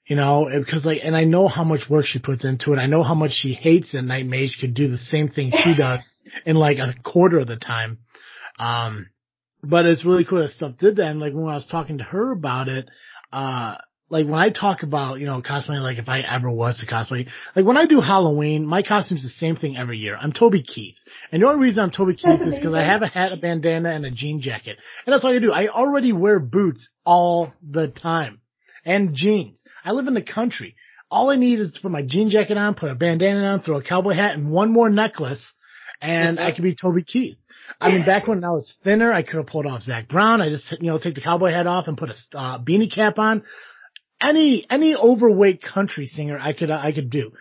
you 0.09 0.15
know, 0.15 0.49
because 0.57 0.85
like, 0.85 1.01
and 1.03 1.15
I 1.15 1.23
know 1.23 1.47
how 1.47 1.63
much 1.63 1.87
work 1.87 2.05
she 2.05 2.17
puts 2.17 2.43
into 2.43 2.73
it. 2.73 2.77
I 2.77 2.87
know 2.87 3.03
how 3.03 3.13
much 3.13 3.31
she 3.31 3.53
hates 3.53 3.91
that 3.91 4.01
Night 4.01 4.25
Mage 4.25 4.57
could 4.59 4.73
do 4.73 4.89
the 4.89 4.97
same 4.97 5.29
thing 5.29 5.53
she 5.55 5.75
does 5.77 5.99
in 6.45 6.55
like 6.55 6.79
a 6.79 6.95
quarter 7.03 7.37
of 7.37 7.47
the 7.47 7.57
time. 7.57 7.99
Um, 8.57 9.11
but 9.61 9.85
it's 9.85 10.03
really 10.03 10.25
cool 10.25 10.41
that 10.41 10.49
stuff 10.49 10.77
did 10.79 10.95
that. 10.95 11.05
And 11.05 11.19
like 11.19 11.33
when 11.33 11.47
I 11.47 11.55
was 11.55 11.67
talking 11.67 11.99
to 11.99 12.03
her 12.05 12.31
about 12.31 12.67
it, 12.69 12.89
uh, 13.31 13.77
like 14.09 14.25
when 14.25 14.39
I 14.39 14.49
talk 14.49 14.81
about, 14.83 15.19
you 15.19 15.27
know, 15.27 15.41
cosplaying, 15.41 15.81
like 15.81 15.99
if 15.99 16.09
I 16.09 16.21
ever 16.21 16.49
was 16.49 16.79
to 16.79 16.85
cosplay, 16.85 17.27
like 17.55 17.65
when 17.65 17.77
I 17.77 17.85
do 17.85 18.01
Halloween, 18.01 18.65
my 18.65 18.81
costume's 18.81 19.23
the 19.23 19.29
same 19.29 19.55
thing 19.55 19.77
every 19.77 19.99
year. 19.99 20.17
I'm 20.19 20.31
Toby 20.31 20.63
Keith. 20.63 20.97
And 21.31 21.41
the 21.41 21.47
only 21.47 21.59
reason 21.59 21.83
I'm 21.83 21.91
Toby 21.91 22.15
Keith 22.15 22.41
is 22.41 22.55
because 22.55 22.73
I 22.73 22.81
have 22.81 23.03
a 23.03 23.07
hat, 23.07 23.31
a 23.31 23.37
bandana, 23.37 23.91
and 23.91 24.05
a 24.05 24.11
jean 24.11 24.41
jacket. 24.41 24.77
And 25.05 25.13
that's 25.13 25.23
all 25.23 25.35
I 25.35 25.39
do. 25.39 25.51
I 25.51 25.67
already 25.67 26.11
wear 26.11 26.39
boots 26.39 26.89
all 27.05 27.53
the 27.61 27.89
time. 27.89 28.41
And 28.83 29.13
jeans. 29.13 29.61
I 29.85 29.91
live 29.91 30.07
in 30.07 30.15
the 30.15 30.23
country. 30.23 30.75
All 31.11 31.29
I 31.29 31.35
need 31.35 31.59
is 31.59 31.73
to 31.73 31.81
put 31.81 31.91
my 31.91 32.03
jean 32.03 32.29
jacket 32.29 32.57
on, 32.57 32.75
put 32.75 32.91
a 32.91 32.95
bandana 32.95 33.45
on, 33.45 33.61
throw 33.61 33.77
a 33.77 33.83
cowboy 33.83 34.13
hat, 34.13 34.35
and 34.35 34.51
one 34.51 34.71
more 34.71 34.89
necklace, 34.89 35.41
and 36.01 36.39
I 36.39 36.51
can 36.51 36.63
be 36.63 36.75
Toby 36.75 37.03
Keith. 37.03 37.37
I 37.81 37.91
mean, 37.91 38.05
back 38.05 38.27
when 38.27 38.43
I 38.43 38.51
was 38.51 38.75
thinner, 38.83 39.11
I 39.11 39.23
could 39.23 39.37
have 39.37 39.47
pulled 39.47 39.65
off 39.65 39.83
Zac 39.83 40.07
Brown. 40.07 40.41
I 40.41 40.49
just, 40.49 40.71
you 40.79 40.87
know, 40.87 40.97
take 40.97 41.15
the 41.15 41.21
cowboy 41.21 41.51
hat 41.51 41.67
off 41.67 41.87
and 41.87 41.97
put 41.97 42.09
a 42.09 42.37
uh, 42.37 42.59
beanie 42.59 42.93
cap 42.93 43.19
on. 43.19 43.43
Any 44.21 44.65
any 44.69 44.95
overweight 44.95 45.61
country 45.61 46.07
singer 46.07 46.37
I 46.39 46.53
could 46.53 46.71
uh, 46.71 46.79
I 46.81 46.91
could 46.91 47.09
do. 47.09 47.31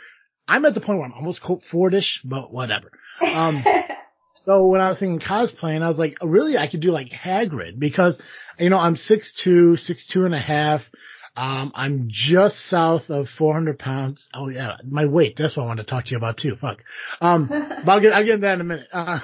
I'm 0.48 0.64
at 0.64 0.74
the 0.74 0.80
point 0.80 0.98
where 0.98 1.06
I'm 1.06 1.12
almost 1.12 1.42
Colt 1.42 1.62
Fordish, 1.70 2.20
but 2.24 2.50
whatever. 2.52 2.90
Um, 3.20 3.62
so 4.34 4.66
when 4.66 4.80
I 4.80 4.88
was 4.88 4.98
thinking 4.98 5.20
cosplaying, 5.20 5.82
I 5.82 5.88
was 5.88 5.98
like, 5.98 6.16
really, 6.22 6.56
I 6.56 6.68
could 6.68 6.80
do 6.80 6.90
like 6.90 7.08
Hagrid 7.10 7.78
because, 7.78 8.18
you 8.58 8.70
know, 8.70 8.78
I'm 8.78 8.96
six 8.96 9.38
two, 9.44 9.76
six 9.76 10.06
two 10.10 10.24
and 10.24 10.34
a 10.34 10.40
half. 10.40 10.80
Um, 11.38 11.70
I'm 11.76 12.08
just 12.10 12.56
south 12.68 13.02
of 13.10 13.28
400 13.38 13.78
pounds. 13.78 14.28
Oh 14.34 14.48
yeah, 14.48 14.78
my 14.84 15.06
weight. 15.06 15.36
That's 15.38 15.56
what 15.56 15.62
I 15.62 15.66
wanted 15.66 15.84
to 15.84 15.90
talk 15.90 16.06
to 16.06 16.10
you 16.10 16.16
about 16.16 16.36
too. 16.36 16.56
Fuck. 16.60 16.78
Um, 17.20 17.46
but 17.48 17.88
I'll 17.88 18.00
get, 18.00 18.12
I'll 18.12 18.24
get 18.24 18.34
into 18.34 18.46
that 18.48 18.54
in 18.54 18.60
a 18.60 18.64
minute. 18.64 18.88
Uh, 18.92 19.20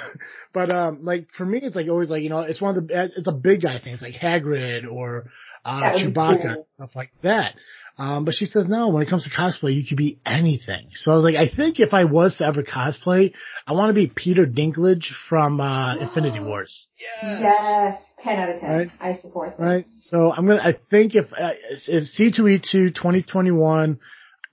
but, 0.53 0.71
um, 0.71 1.05
like 1.05 1.27
for 1.37 1.45
me, 1.45 1.59
it's 1.61 1.75
like 1.75 1.89
always 1.89 2.11
like, 2.11 2.23
you 2.23 2.29
know, 2.29 2.39
it's 2.39 2.61
one 2.61 2.79
of 2.79 2.87
the, 2.87 3.11
it's 3.17 3.27
a 3.27 3.33
big 3.33 3.63
guy 3.63 3.81
thing. 3.81 3.95
It's 3.95 4.03
like 4.03 4.15
Hagrid 4.15 4.89
or, 4.89 5.25
uh, 5.65 5.95
Chewbacca, 5.99 6.55
cool. 6.55 6.69
stuff 6.77 6.91
like 6.95 7.11
that. 7.25 7.57
Um, 7.97 8.25
but 8.25 8.35
she 8.35 8.47
says 8.47 8.67
no, 8.67 8.89
when 8.89 9.03
it 9.05 9.09
comes 9.09 9.25
to 9.25 9.31
cosplay, 9.31 9.75
you 9.75 9.87
could 9.87 9.97
be 9.97 10.19
anything. 10.27 10.89
So 10.97 11.13
I 11.13 11.15
was 11.15 11.25
like, 11.25 11.37
I 11.37 11.49
think 11.49 11.79
if 11.79 11.95
I 11.95 12.05
was 12.05 12.39
to 12.39 12.45
ever 12.47 12.65
cosplay, 12.65 13.33
I 13.67 13.73
want 13.73 13.91
to 13.91 13.95
be 13.95 14.09
Peter 14.09 14.47
Dinklage 14.47 15.13
from, 15.29 15.61
uh, 15.61 15.97
Infinity 15.99 16.41
Wars. 16.43 16.89
yes, 17.23 17.97
ten 18.21 18.39
out 18.39 18.51
of 18.51 18.61
ten. 18.61 18.71
Right. 18.71 18.91
I 19.01 19.17
support 19.21 19.57
this. 19.57 19.61
Right. 19.65 19.85
So 20.01 20.33
I'm 20.33 20.47
gonna. 20.47 20.61
I 20.61 20.77
think 20.91 21.15
if 21.15 21.27
uh, 21.33 21.53
if 21.87 22.05
C2E2 22.19 22.95
2021, 22.97 24.01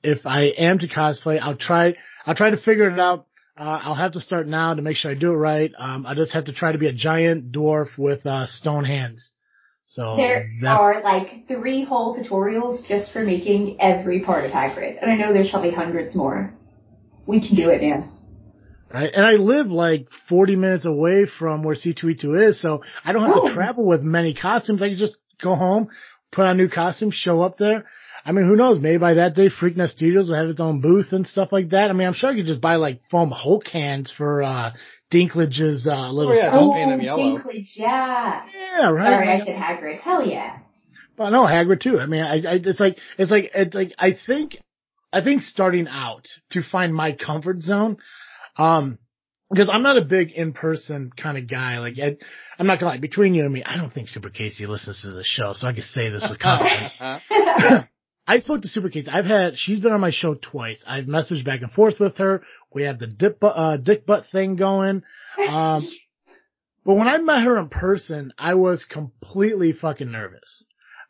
if 0.03 0.25
I 0.25 0.43
am 0.57 0.77
to 0.79 0.87
cosplay, 0.87 1.39
I'll 1.41 1.57
try. 1.57 1.95
I'll 2.25 2.35
try 2.35 2.51
to 2.51 2.57
figure 2.57 2.89
it 2.91 2.99
out. 2.99 3.25
Uh, 3.57 3.79
I'll 3.83 3.95
have 3.95 4.13
to 4.13 4.19
start 4.21 4.47
now 4.47 4.73
to 4.73 4.81
make 4.81 4.95
sure 4.97 5.11
I 5.11 5.15
do 5.15 5.31
it 5.31 5.35
right. 5.35 5.71
Um, 5.77 6.05
I 6.05 6.13
just 6.15 6.33
have 6.33 6.45
to 6.45 6.53
try 6.53 6.71
to 6.71 6.77
be 6.77 6.87
a 6.87 6.93
giant 6.93 7.51
dwarf 7.51 7.89
with 7.97 8.25
uh, 8.25 8.47
stone 8.47 8.85
hands. 8.85 9.31
So 9.93 10.15
There 10.15 10.49
are 10.65 11.03
like 11.03 11.49
three 11.49 11.83
whole 11.83 12.15
tutorials 12.17 12.87
just 12.87 13.11
for 13.11 13.25
making 13.25 13.75
every 13.81 14.21
part 14.21 14.45
of 14.45 14.51
Hagrid, 14.51 14.95
and 15.01 15.11
I 15.11 15.15
know 15.17 15.33
there's 15.33 15.49
probably 15.49 15.71
hundreds 15.71 16.15
more. 16.15 16.53
We 17.27 17.45
can 17.45 17.57
do 17.57 17.67
it, 17.69 17.81
man. 17.81 18.09
right. 18.93 19.09
And 19.13 19.25
I 19.25 19.31
live 19.33 19.67
like 19.67 20.07
40 20.29 20.55
minutes 20.55 20.85
away 20.85 21.25
from 21.25 21.63
where 21.63 21.75
C2E2 21.75 22.47
is, 22.49 22.61
so 22.61 22.83
I 23.03 23.11
don't 23.11 23.25
have 23.25 23.35
Oh. 23.35 23.47
to 23.49 23.53
travel 23.53 23.85
with 23.85 24.01
many 24.01 24.33
costumes. 24.33 24.81
I 24.81 24.87
can 24.89 24.97
just 24.97 25.17
go 25.41 25.55
home, 25.55 25.89
put 26.31 26.45
on 26.45 26.55
new 26.55 26.69
costumes, 26.69 27.13
show 27.15 27.41
up 27.41 27.57
there. 27.57 27.83
I 28.25 28.31
mean, 28.31 28.45
who 28.45 28.55
knows? 28.55 28.79
Maybe 28.79 28.97
by 28.97 29.15
that 29.15 29.35
day, 29.35 29.49
Freaknet 29.49 29.89
Studios 29.89 30.29
will 30.29 30.35
have 30.37 30.47
its 30.47 30.61
own 30.61 30.79
booth 30.79 31.11
and 31.11 31.27
stuff 31.27 31.51
like 31.51 31.71
that. 31.71 31.89
I 31.89 31.93
mean, 31.93 32.07
I'm 32.07 32.13
sure 32.13 32.29
I 32.29 32.35
could 32.35 32.45
just 32.47 32.61
buy 32.61 32.75
like 32.75 33.01
foam 33.11 33.29
Hulk 33.31 33.67
hands 33.67 34.09
for, 34.09 34.41
uh, 34.41 34.71
Dinklage's, 35.11 35.85
uh, 35.85 36.11
little 36.11 36.31
Oh, 36.31 36.35
yeah, 36.35 36.41
stuff. 36.43 36.53
don't 36.53 36.73
paint 36.73 36.91
'em 36.91 37.01
yellow. 37.01 37.37
Dinklage, 37.37 37.69
yeah. 37.75 38.43
Yeah, 38.53 38.89
right. 38.89 39.05
Sorry, 39.05 39.29
I 39.29 39.39
said 39.45 39.55
Hagrid. 39.61 39.99
Hell 39.99 40.25
yeah. 40.25 40.59
But 41.17 41.31
no, 41.31 41.43
Hagrid 41.45 41.81
too. 41.81 41.99
I 41.99 42.05
mean, 42.05 42.21
I, 42.21 42.35
I, 42.35 42.59
it's 42.63 42.79
like, 42.79 42.97
it's 43.17 43.29
like, 43.29 43.51
it's 43.53 43.75
like, 43.75 43.93
I 43.99 44.13
think, 44.25 44.57
I 45.13 45.21
think 45.21 45.41
starting 45.41 45.87
out 45.89 46.27
to 46.51 46.63
find 46.63 46.95
my 46.95 47.11
comfort 47.11 47.61
zone, 47.61 47.97
um, 48.57 48.97
because 49.51 49.69
I'm 49.71 49.83
not 49.83 49.97
a 49.97 50.01
big 50.05 50.31
in-person 50.31 51.11
kind 51.21 51.37
of 51.37 51.49
guy. 51.49 51.79
Like, 51.79 51.95
I, 52.01 52.15
I'm 52.57 52.65
not 52.67 52.79
gonna 52.79 52.93
lie, 52.93 52.97
between 52.99 53.33
you 53.35 53.43
and 53.43 53.53
me, 53.53 53.63
I 53.65 53.75
don't 53.75 53.93
think 53.93 54.07
Super 54.07 54.29
Casey 54.29 54.65
listens 54.65 55.01
to 55.01 55.11
the 55.11 55.23
show, 55.25 55.51
so 55.53 55.67
I 55.67 55.73
can 55.73 55.83
say 55.83 56.09
this 56.09 56.23
with 56.27 56.39
confidence. 56.49 56.93
I 58.31 58.39
spoke 58.39 58.61
to 58.61 58.69
Super 58.69 58.87
Casey. 58.87 59.09
I've 59.09 59.25
had, 59.25 59.59
she's 59.59 59.81
been 59.81 59.91
on 59.91 59.99
my 59.99 60.11
show 60.11 60.35
twice. 60.35 60.81
I've 60.87 61.03
messaged 61.03 61.43
back 61.43 61.61
and 61.63 61.71
forth 61.71 61.99
with 61.99 62.17
her. 62.19 62.43
We 62.73 62.83
have 62.83 62.97
the 62.97 63.07
dip, 63.07 63.39
uh, 63.43 63.75
dick 63.75 64.05
butt 64.05 64.23
thing 64.31 64.55
going. 64.55 65.03
Um, 65.49 65.91
but 66.85 66.93
when 66.93 67.09
I 67.09 67.17
met 67.17 67.43
her 67.43 67.59
in 67.59 67.67
person, 67.67 68.31
I 68.37 68.53
was 68.53 68.85
completely 68.85 69.73
fucking 69.73 70.09
nervous. 70.09 70.63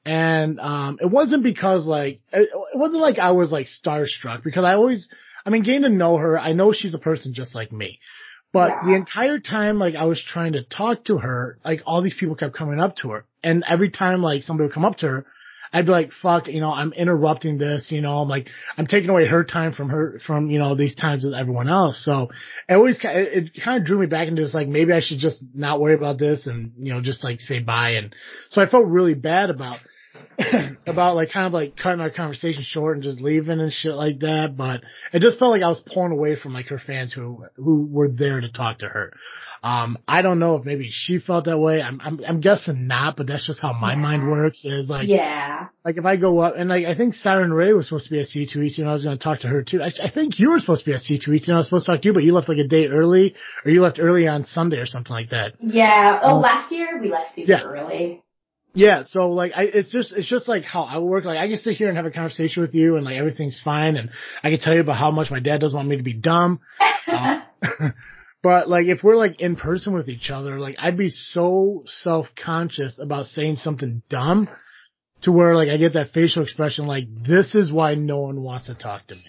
And, 0.03 0.59
um, 0.59 0.97
it 0.99 1.11
wasn't 1.11 1.43
because 1.43 1.85
like, 1.85 2.21
it, 2.33 2.49
it 2.73 2.77
wasn't 2.77 3.01
like 3.03 3.19
I 3.19 3.33
was 3.33 3.51
like 3.51 3.67
starstruck 3.67 4.43
because 4.43 4.65
I 4.65 4.73
always, 4.73 5.07
I 5.45 5.51
mean, 5.51 5.61
getting 5.61 5.83
to 5.83 5.89
know 5.89 6.17
her, 6.17 6.39
I 6.39 6.53
know 6.53 6.73
she's 6.73 6.95
a 6.95 6.99
person 6.99 7.35
just 7.35 7.53
like 7.53 7.71
me. 7.71 7.99
But 8.51 8.69
Yeah. 8.69 8.89
the 8.89 8.95
entire 8.95 9.37
time, 9.37 9.77
like, 9.77 9.93
I 9.95 10.05
was 10.05 10.21
trying 10.21 10.53
to 10.53 10.63
talk 10.63 11.05
to 11.05 11.19
her, 11.19 11.59
like, 11.63 11.83
all 11.85 12.01
these 12.01 12.17
people 12.19 12.35
kept 12.35 12.55
coming 12.55 12.79
up 12.79 12.95
to 12.97 13.11
her. 13.11 13.25
And 13.43 13.63
every 13.65 13.91
time, 13.91 14.23
like, 14.23 14.41
somebody 14.43 14.65
would 14.67 14.73
come 14.73 14.85
up 14.85 14.97
to 14.97 15.07
her, 15.07 15.25
I'd 15.73 15.85
be 15.85 15.91
like, 15.91 16.11
fuck, 16.11 16.47
you 16.47 16.59
know, 16.59 16.71
I'm 16.71 16.91
interrupting 16.93 17.57
this, 17.57 17.91
you 17.91 18.01
know, 18.01 18.17
I'm 18.17 18.27
like, 18.27 18.47
I'm 18.77 18.87
taking 18.87 19.09
away 19.09 19.27
her 19.27 19.43
time 19.43 19.71
from 19.71 19.89
her, 19.89 20.19
from, 20.25 20.49
you 20.49 20.59
know, 20.59 20.75
these 20.75 20.95
times 20.95 21.23
with 21.23 21.33
everyone 21.33 21.69
else. 21.69 22.03
So 22.03 22.29
it 22.67 22.73
always, 22.73 22.97
it, 23.01 23.53
it 23.55 23.63
kind 23.63 23.79
of 23.79 23.85
drew 23.85 23.99
me 23.99 24.07
back 24.07 24.27
into 24.27 24.41
this, 24.41 24.53
like, 24.53 24.67
maybe 24.67 24.91
I 24.91 24.99
should 24.99 25.19
just 25.19 25.41
not 25.53 25.79
worry 25.79 25.93
about 25.95 26.19
this 26.19 26.45
and, 26.47 26.73
you 26.77 26.93
know, 26.93 27.01
just 27.01 27.23
like 27.23 27.39
say 27.39 27.59
bye. 27.59 27.91
And 27.91 28.13
so 28.49 28.61
I 28.61 28.67
felt 28.67 28.85
really 28.85 29.13
bad 29.13 29.49
about, 29.49 29.79
about 30.87 31.15
like 31.15 31.31
kind 31.31 31.47
of 31.47 31.53
like 31.53 31.75
cutting 31.77 32.01
our 32.01 32.09
conversation 32.09 32.63
short 32.63 32.97
and 32.97 33.03
just 33.03 33.19
leaving 33.21 33.59
and 33.59 33.71
shit 33.71 33.93
like 33.93 34.19
that. 34.19 34.55
But 34.57 34.81
it 35.13 35.21
just 35.21 35.39
felt 35.39 35.51
like 35.51 35.63
I 35.63 35.69
was 35.69 35.83
pulling 35.93 36.11
away 36.11 36.35
from 36.35 36.53
like 36.53 36.67
her 36.67 36.79
fans 36.79 37.13
who, 37.13 37.45
who 37.55 37.87
were 37.89 38.07
there 38.09 38.39
to 38.41 38.51
talk 38.51 38.79
to 38.79 38.87
her. 38.87 39.13
Um, 39.63 39.99
I 40.07 40.23
don't 40.23 40.39
know 40.39 40.55
if 40.55 40.65
maybe 40.65 40.89
she 40.89 41.19
felt 41.19 41.45
that 41.45 41.59
way. 41.59 41.83
I'm, 41.83 42.01
I'm, 42.03 42.19
I'm 42.27 42.41
guessing 42.41 42.87
not, 42.87 43.15
but 43.15 43.27
that's 43.27 43.45
just 43.45 43.59
how 43.61 43.73
my 43.73 43.91
Yeah. 43.91 43.99
mind 43.99 44.31
works 44.31 44.65
is 44.65 44.89
like, 44.89 45.07
yeah. 45.07 45.67
like 45.85 45.97
if 45.97 46.05
I 46.05 46.15
go 46.15 46.39
up 46.39 46.55
and 46.57 46.67
like 46.69 46.85
I 46.85 46.95
think 46.95 47.13
Siren 47.13 47.53
Ray 47.53 47.71
was 47.73 47.85
supposed 47.87 48.05
to 48.07 48.11
be 48.11 48.19
at 48.19 48.27
C2E2 48.27 48.79
and 48.79 48.89
I 48.89 48.93
was 48.93 49.03
going 49.03 49.15
to 49.17 49.23
talk 49.23 49.41
to 49.41 49.47
her 49.47 49.61
too. 49.61 49.83
I, 49.83 49.91
I 50.03 50.09
think 50.09 50.39
you 50.39 50.49
were 50.49 50.59
supposed 50.59 50.83
to 50.85 50.89
be 50.89 50.95
at 50.95 51.01
C2E2 51.01 51.43
and 51.47 51.53
I 51.53 51.57
was 51.57 51.67
supposed 51.67 51.85
to 51.85 51.91
talk 51.91 52.01
to 52.01 52.07
you, 52.07 52.13
but 52.13 52.23
you 52.23 52.33
left 52.33 52.49
like 52.49 52.57
a 52.57 52.67
day 52.67 52.87
early 52.87 53.35
or 53.63 53.69
you 53.69 53.81
left 53.83 53.99
early 53.99 54.27
on 54.27 54.45
Sunday 54.45 54.77
or 54.77 54.87
something 54.87 55.13
like 55.13 55.29
that. 55.29 55.53
Yeah. 55.59 56.19
Oh, 56.23 56.37
Oh. 56.37 56.39
last 56.39 56.71
year 56.71 56.99
we 56.99 57.11
left 57.11 57.35
super 57.35 57.51
Yeah. 57.51 57.61
early. 57.61 58.23
Yeah, 58.73 59.03
so 59.03 59.31
like 59.31 59.51
I, 59.55 59.63
it's 59.63 59.89
just 59.91 60.13
it's 60.13 60.29
just 60.29 60.47
like 60.47 60.63
how 60.63 60.83
I 60.83 60.99
work. 60.99 61.25
Like 61.25 61.37
I 61.37 61.47
can 61.47 61.57
sit 61.57 61.75
here 61.75 61.89
and 61.89 61.97
have 61.97 62.05
a 62.05 62.11
conversation 62.11 62.61
with 62.61 62.73
you, 62.73 62.95
and 62.95 63.03
like 63.03 63.17
everything's 63.17 63.59
fine, 63.63 63.97
and 63.97 64.09
I 64.43 64.49
can 64.49 64.59
tell 64.59 64.73
you 64.73 64.81
about 64.81 64.97
how 64.97 65.11
much 65.11 65.29
my 65.29 65.39
dad 65.39 65.59
doesn't 65.59 65.75
want 65.75 65.89
me 65.89 65.97
to 65.97 66.03
be 66.03 66.13
dumb. 66.13 66.59
Uh, 67.07 67.41
but 68.43 68.69
like 68.69 68.85
if 68.85 69.03
we're 69.03 69.15
like 69.17 69.41
in 69.41 69.55
person 69.55 69.93
with 69.93 70.07
each 70.07 70.29
other, 70.29 70.59
like 70.59 70.75
I'd 70.77 70.97
be 70.97 71.09
so 71.09 71.83
self 71.85 72.27
conscious 72.41 72.99
about 73.01 73.25
saying 73.25 73.55
something 73.57 74.03
dumb 74.07 74.47
to 75.23 75.31
where 75.31 75.55
like 75.55 75.67
I 75.69 75.77
get 75.77 75.93
that 75.93 76.11
facial 76.13 76.43
expression 76.43 76.85
like 76.85 77.05
this 77.09 77.55
is 77.55 77.71
why 77.71 77.95
no 77.95 78.19
one 78.19 78.41
wants 78.41 78.67
to 78.67 78.75
talk 78.75 79.07
to 79.07 79.15
me. 79.15 79.23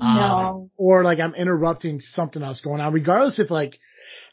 Um, 0.00 0.16
No. 0.16 0.70
or 0.76 1.04
like 1.04 1.20
I'm 1.20 1.34
interrupting 1.34 2.00
something 2.00 2.42
else 2.42 2.60
going 2.60 2.80
on, 2.80 2.92
regardless 2.92 3.38
if 3.38 3.50
like, 3.50 3.78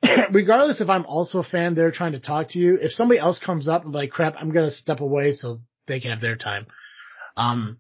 regardless 0.32 0.82
if 0.82 0.90
I'm 0.90 1.06
also 1.06 1.40
a 1.40 1.44
fan, 1.44 1.76
they're 1.76 1.92
trying 1.92 2.14
to 2.14 2.20
talk 2.20 2.50
to 2.50 2.60
you. 2.60 2.78
If 2.82 2.92
somebody 2.92 3.20
else 3.20 3.40
comes 3.40 3.68
up 3.68 3.84
and 3.86 3.94
like, 3.94 4.12
crap, 4.12 4.36
I'm 4.40 4.52
gonna 4.52 4.72
step 4.72 5.00
away 5.00 5.34
so 5.34 5.60
they 5.88 6.00
can 6.00 6.12
have 6.12 6.22
their 6.22 6.36
time. 6.36 6.68
Um, 7.38 7.78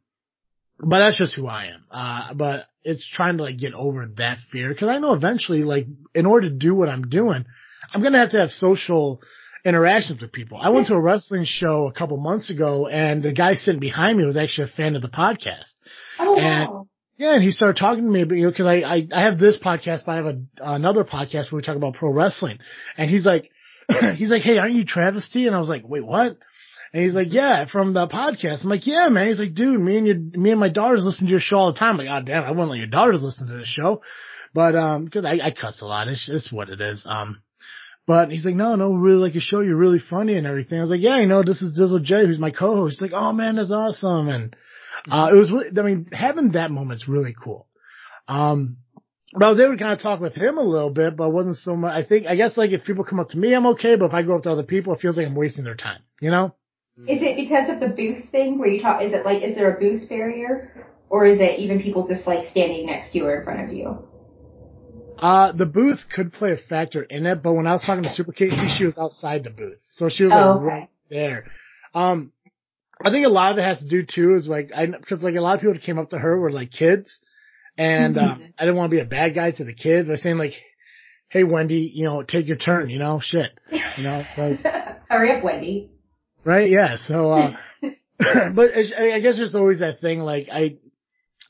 but 0.80 1.00
that's 1.00 1.18
just 1.18 1.36
who 1.36 1.48
I 1.48 1.66
am. 1.66 1.84
Uh, 1.92 2.34
but 2.34 2.66
it's 2.84 3.08
trying 3.08 3.38
to 3.38 3.44
like 3.44 3.58
get 3.58 3.74
over 3.74 4.08
that 4.18 4.38
fear 4.52 4.70
because 4.70 4.90
I 4.90 5.00
know 5.00 5.14
eventually, 5.14 5.64
like, 5.64 5.88
in 6.14 6.26
order 6.26 6.50
to 6.50 6.56
do 6.56 6.76
what 6.76 6.90
I'm 6.90 7.10
doing, 7.10 7.46
I'm 7.94 8.02
gonna 8.02 8.20
have 8.20 8.32
to 8.32 8.40
have 8.40 8.50
social 8.50 9.22
interactions 9.66 10.22
with 10.22 10.32
people. 10.32 10.58
I 10.62 10.70
went 10.70 10.88
to 10.88 10.94
a 10.96 11.00
wrestling 11.00 11.46
show 11.46 11.88
a 11.88 11.94
couple 11.94 12.18
months 12.18 12.50
ago 12.50 12.88
and 12.88 13.24
the 13.24 13.32
guy 13.32 13.56
sitting 13.56 13.80
behind 13.80 14.18
me 14.18 14.26
was 14.26 14.36
actually 14.36 14.70
a 14.70 14.76
fan 14.76 14.96
of 14.96 15.02
the 15.02 15.08
podcast. 15.10 15.72
Oh 16.20 16.36
And- 16.38 16.70
wow. 16.70 16.83
Yeah, 17.18 17.36
and 17.36 17.43
he 17.43 17.51
started 17.51 17.80
talking 17.80 18.05
to 18.05 18.09
me, 18.09 18.24
but 18.24 18.36
you 18.36 18.45
know, 18.45 18.51
cause 18.51 18.66
I, 18.66 18.82
I, 18.82 19.07
I 19.14 19.22
have 19.22 19.38
this 19.38 19.59
podcast, 19.59 20.05
but 20.05 20.14
I 20.14 20.16
have 20.16 20.26
a, 20.26 20.41
another 20.59 21.03
podcast 21.03 21.51
where 21.51 21.57
we 21.57 21.61
talk 21.61 21.76
about 21.76 21.93
pro 21.93 22.11
wrestling. 22.11 22.57
And 22.97 23.09
he's 23.09 23.26
like, 23.26 23.51
he's 24.16 24.32
like, 24.32 24.41
hey, 24.41 24.57
aren't 24.57 24.74
you 24.74 24.86
Travis 24.86 25.30
T? 25.30 25.45
And 25.45 25.55
I 25.55 25.59
was 25.59 25.70
like, 25.70 25.84
wait, 25.86 26.03
what? 26.03 26.38
And 26.91 27.03
he's 27.03 27.14
like, 27.14 27.28
yeah, 27.32 27.66
from 27.72 27.93
the 27.93 28.07
podcast. 28.07 28.64
I'm 28.64 28.70
like, 28.70 28.88
yeah, 28.88 29.09
man. 29.09 29.28
He's 29.28 29.39
like, 29.39 29.53
dude, 29.53 29.80
me 29.80 29.97
and 29.97 30.07
your, 30.07 30.16
me 30.16 30.51
and 30.51 30.59
my 30.59 30.70
daughters 30.70 31.05
listen 31.05 31.26
to 31.28 31.32
your 31.32 31.39
show 31.39 31.57
all 31.57 31.74
the 31.74 31.80
time. 31.80 31.91
I'm 31.91 31.97
like, 31.97 32.07
God 32.07 32.26
damn, 32.26 32.43
I 32.43 32.51
wouldn't 32.51 32.70
let 32.70 32.78
your 32.78 32.88
daughters 32.88 33.22
listen 33.22 33.47
to 33.47 33.57
this 33.57 33.68
show. 33.68 34.01
But, 34.53 34.76
um, 34.76 35.07
cause 35.07 35.26
I, 35.26 35.39
I 35.43 35.51
cuss 35.51 35.82
a 35.82 35.86
lot. 35.86 36.07
It's, 36.07 36.30
it's 36.30 36.51
what 36.51 36.70
it 36.70 36.82
is. 36.82 37.05
Um, 37.07 37.41
but 38.05 38.32
he's 38.32 38.45
like, 38.45 38.55
no, 38.55 38.76
no, 38.76 38.89
we 38.89 38.99
really 38.99 39.22
like 39.22 39.34
your 39.34 39.41
show. 39.41 39.61
You're 39.61 39.76
really 39.76 39.99
funny 39.99 40.36
and 40.36 40.45
everything. 40.45 40.78
I 40.80 40.82
was 40.82 40.89
like, 40.89 41.01
yeah, 41.01 41.20
you 41.20 41.28
know, 41.28 41.41
this 41.43 41.61
is 41.61 41.80
Dizzle 41.80 42.03
J, 42.03 42.26
who's 42.26 42.39
my 42.39 42.51
co-host. 42.51 42.99
He's 42.99 43.01
like, 43.01 43.20
oh 43.20 43.32
man, 43.34 43.55
that's 43.55 43.72
awesome. 43.72 44.30
And, 44.30 44.55
uh, 45.10 45.30
it 45.32 45.36
was, 45.36 45.51
really, 45.51 45.70
I 45.78 45.82
mean, 45.84 46.08
having 46.12 46.51
that 46.54 46.72
moment's 46.72 47.08
really 47.08 47.36
cool. 47.39 47.68
Um, 48.28 48.78
but 49.34 49.45
I 49.45 49.49
was 49.49 49.60
able 49.60 49.72
to 49.72 49.78
kind 49.78 49.93
of 49.93 49.99
talk 49.99 50.20
with 50.20 50.36
him 50.36 50.58
a 50.58 50.64
little 50.64 50.91
bit, 50.91 51.18
but 51.18 51.32
wasn't 51.32 51.58
so 51.58 51.76
much. 51.76 51.91
I 51.93 52.08
think, 52.08 52.28
I 52.28 52.36
guess 52.36 52.56
like 52.56 52.72
if 52.72 52.84
people 52.84 53.04
come 53.04 53.20
up 53.20 53.30
to 53.30 53.38
me, 53.38 53.54
I'm 53.54 53.66
okay, 53.68 53.95
but 53.95 54.06
if 54.06 54.14
I 54.14 54.22
go 54.22 54.36
up 54.36 54.43
to 54.43 54.51
other 54.51 54.64
people, 54.64 54.93
it 54.93 55.01
feels 55.01 55.18
like 55.18 55.26
I'm 55.26 55.36
wasting 55.36 55.64
their 55.64 55.76
time, 55.76 56.01
you 56.22 56.30
know? 56.32 56.56
Is 56.95 57.20
it 57.22 57.36
because 57.36 57.70
of 57.74 57.80
the 57.80 57.88
booth 57.95 58.30
thing 58.32 58.60
where 58.60 58.70
you 58.70 58.80
talk? 58.80 59.01
Is 59.01 59.12
it 59.14 59.26
like 59.26 59.41
is 59.41 59.56
there 59.56 59.76
a 59.76 59.80
booth 59.80 60.08
barrier, 60.08 60.88
or 61.10 61.26
is 61.26 61.39
it 61.39 61.60
even 61.60 61.82
people 61.82 62.08
just 62.08 62.28
like 62.28 62.51
standing 62.51 62.86
next 62.86 63.12
to 63.12 63.18
you 63.18 63.26
or 63.26 63.39
in 63.39 63.43
front 63.43 63.68
of 63.68 63.76
you? 63.76 64.08
Uh, 65.18 65.51
the 65.54 65.66
booth 65.66 66.01
could 66.14 66.32
play 66.32 66.51
a 66.51 66.58
factor 66.58 67.01
in 67.01 67.26
it, 67.26 67.41
but 67.41 67.54
when 67.54 67.66
I 67.66 67.72
was 67.72 67.82
talking 67.82 68.04
to 68.04 68.10
Super 68.10 68.32
Casey, 68.32 68.68
she 68.78 68.86
was 68.86 68.93
outside 68.97 69.43
the 69.43 69.49
booth. 69.49 69.80
So 69.93 70.10
she 70.10 70.24
was 70.24 70.32
like 70.32 70.43
Oh, 70.43 70.58
okay. 70.58 70.66
right 70.66 70.89
there. 71.10 71.45
Um, 71.95 72.32
I 73.04 73.12
think 73.12 73.26
a 73.26 73.30
lot 73.30 73.51
of 73.51 73.58
it 73.58 73.64
has 73.64 73.80
to 73.80 73.88
do 73.88 74.04
too 74.06 74.36
is 74.36 74.47
like, 74.47 74.72
I, 74.76 74.88
cause 74.88 75.22
like 75.24 75.36
a 75.36 75.41
lot 75.41 75.56
of 75.56 75.60
people 75.62 75.74
that 75.74 75.84
came 75.84 75.99
up 75.99 76.12
to 76.12 76.18
her 76.18 76.39
were 76.39 76.51
like 76.51 76.72
kids 76.72 77.20
and, 77.78 78.16
Mm-hmm. 78.16 78.26
um, 78.43 78.54
I 78.58 78.64
didn't 78.64 78.78
want 78.78 78.91
to 78.91 78.95
be 78.95 79.01
a 79.01 79.06
bad 79.06 79.36
guy 79.36 79.51
to 79.51 79.64
the 79.64 79.74
kids 79.74 80.08
by 80.08 80.16
saying 80.18 80.38
like, 80.38 80.54
Hey 81.30 81.43
Wendy, 81.43 81.91
you 81.93 82.06
know, 82.06 82.22
take 82.24 82.47
your 82.47 82.58
turn, 82.58 82.89
you 82.89 82.99
know, 82.99 83.20
shit, 83.22 83.51
you 83.97 84.04
know, 84.04 84.24
Hurry 85.10 85.38
up, 85.38 85.43
Wendy. 85.43 85.89
right? 86.43 86.70
Yeah. 86.70 86.97
So, 86.97 87.32
uh, 87.32 87.56
but 88.54 88.72
I 88.76 89.16
I 89.16 89.20
guess 89.20 89.38
there's 89.38 89.56
always 89.56 89.80
that 89.80 89.99
thing 89.99 90.20
like 90.20 90.47
I, 90.51 90.78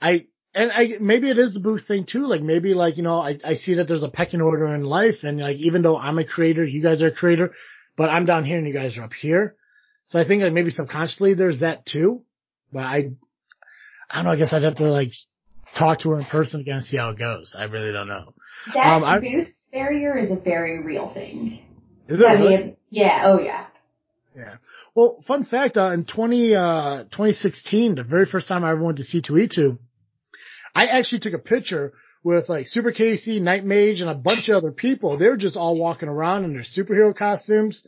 I, 0.01 0.26
and 0.56 0.72
I, 0.72 0.97
maybe 1.01 1.30
it 1.30 1.38
is 1.38 1.54
the 1.54 1.60
booth 1.60 1.86
thing 1.88 2.06
too. 2.10 2.26
Like 2.28 2.41
maybe 2.41 2.74
like, 2.74 2.95
you 2.97 3.04
know, 3.04 3.20
I, 3.20 3.38
I 3.43 3.56
see 3.56 3.76
that 3.76 3.88
there's 3.88 4.04
a 4.04 4.10
pecking 4.10 4.41
order 4.41 4.68
in 4.74 4.84
life 4.84 5.24
and 5.24 5.39
like 5.39 5.58
even 5.58 5.82
though 5.82 5.97
I'm 5.97 6.18
a 6.20 6.26
creator, 6.26 6.64
you 6.64 6.82
guys 6.82 7.01
are 7.01 7.08
a 7.08 7.12
creator, 7.14 7.51
but 7.97 8.10
I'm 8.10 8.26
down 8.26 8.45
here 8.45 8.58
and 8.58 8.68
you 8.68 8.74
guys 8.74 8.97
are 8.97 9.04
up 9.04 9.14
here. 9.14 9.56
So 10.14 10.20
I 10.20 10.28
think 10.28 10.43
like 10.43 10.53
maybe 10.53 10.70
subconsciously 10.70 11.34
there's 11.34 11.61
that 11.61 11.88
too. 11.88 12.22
But 12.72 12.82
I, 12.84 12.97
I 14.11 14.18
don't 14.18 14.26
know, 14.26 14.32
I 14.32 14.36
guess 14.36 14.53
I'd 14.53 14.61
have 14.61 14.76
to 14.76 14.84
like 14.91 15.09
talk 15.76 16.01
to 16.01 16.11
her 16.11 16.20
in 16.20 16.26
person 16.26 16.61
again 16.61 16.76
and 16.78 16.86
see 16.86 16.97
how 16.97 17.09
it 17.09 17.18
goes. 17.18 17.55
I 17.57 17.64
really 17.64 17.91
don't 17.91 18.07
know. 18.07 18.36
That 18.76 18.86
Um, 18.86 19.03
I- 19.03 19.20
booth 19.20 19.47
barrier 19.72 20.16
is 20.16 20.30
a 20.30 20.36
very 20.36 20.84
real 20.84 21.11
thing. 21.16 21.61
Is 22.07 22.20
it 22.20 22.26
I 22.28 22.34
really? 22.34 22.57
mean, 22.57 22.78
yeah, 22.91 23.24
oh 23.26 23.39
yeah. 23.39 23.66
Yeah. 24.38 24.57
Well, 24.93 25.24
fun 25.26 25.45
fact, 25.45 25.78
uh, 25.78 25.91
in 25.93 26.05
20, 26.05 26.53
uh, 26.55 27.03
2016, 27.05 27.95
the 27.95 28.03
very 28.03 28.28
first 28.28 28.47
time 28.47 28.64
I 28.64 28.70
ever 28.70 28.84
went 28.84 28.99
to 28.99 29.03
C2E2, 29.03 29.80
I 30.76 30.86
actually 30.88 31.22
took 31.22 31.34
a 31.34 31.39
picture 31.39 31.93
with 32.24 32.49
like 32.49 32.68
Super 32.68 32.91
Casey, 32.91 33.39
Night 33.39 33.66
Mage, 33.66 33.99
and 33.99 34.11
a 34.11 34.14
bunch 34.16 34.47
of 34.47 34.57
other 34.57 34.72
people. 34.72 35.18
They 35.18 35.28
were 35.28 35.38
just 35.38 35.57
all 35.57 35.76
walking 35.80 36.07
around 36.07 36.43
in 36.45 36.53
their 36.53 36.61
superhero 36.61 37.16
costumes. 37.16 37.84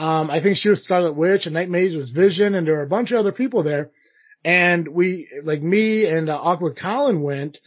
Um, 0.00 0.30
I 0.30 0.42
think 0.42 0.56
she 0.56 0.70
was 0.70 0.82
Scarlet 0.82 1.14
Witch 1.14 1.44
and 1.44 1.54
Night 1.54 1.68
Mage 1.68 1.94
was 1.94 2.10
Vision 2.10 2.54
and 2.54 2.66
there 2.66 2.76
were 2.76 2.82
a 2.82 2.88
bunch 2.88 3.12
of 3.12 3.18
other 3.18 3.32
people 3.32 3.62
there. 3.62 3.90
And 4.42 4.88
we, 4.88 5.28
like 5.44 5.60
me 5.60 6.06
and 6.06 6.30
uh, 6.30 6.40
Awkward 6.40 6.78
Colin 6.80 7.20
went 7.20 7.58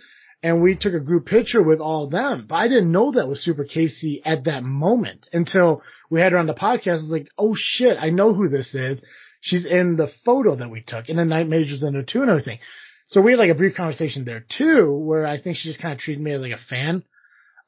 and 0.41 0.59
we 0.59 0.75
took 0.75 0.95
a 0.95 0.99
group 0.99 1.27
picture 1.27 1.61
with 1.61 1.79
all 1.79 2.05
of 2.05 2.11
them. 2.11 2.47
But 2.49 2.55
I 2.55 2.69
didn't 2.69 2.91
know 2.91 3.11
that 3.11 3.27
was 3.27 3.43
Super 3.43 3.65
Casey 3.65 4.23
at 4.25 4.45
that 4.45 4.63
moment 4.63 5.27
until 5.31 5.84
we 6.09 6.21
had 6.21 6.31
her 6.31 6.39
on 6.39 6.47
the 6.47 6.55
podcast. 6.55 6.88
I 6.88 7.03
was 7.03 7.11
like, 7.11 7.27
oh 7.38 7.53
shit, 7.55 7.97
I 8.01 8.09
know 8.09 8.34
who 8.34 8.49
this 8.49 8.73
is. 8.73 8.99
She's 9.41 9.65
in 9.65 9.95
the 9.95 10.09
photo 10.25 10.55
that 10.55 10.71
we 10.71 10.81
took 10.81 11.09
and 11.09 11.19
the 11.19 11.25
Night 11.25 11.47
Mage 11.47 11.69
was 11.69 11.84
in 11.84 11.93
there 11.93 12.01
too 12.01 12.21
and 12.21 12.31
everything. 12.31 12.57
So 13.05 13.21
we 13.21 13.34
had 13.34 13.39
like 13.39 13.51
a 13.51 13.55
brief 13.55 13.75
conversation 13.75 14.25
there 14.25 14.43
too, 14.57 14.91
where 14.91 15.27
I 15.27 15.39
think 15.39 15.57
she 15.57 15.69
just 15.69 15.79
kind 15.84 15.93
of 15.93 15.99
treated 15.99 16.23
me 16.23 16.31
as 16.31 16.41
like 16.41 16.53
a 16.53 16.57
fan. 16.57 17.03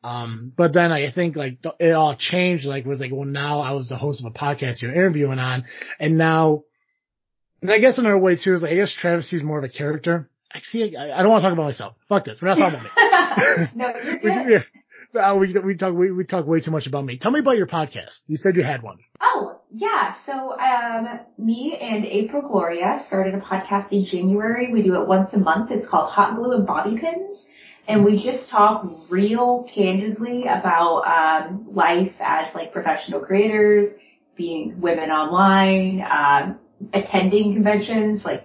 Um, 0.06 0.54
but 0.56 0.72
then 0.72 0.92
I 0.92 1.12
think 1.12 1.36
like 1.36 1.58
it 1.80 1.94
all 1.94 2.16
changed, 2.16 2.64
like 2.64 2.86
was 2.86 3.00
like, 3.00 3.12
well 3.12 3.26
now 3.26 3.62
I 3.62 3.72
was 3.72 3.90
the 3.90 3.98
host 3.98 4.24
of 4.24 4.32
a 4.32 4.38
podcast 4.38 4.84
you're 4.84 4.94
interviewing 4.94 5.40
on 5.40 5.66
and 6.00 6.16
now, 6.16 6.64
and 7.64 7.72
I 7.72 7.80
guess 7.80 7.98
another 7.98 8.20
way 8.20 8.36
too 8.36 8.54
is 8.54 8.62
like, 8.62 8.74
I 8.74 8.76
guess 8.76 8.94
Travis 8.94 9.34
is 9.34 9.42
more 9.42 9.58
of 9.58 9.64
a 9.64 9.70
character. 9.70 10.30
I 10.54 10.60
see, 10.72 10.96
I, 10.96 11.18
I 11.20 11.24
don't 11.24 11.32
want 11.32 11.42
to 11.42 11.48
talk 11.48 11.54
about 11.54 11.66
myself. 11.66 11.96
Fuck 12.08 12.26
this. 12.26 12.38
We're 12.40 12.50
not 12.50 12.60
talking 12.60 12.82
about 12.82 13.58
me. 13.58 13.70
no, 13.76 13.94
you're 14.04 14.14
we, 14.24 14.44
good. 14.44 14.66
we, 15.12 15.20
uh, 15.20 15.36
we, 15.38 15.60
we 15.60 15.76
talk, 15.76 15.96
we, 15.96 16.12
we 16.12 16.24
talk 16.24 16.46
way 16.46 16.62
too 16.62 16.70
much 16.70 16.86
about 16.86 17.04
me. 17.04 17.18
Tell 17.18 17.32
me 17.32 17.40
about 17.40 17.58
your 17.58 17.66
podcast. 17.66 18.20
You 18.28 18.38
said 18.38 18.56
you 18.56 18.64
had 18.64 18.84
one. 18.84 19.00
Oh, 19.20 19.60
yeah. 19.72 20.14
So, 20.28 20.56
um, 20.60 21.20
me 21.40 21.80
and 21.82 22.06
April 22.06 22.44
Gloria 22.44 23.04
started 23.08 23.34
a 23.34 23.40
podcast 23.40 23.92
in 23.92 24.06
January. 24.06 24.72
We 24.72 24.84
do 24.84 25.02
it 25.02 25.08
once 25.08 25.34
a 25.34 25.40
month. 25.40 25.72
It's 25.72 25.88
called 25.88 26.12
Hot 26.12 26.36
Glue 26.36 26.58
and 26.58 26.68
Bobby 26.68 26.96
Pins. 27.00 27.44
And 27.88 28.04
we 28.04 28.24
just 28.24 28.50
talk 28.50 28.86
real 29.10 29.68
candidly 29.74 30.44
about, 30.44 31.04
um, 31.06 31.68
life 31.72 32.14
as 32.20 32.54
like 32.56 32.72
professional 32.74 33.20
creators, 33.20 33.94
being 34.36 34.82
women 34.82 35.12
online, 35.12 36.04
um, 36.10 36.60
attending 36.94 37.54
conventions, 37.54 38.26
like 38.26 38.44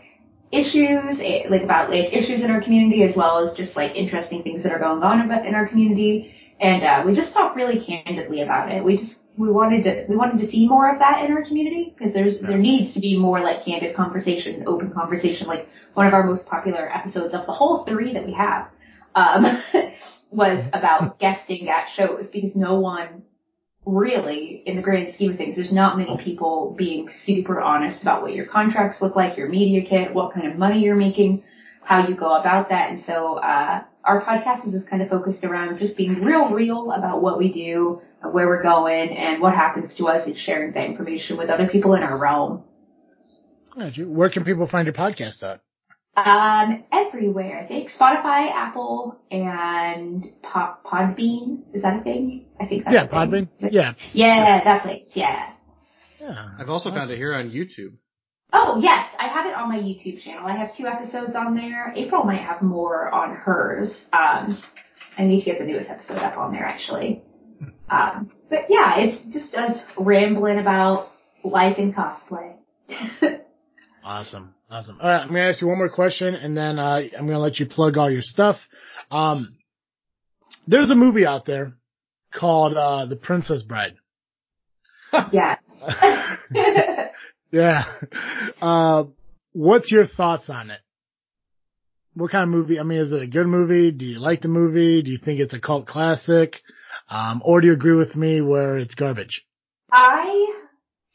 issues, 0.52 1.18
eh, 1.20 1.44
like 1.48 1.62
about 1.62 1.90
like 1.90 2.12
issues 2.12 2.42
in 2.42 2.50
our 2.50 2.60
community 2.60 3.02
as 3.02 3.16
well 3.16 3.38
as 3.38 3.54
just 3.56 3.76
like 3.76 3.94
interesting 3.94 4.42
things 4.42 4.62
that 4.62 4.72
are 4.72 4.78
going 4.78 5.02
on 5.02 5.22
about- 5.22 5.46
in 5.46 5.54
our 5.54 5.66
community. 5.66 6.32
And, 6.60 6.82
uh, 6.84 7.02
we 7.06 7.14
just 7.14 7.32
talk 7.32 7.56
really 7.56 7.80
candidly 7.80 8.42
about 8.42 8.70
it. 8.70 8.84
We 8.84 8.98
just, 8.98 9.16
we 9.38 9.50
wanted 9.50 9.84
to, 9.84 10.04
we 10.08 10.16
wanted 10.16 10.40
to 10.40 10.50
see 10.50 10.68
more 10.68 10.92
of 10.92 10.98
that 10.98 11.24
in 11.24 11.32
our 11.32 11.42
community 11.42 11.94
because 11.96 12.12
there's, 12.12 12.40
there 12.40 12.58
needs 12.58 12.92
to 12.94 13.00
be 13.00 13.16
more 13.16 13.40
like 13.40 13.64
candid 13.64 13.96
conversation, 13.96 14.64
open 14.66 14.90
conversation. 14.90 15.46
Like 15.46 15.66
one 15.94 16.06
of 16.06 16.12
our 16.12 16.24
most 16.24 16.46
popular 16.46 16.94
episodes 16.94 17.32
of 17.32 17.46
the 17.46 17.52
whole 17.52 17.84
three 17.84 18.12
that 18.12 18.26
we 18.26 18.32
have, 18.32 18.68
um, 19.14 19.62
was 20.30 20.64
about 20.72 21.18
guesting 21.18 21.68
at 21.68 21.88
shows 21.94 22.26
because 22.32 22.54
no 22.54 22.80
one 22.80 23.22
really, 23.86 24.62
in 24.66 24.76
the 24.76 24.82
grand 24.82 25.14
scheme 25.14 25.32
of 25.32 25.38
things, 25.38 25.56
there's 25.56 25.72
not 25.72 25.96
many 25.96 26.18
people 26.22 26.74
being 26.76 27.08
super 27.24 27.60
honest 27.60 28.02
about 28.02 28.22
what 28.22 28.34
your 28.34 28.46
contracts 28.46 29.00
look 29.00 29.16
like, 29.16 29.36
your 29.36 29.48
media 29.48 29.82
kit, 29.88 30.14
what 30.14 30.34
kind 30.34 30.50
of 30.50 30.58
money 30.58 30.80
you're 30.80 30.96
making, 30.96 31.42
how 31.82 32.06
you 32.06 32.14
go 32.14 32.34
about 32.34 32.68
that. 32.68 32.90
And 32.90 33.02
so, 33.06 33.36
uh, 33.36 33.82
our 34.04 34.24
podcast 34.24 34.66
is 34.66 34.72
just 34.72 34.88
kind 34.88 35.02
of 35.02 35.08
focused 35.08 35.44
around 35.44 35.78
just 35.78 35.96
being 35.96 36.22
real, 36.22 36.50
real 36.50 36.90
about 36.92 37.22
what 37.22 37.38
we 37.38 37.52
do, 37.52 38.00
where 38.22 38.46
we're 38.46 38.62
going, 38.62 39.16
and 39.16 39.42
what 39.42 39.54
happens 39.54 39.94
to 39.96 40.06
us 40.06 40.26
and 40.26 40.36
sharing 40.36 40.72
that 40.72 40.84
information 40.84 41.36
with 41.36 41.50
other 41.50 41.68
people 41.68 41.94
in 41.94 42.02
our 42.02 42.16
realm. 42.16 42.62
Where 43.98 44.30
can 44.30 44.44
people 44.44 44.68
find 44.68 44.86
your 44.86 44.94
podcast 44.94 45.42
at? 45.42 45.60
Um, 46.26 46.84
everywhere, 46.92 47.60
I 47.62 47.66
think. 47.66 47.90
Spotify, 47.90 48.50
Apple, 48.52 49.20
and 49.30 50.26
Pod, 50.42 50.76
Podbean. 50.84 51.62
Is 51.74 51.82
that 51.82 52.00
a 52.00 52.02
thing? 52.02 52.46
I 52.60 52.66
think 52.66 52.84
that's 52.84 52.94
Yeah, 52.94 53.04
a 53.04 53.08
thing. 53.08 53.18
Podbean. 53.18 53.42
Is 53.58 53.64
it- 53.64 53.72
Yeah. 53.72 53.94
Yeah, 54.12 54.62
that 54.64 54.82
place, 54.82 55.08
yeah. 55.14 55.52
Yeah. 56.20 56.48
I've 56.58 56.68
also 56.68 56.90
found 56.90 57.02
Awesome. 57.02 57.12
it 57.14 57.16
here 57.16 57.34
on 57.34 57.50
YouTube. 57.50 57.94
Oh 58.52 58.80
yes, 58.82 59.06
I 59.18 59.28
have 59.28 59.46
it 59.46 59.54
on 59.54 59.68
my 59.68 59.78
YouTube 59.78 60.22
channel. 60.22 60.44
I 60.46 60.56
have 60.56 60.74
two 60.76 60.86
episodes 60.86 61.34
on 61.36 61.54
there. 61.54 61.92
April 61.96 62.24
might 62.24 62.42
have 62.42 62.62
more 62.62 63.08
on 63.14 63.36
hers. 63.36 63.94
Um, 64.12 64.60
I 65.16 65.22
need 65.22 65.40
to 65.44 65.50
get 65.50 65.58
the 65.60 65.64
newest 65.64 65.88
episode 65.88 66.18
up 66.18 66.36
on 66.36 66.52
there 66.52 66.64
actually. 66.64 67.22
Um, 67.88 68.30
but 68.48 68.66
yeah, 68.68 68.98
it's 68.98 69.32
just 69.32 69.54
us 69.54 69.80
rambling 69.96 70.58
about 70.58 71.10
life 71.44 71.78
in 71.78 71.92
cosplay. 71.92 72.54
Awesome. 74.02 74.54
Awesome. 74.70 74.98
All 75.00 75.08
right. 75.08 75.22
I'm 75.22 75.32
to 75.32 75.40
ask 75.40 75.60
you 75.60 75.68
one 75.68 75.78
more 75.78 75.88
question 75.88 76.34
and 76.34 76.56
then, 76.56 76.78
uh, 76.78 77.00
I'm 77.16 77.26
going 77.26 77.30
to 77.30 77.38
let 77.38 77.58
you 77.58 77.66
plug 77.66 77.96
all 77.96 78.10
your 78.10 78.22
stuff. 78.22 78.56
Um, 79.10 79.56
there's 80.66 80.90
a 80.90 80.94
movie 80.94 81.26
out 81.26 81.44
there 81.46 81.72
called, 82.32 82.76
uh, 82.76 83.06
The 83.06 83.16
Princess 83.16 83.62
Bride. 83.62 83.94
yeah. 85.32 85.56
yeah. 87.50 87.84
Uh, 88.62 89.04
what's 89.52 89.90
your 89.90 90.06
thoughts 90.06 90.48
on 90.48 90.70
it? 90.70 90.80
what 92.14 92.30
kind 92.30 92.44
of 92.44 92.50
movie? 92.50 92.78
I 92.78 92.82
mean, 92.82 92.98
is 92.98 93.12
it 93.12 93.22
a 93.22 93.26
good 93.26 93.46
movie? 93.46 93.90
Do 93.90 94.04
you 94.04 94.18
like 94.18 94.42
the 94.42 94.48
movie? 94.48 95.02
Do 95.02 95.10
you 95.10 95.18
think 95.18 95.40
it's 95.40 95.54
a 95.54 95.60
cult 95.60 95.86
classic? 95.86 96.56
Um, 97.08 97.42
or 97.44 97.60
do 97.60 97.68
you 97.68 97.72
agree 97.72 97.94
with 97.94 98.14
me 98.16 98.40
where 98.40 98.78
it's 98.78 98.94
garbage? 98.94 99.44
I 99.92 100.52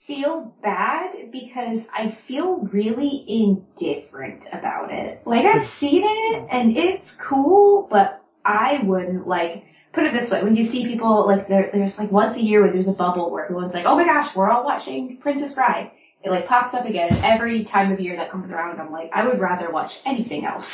feel 0.08 0.56
bad 0.62 1.14
because 1.32 1.80
I 1.93 2.17
feel 2.28 2.67
really 2.71 3.26
indifferent 3.28 4.43
about 4.51 4.91
it. 4.91 5.21
Like 5.26 5.45
I've 5.45 5.69
seen 5.80 6.03
it 6.05 6.47
and 6.51 6.76
it's 6.76 7.07
cool, 7.28 7.88
but 7.89 8.21
I 8.43 8.80
wouldn't 8.84 9.28
like 9.28 9.63
put 9.93 10.03
it 10.03 10.13
this 10.13 10.30
way, 10.30 10.43
when 10.43 10.55
you 10.55 10.71
see 10.71 10.86
people 10.86 11.26
like 11.26 11.47
there, 11.47 11.69
there's 11.73 11.97
like 11.97 12.11
once 12.11 12.38
a 12.38 12.41
year 12.41 12.61
where 12.61 12.71
there's 12.71 12.88
a 12.88 12.93
bubble 12.93 13.32
where 13.32 13.45
everyone's 13.45 13.73
like, 13.73 13.86
oh 13.86 13.95
my 13.95 14.05
gosh, 14.05 14.36
we're 14.36 14.49
all 14.49 14.65
watching 14.65 15.17
Princess 15.21 15.55
Bride. 15.55 15.91
It 16.23 16.30
like 16.30 16.47
pops 16.47 16.73
up 16.73 16.86
again 16.86 17.09
and 17.11 17.23
every 17.23 17.65
time 17.65 17.91
of 17.91 17.99
year 17.99 18.17
that 18.17 18.32
comes 18.32 18.51
around 18.51 18.80
I'm 18.80 18.91
like, 18.91 19.09
I 19.13 19.26
would 19.26 19.39
rather 19.39 19.71
watch 19.71 19.91
anything 20.05 20.45
else. 20.45 20.65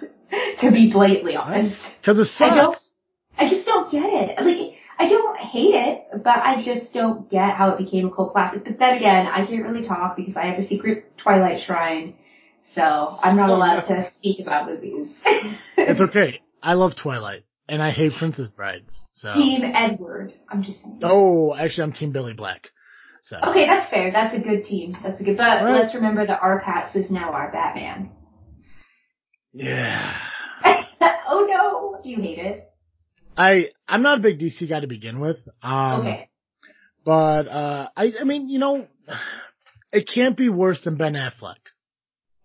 to 0.60 0.70
be 0.70 0.90
blatantly 0.92 1.36
honest. 1.36 1.76
Cause 2.04 2.18
it 2.18 2.28
I 2.42 2.54
don't. 2.54 2.76
I 3.38 3.48
just 3.48 3.66
don't 3.66 3.90
get 3.90 4.04
it. 4.04 4.40
Like, 4.40 4.78
I 4.98 5.08
don't 5.08 5.38
hate 5.38 5.74
it, 5.74 6.04
but 6.22 6.36
I 6.36 6.62
just 6.64 6.92
don't 6.92 7.28
get 7.30 7.54
how 7.56 7.70
it 7.70 7.78
became 7.78 8.06
a 8.06 8.10
cult 8.14 8.32
classic. 8.32 8.64
But 8.64 8.78
then 8.78 8.96
again, 8.96 9.26
I 9.26 9.46
can't 9.46 9.64
really 9.64 9.86
talk 9.86 10.16
because 10.16 10.36
I 10.36 10.46
have 10.46 10.58
a 10.58 10.66
secret 10.66 11.16
Twilight 11.18 11.60
shrine. 11.60 12.14
So 12.74 12.82
I'm 12.82 13.36
not 13.36 13.50
allowed 13.50 13.82
to 13.88 14.10
speak 14.18 14.40
about 14.40 14.68
movies. 14.68 15.08
It's 15.76 16.00
okay. 16.00 16.40
I 16.62 16.74
love 16.74 16.92
Twilight 16.96 17.44
and 17.68 17.82
I 17.82 17.90
hate 17.90 18.12
Princess 18.18 18.48
Brides. 18.48 18.94
So. 19.14 19.34
Team 19.34 19.62
Edward. 19.64 20.32
I'm 20.48 20.62
just 20.62 20.82
saying. 20.82 21.00
Oh, 21.02 21.54
actually 21.54 21.84
I'm 21.84 21.92
Team 21.92 22.12
Billy 22.12 22.34
Black. 22.34 22.68
So. 23.24 23.36
Okay, 23.36 23.66
that's 23.66 23.88
fair. 23.90 24.10
That's 24.12 24.34
a 24.34 24.40
good 24.40 24.64
team. 24.64 24.96
That's 25.02 25.20
a 25.20 25.24
good. 25.24 25.36
But 25.36 25.64
Right. 25.64 25.80
let's 25.82 25.94
remember 25.94 26.26
that 26.26 26.40
R-Patz 26.42 26.94
is 26.96 27.10
now 27.10 27.32
our 27.32 27.50
Batman. 27.52 28.10
Yeah. 29.52 30.16
oh 30.64 31.46
no, 31.48 32.00
Do 32.02 32.08
you 32.08 32.20
hate 32.20 32.38
it. 32.38 32.71
I, 33.36 33.70
I'm 33.88 34.02
not 34.02 34.18
a 34.18 34.22
big 34.22 34.38
DC 34.38 34.68
guy 34.68 34.80
to 34.80 34.86
begin 34.86 35.20
with. 35.20 35.38
Um, 35.62 36.00
okay. 36.00 36.28
but, 37.04 37.48
uh, 37.48 37.88
I, 37.96 38.12
I 38.20 38.24
mean, 38.24 38.48
you 38.48 38.58
know, 38.58 38.86
it 39.92 40.08
can't 40.12 40.36
be 40.36 40.48
worse 40.48 40.82
than 40.82 40.96
Ben 40.96 41.14
Affleck. 41.14 41.56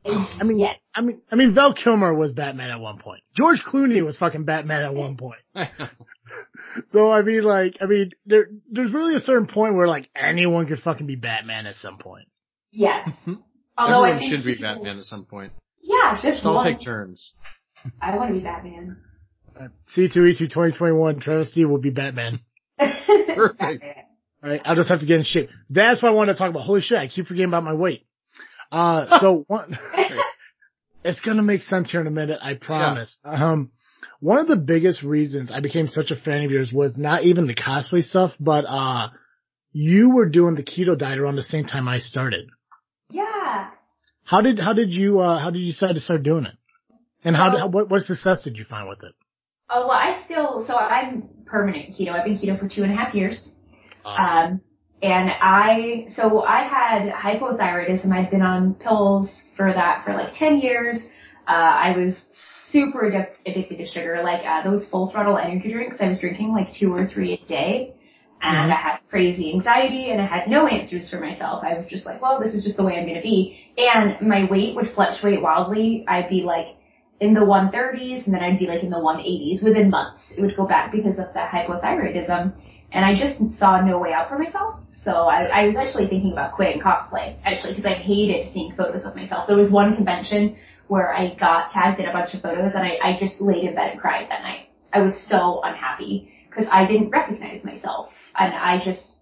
I 0.06 0.44
mean, 0.44 0.60
yes. 0.60 0.76
I 0.96 1.02
mean, 1.02 1.22
I 1.30 1.36
mean, 1.36 1.54
Val 1.54 1.74
Kilmer 1.74 2.14
was 2.14 2.32
Batman 2.32 2.70
at 2.70 2.80
one 2.80 2.98
point. 3.00 3.24
George 3.36 3.62
Clooney 3.62 4.04
was 4.06 4.18
fucking 4.18 4.46
Batman 4.46 4.84
at 4.84 4.94
one 4.94 5.18
point. 5.18 5.42
So 6.92 7.12
I 7.12 7.22
mean, 7.22 7.44
like, 7.44 7.78
I 7.82 7.86
mean, 7.86 8.12
there, 8.26 8.48
there's 8.72 8.94
really 8.94 9.16
a 9.16 9.20
certain 9.20 9.48
point 9.48 9.76
where 9.76 9.88
like 9.88 10.10
anyone 10.16 10.68
could 10.68 10.80
fucking 10.80 11.08
be 11.08 11.16
Batman 11.16 11.66
at 11.66 11.76
some 11.76 11.98
point. 11.98 12.28
Yes. 12.72 13.10
Although 13.78 14.04
I 14.04 14.12
Everyone 14.12 14.20
think 14.20 14.32
should 14.32 14.46
be 14.46 14.62
Batman 14.62 14.98
at 14.98 15.04
some 15.04 15.26
point. 15.26 15.54
Yeah, 15.82 16.16
just 16.16 16.38
Just 16.38 16.46
all 16.46 16.64
take 16.64 16.82
turns. 16.82 17.34
I 18.02 18.12
don't 18.12 18.20
want 18.20 18.34
to 18.34 18.40
be 18.40 18.44
Batman. 18.44 18.98
C2E2 19.96 20.38
2021, 20.40 21.20
Travis 21.20 21.52
Steve 21.52 21.70
will 21.70 21.78
be 21.80 21.90
Batman. 21.90 22.40
Perfect. 22.78 23.84
Alright, 24.44 24.62
I'll 24.66 24.76
just 24.76 24.90
have 24.90 25.00
to 25.00 25.06
get 25.06 25.18
in 25.18 25.24
shape. 25.24 25.50
That's 25.70 26.02
what 26.02 26.10
I 26.10 26.12
wanted 26.14 26.34
to 26.34 26.40
talk 26.40 26.50
about. 26.50 26.62
Holy 26.64 26.82
shit, 26.82 26.98
I 26.98 27.08
keep 27.08 27.26
forgetting 27.28 27.48
about 27.50 27.64
my 27.64 27.74
weight. 27.74 28.06
Uh, 28.72 29.20
so 29.20 29.46
one, 29.48 29.78
it's 31.04 31.20
gonna 31.22 31.42
make 31.44 31.62
sense 31.64 31.90
here 31.92 32.02
in 32.02 32.08
a 32.08 32.12
minute, 32.12 32.40
I 32.42 32.54
promise. 32.54 33.18
Um, 33.24 33.72
one 34.20 34.38
of 34.40 34.48
the 34.48 34.56
biggest 34.58 35.04
reasons 35.04 35.52
I 35.52 35.60
became 35.60 35.88
such 35.88 36.12
a 36.12 36.16
fan 36.16 36.44
of 36.44 36.52
yours 36.52 36.72
was 36.72 36.98
not 36.98 37.24
even 37.24 37.48
the 37.48 37.56
cosplay 37.56 38.04
stuff, 38.04 38.34
but, 38.40 38.66
uh, 38.68 39.10
you 39.74 40.12
were 40.12 40.28
doing 40.30 40.56
the 40.56 40.64
keto 40.64 40.98
diet 40.98 41.20
around 41.20 41.36
the 41.36 41.44
same 41.44 41.66
time 41.66 41.88
I 41.88 42.00
started. 42.00 42.48
Yeah. 43.12 43.70
How 44.24 44.42
did, 44.42 44.60
how 44.60 44.74
did 44.74 44.92
you, 44.92 45.20
uh, 45.20 45.40
how 45.40 45.50
did 45.52 45.60
you 45.60 45.68
decide 45.72 45.94
to 45.94 46.00
start 46.00 46.24
doing 46.24 46.46
it? 46.46 46.56
And 47.24 47.36
how, 47.36 47.54
Well- 47.54 47.68
did, 47.68 47.74
what, 47.74 47.90
what 47.90 48.02
success 48.04 48.44
did 48.44 48.58
you 48.58 48.66
find 48.66 48.88
with 48.88 49.04
it? 49.04 49.14
Oh, 49.70 49.88
well, 49.88 49.98
I 49.98 50.22
still, 50.26 50.66
so 50.66 50.76
I'm 50.76 51.30
permanent 51.46 51.96
keto. 51.96 52.10
I've 52.10 52.26
been 52.26 52.38
keto 52.38 52.60
for 52.60 52.70
two 52.70 52.84
and 52.84 52.92
a 52.92 52.96
half 52.96 53.14
years. 53.14 53.50
Um, 54.06 54.62
and 55.02 55.30
I, 55.42 56.08
so 56.16 56.44
I 56.44 56.64
had 56.64 57.12
hypothyroidism. 57.12 58.12
I'd 58.12 58.32
been 58.32 58.42
on 58.42 58.76
pills 58.76 59.30
for 59.56 59.72
that 59.74 60.06
for 60.06 60.14
like 60.14 60.34
10 60.34 60.58
years. 60.58 60.96
Uh, 61.48 61.52
I 61.52 61.96
was 61.98 62.16
super 62.72 63.10
addic- 63.12 63.36
addicted 63.46 63.78
to 63.78 63.86
sugar, 63.86 64.22
like, 64.24 64.46
uh, 64.46 64.64
those 64.70 64.88
full 64.90 65.12
throttle 65.12 65.38
energy 65.38 65.72
drinks. 65.72 65.98
I 66.00 66.08
was 66.08 66.20
drinking 66.20 66.52
like 66.54 66.74
two 66.74 66.94
or 66.94 67.08
three 67.08 67.34
a 67.34 67.48
day. 67.48 67.94
And 68.42 68.72
Mhm. 68.72 68.76
I 68.76 68.80
had 68.80 68.98
crazy 69.10 69.52
anxiety 69.54 70.12
and 70.12 70.22
I 70.22 70.26
had 70.26 70.48
no 70.48 70.68
answers 70.68 71.10
for 71.10 71.20
myself. 71.20 71.64
I 71.64 71.74
was 71.78 71.88
just 71.90 72.06
like, 72.06 72.22
well, 72.22 72.40
this 72.40 72.54
is 72.54 72.64
just 72.64 72.78
the 72.78 72.84
way 72.84 72.96
I'm 72.98 73.06
going 73.06 73.16
to 73.16 73.22
be. 73.22 73.58
And 73.78 74.22
my 74.22 74.46
weight 74.46 74.76
would 74.76 74.92
fluctuate 74.92 75.42
wildly. 75.42 76.06
I'd 76.08 76.30
be 76.30 76.44
like 76.44 76.77
in 77.20 77.34
the 77.34 77.40
130s 77.40 78.26
and 78.26 78.34
then 78.34 78.44
I'd 78.44 78.60
be 78.60 78.68
like 78.68 78.84
in 78.84 78.90
the 78.90 78.98
180s 78.98 79.64
within 79.64 79.90
months. 79.90 80.32
It 80.38 80.42
would 80.42 80.56
go 80.56 80.68
back 80.68 80.92
because 80.92 81.18
of 81.18 81.34
the 81.34 81.40
hypothyroidism 81.40 82.54
and 82.92 83.06
I 83.06 83.16
just 83.16 83.58
saw 83.58 83.82
no 83.82 84.00
way 84.00 84.14
out 84.14 84.30
for 84.30 84.38
myself. 84.38 84.80
So 85.04 85.12
I, 85.12 85.44
I 85.46 85.68
was 85.68 85.76
actually 85.76 86.08
thinking 86.08 86.34
about 86.34 86.54
quitting 86.54 86.82
cosplay, 86.82 87.38
actually, 87.44 87.74
because 87.74 87.86
I 87.86 87.96
hated 87.96 88.54
seeing 88.54 88.76
photos 88.76 89.06
of 89.06 89.16
myself. 89.16 89.48
There 89.48 89.58
was 89.58 89.72
one 89.72 89.96
convention 89.96 90.58
where 90.88 91.14
I 91.14 91.36
got 91.36 91.72
tagged 91.72 92.00
in 92.00 92.08
a 92.08 92.14
bunch 92.14 92.34
of 92.34 92.42
photos 92.42 92.74
and 92.76 92.84
I, 92.84 92.98
I 93.04 93.18
just 93.20 93.42
laid 93.42 93.64
in 93.64 93.76
bed 93.76 93.92
and 93.92 94.00
cried 94.00 94.30
that 94.30 94.42
night. 94.42 94.70
I 94.94 95.02
was 95.02 95.14
so 95.30 95.62
unhappy 95.64 96.32
because 96.50 96.68
I 96.72 96.86
didn't 96.86 97.10
recognize 97.10 97.64
myself. 97.64 98.10
And 98.38 98.54
I 98.54 98.84
just, 98.84 99.18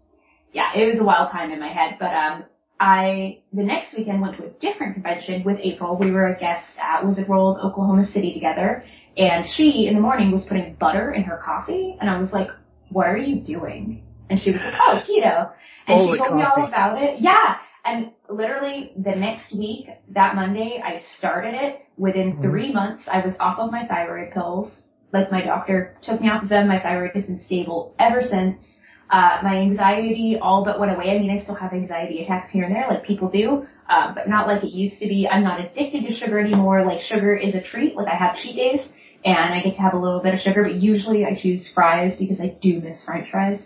yeah, 0.53 0.71
it 0.75 0.85
was 0.91 0.99
a 0.99 1.03
wild 1.03 1.31
time 1.31 1.51
in 1.51 1.59
my 1.59 1.71
head. 1.71 1.97
But, 1.99 2.13
um, 2.13 2.43
I, 2.79 3.39
the 3.53 3.63
next 3.63 3.95
weekend 3.97 4.21
went 4.21 4.37
to 4.37 4.45
a 4.45 4.49
different 4.49 4.95
convention 4.95 5.43
with 5.43 5.59
April. 5.61 5.97
We 5.97 6.11
were 6.11 6.27
a 6.27 6.39
guest 6.39 6.65
at 6.81 7.05
Wizard 7.05 7.27
World, 7.27 7.57
Oklahoma 7.63 8.05
City 8.05 8.33
together. 8.33 8.83
And 9.17 9.45
she, 9.47 9.87
in 9.87 9.95
the 9.95 10.01
morning, 10.01 10.31
was 10.31 10.45
putting 10.45 10.73
butter 10.75 11.13
in 11.13 11.23
her 11.23 11.41
coffee. 11.43 11.97
And 12.01 12.09
I 12.09 12.19
was 12.19 12.31
like, 12.33 12.49
what 12.89 13.07
are 13.07 13.17
you 13.17 13.41
doing? 13.41 14.03
And 14.29 14.39
she 14.39 14.51
was 14.51 14.59
like, 14.59 14.73
oh, 14.81 15.01
keto. 15.07 15.51
And 15.87 15.97
Holy 15.99 16.17
she 16.17 16.23
told 16.23 16.35
me 16.35 16.43
all 16.43 16.65
about 16.65 17.01
it. 17.01 17.21
Yeah. 17.21 17.57
And 17.85 18.11
literally 18.29 18.91
the 18.97 19.15
next 19.15 19.55
week, 19.55 19.87
that 20.09 20.35
Monday, 20.35 20.81
I 20.83 21.01
started 21.17 21.53
it. 21.53 21.81
Within 21.97 22.33
Mhm. 22.37 22.41
three 22.41 22.73
months, 22.73 23.03
I 23.07 23.25
was 23.25 23.35
off 23.39 23.57
of 23.59 23.71
my 23.71 23.85
thyroid 23.87 24.33
pills. 24.33 24.69
Like 25.13 25.31
my 25.31 25.41
doctor 25.41 25.95
took 26.01 26.19
me 26.19 26.29
off 26.29 26.43
of 26.43 26.49
them. 26.49 26.67
My 26.67 26.79
thyroid 26.81 27.11
has 27.13 27.27
been 27.27 27.39
stable 27.39 27.95
ever 27.99 28.21
since. 28.21 28.65
Uh, 29.09 29.37
my 29.43 29.57
anxiety 29.57 30.37
all 30.41 30.65
but 30.65 30.79
went 30.79 30.91
away. 30.91 31.11
I 31.11 31.19
mean, 31.19 31.29
I 31.29 31.43
still 31.43 31.55
have 31.55 31.73
anxiety 31.73 32.21
attacks 32.21 32.51
here 32.51 32.65
and 32.65 32.75
there, 32.75 32.87
like 32.89 33.03
people 33.03 33.29
do, 33.29 33.67
uh, 33.87 34.13
but 34.15 34.27
not 34.27 34.47
like 34.47 34.63
it 34.63 34.71
used 34.71 34.99
to 34.99 35.07
be. 35.07 35.27
I'm 35.27 35.43
not 35.43 35.59
addicted 35.59 36.07
to 36.07 36.13
sugar 36.13 36.39
anymore. 36.39 36.83
Like 36.85 37.01
sugar 37.01 37.35
is 37.35 37.53
a 37.53 37.61
treat. 37.61 37.95
Like 37.95 38.07
I 38.07 38.15
have 38.15 38.35
cheat 38.35 38.55
days, 38.55 38.81
and 39.23 39.53
I 39.53 39.61
get 39.61 39.75
to 39.75 39.81
have 39.81 39.93
a 39.93 39.99
little 39.99 40.21
bit 40.21 40.33
of 40.33 40.39
sugar, 40.39 40.63
but 40.63 40.75
usually 40.75 41.23
I 41.23 41.39
choose 41.39 41.71
fries 41.73 42.17
because 42.17 42.41
I 42.41 42.57
do 42.61 42.79
miss 42.79 43.05
French 43.05 43.29
fries. 43.29 43.63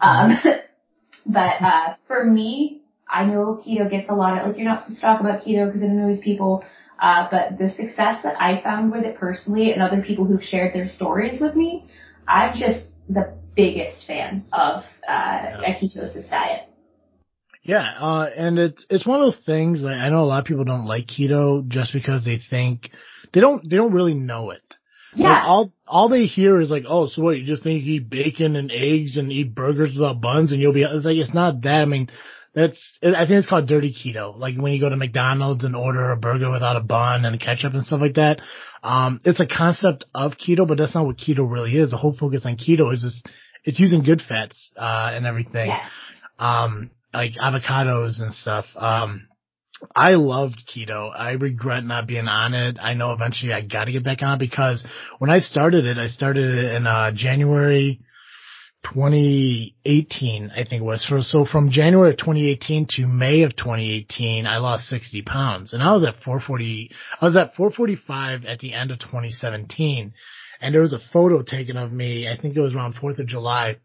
Um, 0.00 0.32
but 1.26 1.60
uh, 1.60 1.94
for 2.06 2.24
me, 2.24 2.80
I 3.08 3.24
know 3.24 3.62
keto 3.64 3.90
gets 3.90 4.08
a 4.08 4.14
lot 4.14 4.38
of 4.38 4.48
like 4.48 4.56
you're 4.56 4.66
not 4.66 4.80
supposed 4.80 5.00
to 5.00 5.06
talk 5.06 5.20
about 5.20 5.44
keto 5.44 5.66
because 5.66 5.82
it 5.82 5.90
annoys 5.90 6.20
people. 6.20 6.64
Uh, 6.98 7.26
but 7.30 7.58
the 7.58 7.68
success 7.68 8.22
that 8.22 8.40
I 8.40 8.62
found 8.62 8.92
with 8.92 9.04
it 9.04 9.16
personally 9.16 9.72
and 9.72 9.82
other 9.82 10.02
people 10.02 10.24
who've 10.24 10.42
shared 10.42 10.74
their 10.74 10.88
stories 10.88 11.40
with 11.40 11.56
me, 11.56 11.90
I'm 12.28 12.56
just 12.56 12.86
the 13.08 13.34
biggest 13.54 14.06
fan 14.06 14.44
of 14.52 14.82
uh, 15.08 15.12
a 15.12 15.78
ketosis 15.80 16.28
diet. 16.30 16.68
Yeah, 17.64 17.88
uh, 17.98 18.28
and 18.36 18.58
it's 18.58 18.84
it's 18.90 19.06
one 19.06 19.20
of 19.20 19.26
those 19.26 19.44
things. 19.44 19.82
Like 19.82 19.96
I 19.96 20.08
know 20.08 20.22
a 20.22 20.26
lot 20.26 20.40
of 20.40 20.46
people 20.46 20.64
don't 20.64 20.86
like 20.86 21.06
keto 21.06 21.66
just 21.68 21.92
because 21.92 22.24
they 22.24 22.40
think 22.50 22.90
they 23.32 23.40
don't 23.40 23.68
they 23.68 23.76
don't 23.76 23.92
really 23.92 24.14
know 24.14 24.50
it. 24.50 24.62
Like, 25.14 25.20
Yeah. 25.20 25.44
all 25.46 25.72
all 25.86 26.08
they 26.08 26.24
hear 26.24 26.60
is 26.60 26.70
like, 26.70 26.84
oh, 26.88 27.06
so 27.06 27.22
what? 27.22 27.38
You 27.38 27.44
just 27.46 27.62
think 27.62 27.84
you 27.84 27.94
eat 27.94 28.10
bacon 28.10 28.56
and 28.56 28.72
eggs 28.72 29.16
and 29.16 29.30
eat 29.30 29.54
burgers 29.54 29.94
without 29.94 30.20
buns 30.20 30.52
and 30.52 30.60
you'll 30.60 30.72
be. 30.72 30.82
It's 30.82 31.04
like 31.04 31.16
it's 31.16 31.34
not 31.34 31.62
that. 31.62 31.82
I 31.82 31.84
mean, 31.84 32.08
that's 32.54 32.98
I 33.02 33.26
think 33.26 33.38
it's 33.38 33.48
called 33.48 33.68
dirty 33.68 33.94
keto. 33.94 34.36
Like 34.36 34.56
when 34.56 34.72
you 34.72 34.80
go 34.80 34.88
to 34.88 34.96
McDonald's 34.96 35.64
and 35.64 35.76
order 35.76 36.10
a 36.10 36.16
burger 36.16 36.50
without 36.50 36.76
a 36.76 36.80
bun 36.80 37.24
and 37.24 37.40
ketchup 37.40 37.74
and 37.74 37.84
stuff 37.84 38.00
like 38.00 38.14
that. 38.14 38.40
Um, 38.82 39.20
it's 39.24 39.38
a 39.38 39.46
concept 39.46 40.06
of 40.12 40.32
keto, 40.32 40.66
but 40.66 40.78
that's 40.78 40.94
not 40.94 41.06
what 41.06 41.16
keto 41.16 41.48
really 41.48 41.76
is. 41.76 41.92
The 41.92 41.96
whole 41.96 42.16
focus 42.16 42.44
on 42.44 42.56
keto 42.56 42.92
is 42.92 43.02
just 43.02 43.24
it's 43.64 43.78
using 43.80 44.02
good 44.02 44.22
fats 44.26 44.70
uh, 44.76 45.10
and 45.12 45.26
everything 45.26 45.68
Yes. 45.68 45.90
um, 46.38 46.90
like 47.14 47.32
avocados 47.34 48.20
and 48.20 48.32
stuff. 48.32 48.64
Um, 48.76 49.28
I 49.96 50.12
loved 50.14 50.62
keto. 50.72 51.10
I 51.16 51.32
regret 51.32 51.84
not 51.84 52.06
being 52.06 52.28
on 52.28 52.54
it. 52.54 52.78
I 52.80 52.94
know 52.94 53.12
eventually 53.12 53.52
I 53.52 53.62
got 53.62 53.84
to 53.86 53.92
get 53.92 54.04
back 54.04 54.22
on 54.22 54.34
it 54.34 54.38
because 54.38 54.84
when 55.18 55.30
I 55.30 55.40
started 55.40 55.84
it, 55.86 55.98
I 55.98 56.06
started 56.06 56.56
it 56.56 56.74
in 56.76 56.86
uh, 56.86 57.10
January 57.14 58.00
2018, 58.84 60.50
I 60.50 60.56
think 60.64 60.82
it 60.82 60.84
was. 60.84 61.06
So, 61.08 61.20
so 61.20 61.44
from 61.44 61.70
January 61.70 62.10
of 62.10 62.16
2018 62.18 62.86
to 62.90 63.06
May 63.06 63.42
of 63.42 63.54
2018, 63.56 64.46
I 64.46 64.58
lost 64.58 64.86
60 64.88 65.22
pounds, 65.22 65.72
and 65.72 65.82
I 65.82 65.92
was 65.92 66.04
at 66.04 66.14
440. 66.22 66.90
I 67.20 67.24
was 67.24 67.36
at 67.36 67.54
445 67.54 68.44
at 68.44 68.58
the 68.58 68.72
end 68.74 68.90
of 68.90 68.98
2017, 68.98 70.12
and 70.62 70.74
there 70.74 70.80
was 70.80 70.92
a 70.92 71.00
photo 71.12 71.42
taken 71.42 71.76
of 71.76 71.92
me. 71.92 72.28
I 72.28 72.40
think 72.40 72.56
it 72.56 72.60
was 72.60 72.74
around 72.74 72.94
4th 72.94 73.18
of 73.18 73.26
July 73.26 73.76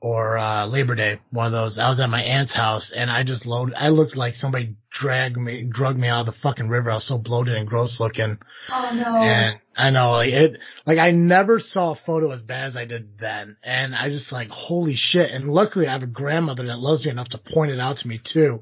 or 0.00 0.36
uh 0.36 0.66
Labor 0.66 0.94
Day, 0.94 1.18
one 1.30 1.46
of 1.46 1.52
those. 1.52 1.78
I 1.78 1.88
was 1.88 1.98
at 1.98 2.10
my 2.10 2.22
aunt's 2.22 2.54
house 2.54 2.92
and 2.94 3.10
I 3.10 3.24
just 3.24 3.46
loaded. 3.46 3.74
I 3.74 3.88
looked 3.88 4.16
like 4.16 4.34
somebody 4.34 4.76
dragged 4.92 5.38
me, 5.38 5.66
drugged 5.68 5.98
me 5.98 6.08
out 6.08 6.20
of 6.20 6.26
the 6.26 6.40
fucking 6.42 6.68
river. 6.68 6.90
I 6.90 6.96
was 6.96 7.08
so 7.08 7.16
bloated 7.16 7.56
and 7.56 7.66
gross 7.66 7.98
looking. 7.98 8.38
Oh 8.70 8.90
no. 8.92 9.16
And 9.16 9.58
I 9.74 9.90
know, 9.90 10.10
like 10.10 10.28
it, 10.28 10.58
like 10.86 10.98
I 10.98 11.10
never 11.10 11.58
saw 11.58 11.92
a 11.92 12.00
photo 12.04 12.32
as 12.32 12.42
bad 12.42 12.68
as 12.68 12.76
I 12.76 12.84
did 12.84 13.18
then. 13.18 13.56
And 13.64 13.94
I 13.94 14.10
just 14.10 14.30
like, 14.30 14.48
holy 14.50 14.94
shit. 14.94 15.30
And 15.30 15.48
luckily 15.48 15.86
I 15.86 15.94
have 15.94 16.02
a 16.02 16.06
grandmother 16.06 16.66
that 16.66 16.78
loves 16.78 17.06
me 17.06 17.10
enough 17.10 17.30
to 17.30 17.38
point 17.38 17.72
it 17.72 17.80
out 17.80 17.96
to 17.98 18.08
me 18.08 18.20
too. 18.22 18.60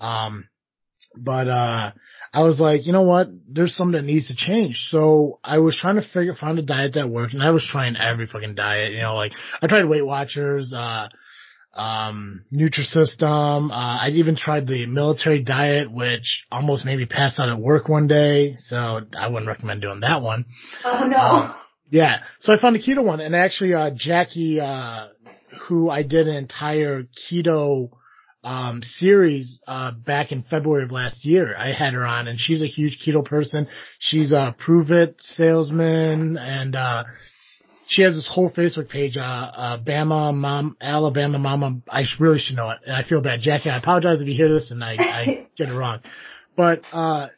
Um, 0.00 0.48
but, 1.14 1.48
uh, 1.48 1.92
I 2.32 2.42
was 2.42 2.60
like, 2.60 2.86
you 2.86 2.92
know 2.92 3.02
what? 3.02 3.28
There's 3.48 3.74
something 3.74 3.98
that 3.98 4.04
needs 4.04 4.28
to 4.28 4.34
change. 4.34 4.88
So 4.90 5.40
I 5.42 5.58
was 5.58 5.76
trying 5.76 5.96
to 5.96 6.02
figure, 6.02 6.34
find 6.34 6.58
a 6.58 6.62
diet 6.62 6.94
that 6.94 7.08
worked 7.08 7.34
and 7.34 7.42
I 7.42 7.50
was 7.50 7.66
trying 7.70 7.96
every 7.96 8.26
fucking 8.26 8.54
diet, 8.54 8.92
you 8.92 9.00
know, 9.00 9.14
like 9.14 9.32
I 9.62 9.66
tried 9.66 9.84
Weight 9.86 10.04
Watchers, 10.04 10.72
uh, 10.72 11.08
um, 11.74 12.44
Nutrisystem. 12.52 13.70
Uh, 13.70 13.74
I 13.74 14.10
even 14.14 14.36
tried 14.36 14.66
the 14.66 14.86
military 14.86 15.42
diet, 15.42 15.90
which 15.90 16.44
almost 16.50 16.84
made 16.84 16.98
me 16.98 17.06
pass 17.06 17.38
out 17.38 17.48
at 17.48 17.58
work 17.58 17.88
one 17.88 18.08
day. 18.08 18.54
So 18.58 18.76
I 18.76 19.28
wouldn't 19.28 19.48
recommend 19.48 19.80
doing 19.80 20.00
that 20.00 20.22
one. 20.22 20.46
oh 20.84 21.06
no. 21.06 21.16
Um, 21.16 21.54
yeah. 21.90 22.18
So 22.40 22.54
I 22.54 22.60
found 22.60 22.76
a 22.76 22.80
keto 22.80 23.02
one 23.02 23.20
and 23.20 23.34
actually, 23.34 23.74
uh, 23.74 23.90
Jackie, 23.94 24.60
uh, 24.60 25.08
who 25.68 25.88
I 25.88 26.02
did 26.02 26.28
an 26.28 26.36
entire 26.36 27.04
keto, 27.04 27.90
um, 28.44 28.82
series, 28.82 29.60
uh, 29.66 29.92
back 29.92 30.32
in 30.32 30.42
February 30.42 30.84
of 30.84 30.90
last 30.90 31.24
year. 31.24 31.54
I 31.56 31.72
had 31.72 31.94
her 31.94 32.04
on 32.04 32.28
and 32.28 32.38
she's 32.38 32.62
a 32.62 32.66
huge 32.66 32.98
keto 33.04 33.24
person. 33.24 33.66
She's 33.98 34.32
a 34.32 34.54
Pruvit 34.58 35.16
salesman 35.20 36.36
and, 36.38 36.76
uh, 36.76 37.04
she 37.90 38.02
has 38.02 38.14
this 38.14 38.28
whole 38.30 38.50
Facebook 38.50 38.90
page, 38.90 39.16
uh, 39.16 39.22
uh, 39.22 39.78
Bama 39.82 40.34
Mom, 40.34 40.76
Alabama 40.80 41.38
Mama. 41.38 41.80
I 41.90 42.04
really 42.20 42.38
should 42.38 42.56
know 42.56 42.70
it. 42.70 42.78
And 42.84 42.94
I 42.94 43.02
feel 43.08 43.22
bad. 43.22 43.40
Jackie, 43.40 43.70
I 43.70 43.78
apologize 43.78 44.20
if 44.20 44.28
you 44.28 44.34
hear 44.34 44.52
this 44.52 44.70
and 44.70 44.84
I, 44.84 44.96
I 44.98 45.46
get 45.56 45.70
it 45.70 45.74
wrong. 45.74 46.00
But, 46.54 46.82
uh, 46.92 47.28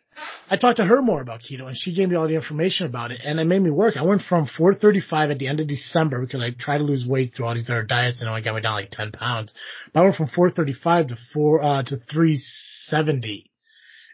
I 0.49 0.57
talked 0.57 0.79
to 0.79 0.85
her 0.85 1.01
more 1.03 1.21
about 1.21 1.41
keto 1.41 1.67
and 1.67 1.77
she 1.77 1.95
gave 1.95 2.09
me 2.09 2.17
all 2.17 2.29
the 2.29 2.35
information 2.35 2.87
about 2.87 3.13
it 3.13 3.21
and 3.25 3.39
it 3.39 3.45
made 3.45 3.63
me 3.63 3.71
work. 3.71 3.97
I 3.97 4.03
went 4.03 4.23
from 4.23 4.47
435 4.47 5.31
at 5.31 5.39
the 5.39 5.49
end 5.49 5.61
of 5.61 5.69
December 5.69 6.21
because 6.21 6.43
I 6.43 6.51
tried 6.51 6.79
to 6.79 6.85
lose 6.85 7.07
weight 7.07 7.35
through 7.35 7.47
all 7.47 7.55
these 7.55 7.71
other 7.71 7.83
diets 7.83 8.21
and 8.21 8.29
only 8.29 8.43
got 8.43 8.55
me 8.55 8.61
down 8.61 8.75
like 8.75 8.91
10 8.91 9.13
pounds. 9.13 9.55
But 9.93 10.01
I 10.01 10.03
went 10.05 10.17
from 10.17 10.29
435 10.29 11.09
to 11.09 11.17
four, 11.33 11.63
uh, 11.63 11.83
to 11.85 11.97
370 11.97 13.51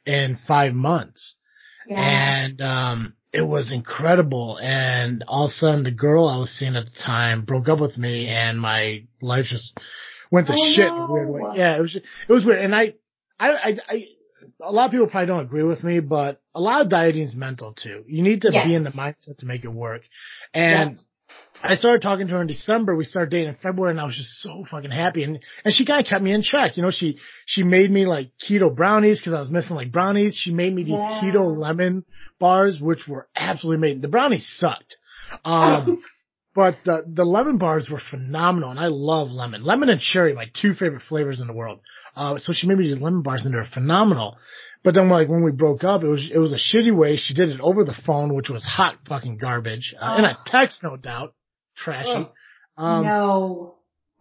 in 0.05 0.39
five 0.47 0.74
months 0.74 1.35
yeah. 1.89 2.45
and 2.47 2.61
um 2.61 3.15
it 3.33 3.43
was 3.43 3.73
incredible 3.73 4.59
and 4.62 5.24
all 5.28 5.47
of 5.47 5.51
a 5.51 5.55
sudden 5.55 5.83
the 5.85 5.91
girl 5.91 6.28
I 6.28 6.39
was 6.39 6.51
seeing 6.51 6.77
at 6.77 6.87
the 6.87 7.03
time 7.05 7.45
broke 7.45 7.69
up 7.69 7.81
with 7.81 7.99
me 7.99 8.28
and 8.28 8.61
my 8.61 9.05
life 9.20 9.47
just 9.49 9.78
went 10.31 10.47
to 10.47 10.55
Oh, 10.57 10.73
shit 10.74 10.87
in 10.87 10.93
a 10.93 11.07
weird 11.11 11.28
way. 11.28 11.43
Yeah, 11.57 11.77
it 11.77 11.81
was 11.81 11.95
it 11.97 12.33
was 12.33 12.45
weird 12.45 12.65
and 12.65 12.74
I 12.74 12.95
I 13.39 13.49
I, 13.49 13.78
I 13.89 14.05
a 14.60 14.73
lot 14.73 14.86
of 14.86 14.90
people 14.93 15.06
probably 15.09 15.27
don't 15.27 15.40
agree 15.44 15.62
with 15.62 15.82
me, 15.85 16.01
but 16.01 16.40
a 16.55 16.60
lot 16.60 16.82
of 16.82 16.89
dieting 16.90 17.23
is 17.23 17.35
mental 17.35 17.73
too. 17.73 18.05
You 18.06 18.23
need 18.23 18.43
to 18.43 18.52
Yes. 18.52 18.66
be 18.66 18.74
in 18.74 18.85
the 18.85 18.90
mindset 18.90 19.39
to 19.39 19.47
make 19.47 19.64
it 19.64 19.68
work. 19.73 20.02
And 20.55 20.93
Yes. 20.93 21.05
I 21.62 21.74
started 21.74 22.02
talking 22.02 22.28
to 22.28 22.35
her 22.35 22.40
in 22.40 22.47
December. 22.47 22.94
We 22.94 23.05
started 23.05 23.31
dating 23.31 23.48
in 23.48 23.55
February 23.56 23.90
and 23.93 24.01
I 24.01 24.05
was 24.05 24.16
just 24.16 24.40
so 24.43 24.64
fucking 24.70 24.90
happy. 24.93 25.23
And, 25.24 25.39
and 25.64 25.74
she 25.74 25.85
kind 25.85 26.05
of 26.05 26.09
kept 26.09 26.23
me 26.23 26.32
in 26.32 26.43
check. 26.43 26.77
You 26.77 26.82
know, 26.82 26.90
she, 26.90 27.18
she 27.47 27.62
made 27.62 27.90
me 27.90 28.06
like 28.06 28.31
keto 28.39 28.74
brownies 28.74 29.18
because 29.18 29.32
I 29.35 29.40
was 29.40 29.51
missing 29.51 29.74
like 29.74 29.90
brownies. 29.90 30.36
She 30.40 30.52
made 30.52 30.73
me 30.74 30.85
these 30.85 31.01
Yeah. 31.01 31.20
keto 31.23 31.56
lemon 31.56 32.05
bars, 32.39 32.81
which 32.81 33.09
were 33.09 33.28
absolutely 33.35 33.78
amazing. 33.89 34.02
The 34.02 34.09
brownies 34.09 34.47
sucked. 34.56 34.97
Um, 35.44 36.02
but 36.57 36.78
the, 36.87 37.05
the 37.07 37.24
lemon 37.24 37.59
bars 37.59 37.89
were 37.91 38.01
phenomenal 38.11 38.70
and 38.70 38.81
I 38.81 38.87
love 38.89 39.31
lemon. 39.31 39.62
Lemon 39.62 39.91
and 39.91 40.01
cherry, 40.01 40.33
my 40.35 40.47
two 40.61 40.73
favorite 40.73 41.03
flavors 41.07 41.41
in 41.43 41.47
the 41.47 41.53
world. 41.53 41.81
Uh, 42.16 42.39
so 42.39 42.55
she 42.55 42.66
made 42.66 42.78
me 42.78 42.89
these 42.93 43.01
lemon 43.03 43.20
bars 43.23 43.45
and 43.45 43.53
they're 43.55 43.66
phenomenal. 43.66 44.39
But 44.83 44.95
then 44.95 45.11
like 45.11 45.28
when 45.28 45.45
we 45.45 45.53
broke 45.53 45.85
up, 45.85 46.03
it 46.03 46.09
was, 46.09 46.31
it 46.35 46.39
was 46.39 46.53
a 46.55 46.57
shitty 46.77 46.97
way. 46.97 47.19
She 47.19 47.35
did 47.35 47.51
it 47.51 47.61
over 47.61 47.85
the 47.85 47.95
phone, 48.07 48.35
which 48.35 48.49
was 48.49 48.65
hot 48.65 48.95
fucking 49.07 49.37
garbage. 49.37 49.95
Uh, 50.01 50.16
in 50.19 50.24
a 50.24 50.31
Oh. 50.39 50.43
text, 50.47 50.83
no 50.83 50.97
doubt. 50.97 51.35
Trashy. 51.77 52.27
Oh. 52.78 52.83
Um, 52.83 53.05
no. 53.05 53.74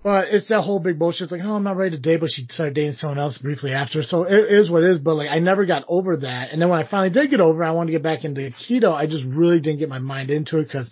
but 0.03 0.28
it's 0.30 0.49
that 0.49 0.62
whole 0.62 0.80
big 0.80 0.99
bullshit. 0.99 1.24
It's 1.24 1.32
like, 1.32 1.41
oh, 1.44 1.56
I'm 1.56 1.64
not 1.64 1.78
ready 1.78 1.95
to 1.95 2.02
date, 2.02 2.20
but 2.20 2.32
she 2.32 2.45
started 2.49 2.74
dating 2.76 2.94
someone 2.94 3.18
else 3.20 3.38
briefly 3.38 3.72
after. 3.72 4.03
So 4.03 4.24
it 4.24 4.34
is 4.52 4.70
what 4.70 4.84
it 4.84 4.90
is. 4.91 4.99
But 4.99 5.16
like, 5.16 5.30
I 5.30 5.40
never 5.40 5.66
got 5.66 5.84
over 5.88 6.18
that. 6.18 6.52
And 6.52 6.62
then 6.62 6.68
when 6.70 6.80
I 6.80 6.88
finally 6.90 7.12
did 7.12 7.30
get 7.32 7.40
over, 7.41 7.64
it, 7.64 7.68
I 7.68 7.72
wanted 7.72 7.91
to 7.94 7.98
get 7.98 8.03
back 8.03 8.24
into 8.26 8.49
keto. 8.68 8.91
I 8.94 9.07
just 9.07 9.24
really 9.26 9.60
didn't 9.62 9.80
get 9.80 9.90
my 9.90 9.99
mind 9.99 10.30
into 10.32 10.60
it 10.60 10.66
because 10.66 10.90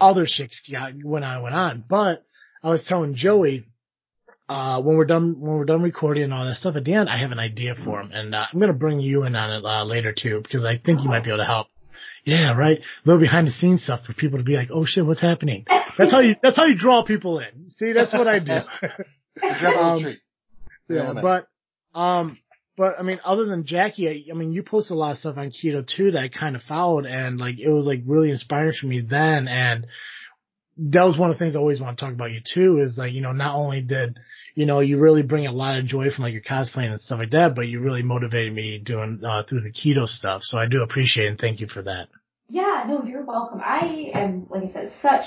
other 0.00 0.26
shit 0.26 0.52
got, 0.70 0.92
went 1.02 1.24
on 1.24 1.42
went 1.42 1.54
on. 1.54 1.84
But 1.88 2.24
I 2.62 2.70
was 2.70 2.84
telling 2.84 3.14
Joey, 3.14 3.66
uh, 4.48 4.82
when 4.82 4.96
we're 4.96 5.04
done, 5.04 5.36
when 5.38 5.52
we're 5.58 5.64
done 5.64 5.82
recording 5.82 6.24
and 6.24 6.34
all 6.34 6.44
that 6.44 6.56
stuff 6.56 6.76
at 6.76 6.84
the 6.84 6.92
end, 6.94 7.08
I 7.08 7.18
have 7.18 7.30
an 7.30 7.38
idea 7.38 7.74
for 7.84 8.00
him. 8.00 8.10
And, 8.12 8.34
uh, 8.34 8.46
I'm 8.52 8.58
going 8.58 8.72
to 8.72 8.78
bring 8.78 9.00
you 9.00 9.22
in 9.24 9.36
on 9.36 9.58
it, 9.58 9.64
uh, 9.64 9.84
later 9.84 10.12
too, 10.12 10.40
because 10.42 10.64
I 10.64 10.76
think 10.76 11.02
you 11.02 11.08
might 11.08 11.22
be 11.22 11.30
able 11.30 11.38
to 11.38 11.44
help. 11.44 11.68
Yeah, 12.24 12.54
right. 12.56 12.78
A 12.78 13.08
little 13.08 13.20
behind 13.20 13.46
the 13.46 13.52
scenes 13.52 13.84
stuff 13.84 14.04
for 14.04 14.12
people 14.12 14.38
to 14.38 14.44
be 14.44 14.56
like, 14.56 14.68
oh 14.72 14.84
shit, 14.84 15.06
what's 15.06 15.20
happening? 15.20 15.66
That's 15.96 16.10
how 16.10 16.20
you, 16.20 16.34
that's 16.42 16.56
how 16.56 16.64
you 16.64 16.76
draw 16.76 17.04
people 17.04 17.38
in. 17.38 17.70
See, 17.70 17.92
that's 17.92 18.12
what 18.12 18.26
I 18.26 18.40
do. 18.40 18.58
Grab 19.38 19.62
a 19.62 19.94
little 19.94 20.02
Um. 20.02 20.16
Yeah. 20.88 21.12
but 21.22 21.46
um, 21.94 22.38
but 22.80 22.98
I 22.98 23.02
mean, 23.02 23.20
other 23.26 23.44
than 23.44 23.66
Jackie, 23.66 24.08
I, 24.08 24.32
I 24.32 24.34
mean, 24.34 24.54
you 24.54 24.62
posted 24.62 24.92
a 24.92 24.98
lot 24.98 25.12
of 25.12 25.18
stuff 25.18 25.36
on 25.36 25.50
keto 25.50 25.86
too 25.86 26.12
that 26.12 26.18
I 26.18 26.30
kind 26.30 26.56
of 26.56 26.62
followed, 26.62 27.04
and 27.04 27.36
like 27.36 27.58
it 27.58 27.68
was 27.68 27.84
like 27.84 28.00
really 28.06 28.30
inspiring 28.30 28.72
for 28.72 28.86
me 28.86 29.02
then, 29.02 29.48
and 29.48 29.86
that 30.78 31.02
was 31.02 31.18
one 31.18 31.30
of 31.30 31.36
the 31.36 31.44
things 31.44 31.54
I 31.54 31.58
always 31.58 31.78
want 31.78 31.98
to 31.98 32.02
talk 32.02 32.14
about 32.14 32.30
you 32.32 32.40
too. 32.42 32.78
Is 32.78 32.96
like 32.96 33.12
you 33.12 33.20
know, 33.20 33.32
not 33.32 33.54
only 33.54 33.82
did 33.82 34.18
you 34.54 34.64
know 34.64 34.80
you 34.80 34.96
really 34.96 35.20
bring 35.20 35.46
a 35.46 35.52
lot 35.52 35.78
of 35.78 35.84
joy 35.84 36.10
from 36.10 36.24
like 36.24 36.32
your 36.32 36.40
cosplaying 36.40 36.90
and 36.90 37.02
stuff 37.02 37.18
like 37.18 37.32
that, 37.32 37.54
but 37.54 37.68
you 37.68 37.80
really 37.80 38.02
motivated 38.02 38.54
me 38.54 38.78
doing 38.78 39.20
uh, 39.28 39.42
through 39.42 39.60
the 39.60 39.72
keto 39.72 40.06
stuff. 40.08 40.40
So 40.42 40.56
I 40.56 40.64
do 40.64 40.80
appreciate 40.80 41.28
and 41.28 41.38
thank 41.38 41.60
you 41.60 41.66
for 41.66 41.82
that. 41.82 42.08
Yeah, 42.48 42.86
no, 42.88 43.04
you're 43.04 43.26
welcome. 43.26 43.60
I 43.62 44.10
am, 44.14 44.46
like 44.48 44.70
I 44.70 44.72
said, 44.72 44.92
such 45.02 45.24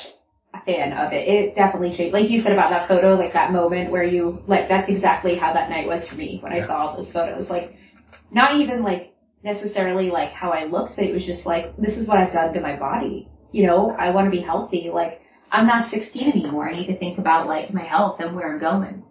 fan 0.61 0.93
of 0.93 1.11
it. 1.13 1.27
It 1.27 1.55
definitely 1.55 1.95
changed. 1.95 2.13
Like 2.13 2.29
you 2.29 2.41
said 2.41 2.51
about 2.53 2.69
that 2.69 2.87
photo, 2.87 3.15
like 3.15 3.33
that 3.33 3.51
moment 3.51 3.91
where 3.91 4.03
you, 4.03 4.41
like, 4.47 4.69
that's 4.69 4.89
exactly 4.89 5.37
how 5.37 5.53
that 5.53 5.69
night 5.69 5.87
was 5.87 6.07
for 6.07 6.15
me 6.15 6.39
when 6.41 6.53
I 6.53 6.65
saw 6.65 6.87
all 6.87 6.97
those 6.97 7.11
photos. 7.11 7.49
Like, 7.49 7.75
not 8.31 8.55
even 8.59 8.83
like 8.83 9.13
necessarily 9.43 10.09
like 10.09 10.31
how 10.31 10.51
I 10.51 10.65
looked, 10.65 10.95
but 10.95 11.05
it 11.05 11.13
was 11.13 11.25
just 11.25 11.45
like, 11.45 11.75
this 11.77 11.97
is 11.97 12.07
what 12.07 12.17
I've 12.17 12.33
done 12.33 12.53
to 12.53 12.61
my 12.61 12.77
body. 12.77 13.27
You 13.51 13.67
know, 13.67 13.91
I 13.91 14.11
want 14.11 14.25
to 14.25 14.31
be 14.31 14.41
healthy. 14.41 14.89
Like, 14.93 15.21
I'm 15.51 15.67
not 15.67 15.91
16 15.91 16.31
anymore. 16.31 16.69
I 16.69 16.71
need 16.73 16.87
to 16.87 16.97
think 16.97 17.19
about 17.19 17.47
like 17.47 17.73
my 17.73 17.83
health 17.83 18.19
and 18.19 18.35
where 18.35 18.53
I'm 18.53 18.59
going. 18.59 19.03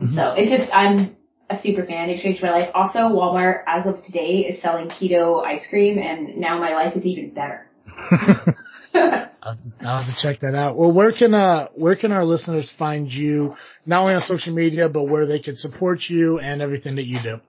Mhm. 0.00 0.14
So 0.14 0.34
it 0.36 0.56
just, 0.56 0.72
I'm 0.72 1.16
a 1.50 1.60
super 1.60 1.84
fan. 1.84 2.10
It 2.10 2.22
changed 2.22 2.42
my 2.42 2.50
life. 2.50 2.70
Also, 2.74 3.00
Walmart, 3.00 3.62
as 3.66 3.86
of 3.86 4.02
today, 4.04 4.46
is 4.48 4.60
selling 4.62 4.88
keto 4.88 5.44
ice 5.44 5.64
cream, 5.68 5.98
and 5.98 6.36
now 6.38 6.58
my 6.58 6.74
life 6.74 6.96
is 6.96 7.04
even 7.04 7.34
better. 7.34 7.68
I'll, 9.44 9.58
I'll 9.82 10.02
have 10.02 10.14
to 10.14 10.22
check 10.22 10.40
that 10.40 10.54
out. 10.54 10.78
Well, 10.78 10.92
where 10.92 11.12
can 11.12 11.34
uh 11.34 11.68
where 11.74 11.96
can 11.96 12.12
our 12.12 12.24
listeners 12.24 12.72
find 12.78 13.10
you 13.10 13.54
not 13.84 14.02
only 14.02 14.14
on 14.14 14.22
social 14.22 14.54
media 14.54 14.88
but 14.88 15.04
where 15.04 15.26
they 15.26 15.38
can 15.38 15.54
support 15.54 16.00
you 16.08 16.38
and 16.38 16.62
everything 16.62 16.96
that 16.96 17.04
you 17.04 17.18
do? 17.22 17.40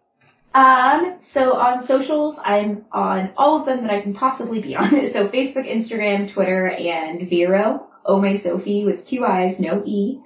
Um, 0.53 1.19
so 1.33 1.55
on 1.55 1.85
socials, 1.85 2.37
I'm 2.41 2.85
on 2.91 3.33
all 3.35 3.59
of 3.59 3.65
them 3.65 3.81
that 3.81 3.91
I 3.91 4.01
can 4.01 4.13
possibly 4.13 4.61
be 4.61 4.75
on. 4.75 4.89
So 5.13 5.27
Facebook, 5.27 5.67
Instagram, 5.69 6.33
Twitter, 6.33 6.69
and 6.69 7.29
Vero. 7.29 7.87
Oh 8.05 8.21
my 8.21 8.37
Sophie 8.41 8.85
with 8.85 9.07
two 9.07 9.25
I's, 9.25 9.59
no 9.59 9.83
E. 9.85 10.21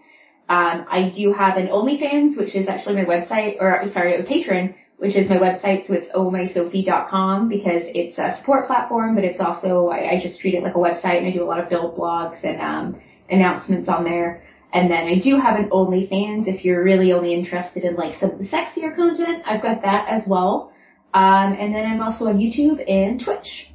Um, 0.48 0.86
I 0.90 1.14
do 1.16 1.34
have 1.34 1.58
an 1.58 1.68
OnlyFans, 1.68 2.38
which 2.38 2.56
is 2.56 2.68
actually 2.68 2.96
my 2.96 3.06
website, 3.06 3.58
or 3.60 3.84
sorry, 3.94 4.20
a 4.20 4.24
Patreon, 4.24 4.74
which 5.00 5.16
is 5.16 5.30
my 5.30 5.38
website. 5.38 5.88
So 5.88 5.94
it's 5.94 6.12
ohmysophie.com 6.14 7.50
because 7.50 7.84
it's 7.88 8.18
a 8.18 8.38
support 8.38 8.68
platform, 8.68 9.16
but 9.16 9.24
it's 9.24 9.40
also 9.40 9.88
I, 9.88 10.12
I 10.12 10.20
just 10.22 10.40
treat 10.40 10.54
it 10.54 10.64
like 10.64 10.76
a 10.76 10.78
website, 10.78 11.18
and 11.18 11.28
I 11.28 11.32
do 11.32 11.44
a 11.44 11.50
lot 11.50 11.60
of 11.60 11.70
build 11.70 11.98
blogs 11.98 12.44
and 12.44 12.62
um, 12.62 13.02
announcements 13.30 13.90
on 13.90 14.04
there. 14.04 14.44
And 14.72 14.92
then 14.92 15.08
I 15.08 15.20
do 15.20 15.40
have 15.40 15.58
an 15.58 15.70
OnlyFans 15.70 16.48
if 16.48 16.64
you're 16.64 16.84
really 16.84 17.12
only 17.12 17.34
interested 17.34 17.84
in 17.84 17.96
like 17.96 18.20
some 18.20 18.32
of 18.32 18.38
the 18.38 18.46
sexier 18.46 18.96
content. 18.96 19.44
I've 19.48 19.64
got 19.64 19.82
that 19.82 20.08
as 20.10 20.24
well. 20.28 20.72
Um, 21.14 21.54
and 21.60 21.74
then 21.74 21.88
I'm 21.88 22.02
also 22.02 22.26
on 22.26 22.38
YouTube 22.38 22.84
and 22.88 23.20
Twitch. 23.20 23.72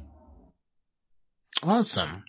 Awesome. 1.61 2.23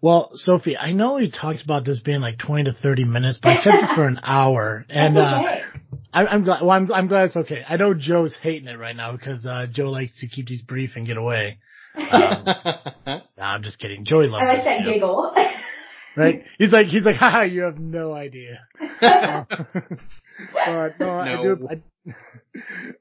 Well, 0.00 0.30
Sophie, 0.34 0.76
I 0.76 0.92
know 0.92 1.14
we 1.14 1.30
talked 1.30 1.62
about 1.64 1.84
this 1.84 2.00
being 2.00 2.20
like 2.20 2.38
20 2.38 2.64
to 2.64 2.72
30 2.72 3.04
minutes, 3.04 3.38
but 3.42 3.48
I 3.48 3.64
kept 3.64 3.82
it 3.82 3.94
for 3.96 4.06
an 4.06 4.20
hour. 4.22 4.84
And, 4.88 5.16
That's 5.16 5.62
uh. 5.64 5.80
I, 6.12 6.26
I'm 6.26 6.44
glad, 6.44 6.62
well, 6.62 6.70
I'm, 6.70 6.92
I'm 6.92 7.08
glad 7.08 7.26
it's 7.26 7.36
okay. 7.36 7.62
I 7.68 7.76
know 7.76 7.94
Joe's 7.94 8.36
hating 8.40 8.68
it 8.68 8.78
right 8.78 8.96
now 8.96 9.12
because, 9.12 9.44
uh, 9.44 9.66
Joe 9.70 9.90
likes 9.90 10.18
to 10.20 10.28
keep 10.28 10.46
these 10.46 10.62
brief 10.62 10.92
and 10.96 11.06
get 11.06 11.16
away. 11.16 11.58
Um, 11.96 12.44
nah, 13.06 13.22
I'm 13.38 13.62
just 13.62 13.78
kidding. 13.78 14.04
Joey 14.04 14.28
loves 14.28 14.44
I 14.46 14.54
like 14.54 14.64
that 14.64 14.84
too, 14.84 14.92
giggle. 14.92 15.34
Right? 16.16 16.42
He's 16.58 16.72
like, 16.72 16.86
he's 16.86 17.04
like, 17.04 17.14
haha, 17.14 17.42
you 17.42 17.62
have 17.62 17.78
no 17.78 18.12
idea. 18.12 18.66
But 19.00 20.98
no, 20.98 21.10
I 21.10 21.42
do, 21.42 21.68
I, 21.70 21.80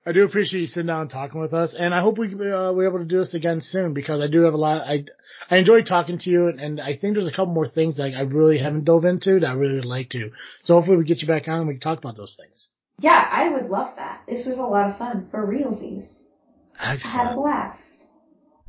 I 0.05 0.11
do 0.11 0.23
appreciate 0.23 0.61
you 0.61 0.67
sitting 0.67 0.87
down 0.87 1.01
and 1.01 1.09
talking 1.09 1.41
with 1.41 1.53
us, 1.53 1.75
and 1.77 1.93
I 1.93 2.01
hope 2.01 2.17
we 2.17 2.27
uh, 2.27 2.71
we're 2.71 2.87
able 2.87 2.99
to 2.99 3.05
do 3.05 3.19
this 3.19 3.33
again 3.33 3.61
soon 3.61 3.93
because 3.93 4.21
I 4.21 4.27
do 4.27 4.41
have 4.41 4.53
a 4.53 4.57
lot. 4.57 4.87
I 4.87 5.05
I 5.49 5.57
enjoy 5.57 5.83
talking 5.83 6.19
to 6.19 6.29
you, 6.29 6.47
and, 6.47 6.59
and 6.59 6.81
I 6.81 6.97
think 6.97 7.15
there's 7.15 7.27
a 7.27 7.31
couple 7.31 7.53
more 7.53 7.67
things 7.67 7.97
that 7.97 8.13
I 8.15 8.21
really 8.21 8.57
haven't 8.57 8.85
dove 8.85 9.05
into 9.05 9.39
that 9.39 9.47
I 9.47 9.53
really 9.53 9.75
would 9.75 9.85
like 9.85 10.09
to. 10.11 10.31
So 10.63 10.75
hopefully 10.75 10.97
we 10.97 11.05
get 11.05 11.21
you 11.21 11.27
back 11.27 11.47
on 11.47 11.59
and 11.59 11.67
we 11.67 11.75
can 11.75 11.81
talk 11.81 11.99
about 11.99 12.17
those 12.17 12.35
things. 12.37 12.69
Yeah, 12.99 13.27
I 13.31 13.49
would 13.49 13.69
love 13.69 13.93
that. 13.97 14.23
This 14.27 14.45
was 14.45 14.57
a 14.57 14.61
lot 14.61 14.89
of 14.89 14.97
fun 14.97 15.27
for 15.29 15.45
realsies. 15.47 16.07
I 16.79 16.95
had 16.95 17.33
a 17.33 17.35
blast. 17.35 17.81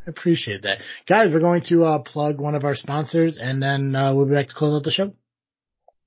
I 0.07 0.11
appreciate 0.11 0.63
that, 0.63 0.79
guys. 1.07 1.31
We're 1.33 1.41
going 1.41 1.63
to 1.69 1.85
uh, 1.85 1.99
plug 2.01 2.41
one 2.41 2.55
of 2.55 2.65
our 2.65 2.75
sponsors, 2.75 3.39
and 3.41 3.63
then 3.63 3.95
uh, 3.95 4.15
we'll 4.15 4.27
be 4.27 4.35
back 4.35 4.49
to 4.49 4.55
close 4.55 4.79
out 4.79 4.85
the 4.85 4.91
show. 4.91 5.13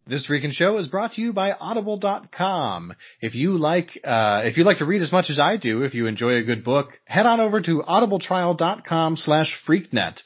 This 0.07 0.27
Recon 0.29 0.51
Show 0.51 0.77
is 0.77 0.87
brought 0.87 1.13
to 1.13 1.21
you 1.21 1.31
by 1.31 1.51
Audible.com. 1.51 2.93
If 3.21 3.35
you 3.35 3.57
like, 3.59 3.99
uh, 4.03 4.41
if 4.43 4.57
you 4.57 4.63
like 4.63 4.79
to 4.79 4.85
read 4.85 5.03
as 5.03 5.11
much 5.11 5.29
as 5.29 5.39
I 5.39 5.57
do, 5.57 5.83
if 5.83 5.93
you 5.93 6.07
enjoy 6.07 6.37
a 6.37 6.43
good 6.43 6.63
book, 6.63 6.89
head 7.05 7.27
on 7.27 7.39
over 7.39 7.61
to 7.61 7.83
audibletrial.com 7.87 9.17
slash 9.17 9.55
freaknet. 9.67 10.17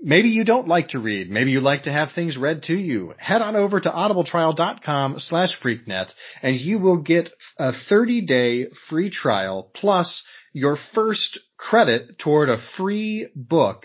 Maybe 0.00 0.30
you 0.30 0.44
don't 0.44 0.66
like 0.66 0.88
to 0.88 0.98
read. 0.98 1.30
Maybe 1.30 1.52
you 1.52 1.60
like 1.60 1.84
to 1.84 1.92
have 1.92 2.08
things 2.12 2.36
read 2.36 2.64
to 2.64 2.74
you. 2.74 3.14
Head 3.16 3.42
on 3.42 3.54
over 3.54 3.78
to 3.78 3.88
audibletrial.com 3.88 5.14
slash 5.18 5.56
freaknet 5.62 6.10
and 6.42 6.56
you 6.56 6.80
will 6.80 6.96
get 6.96 7.30
a 7.56 7.72
30 7.88 8.26
day 8.26 8.66
free 8.90 9.10
trial 9.10 9.70
plus 9.72 10.24
your 10.52 10.76
first 10.94 11.38
credit 11.56 12.18
toward 12.18 12.50
a 12.50 12.60
free 12.76 13.28
book. 13.36 13.84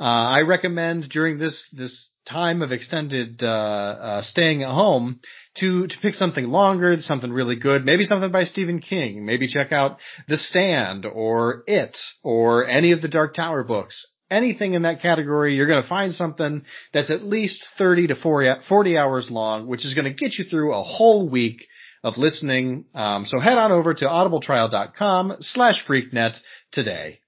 Uh, 0.00 0.04
I 0.04 0.40
recommend 0.40 1.10
during 1.10 1.38
this, 1.38 1.68
this 1.76 2.08
time 2.28 2.62
of 2.62 2.72
extended, 2.72 3.42
uh, 3.42 3.46
uh, 3.46 4.22
staying 4.22 4.62
at 4.62 4.70
home 4.70 5.20
to, 5.56 5.86
to 5.86 5.94
pick 6.00 6.14
something 6.14 6.46
longer, 6.46 6.96
something 7.00 7.32
really 7.32 7.56
good, 7.56 7.84
maybe 7.84 8.04
something 8.04 8.30
by 8.30 8.44
Stephen 8.44 8.80
King. 8.80 9.24
Maybe 9.24 9.48
check 9.48 9.72
out 9.72 9.98
The 10.28 10.36
Stand 10.36 11.06
or 11.06 11.64
It 11.66 11.96
or 12.22 12.66
any 12.66 12.92
of 12.92 13.02
the 13.02 13.08
Dark 13.08 13.34
Tower 13.34 13.64
books 13.64 14.06
anything 14.30 14.74
in 14.74 14.82
that 14.82 15.00
category, 15.00 15.54
you're 15.54 15.66
going 15.66 15.82
to 15.82 15.88
find 15.88 16.14
something 16.14 16.62
that's 16.92 17.10
at 17.10 17.24
least 17.24 17.64
30 17.78 18.08
to 18.08 18.14
40, 18.14 18.60
40 18.68 18.98
hours 18.98 19.30
long, 19.30 19.66
which 19.66 19.84
is 19.84 19.94
going 19.94 20.04
to 20.04 20.12
get 20.12 20.38
you 20.38 20.44
through 20.44 20.74
a 20.74 20.82
whole 20.82 21.28
week 21.28 21.66
of 22.04 22.18
listening. 22.18 22.84
Um, 22.94 23.26
so 23.26 23.40
head 23.40 23.58
on 23.58 23.72
over 23.72 23.94
to 23.94 24.04
audibletrial.com 24.04 25.36
slash 25.40 25.84
freaknet 25.86 26.38
today. 26.72 27.20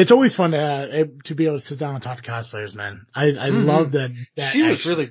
It's 0.00 0.12
always 0.12 0.34
fun 0.34 0.52
to 0.52 0.58
uh, 0.58 1.04
to 1.26 1.34
be 1.34 1.46
able 1.46 1.58
to 1.60 1.64
sit 1.66 1.78
down 1.78 1.94
and 1.94 2.02
talk 2.02 2.22
to 2.22 2.30
cosplayers, 2.30 2.74
man. 2.74 3.06
I 3.14 3.24
I 3.30 3.50
Mhm. 3.50 3.64
love 3.64 3.92
that. 3.92 4.10
that 4.36 4.52
she 4.52 4.62
was 4.62 4.78
action. 4.78 4.90
really, 4.90 5.10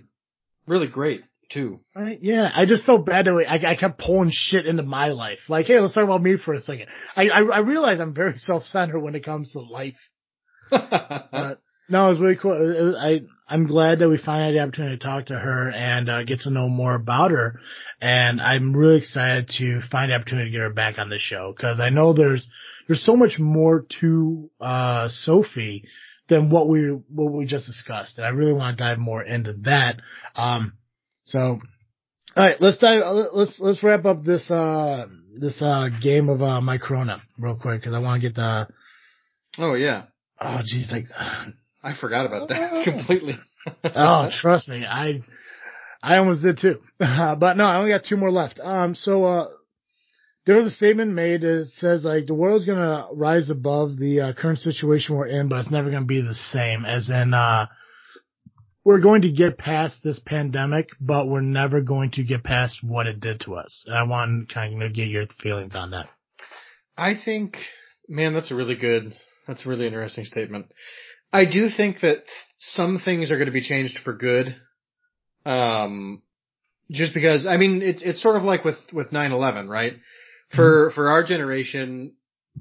really 0.65 0.87
great 0.87 1.21
too. 1.51 1.79
Right? 1.95 2.19
Yeah, 2.21 2.49
I 2.53 2.65
just 2.65 2.85
felt 2.85 3.05
bad 3.05 3.25
that 3.25 3.33
way. 3.33 3.45
I, 3.45 3.55
I 3.71 3.75
kept 3.75 3.99
pulling 3.99 4.31
shit 4.31 4.65
into 4.65 4.83
my 4.83 5.09
life. 5.09 5.39
Like, 5.49 5.65
hey, 5.65 5.79
let's 5.79 5.93
talk 5.93 6.03
about 6.03 6.21
me 6.23 6.37
for 6.37 6.53
a 6.53 6.61
second. 6.61 6.87
I 7.15 7.29
I, 7.29 7.41
I 7.41 7.59
realize 7.59 7.99
I'm 7.99 8.13
very 8.13 8.37
self 8.49 8.63
centered 8.65 8.99
when 8.99 9.15
it 9.15 9.23
comes 9.25 9.51
to 9.51 9.59
life. 9.59 9.95
But 10.69 11.59
no, 11.89 12.07
it 12.07 12.09
was 12.11 12.19
really 12.19 12.35
cool. 12.35 12.95
I 12.99 13.21
I'm 13.47 13.65
glad 13.67 13.99
that 13.99 14.09
we 14.09 14.17
finally 14.17 14.47
had 14.47 14.55
the 14.55 14.67
opportunity 14.67 14.97
to 14.97 15.03
talk 15.05 15.27
to 15.27 15.39
her 15.39 15.69
and 15.71 16.09
uh, 16.09 16.23
get 16.25 16.41
to 16.41 16.49
know 16.49 16.67
more 16.67 16.95
about 16.95 17.31
her. 17.31 17.59
And 18.01 18.41
I'm 18.41 18.75
really 18.75 18.97
excited 18.97 19.49
to 19.59 19.81
find 19.89 20.11
the 20.11 20.15
opportunity 20.15 20.49
to 20.49 20.57
get 20.57 20.61
her 20.61 20.73
back 20.73 20.97
on 20.97 21.09
the 21.09 21.17
show 21.17 21.53
because 21.55 21.79
I 21.79 21.89
know 21.89 22.11
there's 22.11 22.49
there's 22.87 23.03
so 23.03 23.15
much 23.15 23.37
more 23.39 23.85
to 24.01 24.49
uh, 24.59 25.09
Sophie 25.09 25.85
than 26.29 26.49
what 26.49 26.67
we 26.67 26.81
what 27.09 27.31
we 27.31 27.45
just 27.45 27.65
discussed, 27.65 28.17
and 28.17 28.25
I 28.25 28.29
really 28.29 28.53
want 28.53 28.77
to 28.77 28.83
dive 28.83 28.97
more 28.97 29.23
into 29.23 29.53
that. 29.63 29.97
Um, 30.35 30.73
so, 31.25 31.39
all 31.39 31.59
right, 32.35 32.55
let's 32.59 32.77
dive. 32.77 33.03
Let's 33.33 33.59
let's 33.59 33.83
wrap 33.83 34.05
up 34.05 34.23
this 34.23 34.49
uh 34.51 35.07
this 35.37 35.61
uh 35.61 35.89
game 36.01 36.29
of 36.29 36.41
uh 36.41 36.61
my 36.61 36.77
Corona 36.77 37.21
real 37.37 37.55
quick 37.55 37.81
because 37.81 37.93
I 37.93 37.99
want 37.99 38.21
to 38.21 38.27
get 38.27 38.35
the 38.35 38.67
oh 39.57 39.73
yeah. 39.73 40.03
oh 40.39 40.61
geez 40.65 40.91
like 40.91 41.05
I 41.83 41.93
forgot 41.99 42.25
about 42.25 42.49
that 42.49 42.83
completely. 42.83 43.37
oh, 43.83 44.29
trust 44.41 44.67
me, 44.67 44.85
I 44.85 45.21
I 46.01 46.17
almost 46.17 46.41
did 46.41 46.59
too. 46.59 46.79
but 46.99 47.53
no, 47.55 47.65
I 47.65 47.77
only 47.77 47.91
got 47.91 48.05
two 48.05 48.17
more 48.17 48.31
left. 48.31 48.59
Um, 48.59 48.95
so 48.95 49.23
uh, 49.23 49.45
there 50.47 50.55
was 50.55 50.65
a 50.65 50.75
statement 50.75 51.13
made 51.13 51.41
that 51.41 51.69
says 51.77 52.03
like 52.03 52.25
the 52.25 52.33
world's 52.33 52.65
gonna 52.65 53.07
rise 53.13 53.49
above 53.49 53.97
the 53.97 54.21
uh, 54.21 54.33
current 54.33 54.59
situation 54.59 55.15
we're 55.15 55.27
in, 55.27 55.49
but 55.49 55.59
it's 55.59 55.69
never 55.69 55.91
gonna 55.91 56.05
be 56.05 56.21
the 56.21 56.33
same. 56.33 56.85
As 56.85 57.09
in, 57.09 57.33
uh, 57.33 57.67
we're 58.87 59.01
going 59.01 59.23
to 59.23 59.31
get 59.31 59.57
past 59.57 60.01
this 60.01 60.17
pandemic, 60.25 60.87
but 61.01 61.27
we're 61.27 61.41
never 61.41 61.81
going 61.81 62.11
to 62.11 62.23
get 62.23 62.45
past 62.45 62.79
what 62.81 63.05
it 63.05 63.19
did 63.19 63.41
to 63.41 63.55
us. 63.55 63.83
And 63.85 63.97
I 63.97 64.03
want 64.03 64.47
to 64.47 64.53
kind 64.53 64.81
of 64.81 64.93
get 64.93 65.09
your 65.09 65.25
feelings 65.43 65.75
on 65.75 65.91
that. 65.91 66.07
I 66.97 67.15
think, 67.23 67.57
man, 68.07 68.33
that's 68.33 68.49
a 68.49 68.55
really 68.55 68.77
good, 68.77 69.13
that's 69.45 69.65
a 69.65 69.69
really 69.69 69.87
interesting 69.87 70.23
statement. 70.23 70.67
I 71.33 71.43
do 71.43 71.67
think 71.75 71.99
that 71.99 72.23
some 72.57 73.01
things 73.03 73.29
are 73.29 73.35
going 73.35 73.47
to 73.47 73.51
be 73.51 73.61
changed 73.61 73.99
for 74.05 74.13
good. 74.13 74.55
Um, 75.45 76.21
just 76.89 77.13
because, 77.13 77.45
I 77.45 77.57
mean, 77.57 77.81
it's, 77.81 78.01
it's 78.03 78.21
sort 78.21 78.37
of 78.37 78.43
like 78.43 78.63
with, 78.63 78.77
with 78.93 79.11
9-11, 79.11 79.67
right? 79.67 79.95
For, 80.55 80.91
for 80.95 81.09
our 81.09 81.23
generation, 81.23 82.13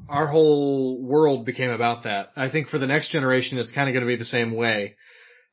our 0.09 0.27
whole 0.27 1.03
world 1.03 1.47
became 1.47 1.71
about 1.71 2.05
that. 2.05 2.31
I 2.37 2.51
think 2.51 2.69
for 2.69 2.79
the 2.79 2.87
next 2.87 3.11
generation, 3.11 3.59
it's 3.59 3.73
kind 3.73 3.89
of 3.89 3.93
going 3.93 4.05
to 4.05 4.09
be 4.09 4.17
the 4.17 4.25
same 4.25 4.55
way. 4.55 4.97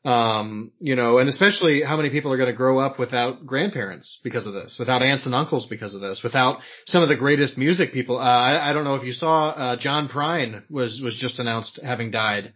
Um, 0.06 0.74
you 0.80 0.98
know, 0.98 1.20
and 1.20 1.30
especially 1.30 1.82
how 1.82 1.96
many 1.96 2.10
people 2.10 2.34
are 2.34 2.38
going 2.38 2.52
to 2.52 2.58
grow 2.58 2.78
up 2.78 3.00
without 3.00 3.46
grandparents 3.46 4.20
because 4.22 4.46
of 4.46 4.54
this, 4.54 4.76
without 4.78 5.02
aunts 5.02 5.26
and 5.26 5.34
uncles 5.34 5.66
because 5.70 5.96
of 5.96 6.02
this, 6.02 6.22
without 6.22 6.60
some 6.86 7.04
of 7.04 7.08
the 7.08 7.16
greatest 7.16 7.58
music 7.58 7.94
people. 7.94 8.18
Uh, 8.18 8.22
I, 8.22 8.70
I 8.70 8.74
don't 8.74 8.84
know 8.84 8.96
if 8.96 9.04
you 9.04 9.14
saw, 9.14 9.50
uh, 9.50 9.78
John 9.78 10.10
Prine 10.10 10.64
was, 10.70 11.00
was 11.02 11.18
just 11.18 11.40
announced 11.40 11.80
having 11.82 12.12
died. 12.12 12.54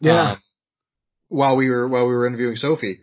Yeah. 0.00 0.32
um, 0.32 0.42
while 1.28 1.56
we 1.56 1.68
were, 1.68 1.86
while 1.86 2.06
we 2.06 2.14
were 2.14 2.26
interviewing 2.26 2.56
Sophie. 2.56 2.98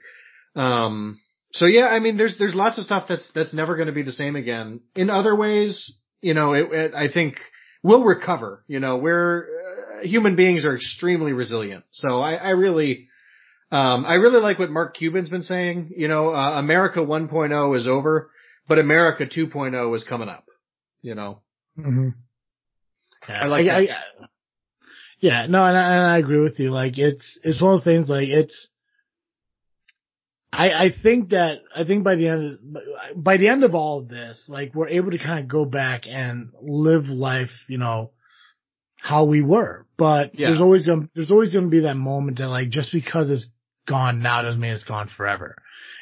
Um, 0.57 1.21
so 1.53 1.65
yeah, 1.65 1.87
I 1.87 1.99
mean, 1.99 2.17
there's, 2.17 2.37
there's 2.37 2.55
lots 2.55 2.77
of 2.77 2.83
stuff 2.83 3.05
that's, 3.07 3.31
that's 3.33 3.53
never 3.53 3.75
going 3.75 3.87
to 3.87 3.93
be 3.93 4.03
the 4.03 4.11
same 4.11 4.35
again. 4.35 4.81
In 4.93 5.09
other 5.09 5.33
ways, 5.35 6.01
you 6.25 6.33
know, 6.33 6.53
it, 6.53 6.71
it, 6.71 6.93
I 6.95 7.07
think 7.13 7.35
we'll 7.83 8.03
recover, 8.03 8.63
you 8.67 8.79
know, 8.79 8.97
we're, 8.97 9.43
uh, 9.43 10.07
human 10.07 10.35
beings 10.35 10.65
are 10.65 10.75
extremely 10.75 11.33
resilient. 11.33 11.83
So 11.91 12.19
I, 12.19 12.33
I 12.33 12.49
really, 12.51 13.09
um, 13.71 14.05
I 14.07 14.13
really 14.15 14.41
like 14.41 14.57
what 14.57 14.71
Mark 14.71 14.95
Cuban's 14.97 15.29
been 15.29 15.43
saying. 15.43 15.91
You 15.95 16.07
know, 16.07 16.29
uh, 16.33 16.57
America 16.57 16.99
1.0 16.99 17.77
is 17.77 17.87
over, 17.87 18.31
but 18.67 18.79
America 18.79 19.27
2.0 19.27 19.95
is 19.95 20.03
coming 20.03 20.27
up. 20.27 20.45
You 21.03 21.13
know, 21.13 21.41
Mm-hmm. 21.77 22.09
Yeah, 23.29 23.41
I 23.43 23.45
like 23.45 23.65
that. 23.65 24.29
yeah, 25.19 25.45
no, 25.47 25.63
and 25.63 25.77
I, 25.77 25.93
and 25.93 26.07
I 26.11 26.17
agree 26.17 26.39
with 26.39 26.57
you. 26.59 26.71
Like, 26.71 26.97
it's 26.97 27.37
it's 27.43 27.61
one 27.61 27.75
of 27.75 27.83
the 27.83 27.91
things. 27.91 28.09
Like, 28.09 28.29
it's. 28.29 28.67
I 30.53 30.71
I 30.85 30.89
think 31.03 31.29
that 31.29 31.59
I 31.75 31.83
think 31.83 32.03
by 32.03 32.15
the 32.15 32.27
end 32.27 32.77
by 33.15 33.37
the 33.37 33.47
end 33.49 33.63
of 33.63 33.75
all 33.75 33.99
of 33.99 34.07
this, 34.09 34.45
like 34.47 34.73
we're 34.73 34.87
able 34.89 35.11
to 35.11 35.17
kind 35.17 35.39
of 35.39 35.47
go 35.47 35.65
back 35.65 36.03
and 36.07 36.49
live 36.61 37.07
life, 37.07 37.51
you 37.67 37.77
know, 37.77 38.11
how 38.97 39.25
we 39.25 39.41
were. 39.41 39.85
But 39.97 40.37
Yeah. 40.37 40.47
there's 40.47 40.61
always 40.61 40.89
there's 41.15 41.31
always 41.31 41.51
going 41.51 41.65
to 41.65 41.69
be 41.71 41.81
that 41.81 41.95
moment 41.97 42.37
that 42.37 42.47
like 42.47 42.69
just 42.69 42.91
because 42.91 43.29
it's 43.29 43.49
gone 43.85 44.21
now 44.21 44.41
doesn't 44.41 44.59
mean 44.59 44.71
it's 44.73 44.83
gone 44.83 45.07
forever. 45.15 45.55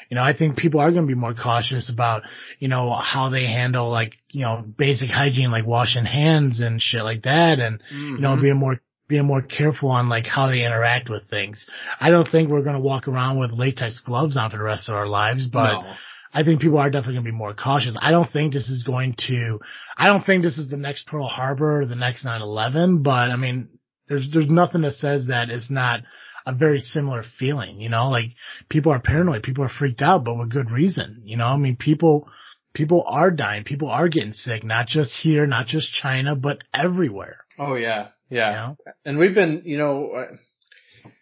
You 0.09 0.15
know, 0.15 0.23
I 0.23 0.33
think 0.37 0.57
people 0.57 0.79
are 0.79 0.91
going 0.91 1.07
to 1.07 1.15
be 1.15 1.19
more 1.19 1.33
cautious 1.33 1.89
about, 1.89 2.21
you 2.59 2.67
know, 2.67 2.93
how 2.93 3.29
they 3.29 3.45
handle 3.45 3.89
like, 3.89 4.13
you 4.29 4.41
know, 4.41 4.63
basic 4.77 5.09
hygiene, 5.09 5.49
like 5.49 5.65
washing 5.65 6.05
hands 6.05 6.59
and 6.61 6.79
shit 6.81 7.03
like 7.03 7.23
that. 7.23 7.59
And, 7.59 7.81
you 7.89 8.19
know, 8.19 8.35
Mhm. 8.35 8.41
being 8.41 8.59
more, 8.59 8.79
being 9.13 9.27
more 9.27 9.43
careful 9.43 9.89
on 9.89 10.09
like 10.09 10.25
how 10.25 10.47
they 10.47 10.65
interact 10.65 11.07
with 11.07 11.29
things. 11.29 11.67
I 11.99 12.09
don't 12.09 12.27
think 12.27 12.49
we're 12.49 12.63
going 12.63 12.73
to 12.73 12.81
walk 12.81 13.07
around 13.07 13.39
with 13.39 13.51
latex 13.51 13.99
gloves 13.99 14.37
on 14.37 14.49
for 14.49 14.57
the 14.57 14.63
rest 14.63 14.89
of 14.89 14.95
our 14.95 15.05
lives, 15.05 15.45
but 15.45 15.73
No. 15.73 15.93
I 16.33 16.43
think 16.43 16.61
people 16.61 16.79
are 16.79 16.89
definitely 16.89 17.13
going 17.13 17.25
to 17.25 17.31
be 17.31 17.37
more 17.37 17.53
cautious. 17.53 17.95
I 18.01 18.09
don't 18.09 18.31
think 18.31 18.53
this 18.53 18.69
is 18.69 18.81
going 18.81 19.13
to, 19.27 19.59
I 19.95 20.07
don't 20.07 20.25
think 20.25 20.41
this 20.41 20.57
is 20.57 20.67
the 20.67 20.77
next 20.77 21.05
Pearl 21.05 21.27
Harbor 21.27 21.81
or 21.81 21.85
the 21.85 21.95
next 21.95 22.25
9-11, 22.25 23.03
but 23.03 23.29
I 23.29 23.35
mean, 23.35 23.69
there's, 24.09 24.27
there's 24.33 24.49
nothing 24.49 24.81
that 24.81 24.95
says 24.95 25.27
that 25.27 25.51
it's 25.51 25.69
not 25.69 25.99
a 26.47 26.55
very 26.55 26.79
similar 26.79 27.23
feeling, 27.37 27.79
you 27.79 27.89
know, 27.89 28.09
like 28.09 28.31
people 28.67 28.91
are 28.91 28.99
paranoid, 28.99 29.43
people 29.43 29.63
are 29.63 29.69
freaked 29.69 30.01
out, 30.01 30.23
but 30.23 30.35
with 30.39 30.49
good 30.49 30.71
reason, 30.71 31.21
you 31.23 31.37
know, 31.37 31.45
I 31.45 31.57
mean, 31.57 31.75
people, 31.75 32.27
people 32.73 33.03
are 33.07 33.29
dying, 33.29 33.63
people 33.63 33.89
are 33.89 34.09
getting 34.09 34.33
sick, 34.33 34.63
not 34.63 34.87
just 34.87 35.11
here, 35.21 35.45
not 35.45 35.67
just 35.67 35.93
China, 35.93 36.35
but 36.35 36.57
everywhere, 36.73 37.37
Oh 37.59 37.75
yeah. 37.75 38.07
You 38.33 38.39
Yeah. 38.39 38.51
know? 38.59 38.77
and 39.05 39.17
we've 39.21 39.35
been, 39.41 39.61
you 39.65 39.77
know, 39.77 39.95
uh, 40.19 40.31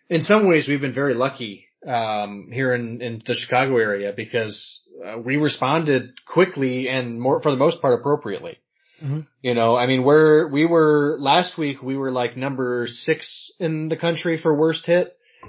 in 0.09 0.21
some 0.21 0.47
ways 0.49 0.67
we've 0.67 0.81
been 0.87 0.93
very 1.03 1.13
lucky 1.25 1.53
um, 1.87 2.49
here 2.51 2.73
in 2.77 3.01
in 3.01 3.13
the 3.25 3.33
Chicago 3.41 3.77
area 3.77 4.13
because 4.23 4.57
uh, 5.05 5.17
we 5.27 5.37
responded 5.37 6.03
quickly 6.35 6.75
and 6.95 7.19
more 7.19 7.41
for 7.41 7.51
the 7.51 7.57
most 7.65 7.81
part 7.81 7.93
appropriately. 7.99 8.55
Mhm. 9.03 9.25
You 9.41 9.53
know, 9.55 9.75
I 9.75 9.87
mean, 9.87 10.03
we're 10.03 10.47
we 10.57 10.63
were 10.65 11.17
last 11.19 11.57
week 11.57 11.77
we 11.81 11.97
were 11.97 12.11
like 12.11 12.37
number 12.37 12.85
six 12.87 13.51
in 13.59 13.89
the 13.89 13.97
country 13.97 14.37
for 14.37 14.51
worst 14.53 14.85
hit, 14.85 15.07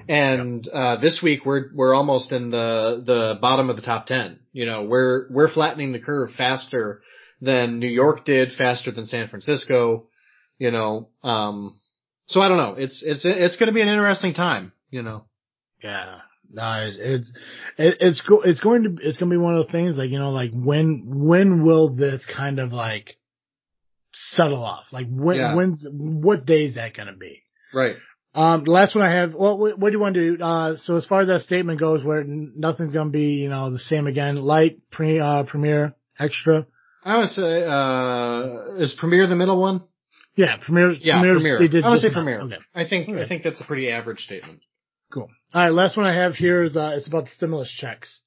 and 0.09 0.67
uh, 0.69 0.97
this 0.97 1.21
week 1.23 1.41
we're 1.45 1.65
we're 1.75 1.95
almost 1.95 2.33
in 2.33 2.51
the 2.51 3.03
the 3.13 3.39
bottom 3.47 3.69
of 3.69 3.77
the 3.77 3.83
top 3.83 4.07
ten. 4.07 4.39
You 4.55 4.65
know, 4.65 4.85
we're 4.85 5.27
we're 5.31 5.53
flattening 5.53 5.93
the 5.93 5.99
curve 6.11 6.31
faster 6.45 7.03
than 7.43 7.79
New 7.79 7.89
York 8.03 8.25
did, 8.25 8.53
faster 8.57 8.91
than 8.91 9.05
San 9.05 9.29
Francisco, 9.29 10.07
you 10.63 10.71
know, 10.71 11.09
um, 11.25 11.81
so 12.29 12.41
I 12.41 12.47
don't 12.49 12.57
know. 12.57 12.75
It's, 12.79 13.03
it's, 13.05 13.25
it's 13.25 13.57
going 13.57 13.67
to 13.67 13.73
be 13.75 13.81
an 13.81 13.89
interesting 13.89 14.33
time, 14.33 14.71
you 14.91 15.03
know. 15.03 15.25
Yeah. 15.83 16.19
No, 16.55 16.89
it's 16.89 17.33
it, 17.79 17.97
it's 17.99 18.21
go, 18.21 18.43
it's 18.43 18.61
going 18.61 18.83
to 18.85 18.91
it's 19.03 19.19
going 19.19 19.31
to 19.31 19.35
be 19.35 19.43
one 19.43 19.57
of 19.57 19.67
the 19.67 19.73
things 19.73 19.97
like 19.97 20.11
you 20.11 20.19
know 20.19 20.31
like 20.31 20.51
when 20.53 21.05
when 21.07 21.65
will 21.65 21.95
this 21.97 22.23
kind 22.27 22.59
of 22.59 22.73
like 22.73 23.17
settle 24.13 24.63
off 24.63 24.85
like 24.93 25.07
when 25.09 25.37
Yeah. 25.39 25.55
when's 25.57 25.83
what 25.91 26.45
day 26.45 26.67
is 26.67 26.75
that 26.75 26.95
going 26.95 27.07
to 27.07 27.15
be 27.17 27.41
Right. 27.73 27.97
um 28.35 28.65
the 28.65 28.71
last 28.71 28.95
one 28.95 29.03
I 29.03 29.13
have 29.21 29.33
well 29.35 29.57
what, 29.57 29.79
what 29.79 29.89
do 29.89 29.97
you 29.97 30.03
want 30.03 30.15
to 30.17 30.37
do 30.37 30.45
uh 30.45 30.77
so 30.77 30.97
as 30.97 31.07
far 31.07 31.23
as 31.23 31.29
that 31.29 31.41
statement 31.41 31.81
goes 31.81 32.05
where 32.05 32.23
nothing's 32.23 32.93
going 32.93 33.09
to 33.09 33.19
be 33.19 33.37
you 33.45 33.49
know 33.49 33.71
the 33.71 33.79
same 33.79 34.07
again 34.07 34.37
light 34.37 34.79
pre 34.91 35.21
uh 35.21 35.45
premier 35.45 35.95
extra 36.19 36.67
I 37.05 37.19
would 37.19 37.29
say, 37.31 37.65
uh, 37.65 38.77
is 38.77 38.95
Premier 39.01 39.27
the 39.27 39.35
middle 39.35 39.61
one? 39.61 39.83
Yeah 40.37 40.57
premier 40.57 40.93
Yeah, 40.93 41.21
premier, 41.21 41.35
Premier. 41.35 41.59
they 41.59 41.69
did 41.69 41.85
I 41.85 41.91
would 41.91 41.99
say 42.01 42.09
enough. 42.09 42.15
Premier. 42.15 42.41
okay 42.43 42.57
I 42.75 42.89
think, 42.89 43.09
I 43.09 43.29
think 43.29 43.43
that's 43.43 43.61
a 43.61 43.65
pretty 43.65 43.91
average 43.91 44.21
statement. 44.21 44.61
Cool. 45.13 45.29
All 45.53 45.61
right, 45.63 45.73
last 45.73 45.97
one 45.97 46.07
I 46.07 46.15
have 46.15 46.35
here 46.35 46.63
is 46.63 46.77
uh, 46.77 46.95
it's 46.97 47.07
about 47.07 47.25
the 47.25 47.31
stimulus 47.31 47.71
checks. 47.71 48.23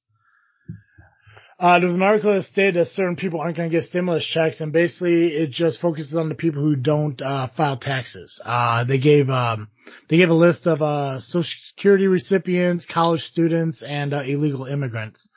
Uh, 1.58 1.78
there 1.78 1.86
was 1.86 1.94
an 1.94 2.02
article 2.02 2.34
that 2.34 2.42
stated 2.42 2.74
that 2.74 2.86
certain 2.88 3.16
people 3.16 3.40
aren't 3.40 3.56
going 3.56 3.70
to 3.70 3.74
get 3.74 3.88
stimulus 3.88 4.26
checks, 4.26 4.60
and 4.60 4.72
basically 4.72 5.28
it 5.28 5.50
just 5.50 5.80
focuses 5.80 6.14
on 6.14 6.28
the 6.28 6.34
people 6.34 6.62
who 6.62 6.76
don't 6.76 7.20
uh, 7.22 7.48
file 7.56 7.78
taxes. 7.78 8.38
Uh, 8.44 8.84
they 8.84 8.98
gave 8.98 9.30
um, 9.30 9.68
they 10.10 10.18
gave 10.18 10.28
a 10.28 10.34
list 10.34 10.66
of 10.66 10.82
uh, 10.82 11.18
Social 11.20 11.50
Security 11.74 12.08
recipients, 12.08 12.84
college 12.92 13.22
students, 13.22 13.82
and 13.82 14.12
uh, 14.12 14.20
illegal 14.20 14.66
immigrants. 14.66 15.28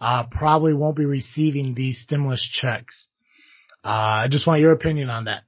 Uh, 0.00 0.24
probably 0.30 0.74
won't 0.74 0.96
be 0.96 1.04
receiving 1.04 1.74
these 1.74 2.00
stimulus 2.00 2.42
checks. 2.42 3.08
Uh, 3.84 4.26
I 4.26 4.28
just 4.28 4.48
want 4.48 4.60
your 4.60 4.72
opinion 4.72 5.10
on 5.10 5.24
that. 5.24 5.44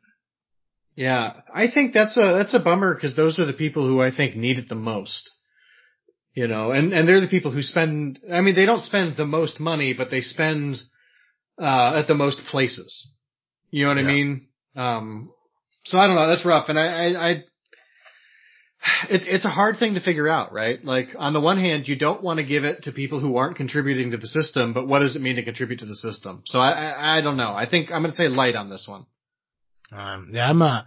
Yeah, 1.00 1.32
I 1.54 1.70
think 1.72 1.94
that's 1.94 2.18
a 2.18 2.34
that's 2.36 2.52
a 2.52 2.58
bummer 2.58 2.94
because 2.94 3.16
those 3.16 3.38
are 3.38 3.46
the 3.46 3.54
people 3.54 3.88
who 3.88 4.02
I 4.02 4.14
think 4.14 4.36
need 4.36 4.58
it 4.58 4.68
the 4.68 4.74
most. 4.74 5.30
You 6.34 6.46
know, 6.46 6.72
and 6.72 6.92
and 6.92 7.08
they're 7.08 7.22
the 7.22 7.26
people 7.26 7.52
who 7.52 7.62
spend. 7.62 8.20
I 8.30 8.42
mean, 8.42 8.54
they 8.54 8.66
don't 8.66 8.82
spend 8.82 9.16
the 9.16 9.24
most 9.24 9.60
money, 9.60 9.94
but 9.94 10.10
they 10.10 10.20
spend 10.20 10.76
uh 11.58 11.92
at 11.94 12.06
the 12.06 12.14
most 12.14 12.40
places. 12.50 13.16
You 13.70 13.84
know 13.84 13.92
what 13.92 13.98
I 13.98 14.02
mean? 14.02 14.48
Um, 14.76 15.30
so 15.86 15.98
I 15.98 16.06
don't 16.06 16.16
know. 16.16 16.28
That's 16.28 16.44
rough, 16.44 16.68
and 16.68 16.78
I, 16.78 16.84
I, 16.84 17.30
I 17.30 17.30
it's 19.08 19.24
it's 19.26 19.46
a 19.46 19.56
hard 19.60 19.78
thing 19.78 19.94
to 19.94 20.02
figure 20.02 20.28
out, 20.28 20.52
right? 20.52 20.84
Like 20.84 21.16
on 21.16 21.32
the 21.32 21.40
one 21.40 21.58
hand, 21.58 21.88
you 21.88 21.96
don't 21.96 22.22
want 22.22 22.40
to 22.40 22.44
give 22.44 22.64
it 22.64 22.82
to 22.82 22.92
people 22.92 23.20
who 23.20 23.38
aren't 23.38 23.56
contributing 23.56 24.10
to 24.10 24.18
the 24.18 24.26
system, 24.26 24.74
but 24.74 24.86
what 24.86 24.98
does 24.98 25.16
it 25.16 25.22
mean 25.22 25.36
to 25.36 25.42
contribute 25.42 25.80
to 25.80 25.86
the 25.86 25.96
system? 25.96 26.42
So 26.44 26.58
I 26.58 26.72
I, 26.72 27.18
I 27.18 27.20
don't 27.22 27.38
know. 27.38 27.54
I 27.54 27.66
think 27.66 27.90
I'm 27.90 28.02
going 28.02 28.12
to 28.12 28.16
say 28.16 28.28
light 28.28 28.54
on 28.54 28.68
this 28.68 28.84
one. 28.86 29.06
Um, 29.92 30.30
yeah, 30.32 30.48
I'm 30.48 30.62
uh 30.62 30.82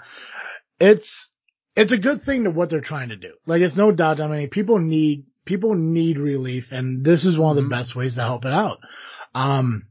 it's, 0.79 1.29
it's 1.75 1.91
a 1.91 1.97
good 1.97 2.23
thing 2.23 2.43
to 2.43 2.49
what 2.49 2.69
they're 2.69 2.81
trying 2.81 3.09
to 3.09 3.15
do. 3.15 3.33
Like, 3.45 3.61
it's 3.61 3.77
no 3.77 3.91
doubt, 3.91 4.19
I 4.19 4.27
mean, 4.27 4.49
people 4.49 4.79
need, 4.79 5.25
people 5.45 5.75
need 5.75 6.17
relief 6.17 6.65
and 6.71 7.05
this 7.05 7.25
is 7.25 7.37
one 7.37 7.57
of 7.57 7.63
the 7.63 7.69
best 7.69 7.95
ways 7.95 8.15
to 8.15 8.21
help 8.21 8.45
it 8.45 8.51
out. 8.51 8.79
Um, 9.33 9.87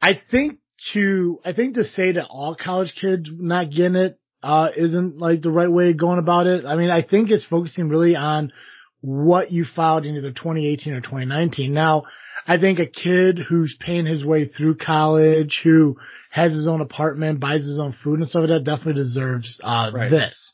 I 0.00 0.20
think 0.30 0.58
to, 0.92 1.40
I 1.44 1.52
think 1.52 1.74
to 1.74 1.84
say 1.84 2.12
that 2.12 2.26
all 2.28 2.56
college 2.56 2.94
kids 3.00 3.28
not 3.32 3.70
getting 3.70 3.96
it, 3.96 4.18
uh, 4.42 4.68
isn't 4.74 5.18
like 5.18 5.42
the 5.42 5.50
right 5.50 5.70
way 5.70 5.90
of 5.90 5.98
going 5.98 6.18
about 6.18 6.46
it. 6.46 6.64
I 6.64 6.76
mean, 6.76 6.90
I 6.90 7.02
think 7.02 7.30
it's 7.30 7.44
focusing 7.44 7.88
really 7.90 8.16
on 8.16 8.52
what 9.02 9.50
you 9.50 9.64
filed 9.64 10.04
in 10.04 10.16
either 10.16 10.30
2018 10.30 10.92
or 10.92 11.00
2019. 11.00 11.72
Now, 11.72 12.04
I 12.46 12.58
think 12.58 12.78
a 12.78 12.86
kid 12.86 13.38
who's 13.38 13.76
paying 13.80 14.06
his 14.06 14.24
way 14.24 14.46
through 14.46 14.76
college, 14.76 15.60
who 15.62 15.96
has 16.30 16.52
his 16.54 16.66
own 16.68 16.80
apartment, 16.80 17.40
buys 17.40 17.62
his 17.62 17.78
own 17.78 17.94
food 18.04 18.18
and 18.20 18.28
stuff 18.28 18.40
like 18.40 18.50
that, 18.50 18.64
definitely 18.64 19.02
deserves 19.02 19.60
uh, 19.64 19.90
Right. 19.94 20.10
this. 20.10 20.52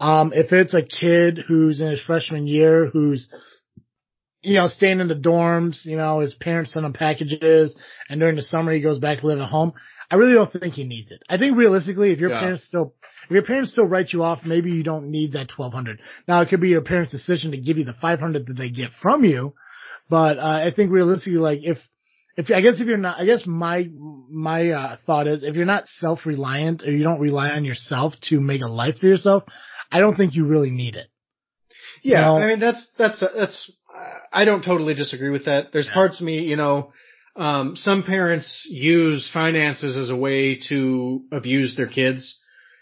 Um, 0.00 0.32
if 0.34 0.52
it's 0.52 0.74
a 0.74 0.82
kid 0.82 1.38
who's 1.46 1.80
in 1.80 1.88
his 1.90 2.00
freshman 2.00 2.46
year, 2.46 2.86
who's 2.86 3.28
you 4.42 4.54
know 4.54 4.68
staying 4.68 5.00
in 5.00 5.08
the 5.08 5.14
dorms, 5.16 5.84
you 5.84 5.96
know 5.96 6.20
his 6.20 6.34
parents 6.34 6.72
send 6.72 6.86
him 6.86 6.92
packages, 6.92 7.74
and 8.08 8.20
during 8.20 8.36
the 8.36 8.42
summer 8.42 8.72
he 8.72 8.80
goes 8.80 9.00
back 9.00 9.20
to 9.20 9.26
live 9.26 9.40
at 9.40 9.48
home. 9.48 9.72
I 10.10 10.14
really 10.14 10.34
don't 10.34 10.52
think 10.52 10.74
he 10.74 10.84
needs 10.84 11.10
it. 11.10 11.22
I 11.28 11.36
think 11.36 11.56
realistically, 11.56 12.12
if 12.12 12.18
your 12.20 12.30
Yeah. 12.30 12.38
parents 12.40 12.64
still 12.64 12.94
if 13.24 13.30
your 13.30 13.42
parents 13.42 13.72
still 13.72 13.84
write 13.86 14.12
you 14.12 14.22
off, 14.22 14.40
maybe 14.44 14.70
you 14.70 14.82
don't 14.82 15.10
need 15.10 15.32
that 15.32 15.48
twelve 15.48 15.72
hundred. 15.72 16.00
Now 16.26 16.40
it 16.42 16.48
could 16.48 16.60
be 16.60 16.68
your 16.70 16.82
parents' 16.82 17.12
decision 17.12 17.50
to 17.52 17.56
give 17.58 17.78
you 17.78 17.84
the 17.84 17.94
five 18.00 18.20
hundred 18.20 18.46
that 18.46 18.56
they 18.56 18.70
get 18.70 18.90
from 19.02 19.24
you, 19.24 19.54
but 20.08 20.38
uh, 20.38 20.42
I 20.66 20.72
think 20.74 20.90
realistically, 20.90 21.38
like 21.38 21.60
if 21.62 21.78
if 22.36 22.50
I 22.50 22.60
guess 22.60 22.80
if 22.80 22.86
you're 22.86 22.96
not, 22.96 23.18
I 23.18 23.24
guess 23.26 23.44
my 23.46 23.88
my 24.30 24.70
uh, 24.70 24.96
thought 25.06 25.26
is 25.26 25.42
if 25.42 25.54
you're 25.56 25.64
not 25.64 25.88
self 25.88 26.24
reliant 26.24 26.82
or 26.82 26.90
you 26.90 27.02
don't 27.02 27.20
rely 27.20 27.50
on 27.50 27.64
yourself 27.64 28.14
to 28.28 28.40
make 28.40 28.62
a 28.62 28.68
life 28.68 28.98
for 29.00 29.06
yourself, 29.06 29.42
I 29.90 29.98
don't 30.00 30.16
think 30.16 30.34
you 30.34 30.46
really 30.46 30.70
need 30.70 30.94
it. 30.94 31.08
Yeah, 32.02 32.20
No. 32.22 32.38
I 32.38 32.46
mean 32.46 32.60
that's 32.60 32.88
that's 32.96 33.20
that's 33.20 33.76
I 34.32 34.44
don't 34.44 34.62
totally 34.62 34.94
disagree 34.94 35.30
with 35.30 35.46
that. 35.46 35.72
There's 35.72 35.86
Yeah. 35.86 35.94
parts 35.94 36.20
of 36.20 36.26
me, 36.26 36.40
you 36.44 36.56
know, 36.56 36.92
um, 37.34 37.76
some 37.76 38.02
parents 38.02 38.66
use 38.70 39.28
finances 39.32 39.96
as 39.96 40.10
a 40.10 40.16
way 40.16 40.60
to 40.68 41.22
abuse 41.32 41.76
their 41.76 41.86
kids. 41.86 42.40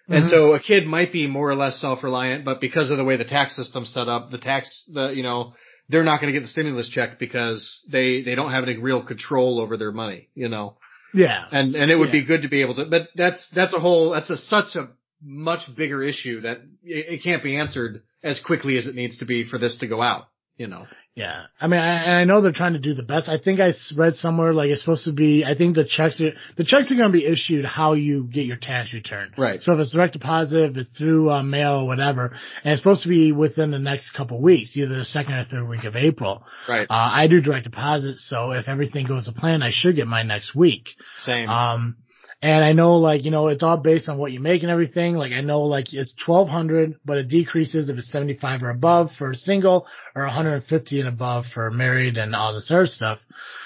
And 0.09 0.25
Mhm. 0.25 0.31
so 0.31 0.55
a 0.55 0.61
kid 0.61 0.87
might 0.87 1.13
be 1.13 1.27
more 1.27 1.51
or 1.51 1.55
less 1.55 1.81
self-reliant, 1.81 2.45
but 2.45 2.61
because 2.61 2.91
of 2.91 2.97
the 2.97 3.05
way 3.05 3.17
the 3.17 3.25
tax 3.25 3.57
system's 3.57 3.93
set 3.93 4.09
up, 4.09 4.31
the 4.31 4.39
tax, 4.39 4.89
the, 4.93 5.09
you 5.09 5.23
know, 5.23 5.55
they're 5.89 6.05
not 6.05 6.21
going 6.21 6.33
to 6.33 6.39
get 6.39 6.45
the 6.45 6.51
stimulus 6.51 6.89
check 6.89 7.19
because 7.19 7.85
they, 7.91 8.23
they 8.23 8.35
don't 8.35 8.51
have 8.51 8.65
any 8.65 8.77
real 8.77 9.03
control 9.05 9.61
over 9.61 9.77
their 9.77 9.93
money, 9.93 10.29
you 10.35 10.49
know, 10.49 10.77
Yeah, 11.13 11.47
and, 11.51 11.75
and 11.75 11.91
it 11.91 11.97
would 11.97 12.13
be 12.13 12.25
good 12.25 12.43
to 12.43 12.49
be 12.49 12.61
able 12.63 12.75
to, 12.77 12.85
but 12.87 13.09
that's, 13.15 13.49
that's 13.55 13.73
a 13.75 13.81
whole, 13.81 14.11
that's 14.11 14.31
a, 14.31 14.37
such 14.37 14.75
a 14.77 14.89
much 15.23 15.61
bigger 15.77 16.03
issue 16.03 16.43
that 16.43 16.59
it, 16.85 17.15
it 17.15 17.23
can't 17.23 17.43
be 17.43 17.57
answered 17.57 18.03
as 18.23 18.41
quickly 18.41 18.77
as 18.77 18.87
it 18.87 18.95
needs 18.95 19.19
to 19.19 19.25
be 19.25 19.45
for 19.45 19.59
this 19.59 19.79
to 19.79 19.87
go 19.87 20.03
out, 20.03 20.29
you 20.57 20.67
know. 20.67 20.87
Yeah, 21.17 21.47
I 21.59 21.67
mean, 21.67 21.81
I, 21.81 22.03
and 22.05 22.13
I 22.13 22.25
know 22.25 22.43
they're 22.43 22.53
trying 22.53 22.75
to 22.75 22.79
do 22.79 22.93
the 22.93 23.03
best. 23.03 23.27
I 23.27 23.39
think 23.43 23.59
I 23.59 23.73
read 23.97 24.17
somewhere 24.17 24.53
like 24.53 24.69
it's 24.69 24.83
supposed 24.83 25.07
to 25.07 25.13
be. 25.13 25.47
I 25.47 25.57
think 25.57 25.75
the 25.75 25.87
checks 25.87 26.21
are 26.21 26.33
the 26.59 26.65
checks 26.65 26.93
are 26.93 26.95
going 26.95 27.11
to 27.11 27.13
be 27.13 27.25
issued 27.25 27.65
how 27.65 27.95
you 27.95 28.25
get 28.25 28.45
your 28.45 28.59
tax 28.59 28.93
return. 28.93 29.33
Right. 29.39 29.63
So 29.63 29.73
if 29.73 29.79
it's 29.81 29.93
direct 29.93 30.13
deposit, 30.13 30.73
if 30.73 30.77
it's 30.77 30.99
through 30.99 31.31
uh, 31.31 31.43
mail 31.43 31.77
or 31.77 31.87
whatever, 31.87 32.37
and 32.63 32.73
it's 32.73 32.83
supposed 32.83 33.05
to 33.05 33.09
be 33.09 33.33
within 33.33 33.71
the 33.71 33.79
next 33.79 34.11
couple 34.11 34.43
weeks, 34.43 34.77
either 34.77 34.95
the 34.95 35.07
second 35.07 35.37
or 35.37 35.45
third 35.45 35.67
week 35.67 35.85
of 35.85 35.97
April. 35.97 36.45
Right. 36.69 36.87
Uh, 36.89 37.11
I 37.13 37.29
do 37.29 37.41
direct 37.41 37.65
deposit, 37.65 38.19
so 38.19 38.51
if 38.51 38.69
everything 38.69 39.07
goes 39.07 39.25
to 39.25 39.33
plan, 39.33 39.63
I 39.63 39.71
should 39.71 39.97
get 39.97 40.07
mine 40.07 40.29
next 40.29 40.55
week. 40.55 40.91
Same. 41.21 41.49
Um, 41.49 41.97
and 42.43 42.65
I 42.65 42.73
know 42.73 42.97
like, 42.97 43.25
you 43.25 43.31
know, 43.31 43.49
it's 43.49 43.63
all 43.63 43.79
based 43.79 44.09
on 44.09 44.19
what 44.19 44.33
you 44.33 44.41
make 44.41 44.63
and 44.63 44.71
everything. 44.71 45.15
Like 45.15 45.33
I 45.33 45.41
know 45.41 45.63
like 45.63 45.93
it's 45.93 46.15
1200, 46.27 47.01
but 47.05 47.19
it 47.19 47.29
decreases 47.29 47.89
if 47.89 47.97
it's 47.97 48.11
75 48.11 48.63
or 48.63 48.71
above 48.71 49.11
for 49.19 49.33
single 49.35 49.87
or 50.15 50.23
150 50.25 51.01
and 51.01 51.09
above 51.09 51.47
for 51.55 51.71
married 51.71 52.19
and 52.19 52.35
all 52.35 52.55
this 52.55 52.71
other 52.71 52.87
stuff. 52.87 53.19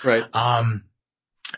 right. 0.05 0.25
Um, 0.33 0.85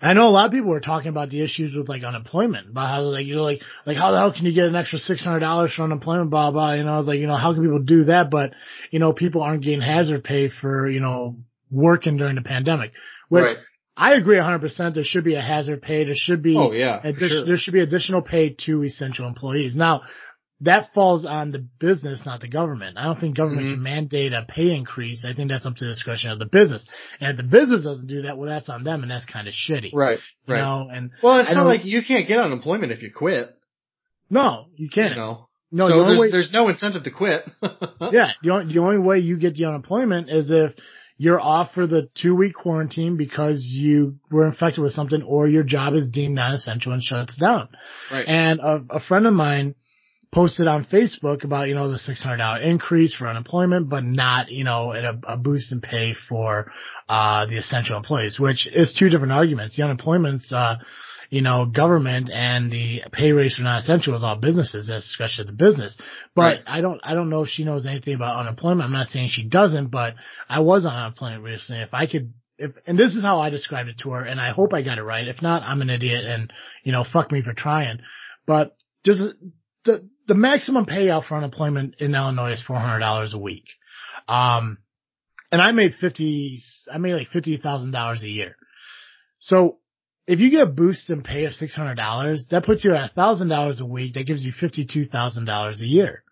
I 0.01 0.15
know 0.15 0.29
a 0.29 0.31
lot 0.31 0.47
of 0.47 0.53
people 0.53 0.71
were 0.71 0.81
talking 0.81 1.11
about 1.11 1.29
the 1.29 1.45
issues 1.45 1.77
with 1.77 1.89
like 1.89 2.03
unemployment, 2.03 2.71
about 2.71 2.89
how 2.89 3.03
like 3.03 3.27
you 3.27 3.37
know 3.37 3.43
like 3.43 3.61
like 3.85 3.99
how 3.99 4.11
the 4.11 4.19
hell 4.19 4.33
can 4.33 4.47
you 4.47 4.55
get 4.55 4.65
an 4.65 4.75
extra 4.75 4.99
six 4.99 5.23
hundred 5.23 5.41
dollars 5.41 5.75
for 5.75 5.83
unemployment, 5.83 6.31
blah 6.31 6.51
blah. 6.51 6.73
You 6.73 6.85
know, 6.85 7.01
like 7.01 7.19
you 7.19 7.27
know 7.27 7.37
how 7.37 7.53
can 7.53 7.63
people 7.63 7.83
do 7.83 8.05
that? 8.05 8.31
But 8.31 8.55
you 8.91 8.99
know 9.01 9.13
people 9.13 9.43
aren't 9.43 9.63
getting 9.63 9.83
hazard 9.83 10.25
pay 10.25 10.49
for 10.49 10.89
you 10.89 11.01
know 11.01 11.37
working 11.71 12.17
during 12.17 12.37
the 12.37 12.43
pandemic, 12.43 12.93
which 13.29 13.45
right. 13.45 13.57
I 14.03 14.15
agree 14.15 14.37
100%. 14.39 14.95
There 14.95 15.05
should 15.05 15.25
be 15.25 15.35
a 15.35 15.43
hazard 15.43 15.83
pay. 15.83 16.05
There 16.05 16.15
should 16.17 16.43
be, 16.43 16.57
Oh 16.57 16.73
yeah. 16.73 17.01
addi- 17.05 17.29
sure. 17.29 17.45
there 17.47 17.57
should 17.57 17.75
be 17.75 17.81
additional 17.81 18.23
pay 18.23 18.51
to 18.67 18.83
essential 18.85 19.27
employees. 19.29 19.75
Now, 19.77 20.03
that 20.63 20.93
falls 20.95 21.25
on 21.27 21.51
the 21.51 21.67
business, 21.81 22.25
not 22.25 22.41
the 22.41 22.49
government. 22.49 22.97
I 22.97 23.05
don't 23.05 23.19
think 23.21 23.37
government 23.37 23.67
Mhm. 23.67 23.73
can 23.75 23.83
mandate 23.83 24.33
a 24.33 24.45
pay 24.49 24.75
increase. 24.75 25.25
I 25.25 25.33
think 25.35 25.51
that's 25.51 25.67
up 25.67 25.75
to 25.77 25.85
the 25.85 25.91
discretion 25.91 26.31
of 26.31 26.39
the 26.39 26.47
business. 26.47 26.87
And 27.21 27.31
if 27.33 27.37
the 27.37 27.43
business 27.59 27.83
doesn't 27.85 28.07
do 28.07 28.23
that, 28.23 28.39
well, 28.39 28.49
that's 28.49 28.69
on 28.69 28.85
them, 28.85 29.03
and 29.03 29.11
that's 29.11 29.25
kind 29.27 29.49
of 29.49 29.55
shitty. 29.55 29.91
Right. 29.93 30.21
You 30.47 30.55
Right. 30.55 30.61
know, 30.61 30.89
and 30.93 31.11
Well, 31.23 31.39
it's 31.41 31.53
not 31.53 31.67
like 31.67 31.85
you 31.85 32.03
can't 32.03 32.29
get 32.29 32.39
unemployment 32.39 32.93
if 32.93 33.03
you 33.03 33.11
quit. 33.13 33.51
no, 34.31 34.67
you 34.77 34.89
can't. 34.89 35.11
You 35.11 35.17
know. 35.17 35.49
No, 35.75 35.89
so 35.89 35.99
the 36.01 36.05
there's, 36.05 36.19
way, 36.21 36.31
there's 36.31 36.53
no 36.53 36.69
incentive 36.69 37.03
to 37.05 37.11
quit. 37.11 37.43
yeah, 37.63 38.33
the 38.43 38.51
only, 38.51 38.75
the 38.75 38.81
only 38.81 38.99
way 38.99 39.19
you 39.21 39.39
get 39.39 39.55
the 39.57 39.65
unemployment 39.65 40.29
is 40.29 40.51
if 40.51 40.73
you're 41.23 41.41
off 41.41 41.71
for 41.73 41.87
the 41.87 42.09
two 42.21 42.35
week 42.35 42.53
quarantine 42.53 43.17
because 43.17 43.65
you 43.65 44.17
were 44.29 44.45
infected 44.45 44.83
with 44.83 44.93
something 44.93 45.23
or 45.23 45.47
your 45.47 45.63
job 45.63 45.95
is 45.95 46.09
deemed 46.09 46.35
non-essential 46.35 46.93
and 46.93 47.01
shuts 47.01 47.37
down. 47.37 47.69
Right. 48.11 48.27
And 48.27 48.59
a, 48.59 48.85
a 48.91 49.01
friend 49.01 49.29
of 49.29 49.33
mine 49.33 49.77
posted 50.35 50.67
on 50.67 50.85
Facebook 50.85 51.45
about, 51.45 51.69
you 51.69 51.77
know, 51.77 51.93
the 51.93 51.99
$600 51.99 52.65
increase 52.65 53.15
for 53.15 53.29
unemployment, 53.29 53.89
but 53.89 54.03
not, 54.03 54.51
you 54.51 54.65
know, 54.65 54.93
a, 54.93 55.35
a 55.35 55.37
boost 55.37 55.71
in 55.71 55.81
pay 55.81 56.13
for, 56.29 56.73
uh, 57.09 57.47
the 57.47 57.57
essential 57.57 57.97
employees, 57.97 58.41
which 58.41 58.67
is 58.67 58.93
two 58.93 59.09
different 59.09 59.33
arguments. 59.33 59.77
The 59.77 59.85
unemployment's, 59.85 60.53
uh, 60.53 60.79
you 61.33 61.41
know, 61.41 61.65
government 61.65 62.29
and 62.31 62.71
the 62.71 63.01
pay 63.11 63.33
raise 63.33 63.59
are 63.59 63.63
not 63.63 63.81
essential 63.85 64.13
with 64.13 64.23
all 64.23 64.37
businesses, 64.37 64.87
that's 64.87 65.07
discretion 65.07 65.41
of 65.41 65.47
the 65.47 65.55
business. 65.55 65.97
But 66.35 66.43
Right. 66.43 66.61
I 66.67 66.81
don't, 66.83 67.01
I 67.03 67.15
don't 67.15 67.31
know 67.31 67.45
if 67.45 67.49
she 67.49 67.65
knows 67.65 67.87
anything 67.87 68.15
about 68.15 68.41
unemployment. 68.41 68.83
I'm 68.83 68.93
not 68.93 69.07
saying 69.07 69.31
she 69.31 69.49
doesn't, 69.49 69.87
but 69.87 70.13
I 70.47 70.61
was 70.61 70.85
on 70.85 70.93
unemployment 70.93 71.43
recently. 71.43 71.81
If 71.81 71.95
I 71.95 72.07
could, 72.07 72.35
if, 72.59 72.73
and 72.87 72.99
this 72.99 73.15
is 73.17 73.23
how 73.23 73.41
I 73.41 73.49
described 73.49 73.89
it 73.89 73.97
to 74.01 74.11
her, 74.11 74.23
and 74.23 74.39
I 74.39 74.51
hope 74.51 74.75
I 74.75 74.83
got 74.83 74.99
it 74.99 75.03
right. 75.05 75.27
If 75.27 75.41
not, 75.41 75.63
I'm 75.63 75.81
an 75.81 75.89
idiot 75.89 76.27
and, 76.27 76.53
you 76.85 76.93
know, 76.93 77.03
fuck 77.03 77.33
me 77.33 77.41
for 77.41 77.55
trying. 77.55 78.01
But 78.47 78.77
just 79.03 79.23
the, 79.87 80.07
the 80.29 80.35
maximum 80.35 80.85
payout 80.85 81.27
for 81.27 81.37
unemployment 81.39 81.95
in 81.99 82.15
Illinois 82.15 82.53
is 82.53 82.63
$400 82.69 83.33
a 83.33 83.39
week. 83.39 83.65
Um, 84.29 84.77
and 85.51 85.63
I 85.63 85.73
made 85.73 85.95
50, 85.95 86.61
I 86.93 86.99
made 86.99 87.15
like 87.15 87.31
$50,000 87.31 88.23
a 88.23 88.29
year. 88.29 88.57
So 89.39 89.79
if 90.27 90.39
you 90.39 90.51
get 90.51 90.63
a 90.63 90.67
boost 90.67 91.11
in 91.11 91.23
pay 91.23 91.45
of 91.47 91.53
$600, 91.53 92.49
that 92.51 92.65
puts 92.65 92.85
you 92.85 92.95
at 92.95 93.15
$1,000 93.15 93.81
a 93.81 93.87
week. 93.87 94.15
That 94.15 94.27
gives 94.27 94.45
you 94.45 94.53
$52,000 94.53 95.81
a 95.81 95.87
year. 95.87 96.23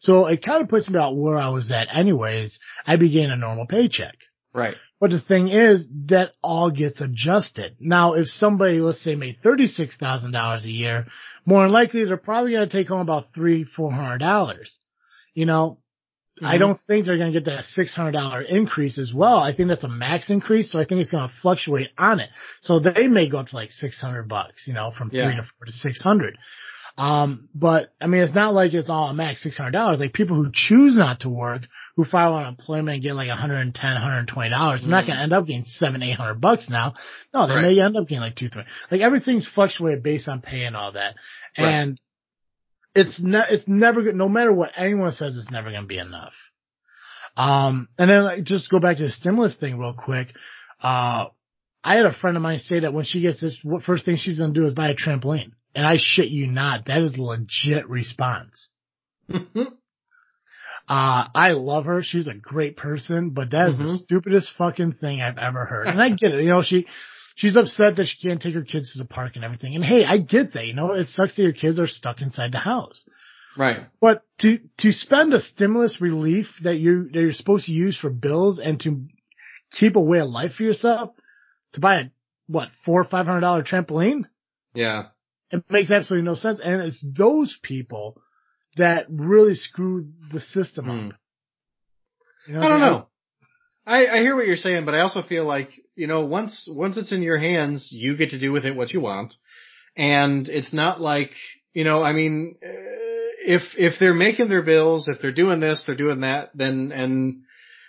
So 0.00 0.26
it 0.26 0.44
kind 0.44 0.62
of 0.62 0.68
puts 0.68 0.88
me 0.88 0.96
about 0.96 1.16
where 1.16 1.38
I 1.38 1.48
was 1.48 1.70
at 1.72 1.88
anyways. 1.94 2.58
I 2.86 2.96
began 2.96 3.30
a 3.30 3.36
normal 3.36 3.66
paycheck. 3.66 4.16
Right. 4.54 4.76
But 5.00 5.10
the 5.10 5.20
thing 5.20 5.48
is, 5.48 5.86
that 6.06 6.32
all 6.42 6.70
gets 6.70 7.00
adjusted. 7.00 7.76
Now, 7.80 8.14
if 8.14 8.26
somebody, 8.26 8.80
let's 8.80 9.02
say, 9.02 9.14
made 9.14 9.38
thirty-six 9.42 9.96
thousand 9.96 10.32
dollars 10.32 10.64
a 10.64 10.70
year, 10.70 11.06
more 11.46 11.62
than 11.62 11.72
likely 11.72 12.04
they're 12.04 12.16
probably 12.16 12.52
going 12.52 12.68
to 12.68 12.76
take 12.76 12.88
home 12.88 13.00
about 13.00 13.32
three, 13.32 13.62
four 13.64 13.92
hundred 13.92 14.18
dollars. 14.18 14.78
You 15.34 15.46
know, 15.46 15.78
mm-hmm. 16.38 16.46
I 16.46 16.58
don't 16.58 16.78
think 16.86 17.06
they're 17.06 17.18
going 17.18 17.32
to 17.32 17.40
get 17.40 17.46
that 17.46 17.64
six 17.72 17.94
hundred 17.94 18.12
dollar 18.12 18.42
increase 18.42 18.98
as 18.98 19.12
well. 19.14 19.38
I 19.38 19.54
think 19.54 19.68
that's 19.68 19.84
a 19.84 19.88
max 19.88 20.30
increase, 20.30 20.72
so 20.72 20.78
I 20.78 20.84
think 20.84 21.00
it's 21.00 21.10
going 21.10 21.28
to 21.28 21.34
fluctuate 21.42 21.88
on 21.98 22.20
it. 22.20 22.30
So 22.60 22.80
they 22.80 23.08
may 23.08 23.28
go 23.28 23.38
up 23.38 23.48
to 23.48 23.56
like 23.56 23.70
six 23.70 24.00
hundred 24.00 24.28
bucks, 24.28 24.66
you 24.66 24.74
know, 24.74 24.92
from 24.96 25.10
yeah. 25.12 25.24
three 25.24 25.36
to 25.36 25.42
four 25.42 25.66
to 25.66 25.72
six 25.72 26.00
hundred. 26.02 26.38
Um, 26.98 27.48
but 27.54 27.92
I 28.00 28.08
mean, 28.08 28.22
it's 28.22 28.34
not 28.34 28.54
like 28.54 28.74
it's 28.74 28.90
all 28.90 29.10
a 29.10 29.14
max 29.14 29.44
$600. 29.44 30.00
Like 30.00 30.12
people 30.12 30.34
who 30.34 30.50
choose 30.52 30.96
not 30.96 31.20
to 31.20 31.28
work, 31.28 31.62
who 31.94 32.04
file 32.04 32.34
unemployment 32.34 32.96
and 32.96 33.02
get 33.02 33.14
like 33.14 33.30
$110, 33.30 33.72
$120, 33.72 34.50
dollars 34.50 34.82
they're 34.82 34.90
not 34.90 35.06
going 35.06 35.16
to 35.16 35.22
end 35.22 35.32
up 35.32 35.46
getting 35.46 35.64
seven, 35.64 36.02
800 36.02 36.40
bucks 36.40 36.68
now. 36.68 36.94
No, 37.32 37.46
they 37.46 37.54
right. 37.54 37.62
may 37.62 37.80
end 37.80 37.96
up 37.96 38.08
getting 38.08 38.20
like 38.20 38.34
two, 38.34 38.48
three. 38.48 38.64
Like 38.90 39.00
everything's 39.00 39.46
fluctuated 39.46 40.02
based 40.02 40.28
on 40.28 40.40
pay 40.40 40.64
and 40.64 40.74
all 40.74 40.92
that. 40.92 41.14
Right. 41.56 41.68
And 41.68 42.00
it's 42.94 43.20
ne- 43.20 43.46
it's 43.50 43.64
never 43.66 44.02
good, 44.02 44.16
no 44.16 44.28
matter 44.28 44.52
what 44.52 44.72
anyone 44.76 45.12
says, 45.12 45.36
it's 45.36 45.50
never 45.50 45.70
going 45.70 45.82
to 45.82 45.88
be 45.88 45.98
enough. 45.98 46.32
Um, 47.36 47.88
and 47.98 48.10
then 48.10 48.24
like, 48.24 48.44
just 48.44 48.70
go 48.70 48.80
back 48.80 48.96
to 48.96 49.04
the 49.04 49.10
stimulus 49.10 49.54
thing 49.54 49.78
real 49.78 49.94
quick. 49.94 50.28
Uh, 50.82 51.26
I 51.84 51.96
had 51.96 52.06
a 52.06 52.12
friend 52.12 52.36
of 52.36 52.42
mine 52.42 52.58
say 52.58 52.80
that 52.80 52.92
when 52.92 53.04
she 53.04 53.20
gets 53.20 53.40
this, 53.40 53.58
what 53.62 53.84
first 53.84 54.04
thing 54.04 54.16
she's 54.16 54.38
going 54.38 54.52
to 54.52 54.60
do 54.60 54.66
is 54.66 54.74
buy 54.74 54.90
a 54.90 54.94
trampoline. 54.94 55.52
And 55.74 55.86
I 55.86 55.96
shit 55.98 56.28
you 56.28 56.46
not, 56.48 56.86
that 56.86 57.02
is 57.02 57.14
a 57.14 57.22
legit 57.22 57.88
response. 57.88 58.70
uh, 59.32 59.68
I 60.88 61.52
love 61.52 61.84
her. 61.84 62.02
She's 62.02 62.26
a 62.26 62.34
great 62.34 62.76
person, 62.76 63.30
but 63.30 63.50
that 63.50 63.68
is 63.68 63.74
mm-hmm. 63.74 63.84
the 63.84 63.98
stupidest 63.98 64.52
fucking 64.58 64.94
thing 64.94 65.20
I've 65.20 65.38
ever 65.38 65.64
heard. 65.64 65.86
And 65.86 66.02
I 66.02 66.10
get 66.10 66.32
it. 66.32 66.42
You 66.42 66.48
know, 66.48 66.62
she, 66.62 66.86
she's 67.38 67.56
upset 67.56 67.96
that 67.96 68.06
she 68.06 68.28
can't 68.28 68.42
take 68.42 68.54
her 68.54 68.64
kids 68.64 68.92
to 68.92 68.98
the 68.98 69.04
park 69.04 69.32
and 69.36 69.44
everything. 69.44 69.76
And 69.76 69.84
hey, 69.84 70.04
I 70.04 70.18
get 70.18 70.54
that. 70.54 70.66
You 70.66 70.74
know, 70.74 70.92
it 70.92 71.06
sucks 71.08 71.36
that 71.36 71.42
your 71.42 71.52
kids 71.52 71.78
are 71.78 71.86
stuck 71.86 72.20
inside 72.20 72.50
the 72.50 72.58
house. 72.58 73.08
Right. 73.56 73.86
But 74.00 74.24
to, 74.40 74.58
to 74.78 74.92
spend 74.92 75.32
a 75.32 75.40
stimulus 75.40 76.00
relief 76.00 76.46
that 76.64 76.78
you, 76.78 77.04
that 77.12 77.18
you're 77.18 77.32
supposed 77.32 77.66
to 77.66 77.72
use 77.72 77.96
for 77.96 78.10
bills 78.10 78.58
and 78.62 78.80
to 78.80 79.06
keep 79.72 79.94
a 79.94 80.00
way 80.00 80.18
of 80.18 80.28
life 80.28 80.54
for 80.54 80.64
yourself, 80.64 81.10
to 81.74 81.80
buy 81.80 81.94
a, 81.94 82.04
what, 82.48 82.70
four 82.84 83.02
or 83.02 83.04
five 83.04 83.26
hundred 83.26 83.40
dollar 83.40 83.62
trampoline? 83.62 84.24
Yeah. 84.74 85.04
It 85.52 85.64
makes 85.70 85.92
absolutely 85.92 86.26
no 86.26 86.34
sense. 86.34 86.60
And 86.62 86.82
it's 86.82 87.04
those 87.06 87.56
people 87.62 88.20
that 88.76 89.06
really 89.08 89.54
screw 89.54 90.08
the 90.32 90.40
system 90.40 90.86
mm. 90.86 91.08
up. 91.08 91.14
You 92.48 92.54
know, 92.54 92.60
I 92.62 92.68
don't 92.68 92.80
know. 92.80 93.08
I, 93.88 94.06
I 94.06 94.18
hear 94.18 94.36
what 94.36 94.46
you're 94.46 94.56
saying, 94.56 94.84
but 94.84 94.94
I 94.94 95.00
also 95.00 95.22
feel 95.22 95.46
like, 95.46 95.70
you 95.96 96.06
know, 96.06 96.20
once, 96.20 96.68
once 96.70 96.98
it's 96.98 97.10
in 97.10 97.22
your 97.22 97.38
hands, 97.38 97.88
you 97.90 98.16
get 98.18 98.30
to 98.30 98.38
do 98.38 98.52
with 98.52 98.66
it 98.66 98.76
what 98.76 98.92
you 98.92 99.00
want. 99.00 99.34
And 99.96 100.46
it's 100.46 100.74
not 100.74 101.00
like, 101.00 101.30
you 101.72 101.84
know, 101.84 102.02
I 102.02 102.12
mean, 102.12 102.56
uh, 102.62 102.68
if, 103.46 103.62
if 103.78 103.94
they're 103.98 104.12
making 104.12 104.50
their 104.50 104.62
bills, 104.62 105.08
if 105.08 105.22
they're 105.22 105.32
doing 105.32 105.60
this, 105.60 105.84
they're 105.86 105.96
doing 105.96 106.20
that, 106.20 106.50
then, 106.54 106.92
and, 106.92 107.44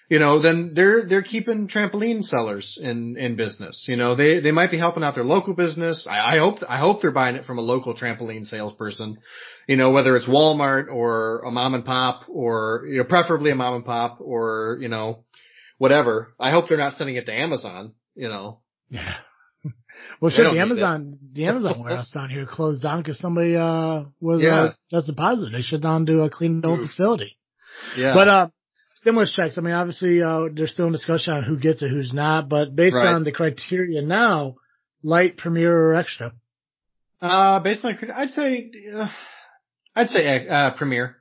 you 0.09 0.17
know, 0.17 0.41
then 0.41 0.71
they're 0.73 1.07
they're 1.07 1.21
keeping 1.21 1.67
trampoline 1.67 2.23
sellers 2.23 2.79
in 2.81 3.15
in 3.15 3.35
business. 3.35 3.85
You 3.87 3.95
know, 3.95 4.15
they 4.15 4.39
they 4.39 4.51
might 4.51 4.71
be 4.71 4.79
helping 4.79 5.03
out 5.03 5.13
their 5.13 5.23
local 5.23 5.53
business. 5.53 6.07
I, 6.09 6.35
I 6.35 6.39
hope 6.39 6.57
I 6.67 6.79
hope 6.79 7.01
they're 7.01 7.11
buying 7.11 7.35
it 7.35 7.45
from 7.45 7.59
a 7.59 7.61
local 7.61 7.93
trampoline 7.93 8.47
salesperson. 8.47 9.19
You 9.67 9.75
know, 9.75 9.91
whether 9.91 10.15
it's 10.15 10.25
Walmart 10.25 10.87
or 10.91 11.41
a 11.41 11.51
mom 11.51 11.75
and 11.75 11.85
pop 11.85 12.23
or 12.27 12.87
you 12.89 12.97
know, 12.97 13.03
preferably 13.03 13.51
a 13.51 13.55
mom 13.55 13.75
and 13.75 13.85
pop 13.85 14.17
or 14.19 14.79
you 14.81 14.87
know, 14.87 15.25
whatever. 15.79 16.35
I 16.39 16.51
hope 16.51 16.69
they're 16.69 16.77
not 16.77 16.93
sending 16.93 17.15
it 17.15 17.25
to 17.25 17.33
Amazon. 17.33 17.95
You 18.13 18.29
know. 18.29 18.59
Yeah. 18.89 19.15
Well, 20.21 20.31
shit, 20.31 20.49
the 20.51 20.59
Amazon, 20.59 21.17
the 21.33 21.45
Amazon 21.45 21.79
warehouse 21.83 22.11
down 22.11 22.29
here 22.29 22.45
closed 22.45 22.81
down 22.81 23.01
because 23.01 23.19
somebody, 23.19 23.55
uh, 23.55 24.03
was, 24.21 24.41
yeah. 24.41 24.55
uh, 24.55 24.73
tested 24.89 25.17
positive. 25.17 25.51
They 25.51 25.61
shut 25.61 25.81
down 25.81 26.05
to 26.05 26.21
a 26.21 26.29
clean 26.29 26.61
old 26.63 26.79
facility. 26.79 27.37
Yeah. 27.97 28.13
But, 28.13 28.27
uh, 28.27 28.47
stimulus 28.95 29.33
checks. 29.33 29.57
I 29.57 29.61
mean, 29.61 29.73
obviously, 29.73 30.21
uh, 30.21 30.45
there's 30.53 30.73
still 30.73 30.87
a 30.87 30.91
discussion 30.91 31.33
on 31.33 31.43
who 31.43 31.57
gets 31.57 31.81
it, 31.81 31.89
who's 31.89 32.13
not, 32.13 32.49
but 32.49 32.75
based 32.75 32.95
right. 32.95 33.13
on 33.13 33.23
the 33.23 33.31
criteria 33.31 34.01
now, 34.01 34.55
light, 35.03 35.37
premier, 35.37 35.75
or 35.75 35.95
extra. 35.95 36.33
Uh, 37.21 37.59
based 37.59 37.83
on, 37.83 37.97
I'd 38.13 38.31
say, 38.31 38.71
uh, 38.95 39.07
I'd 39.95 40.09
say, 40.09 40.47
uh, 40.47 40.71
premier. 40.75 41.17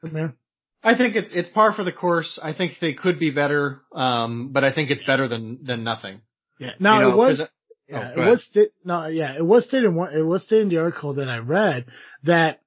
Premier. 0.00 0.34
I 0.82 0.96
think 0.96 1.16
it's, 1.16 1.30
it's 1.32 1.48
par 1.50 1.72
for 1.72 1.84
the 1.84 1.92
course. 1.92 2.38
I 2.42 2.52
think 2.54 2.72
they 2.80 2.94
could 2.94 3.18
be 3.18 3.30
better, 3.30 3.82
um, 3.94 4.50
but 4.52 4.64
I 4.64 4.72
think 4.72 4.90
it's 4.90 5.04
better 5.04 5.28
than, 5.28 5.58
than 5.62 5.84
nothing. 5.84 6.20
Yeah. 6.58 6.72
Now 6.78 7.00
you 7.00 7.00
know, 7.00 7.12
it 7.12 7.16
was, 7.16 7.42
yeah, 7.88 8.12
oh, 8.16 8.22
it 8.22 8.30
was, 8.30 8.44
sta- 8.44 8.72
no, 8.84 9.06
yeah, 9.06 9.36
it 9.36 9.44
was 9.44 9.64
stated 9.66 9.86
in 9.86 9.94
one, 9.94 10.14
it 10.14 10.22
was 10.22 10.44
stated 10.44 10.62
in 10.62 10.68
the 10.68 10.78
article 10.78 11.14
that 11.14 11.28
I 11.28 11.38
read 11.38 11.86
that 12.24 12.60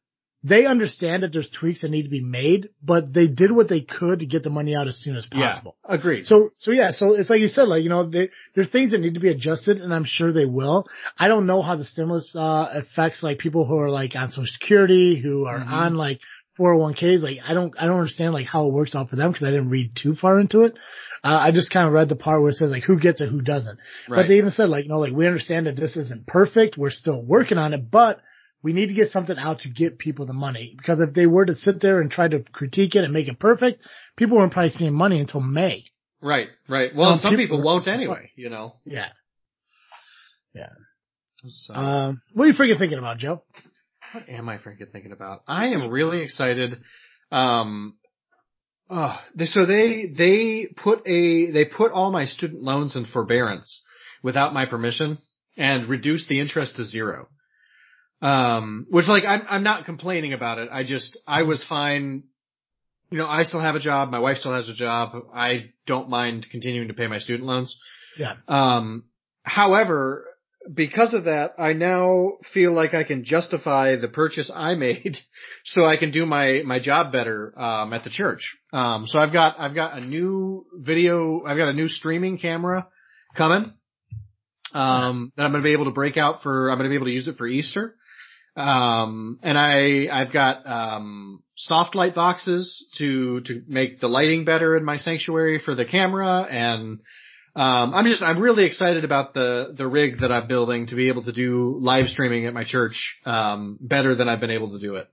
they 0.44 0.66
understand 0.66 1.24
that 1.24 1.32
there's 1.32 1.50
tweaks 1.50 1.82
that 1.82 1.90
need 1.90 2.04
to 2.04 2.10
be 2.10 2.22
made, 2.22 2.70
but 2.84 3.14
they 3.14 3.28
did 3.28 3.50
what 3.50 3.70
they 3.70 3.80
could 3.80 4.20
to 4.20 4.26
get 4.26 4.44
the 4.44 4.50
money 4.50 4.76
out 4.76 4.90
as 4.90 4.98
soon 4.98 5.16
as 5.16 5.26
possible. 5.26 5.78
Yeah, 5.88 5.96
agreed. 5.96 6.26
So, 6.26 6.50
so 6.60 6.72
yeah, 6.72 6.92
so 6.92 7.14
it's 7.14 7.30
like 7.30 7.40
you 7.40 7.48
said, 7.48 7.70
like, 7.70 7.84
you 7.84 7.90
know, 7.90 8.10
they, 8.10 8.30
there's 8.54 8.70
things 8.70 8.92
that 8.92 9.00
need 9.00 9.14
to 9.14 9.22
be 9.22 9.30
adjusted 9.30 9.78
and 9.78 9.94
I'm 9.94 10.04
sure 10.04 10.34
they 10.34 10.46
will. 10.46 10.86
I 11.18 11.30
don't 11.30 11.46
know 11.46 11.62
how 11.62 11.78
the 11.78 11.86
stimulus, 11.86 12.36
uh, 12.36 12.68
affects 12.74 13.24
like 13.24 13.40
people 13.40 13.66
who 13.66 13.78
are 13.78 13.90
like 13.90 14.16
on 14.16 14.30
social 14.30 14.46
security, 14.46 15.18
who 15.18 15.46
are 15.46 15.60
mm-hmm. 15.60 15.74
on 15.74 15.96
like 15.96 16.20
401ks. 16.60 17.22
Like, 17.22 17.38
I 17.46 17.54
don't, 17.54 17.74
I 17.80 17.86
don't 17.86 18.00
understand 18.00 18.34
like 18.34 18.48
how 18.48 18.68
it 18.68 18.74
works 18.74 18.96
out 18.96 19.10
for 19.10 19.16
them 19.16 19.32
because 19.32 19.48
I 19.48 19.52
didn't 19.52 19.70
read 19.70 19.92
too 19.96 20.16
far 20.16 20.40
into 20.40 20.62
it. 20.62 20.74
Uh, 21.24 21.40
I 21.40 21.52
just 21.52 21.72
kind 21.72 21.88
of 21.88 21.94
read 21.94 22.10
the 22.10 22.16
part 22.16 22.42
where 22.42 22.52
it 22.52 22.56
says 22.56 22.72
like 22.72 22.84
who 22.84 23.00
gets 23.00 23.22
it, 23.22 23.30
who 23.30 23.42
doesn't. 23.42 23.80
Right. 24.10 24.18
But 24.18 24.28
they 24.28 24.38
even 24.38 24.52
said 24.52 24.70
like, 24.70 24.84
you 24.84 24.90
know, 24.90 25.00
like 25.00 25.14
we 25.14 25.26
understand 25.26 25.68
that 25.68 25.78
this 25.78 25.96
isn't 25.96 26.28
perfect. 26.28 26.78
We're 26.78 26.90
still 26.90 27.24
working 27.24 27.58
on 27.58 27.74
it, 27.74 27.90
but 27.90 28.20
we 28.62 28.74
need 28.74 28.88
to 28.88 28.94
get 28.94 29.12
something 29.12 29.38
out 29.38 29.60
to 29.60 29.70
get 29.70 30.00
people 30.00 30.26
the 30.26 30.34
money 30.34 30.74
because 30.78 31.02
if 31.02 31.14
they 31.14 31.26
were 31.26 31.46
to 31.46 31.56
sit 31.56 31.82
there 31.82 32.02
and 32.02 32.12
try 32.12 32.28
to 32.28 32.44
critique 32.52 32.96
it 32.96 33.04
and 33.04 33.14
make 33.14 33.28
it 33.28 33.40
perfect, 33.40 33.82
people 34.18 34.38
weren't 34.38 34.52
probably 34.52 34.72
seeing 34.72 34.94
money 34.94 35.20
until 35.20 35.42
May. 35.42 35.86
Right, 36.22 36.48
right. 36.70 36.96
Well, 36.96 37.14
um, 37.14 37.20
some 37.20 37.32
people, 37.32 37.58
people 37.58 37.64
won't 37.64 37.88
anyway, 37.88 38.32
you 38.36 38.50
know. 38.50 38.76
Yeah. 38.86 39.10
Yeah. 40.54 40.70
So. 41.46 41.74
Um, 41.74 42.22
what 42.34 42.46
are 42.46 42.48
you 42.48 42.54
freaking 42.54 42.80
thinking 42.80 42.98
about, 42.98 43.18
Joe? 43.18 43.44
What 44.14 44.30
am 44.30 44.48
I 44.48 44.58
freaking 44.58 44.92
thinking 44.92 45.12
about? 45.12 45.44
I 45.48 45.68
am 45.68 45.90
really 45.90 46.22
excited. 46.22 46.82
Um, 47.32 47.96
uh, 48.90 49.18
so 49.46 49.66
they, 49.66 50.06
they 50.16 50.68
put 50.76 51.00
a, 51.08 51.52
they 51.52 51.66
put 51.66 51.92
all 51.92 52.12
my 52.12 52.26
student 52.26 52.62
loans 52.62 52.96
in 52.96 53.06
forbearance 53.06 53.84
without 54.22 54.54
my 54.54 54.66
permission 54.66 55.18
and 55.58 55.90
reduced 55.90 56.28
the 56.28 56.40
interest 56.40 56.76
to 56.76 56.84
zero. 56.84 57.28
Um, 58.22 58.88
which 58.90 59.08
like 59.08 59.26
I'm 59.26 59.42
I'm 59.50 59.64
not 59.64 59.84
complaining 59.84 60.32
about 60.32 60.58
it. 60.58 60.70
I 60.72 60.86
just 60.86 61.18
I 61.28 61.44
was 61.44 61.64
fine. 61.68 62.24
You 63.12 63.18
know, 63.18 63.28
I 63.28 63.44
still 63.44 63.60
have 63.60 63.76
a 63.76 63.82
job. 63.82 64.12
My 64.12 64.20
wife 64.20 64.38
still 64.38 64.54
has 64.54 64.70
a 64.70 64.74
job. 64.74 65.12
I 65.36 65.72
don't 65.86 66.10
mind 66.10 66.48
continuing 66.50 66.88
to 66.88 66.94
pay 66.94 67.08
my 67.08 67.18
student 67.18 67.46
loans. 67.46 67.78
Yeah. 68.18 68.36
Um, 68.48 69.04
however, 69.44 70.26
because 70.72 71.14
of 71.14 71.26
that, 71.26 71.54
I 71.58 71.74
now 71.74 72.34
feel 72.54 72.74
like 72.74 72.94
I 72.94 73.04
can 73.04 73.26
justify 73.26 73.96
the 73.96 74.08
purchase 74.08 74.52
I 74.54 74.76
made 74.76 75.18
so 75.66 75.84
I 75.84 75.98
can 75.98 76.12
do 76.12 76.26
my, 76.26 76.62
my 76.66 76.80
job 76.80 77.12
better, 77.12 77.54
um, 77.60 77.94
at 77.94 78.04
the 78.04 78.10
church. 78.10 78.58
Um, 78.72 79.06
so 79.08 79.20
I've 79.20 79.34
got, 79.34 79.60
I've 79.60 79.76
got 79.76 79.98
a 79.98 80.02
new 80.02 80.66
video, 80.74 81.44
I've 81.46 81.58
got 81.58 81.70
a 81.70 81.74
new 81.74 81.88
streaming 81.88 82.38
camera 82.38 82.88
coming, 83.36 83.74
um, 84.74 85.32
that 85.36 85.44
I'm 85.44 85.52
going 85.52 85.64
to 85.64 85.68
be 85.68 85.74
able 85.74 85.86
to 85.86 85.92
break 85.92 86.18
out 86.18 86.44
for, 86.44 86.70
I'm 86.70 86.78
going 86.78 86.90
to 86.90 86.94
be 86.94 86.96
able 86.96 87.08
to 87.08 87.12
use 87.12 87.28
it 87.28 87.38
for 87.38 87.48
Easter. 87.48 87.96
Um, 88.56 89.40
and 89.42 89.58
I, 89.58 90.08
I've 90.12 90.32
got, 90.32 90.66
um, 90.68 91.44
soft 91.58 91.96
light 91.96 92.16
boxes 92.16 92.90
to, 92.98 93.42
to 93.42 93.64
make 93.68 94.00
the 94.00 94.08
lighting 94.08 94.46
better 94.46 94.78
in 94.78 94.86
my 94.86 94.98
sanctuary 94.98 95.60
for 95.64 95.76
the 95.76 95.86
camera. 95.86 96.42
And, 96.50 97.00
um, 97.56 97.94
I'm 97.94 98.06
just, 98.06 98.24
I'm 98.24 98.40
really 98.40 98.66
excited 98.66 99.04
about 99.06 99.34
the, 99.34 99.74
the 99.78 99.88
rig 99.88 100.22
that 100.22 100.32
I'm 100.32 100.48
building 100.48 100.88
to 100.88 100.96
be 100.96 101.10
able 101.10 101.24
to 101.24 101.32
do 101.32 101.78
live 101.80 102.08
streaming 102.08 102.48
at 102.48 102.54
my 102.54 102.64
church, 102.64 103.20
um, 103.26 103.78
better 103.80 104.16
than 104.16 104.28
I've 104.28 104.40
been 104.40 104.50
able 104.50 104.72
to 104.72 104.80
do 104.80 104.96
it. 104.96 105.08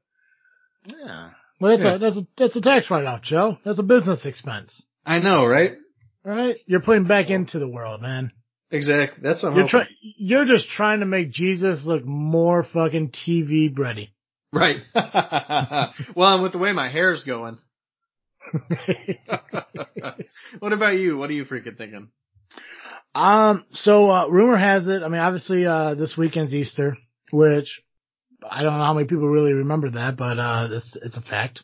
Yeah. 0.86 1.30
Well, 1.60 1.76
that's 1.76 1.84
yeah. 1.84 1.94
a, 1.94 1.98
that's 1.98 2.16
a, 2.16 2.26
that's 2.38 2.56
a 2.56 2.60
tax 2.62 2.90
write-off, 2.90 3.22
Joe. 3.22 3.58
That's 3.64 3.78
a 3.78 3.82
business 3.82 4.24
expense. 4.24 4.82
I 5.04 5.18
know, 5.18 5.44
right? 5.44 5.72
Right? 6.24 6.56
You're 6.66 6.80
putting 6.80 7.06
back 7.06 7.28
into 7.28 7.58
the 7.58 7.68
world, 7.68 8.00
man. 8.00 8.32
Exactly. 8.70 9.18
That's 9.22 9.42
what 9.42 9.50
I'm 9.50 9.56
You're 9.56 9.66
hoping. 9.66 9.80
trying. 9.80 9.96
You're 10.00 10.44
just 10.46 10.68
trying 10.70 11.00
to 11.00 11.06
make 11.06 11.32
Jesus 11.32 11.84
look 11.84 12.04
more 12.04 12.62
fucking 12.62 13.10
TV 13.10 13.76
ready. 13.76 14.14
Right. 14.52 14.78
well, 14.94 16.34
and 16.34 16.42
with 16.42 16.52
the 16.52 16.58
way 16.58 16.72
my 16.72 16.88
hair's 16.88 17.24
going. 17.24 17.58
what 20.60 20.72
about 20.72 20.96
you? 20.96 21.18
What 21.18 21.30
are 21.30 21.34
you 21.34 21.44
freaking 21.44 21.76
thinking? 21.76 22.08
Um. 23.14 23.64
So 23.72 24.10
uh, 24.10 24.28
rumor 24.28 24.56
has 24.56 24.86
it. 24.86 25.02
I 25.02 25.08
mean, 25.08 25.20
obviously, 25.20 25.66
uh, 25.66 25.94
this 25.94 26.16
weekend's 26.16 26.52
Easter, 26.52 26.96
which 27.30 27.82
I 28.48 28.62
don't 28.62 28.78
know 28.78 28.84
how 28.84 28.94
many 28.94 29.06
people 29.06 29.28
really 29.28 29.52
remember 29.52 29.90
that, 29.90 30.16
but 30.16 30.38
uh, 30.38 30.68
it's 30.70 30.96
it's 31.02 31.16
a 31.16 31.22
fact. 31.22 31.62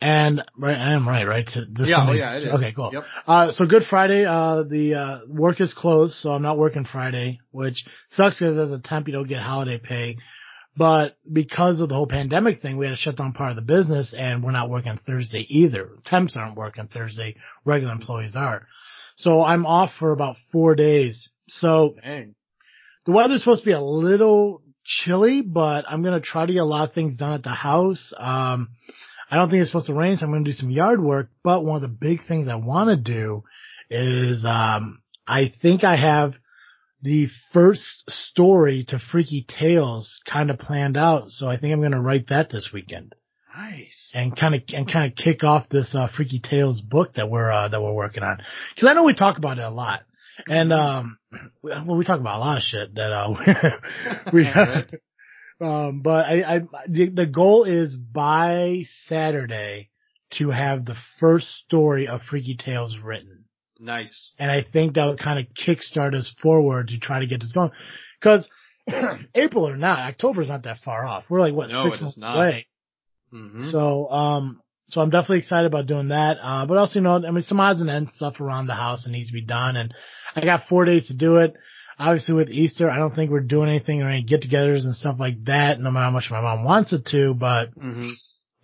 And 0.00 0.42
right, 0.58 0.76
I 0.76 0.94
am 0.94 1.08
right, 1.08 1.24
right? 1.24 1.46
This 1.46 1.88
yeah, 1.88 2.08
oh 2.08 2.12
yeah, 2.12 2.34
it 2.34 2.38
Easter. 2.38 2.54
is. 2.54 2.60
Okay, 2.60 2.72
cool. 2.74 2.90
Yep. 2.92 3.04
Uh, 3.24 3.52
so 3.52 3.64
Good 3.66 3.84
Friday, 3.88 4.24
uh, 4.24 4.64
the, 4.64 4.94
uh, 4.94 5.18
work 5.28 5.60
is 5.60 5.72
closed, 5.72 6.14
so 6.14 6.30
I'm 6.30 6.42
not 6.42 6.58
working 6.58 6.84
Friday, 6.84 7.38
which 7.52 7.84
sucks 8.10 8.40
because 8.40 8.58
as 8.58 8.72
a 8.72 8.80
temp 8.80 9.06
you 9.06 9.12
don't 9.12 9.28
get 9.28 9.40
holiday 9.40 9.78
pay. 9.78 10.16
But 10.76 11.16
because 11.30 11.80
of 11.80 11.88
the 11.88 11.94
whole 11.94 12.08
pandemic 12.08 12.62
thing, 12.62 12.78
we 12.78 12.86
had 12.86 12.92
to 12.92 12.96
shut 12.96 13.16
down 13.16 13.32
part 13.32 13.50
of 13.50 13.56
the 13.56 13.62
business 13.62 14.14
and 14.16 14.42
we're 14.42 14.52
not 14.52 14.70
working 14.70 14.98
Thursday 15.06 15.46
either. 15.48 15.90
Temps 16.04 16.36
aren't 16.36 16.56
working 16.56 16.88
Thursday, 16.88 17.36
regular 17.64 17.92
employees 17.92 18.34
are. 18.34 18.66
So 19.22 19.44
I'm 19.44 19.66
off 19.66 19.92
for 20.00 20.10
about 20.10 20.36
four 20.50 20.74
days. 20.74 21.30
So 21.48 21.94
Dang. 22.02 22.34
the 23.06 23.12
weather's 23.12 23.42
supposed 23.42 23.62
to 23.62 23.66
be 23.66 23.72
a 23.72 23.80
little 23.80 24.62
chilly, 24.84 25.42
but 25.42 25.84
I'm 25.88 26.02
going 26.02 26.20
to 26.20 26.26
try 26.26 26.44
to 26.44 26.52
get 26.52 26.58
a 26.58 26.64
lot 26.64 26.88
of 26.88 26.94
things 26.94 27.16
done 27.16 27.34
at 27.34 27.44
the 27.44 27.50
house. 27.50 28.12
Um, 28.18 28.70
I 29.30 29.36
don't 29.36 29.48
think 29.48 29.60
it's 29.60 29.70
supposed 29.70 29.86
to 29.86 29.94
rain, 29.94 30.16
so 30.16 30.26
I'm 30.26 30.32
going 30.32 30.44
to 30.44 30.50
do 30.50 30.56
some 30.56 30.70
yard 30.70 31.00
work. 31.00 31.28
But 31.44 31.64
one 31.64 31.76
of 31.76 31.82
the 31.82 31.96
big 31.96 32.26
things 32.26 32.48
I 32.48 32.56
want 32.56 32.90
to 32.90 32.96
do 32.96 33.44
is, 33.90 34.44
um, 34.44 35.00
I 35.24 35.52
think 35.62 35.84
I 35.84 35.96
have 35.96 36.32
the 37.00 37.28
first 37.52 38.10
story 38.10 38.84
to 38.88 38.98
Freaky 38.98 39.46
Tales 39.48 40.20
kind 40.28 40.50
of 40.50 40.58
planned 40.58 40.96
out. 40.96 41.30
So 41.30 41.46
I 41.46 41.58
think 41.58 41.72
I'm 41.72 41.80
going 41.80 41.92
to 41.92 42.00
write 42.00 42.28
that 42.30 42.50
this 42.50 42.70
weekend 42.74 43.14
Nice. 43.56 44.12
and 44.14 44.36
kind 44.36 44.54
of, 44.54 44.62
and 44.68 44.90
kind 44.90 45.10
of 45.10 45.16
kick 45.16 45.44
off 45.44 45.68
this, 45.68 45.94
uh, 45.94 46.08
Freaky 46.16 46.40
Tales 46.40 46.80
book 46.80 47.14
that 47.14 47.28
we're, 47.30 47.50
uh, 47.50 47.68
that 47.68 47.80
we're 47.82 47.92
working 47.92 48.22
on. 48.22 48.38
Cause 48.78 48.88
I 48.88 48.94
know 48.94 49.04
we 49.04 49.14
talk 49.14 49.38
about 49.38 49.58
it 49.58 49.64
a 49.64 49.70
lot. 49.70 50.02
And, 50.46 50.72
um, 50.72 51.18
we- 51.62 51.70
well, 51.70 51.96
we 51.96 52.04
talk 52.04 52.18
about 52.20 52.38
a 52.38 52.40
lot 52.40 52.56
of 52.58 52.62
shit 52.62 52.94
that, 52.94 53.12
uh, 53.12 53.70
we, 54.32 54.46
um, 55.66 56.00
but 56.02 56.26
I, 56.26 56.56
I, 56.56 56.58
the, 56.88 57.08
the 57.10 57.26
goal 57.26 57.64
is 57.64 57.94
by 57.96 58.84
Saturday 59.06 59.90
to 60.38 60.50
have 60.50 60.84
the 60.86 60.96
first 61.20 61.48
story 61.48 62.08
of 62.08 62.22
Freaky 62.22 62.56
Tales 62.56 62.96
written. 62.98 63.44
Nice. 63.78 64.32
And 64.38 64.50
I 64.50 64.62
think 64.62 64.94
that 64.94 65.06
would 65.06 65.18
kind 65.18 65.38
of 65.38 65.46
kickstart 65.54 66.14
us 66.14 66.34
forward 66.40 66.88
to 66.88 66.98
try 66.98 67.20
to 67.20 67.26
get 67.26 67.40
this 67.40 67.52
going. 67.52 67.70
Cause 68.22 68.48
April 69.34 69.68
or 69.68 69.76
not, 69.76 69.98
October's 70.00 70.48
not 70.48 70.62
that 70.64 70.78
far 70.84 71.04
off. 71.04 71.24
We're 71.28 71.40
like, 71.40 71.52
what, 71.54 71.68
No, 71.70 71.84
six 71.84 71.96
is 71.96 72.02
months 72.02 72.16
not. 72.18 72.36
away. 72.36 72.66
Hmm 73.32 73.70
So, 73.70 74.08
um, 74.10 74.60
so 74.88 75.00
I'm 75.00 75.10
definitely 75.10 75.38
excited 75.38 75.66
about 75.66 75.86
doing 75.86 76.08
that. 76.08 76.36
Uh, 76.42 76.66
but 76.66 76.76
also, 76.76 76.98
you 76.98 77.02
know, 77.04 77.14
I 77.16 77.30
mean, 77.30 77.42
some 77.42 77.60
odds 77.60 77.80
and 77.80 77.88
ends 77.90 78.10
stuff 78.16 78.40
around 78.40 78.66
the 78.66 78.74
house 78.74 79.04
that 79.04 79.10
needs 79.10 79.28
to 79.28 79.32
be 79.32 79.44
done. 79.44 79.76
And 79.76 79.94
I 80.36 80.44
got 80.44 80.68
four 80.68 80.84
days 80.84 81.08
to 81.08 81.14
do 81.16 81.36
it. 81.36 81.54
Obviously 81.98 82.34
with 82.34 82.50
Easter, 82.50 82.90
I 82.90 82.96
don't 82.98 83.14
think 83.14 83.30
we're 83.30 83.40
doing 83.40 83.68
anything 83.68 84.02
or 84.02 84.08
any 84.08 84.22
get 84.22 84.42
togethers 84.42 84.84
and 84.84 84.94
stuff 84.94 85.16
like 85.18 85.44
that, 85.44 85.80
no 85.80 85.90
matter 85.90 86.04
how 86.04 86.10
much 86.10 86.28
my 86.30 86.40
mom 86.40 86.64
wants 86.64 86.92
it 86.92 87.06
to, 87.06 87.34
but, 87.34 87.70
hmm 87.78 88.10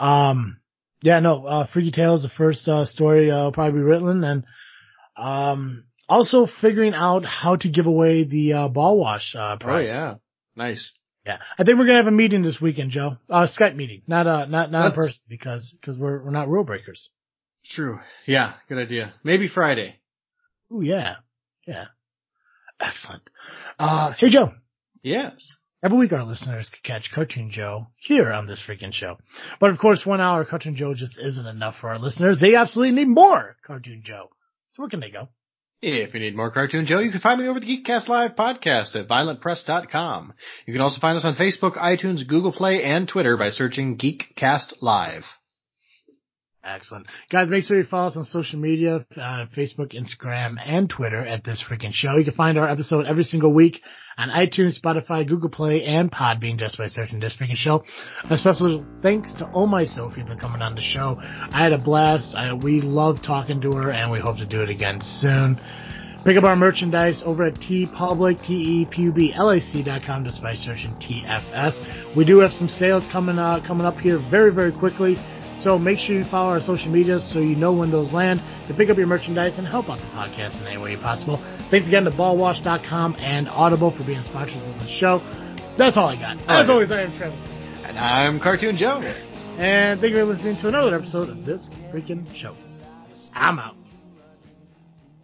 um, 0.01 0.61
yeah, 1.03 1.21
no, 1.21 1.45
uh, 1.47 1.67
Freaky 1.73 1.91
Tales, 1.93 2.23
the 2.23 2.29
first, 2.29 2.67
uh, 2.69 2.85
story, 2.85 3.31
uh, 3.31 3.45
will 3.45 3.53
probably 3.53 3.79
be 3.81 3.85
written 3.85 4.23
and, 4.25 4.45
um, 5.17 5.85
also 6.09 6.47
figuring 6.61 6.95
out 6.95 7.25
how 7.25 7.57
to 7.57 7.69
give 7.69 7.87
away 7.87 8.25
the, 8.25 8.53
uh, 8.53 8.69
ball 8.69 8.99
wash, 8.99 9.35
uh, 9.37 9.57
Oh 9.63 9.79
yeah. 9.79 10.15
Nice. 10.57 10.93
Yeah, 11.29 11.37
I 11.59 11.63
think 11.65 11.79
we're 11.79 11.85
gonna 11.85 11.99
have 11.99 12.07
a 12.07 12.11
meeting 12.11 12.43
this 12.43 12.59
weekend, 12.59 12.91
Joe. 12.91 13.19
Uh, 13.29 13.47
Skype 13.47 13.77
meeting, 13.77 14.01
not 14.07 14.27
uh, 14.27 14.47
not 14.47 14.71
not 14.71 14.87
in 14.87 14.93
person 14.93 15.21
because 15.29 15.77
because 15.79 15.99
we're 15.99 16.25
we're 16.25 16.31
not 16.31 16.49
rule 16.49 16.65
breakers. 16.65 17.11
True. 17.67 17.99
Yeah. 18.27 18.55
Good 18.67 18.79
idea. 18.79 19.13
Maybe 19.23 19.47
Friday. 19.47 19.97
Oh 20.73 20.81
yeah, 20.81 21.17
yeah, 21.67 21.87
excellent. 22.81 23.23
Uh, 23.79 24.13
hey 24.19 24.31
Joe, 24.31 24.53
Yes. 25.03 25.33
every 25.83 25.99
week 25.99 26.13
our 26.13 26.25
listeners 26.25 26.71
can 26.71 26.81
catch 26.83 27.11
Cartoon 27.15 27.51
Joe 27.51 27.89
here 27.99 28.33
on 28.33 28.47
this 28.47 28.63
freaking 28.67 28.93
show, 28.93 29.19
but 29.61 29.69
of 29.71 29.79
course, 29.79 30.07
one 30.07 30.21
hour 30.23 30.45
Cartoon 30.47 30.77
Joe 30.77 30.95
just 30.95 31.19
isn't 31.19 31.47
enough 31.47 31.77
for 31.81 31.91
our 31.91 31.99
listeners. 31.99 32.39
They 32.41 32.55
absolutely 32.57 32.95
need 32.95 33.09
more 33.09 33.57
Cartoon 33.67 34.01
Joe. 34.05 34.31
So 34.71 34.83
where 34.83 34.91
can 34.91 35.01
they 35.01 35.11
go? 35.11 35.29
If 35.81 36.13
you 36.13 36.19
need 36.19 36.35
more 36.35 36.51
Cartoon 36.51 36.87
Joe, 36.87 36.99
you 36.99 37.13
can 37.13 37.21
find 37.21 37.41
me 37.41 37.47
over 37.47 37.61
the 37.61 37.67
Geekcast 37.67 38.09
Live 38.09 38.33
podcast 38.33 38.97
at 38.97 39.07
violentpress.com. 39.07 40.33
You 40.67 40.73
can 40.75 40.83
also 40.83 41.01
find 41.01 41.17
us 41.17 41.25
on 41.25 41.37
Facebook, 41.37 41.77
iTunes, 41.77 42.27
Google 42.27 42.53
Play, 42.53 42.83
and 42.83 43.07
Twitter 43.07 43.37
by 43.37 43.51
searching 43.51 43.97
Geekcast 43.97 44.75
Live. 44.81 45.23
Excellent. 46.65 47.07
Guys, 47.31 47.49
make 47.49 47.63
sure 47.65 47.79
you 47.79 47.85
follow 47.85 48.09
us 48.09 48.17
on 48.17 48.25
social 48.25 48.59
media, 48.59 49.07
uh, 49.17 49.47
Facebook, 49.57 49.95
Instagram, 49.95 50.57
and 50.63 50.91
Twitter 50.91 51.25
at 51.25 51.45
This 51.45 51.63
Freaking 51.63 51.93
Show. 51.93 52.17
You 52.17 52.25
can 52.25 52.35
find 52.35 52.59
our 52.59 52.69
episode 52.69 53.07
every 53.07 53.23
single 53.23 53.53
week 53.55 53.81
on 54.19 54.29
iTunes, 54.29 54.79
Spotify, 54.81 55.27
Google 55.27 55.51
Play, 55.51 55.85
and 55.85 56.11
Podbean 56.11 56.59
just 56.59 56.77
by 56.77 56.89
searching 56.89 57.21
This 57.21 57.37
Freaking 57.37 57.55
Show. 57.55 57.85
A 58.29 58.37
special 58.37 58.85
thanks 59.03 59.33
to 59.35 59.49
Oh 59.55 59.67
My 59.67 59.85
Sophie 59.85 60.25
for 60.27 60.35
coming 60.35 60.61
on 60.61 60.75
the 60.75 60.81
show. 60.81 61.17
I 61.21 61.63
had 61.63 61.73
a 61.73 61.79
blast. 61.79 62.35
I, 62.35 62.53
we 62.55 62.81
love 62.81 63.23
talking 63.23 63.61
to 63.61 63.71
her, 63.73 63.93
and 63.93 64.11
we 64.11 64.19
hope 64.19 64.39
to 64.39 64.47
do 64.47 64.61
it 64.63 64.69
again 64.69 65.01
soon. 65.01 65.61
Pick 66.25 66.37
up 66.37 66.43
our 66.43 66.57
merchandise 66.57 67.23
over 67.25 67.45
at 67.45 67.55
TeePublic, 67.55 68.45
T-E-P-U-B-L-A-C 68.45 69.83
dot 69.85 70.03
com 70.03 70.25
just 70.25 70.43
by 70.43 70.57
searching 70.57 70.91
TFS. 70.97 72.17
We 72.17 72.25
do 72.25 72.39
have 72.41 72.53
some 72.53 72.69
sales 72.69 73.07
coming, 73.07 73.39
uh, 73.39 73.63
coming 73.65 73.87
up 73.87 73.97
here 73.99 74.19
very, 74.19 74.53
very 74.53 74.73
quickly. 74.73 75.17
So 75.59 75.79
make 75.79 75.99
sure 75.99 76.15
you 76.17 76.25
follow 76.25 76.51
our 76.51 76.61
social 76.61 76.91
media 76.91 77.21
so 77.21 77.41
you 77.41 77.57
know 77.57 77.73
when 77.73 77.91
those 77.91 78.13
land 78.13 78.41
to 78.69 78.75
pick 78.75 78.91
up 78.91 78.97
your 78.97 79.07
merchandise 79.07 79.59
and 79.59 79.67
help 79.67 79.91
out 79.91 79.99
the 79.99 80.05
podcast 80.07 80.61
in 80.61 80.67
any 80.69 80.81
way 80.83 80.97
possible. 80.97 81.39
Thanks 81.71 81.89
again 81.89 82.05
to 82.05 82.11
ballwash.com 82.11 83.17
and 83.19 83.49
Audible 83.49 83.91
for 83.91 84.03
being 84.05 84.23
sponsors 84.23 84.57
of 84.63 84.79
the 84.83 84.89
show. 84.89 85.21
That's 85.77 85.97
all 85.97 86.09
I 86.09 86.17
got. 86.17 86.39
As 86.49 86.65
Okay. 86.65 86.73
always, 86.73 86.91
I 86.93 87.03
am 87.03 87.17
Travis. 87.17 87.39
And 87.85 87.99
I'm 87.99 88.39
Cartoon 88.41 88.77
Joe. 88.77 89.03
And 89.59 90.01
thank 90.01 90.13
you 90.15 90.19
for 90.19 90.25
listening 90.33 90.57
to 90.57 90.69
another 90.69 90.95
episode 90.95 91.29
of 91.29 91.45
this 91.45 91.69
freaking 91.93 92.25
show. 92.35 92.55
I'm 93.35 93.59
out. 93.59 93.78